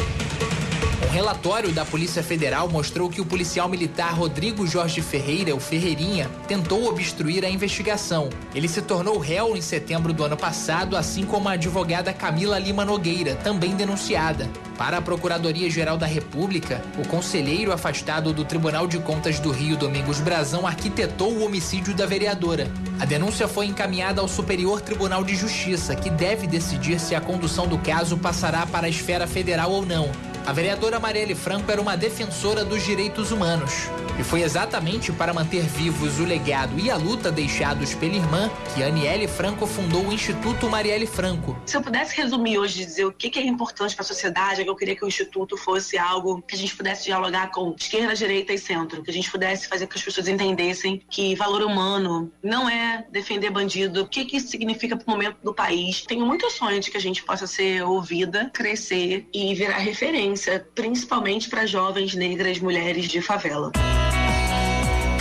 Relatório 1.12 1.74
da 1.74 1.84
Polícia 1.84 2.24
Federal 2.24 2.70
mostrou 2.70 3.10
que 3.10 3.20
o 3.20 3.26
policial 3.26 3.68
militar 3.68 4.14
Rodrigo 4.14 4.66
Jorge 4.66 5.02
Ferreira, 5.02 5.54
o 5.54 5.60
Ferreirinha, 5.60 6.32
tentou 6.48 6.86
obstruir 6.88 7.44
a 7.44 7.50
investigação. 7.50 8.30
Ele 8.56 8.70
se 8.70 8.82
tornou 8.82 9.20
réu 9.20 9.58
em 9.58 9.62
setembro 9.62 10.14
do 10.14 10.24
ano 10.24 10.38
passado, 10.38 10.96
assim 10.96 11.26
como 11.26 11.50
a 11.50 11.54
advogada 11.54 12.14
Camila 12.14 12.58
Lima 12.58 12.86
Nogueira, 12.86 13.36
também 13.36 13.76
denunciada. 13.76 14.50
Para 14.78 15.00
a 15.00 15.02
Procuradoria-Geral 15.02 15.98
da 15.98 16.06
República, 16.06 16.82
o 16.98 17.06
conselheiro 17.06 17.74
afastado 17.74 18.32
do 18.32 18.46
Tribunal 18.46 18.88
de 18.88 18.98
Contas 18.98 19.38
do 19.38 19.52
Rio, 19.52 19.76
Domingos 19.76 20.22
Brazão, 20.22 20.66
arquitetou 20.66 21.34
o 21.34 21.44
homicídio 21.44 21.94
da 21.94 22.06
vereadora. 22.06 22.72
A 23.02 23.06
denúncia 23.06 23.50
foi 23.50 23.66
encaminhada 23.66 24.22
ao 24.22 24.30
Superior 24.30 24.80
Tribunal 24.80 25.26
de 25.26 25.36
Justiça, 25.36 25.94
que 25.94 26.10
deve 26.10 26.48
decidir 26.48 27.02
se 27.02 27.14
a 27.14 27.20
condução 27.20 27.68
do 27.68 27.78
caso 27.80 28.18
passará 28.18 28.66
para 28.66 28.88
a 28.88 28.90
esfera 28.90 29.28
federal 29.28 29.72
ou 29.72 29.86
não. 29.86 30.31
A 30.46 30.54
vereadora 30.54 31.00
Marielle 31.00 31.36
Franco 31.36 31.72
era 31.72 31.80
uma 31.80 31.96
defensora 31.96 32.66
dos 32.66 32.84
direitos 32.84 33.32
humanos. 33.32 33.88
E 34.20 34.24
foi 34.24 34.42
exatamente 34.42 35.12
para 35.12 35.34
manter 35.34 35.62
vivos 35.62 36.20
o 36.20 36.26
legado 36.26 36.78
e 36.80 36.90
a 36.90 36.98
luta 36.98 37.32
deixados 37.32 37.94
pela 37.94 38.16
irmã 38.16 38.50
que 38.74 38.84
Aniele 38.84 39.28
Franco 39.28 39.68
fundou 39.68 40.08
o 40.08 40.12
Instituto 40.12 40.68
Marielle 40.68 41.06
Franco. 41.06 41.56
Se 41.66 41.78
eu 41.78 41.82
pudesse 41.82 42.20
resumir 42.20 42.58
hoje, 42.58 42.84
dizer 42.84 43.06
o 43.06 43.12
que 43.12 43.40
é 43.40 43.46
importante 43.46 43.96
para 43.96 44.04
a 44.04 44.08
sociedade, 44.08 44.62
é 44.62 44.64
que 44.64 44.70
eu 44.70 44.76
queria 44.76 44.96
que 44.96 45.06
o 45.06 45.08
Instituto 45.08 45.56
fosse 45.56 45.98
algo 45.98 46.42
que 46.42 46.56
a 46.56 46.58
gente 46.58 46.76
pudesse 46.76 47.06
dialogar 47.06 47.52
com 47.52 47.76
esquerda, 47.80 48.14
direita 48.14 48.52
e 48.52 48.58
centro, 48.58 49.04
que 49.04 49.12
a 49.12 49.14
gente 49.14 49.32
pudesse 49.32 49.68
fazer 49.68 49.86
com 49.86 49.94
que 49.94 50.00
as 50.00 50.04
pessoas 50.04 50.28
entendessem 50.28 51.02
que 51.10 51.36
valor 51.36 51.62
humano 51.62 52.32
não 52.44 52.68
é 52.68 53.06
defender 53.12 53.52
bandido, 53.52 54.02
o 54.02 54.08
que, 54.08 54.26
que 54.26 54.38
isso 54.38 54.50
significa 54.50 54.98
para 54.98 55.08
o 55.08 55.12
momento 55.12 55.38
do 55.44 55.54
país. 55.54 56.02
Tenho 56.02 56.26
muito 56.26 56.50
sonho 56.50 56.80
de 56.80 56.90
que 56.92 56.98
a 56.98 57.02
gente 57.02 57.24
possa 57.24 57.46
ser 57.46 57.84
ouvida, 57.84 58.50
crescer 58.54 59.28
e 59.34 59.54
virar 59.56 59.78
referência 59.78 60.31
principalmente 60.74 61.50
para 61.50 61.66
jovens 61.66 62.14
negras 62.14 62.60
mulheres 62.60 63.08
de 63.08 63.22
favela. 63.22 63.72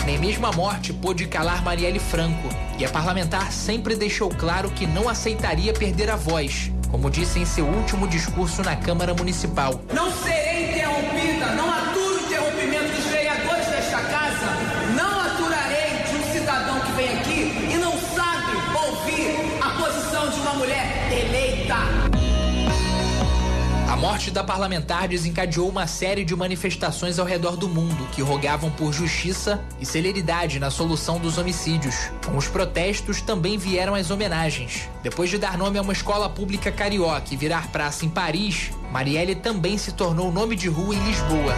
Nem 0.05 0.19
mesmo 0.19 0.47
a 0.47 0.53
morte 0.53 0.93
pôde 0.93 1.27
calar 1.27 1.63
Marielle 1.63 1.99
Franco, 1.99 2.49
e 2.79 2.85
a 2.85 2.89
parlamentar 2.89 3.53
sempre 3.53 3.95
deixou 3.95 4.29
claro 4.31 4.71
que 4.71 4.87
não 4.87 5.09
aceitaria 5.09 5.73
perder 5.73 6.11
a 6.11 6.17
voz, 6.17 6.73
como 6.91 7.11
disse 7.11 7.39
em 7.39 7.45
seu 7.45 7.67
último 7.67 8.09
discurso 8.09 8.63
na 8.63 8.75
Câmara 8.75 9.15
Municipal. 9.15 9.81
Não 9.93 10.11
serei 10.11 10.71
interrompida, 10.71 11.20
morte 24.11 24.25
morte 24.25 24.31
da 24.33 24.43
parlamentar 24.43 25.07
desencadeou 25.07 25.69
uma 25.69 25.87
série 25.87 26.25
de 26.25 26.35
manifestações 26.35 27.21
ao 27.21 27.25
redor 27.25 27.57
do 27.57 27.69
mundo 27.69 28.09
que 28.11 28.21
rogavam 28.21 28.69
por 28.69 28.93
justiça 28.93 29.63
e 29.81 29.87
celeridade 29.87 30.59
na 30.59 30.69
solução 30.69 31.21
dos 31.21 31.39
homicídios. 31.39 32.11
Com 32.27 32.37
os 32.37 32.49
protestos 32.49 33.23
também 33.23 33.57
vieram 33.57 33.95
as 33.95 34.11
homenagens. 34.11 34.89
Depois 35.01 35.31
de 35.31 35.39
dar 35.39 35.57
nome 35.57 35.79
a 35.79 35.83
uma 35.83 35.93
escola 35.93 36.29
pública 36.29 36.73
carioca 36.73 37.33
e 37.33 37.37
virar 37.37 37.69
praça 37.69 38.05
em 38.05 38.09
Paris, 38.09 38.73
Marielle 38.91 39.37
também 39.37 39.79
se 39.79 39.93
tornou 39.93 40.33
nome 40.33 40.57
de 40.57 40.69
rua 40.69 40.93
em 40.93 41.07
Lisboa. 41.07 41.55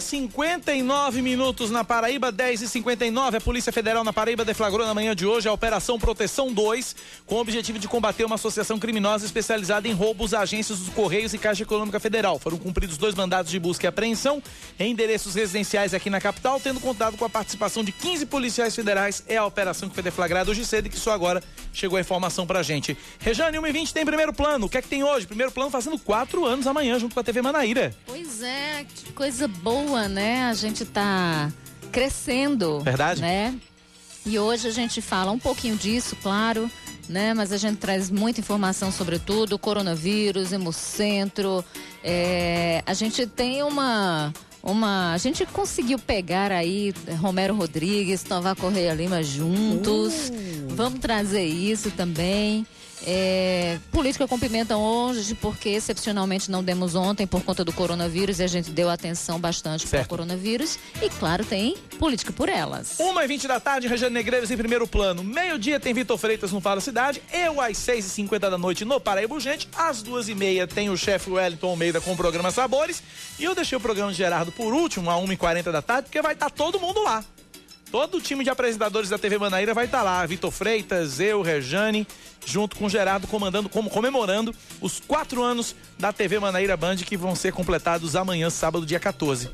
Horas 0.00 0.04
59 0.04 1.22
minutos 1.22 1.70
na 1.70 1.84
Paraíba, 1.84 2.32
10 2.32 2.62
e 2.62 2.68
59 2.68 3.36
A 3.36 3.40
Polícia 3.40 3.72
Federal 3.72 4.02
na 4.02 4.12
Paraíba 4.12 4.44
deflagrou 4.44 4.86
na 4.86 4.94
manhã 4.94 5.14
de 5.14 5.26
hoje 5.26 5.48
a 5.48 5.52
Operação 5.52 5.98
Proteção 5.98 6.52
2, 6.52 6.96
com 7.26 7.36
o 7.36 7.40
objetivo 7.40 7.78
de 7.78 7.86
combater 7.86 8.24
uma 8.24 8.36
associação 8.36 8.78
criminosa 8.78 9.26
especializada 9.26 9.86
em 9.86 9.92
roubos 9.92 10.32
a 10.32 10.40
agências 10.40 10.78
dos 10.78 10.88
Correios 10.88 11.34
e 11.34 11.38
Caixa 11.38 11.62
Econômica 11.62 12.00
Federal. 12.00 12.38
Foram 12.38 12.56
cumpridos 12.56 12.96
dois 12.96 13.14
mandados 13.14 13.50
de 13.50 13.58
busca 13.58 13.86
e 13.86 13.88
apreensão 13.88 14.42
em 14.78 14.90
endereços 14.90 15.34
residenciais 15.34 15.92
aqui 15.92 16.08
na 16.08 16.20
capital, 16.20 16.58
tendo 16.58 16.80
contado 16.80 17.16
com 17.16 17.24
a 17.24 17.30
participação 17.30 17.84
de 17.84 17.92
15 17.92 18.26
policiais 18.26 18.74
federais. 18.74 19.22
É 19.28 19.36
a 19.36 19.44
operação 19.44 19.88
que 19.88 19.94
foi 19.94 20.02
deflagrada 20.02 20.50
hoje 20.50 20.64
cedo 20.64 20.86
e 20.86 20.90
que 20.90 20.98
só 20.98 21.12
agora 21.12 21.42
chegou 21.72 21.96
a 21.98 22.00
informação 22.00 22.46
pra 22.46 22.62
gente. 22.62 22.96
Rejane, 23.18 23.58
1 23.58 23.66
e 23.66 23.72
20 23.72 23.94
tem 23.94 24.06
primeiro 24.06 24.32
plano. 24.32 24.66
O 24.66 24.68
que 24.68 24.78
é 24.78 24.82
que 24.82 24.88
tem 24.88 25.04
hoje? 25.04 25.26
Primeiro 25.26 25.52
plano 25.52 25.70
fazendo 25.70 25.98
quatro 25.98 26.44
anos 26.44 26.66
amanhã, 26.66 26.98
junto 26.98 27.14
com 27.14 27.20
a 27.20 27.24
TV 27.24 27.42
Manaíra. 27.42 27.94
Pois 28.06 28.42
é, 28.42 28.86
que 28.94 29.12
coisa 29.12 29.46
boa, 29.46 29.89
né? 30.08 30.44
A 30.44 30.54
gente 30.54 30.84
tá 30.84 31.50
crescendo. 31.90 32.80
Verdade. 32.80 33.20
Né? 33.20 33.54
E 34.24 34.38
hoje 34.38 34.68
a 34.68 34.70
gente 34.70 35.00
fala 35.00 35.30
um 35.30 35.38
pouquinho 35.38 35.76
disso, 35.76 36.16
claro, 36.22 36.70
né? 37.08 37.32
Mas 37.34 37.52
a 37.52 37.56
gente 37.56 37.78
traz 37.78 38.10
muita 38.10 38.40
informação 38.40 38.92
sobre 38.92 39.18
tudo, 39.18 39.58
coronavírus, 39.58 40.52
hemocentro. 40.52 41.64
É, 42.04 42.82
a 42.86 42.94
gente 42.94 43.26
tem 43.26 43.62
uma 43.62 44.32
uma. 44.62 45.12
A 45.12 45.18
gente 45.18 45.46
conseguiu 45.46 45.98
pegar 45.98 46.52
aí 46.52 46.92
Romero 47.18 47.54
Rodrigues, 47.54 48.22
Tovar 48.22 48.54
Correia 48.56 48.92
Lima 48.92 49.22
juntos. 49.22 50.30
Vamos 50.68 51.00
trazer 51.00 51.44
isso 51.44 51.90
também. 51.90 52.66
É, 53.06 53.78
política 53.90 54.28
com 54.28 54.38
pimenta 54.38 54.76
hoje, 54.76 55.34
porque 55.34 55.70
excepcionalmente 55.70 56.50
não 56.50 56.62
demos 56.62 56.94
ontem 56.94 57.26
por 57.26 57.42
conta 57.42 57.64
do 57.64 57.72
coronavírus 57.72 58.40
e 58.40 58.42
a 58.42 58.46
gente 58.46 58.70
deu 58.70 58.90
atenção 58.90 59.40
bastante 59.40 59.86
para 59.86 60.02
o 60.02 60.06
coronavírus. 60.06 60.78
E 61.00 61.08
claro, 61.08 61.44
tem 61.44 61.76
política 61.98 62.32
por 62.32 62.48
elas. 62.48 62.98
1 62.98 63.20
e 63.20 63.26
20 63.26 63.48
da 63.48 63.60
tarde, 63.60 63.88
Regiane 63.88 64.14
Negreiros 64.14 64.50
em 64.50 64.56
primeiro 64.56 64.86
plano. 64.86 65.24
Meio-dia 65.24 65.80
tem 65.80 65.94
Vitor 65.94 66.18
Freitas 66.18 66.52
no 66.52 66.60
Fala 66.60 66.80
Cidade. 66.80 67.22
Eu 67.32 67.60
às 67.60 67.78
6 67.78 68.06
e 68.06 68.10
50 68.10 68.50
da 68.50 68.58
noite 68.58 68.84
no 68.84 69.00
Paraíba 69.00 69.34
Urgente. 69.34 69.68
Às 69.76 70.02
duas 70.02 70.28
e 70.28 70.34
meia 70.34 70.66
tem 70.66 70.90
o 70.90 70.96
chefe 70.96 71.30
Wellington 71.30 71.68
Almeida 71.68 72.00
com 72.00 72.12
o 72.12 72.16
programa 72.16 72.50
Sabores. 72.50 73.02
E 73.38 73.44
eu 73.44 73.54
deixei 73.54 73.76
o 73.76 73.80
programa 73.80 74.12
de 74.12 74.18
Gerardo 74.18 74.52
por 74.52 74.72
último, 74.72 75.10
a 75.10 75.16
1 75.16 75.32
e 75.32 75.36
40 75.36 75.72
da 75.72 75.82
tarde, 75.82 76.04
porque 76.04 76.20
vai 76.20 76.34
estar 76.34 76.50
todo 76.50 76.78
mundo 76.78 77.02
lá. 77.02 77.24
Todo 77.90 78.18
o 78.18 78.20
time 78.20 78.44
de 78.44 78.50
apresentadores 78.50 79.08
da 79.10 79.18
TV 79.18 79.36
Manaíra 79.36 79.74
vai 79.74 79.86
estar 79.86 80.02
lá. 80.02 80.24
Vitor 80.24 80.50
Freitas, 80.52 81.18
eu, 81.18 81.42
Rejane, 81.42 82.06
junto 82.46 82.76
com 82.76 82.86
o 82.86 82.88
Gerardo, 82.90 83.26
comandando, 83.26 83.68
como, 83.68 83.90
comemorando 83.90 84.54
os 84.80 85.00
quatro 85.00 85.42
anos 85.42 85.74
da 85.98 86.12
TV 86.12 86.38
Manaíra 86.38 86.76
Band, 86.76 86.96
que 86.98 87.16
vão 87.16 87.34
ser 87.34 87.52
completados 87.52 88.14
amanhã, 88.14 88.48
sábado, 88.48 88.86
dia 88.86 89.00
14. 89.00 89.50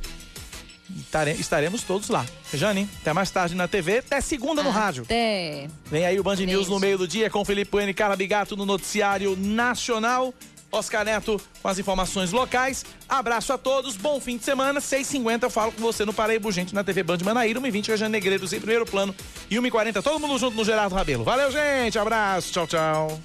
Estare- 0.98 1.32
Estaremos 1.32 1.82
todos 1.82 2.10
lá. 2.10 2.26
Rejane, 2.52 2.88
até 3.00 3.12
mais 3.12 3.30
tarde 3.30 3.54
na 3.54 3.66
TV, 3.66 3.98
até 3.98 4.20
segunda 4.20 4.62
no 4.62 4.70
rádio. 4.70 5.04
Até. 5.04 5.68
Vem 5.86 6.04
aí 6.06 6.20
o 6.20 6.22
Band 6.22 6.36
News 6.36 6.68
no 6.68 6.78
meio 6.78 6.98
do 6.98 7.08
dia 7.08 7.30
com 7.30 7.44
Felipe 7.44 7.70
Bueno 7.70 7.90
e 7.90 7.94
Carla 7.94 8.16
Bigato 8.16 8.54
no 8.54 8.66
Noticiário 8.66 9.34
Nacional. 9.36 10.32
Oscar 10.77 11.05
Neto 11.05 11.40
com 11.62 11.69
as 11.69 11.78
informações 11.78 12.32
locais. 12.32 12.85
Abraço 13.09 13.53
a 13.53 13.59
todos, 13.59 13.97
bom 13.97 14.20
fim 14.20 14.36
de 14.36 14.44
semana. 14.44 14.81
6h50 14.81 15.44
eu 15.44 15.51
falo 15.51 15.73
com 15.73 15.81
você 15.82 16.05
no 16.05 16.12
Paraíba 16.12 16.51
Gente 16.53 16.74
na 16.74 16.85
TV 16.85 17.03
Band 17.03 17.19
Manaíra. 17.24 17.61
1h20 17.61 17.89
Rejane 17.89 18.12
Negreiros 18.12 18.53
em 18.53 18.59
primeiro 18.59 18.86
plano. 18.86 19.15
E 19.51 19.57
1h40 19.57 20.03
todo 20.03 20.20
mundo 20.20 20.39
junto 20.39 20.57
no 20.57 20.65
Gerardo 20.65 20.94
Rabelo. 20.94 21.24
Valeu, 21.24 21.51
gente. 21.51 21.98
Abraço. 21.98 22.53
Tchau, 22.53 22.66
tchau. 22.66 23.20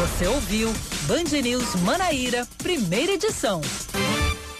Você 0.00 0.26
ouviu 0.28 0.72
Band 1.02 1.40
News 1.42 1.74
Manaíra, 1.82 2.46
primeira 2.58 3.12
edição. 3.12 3.60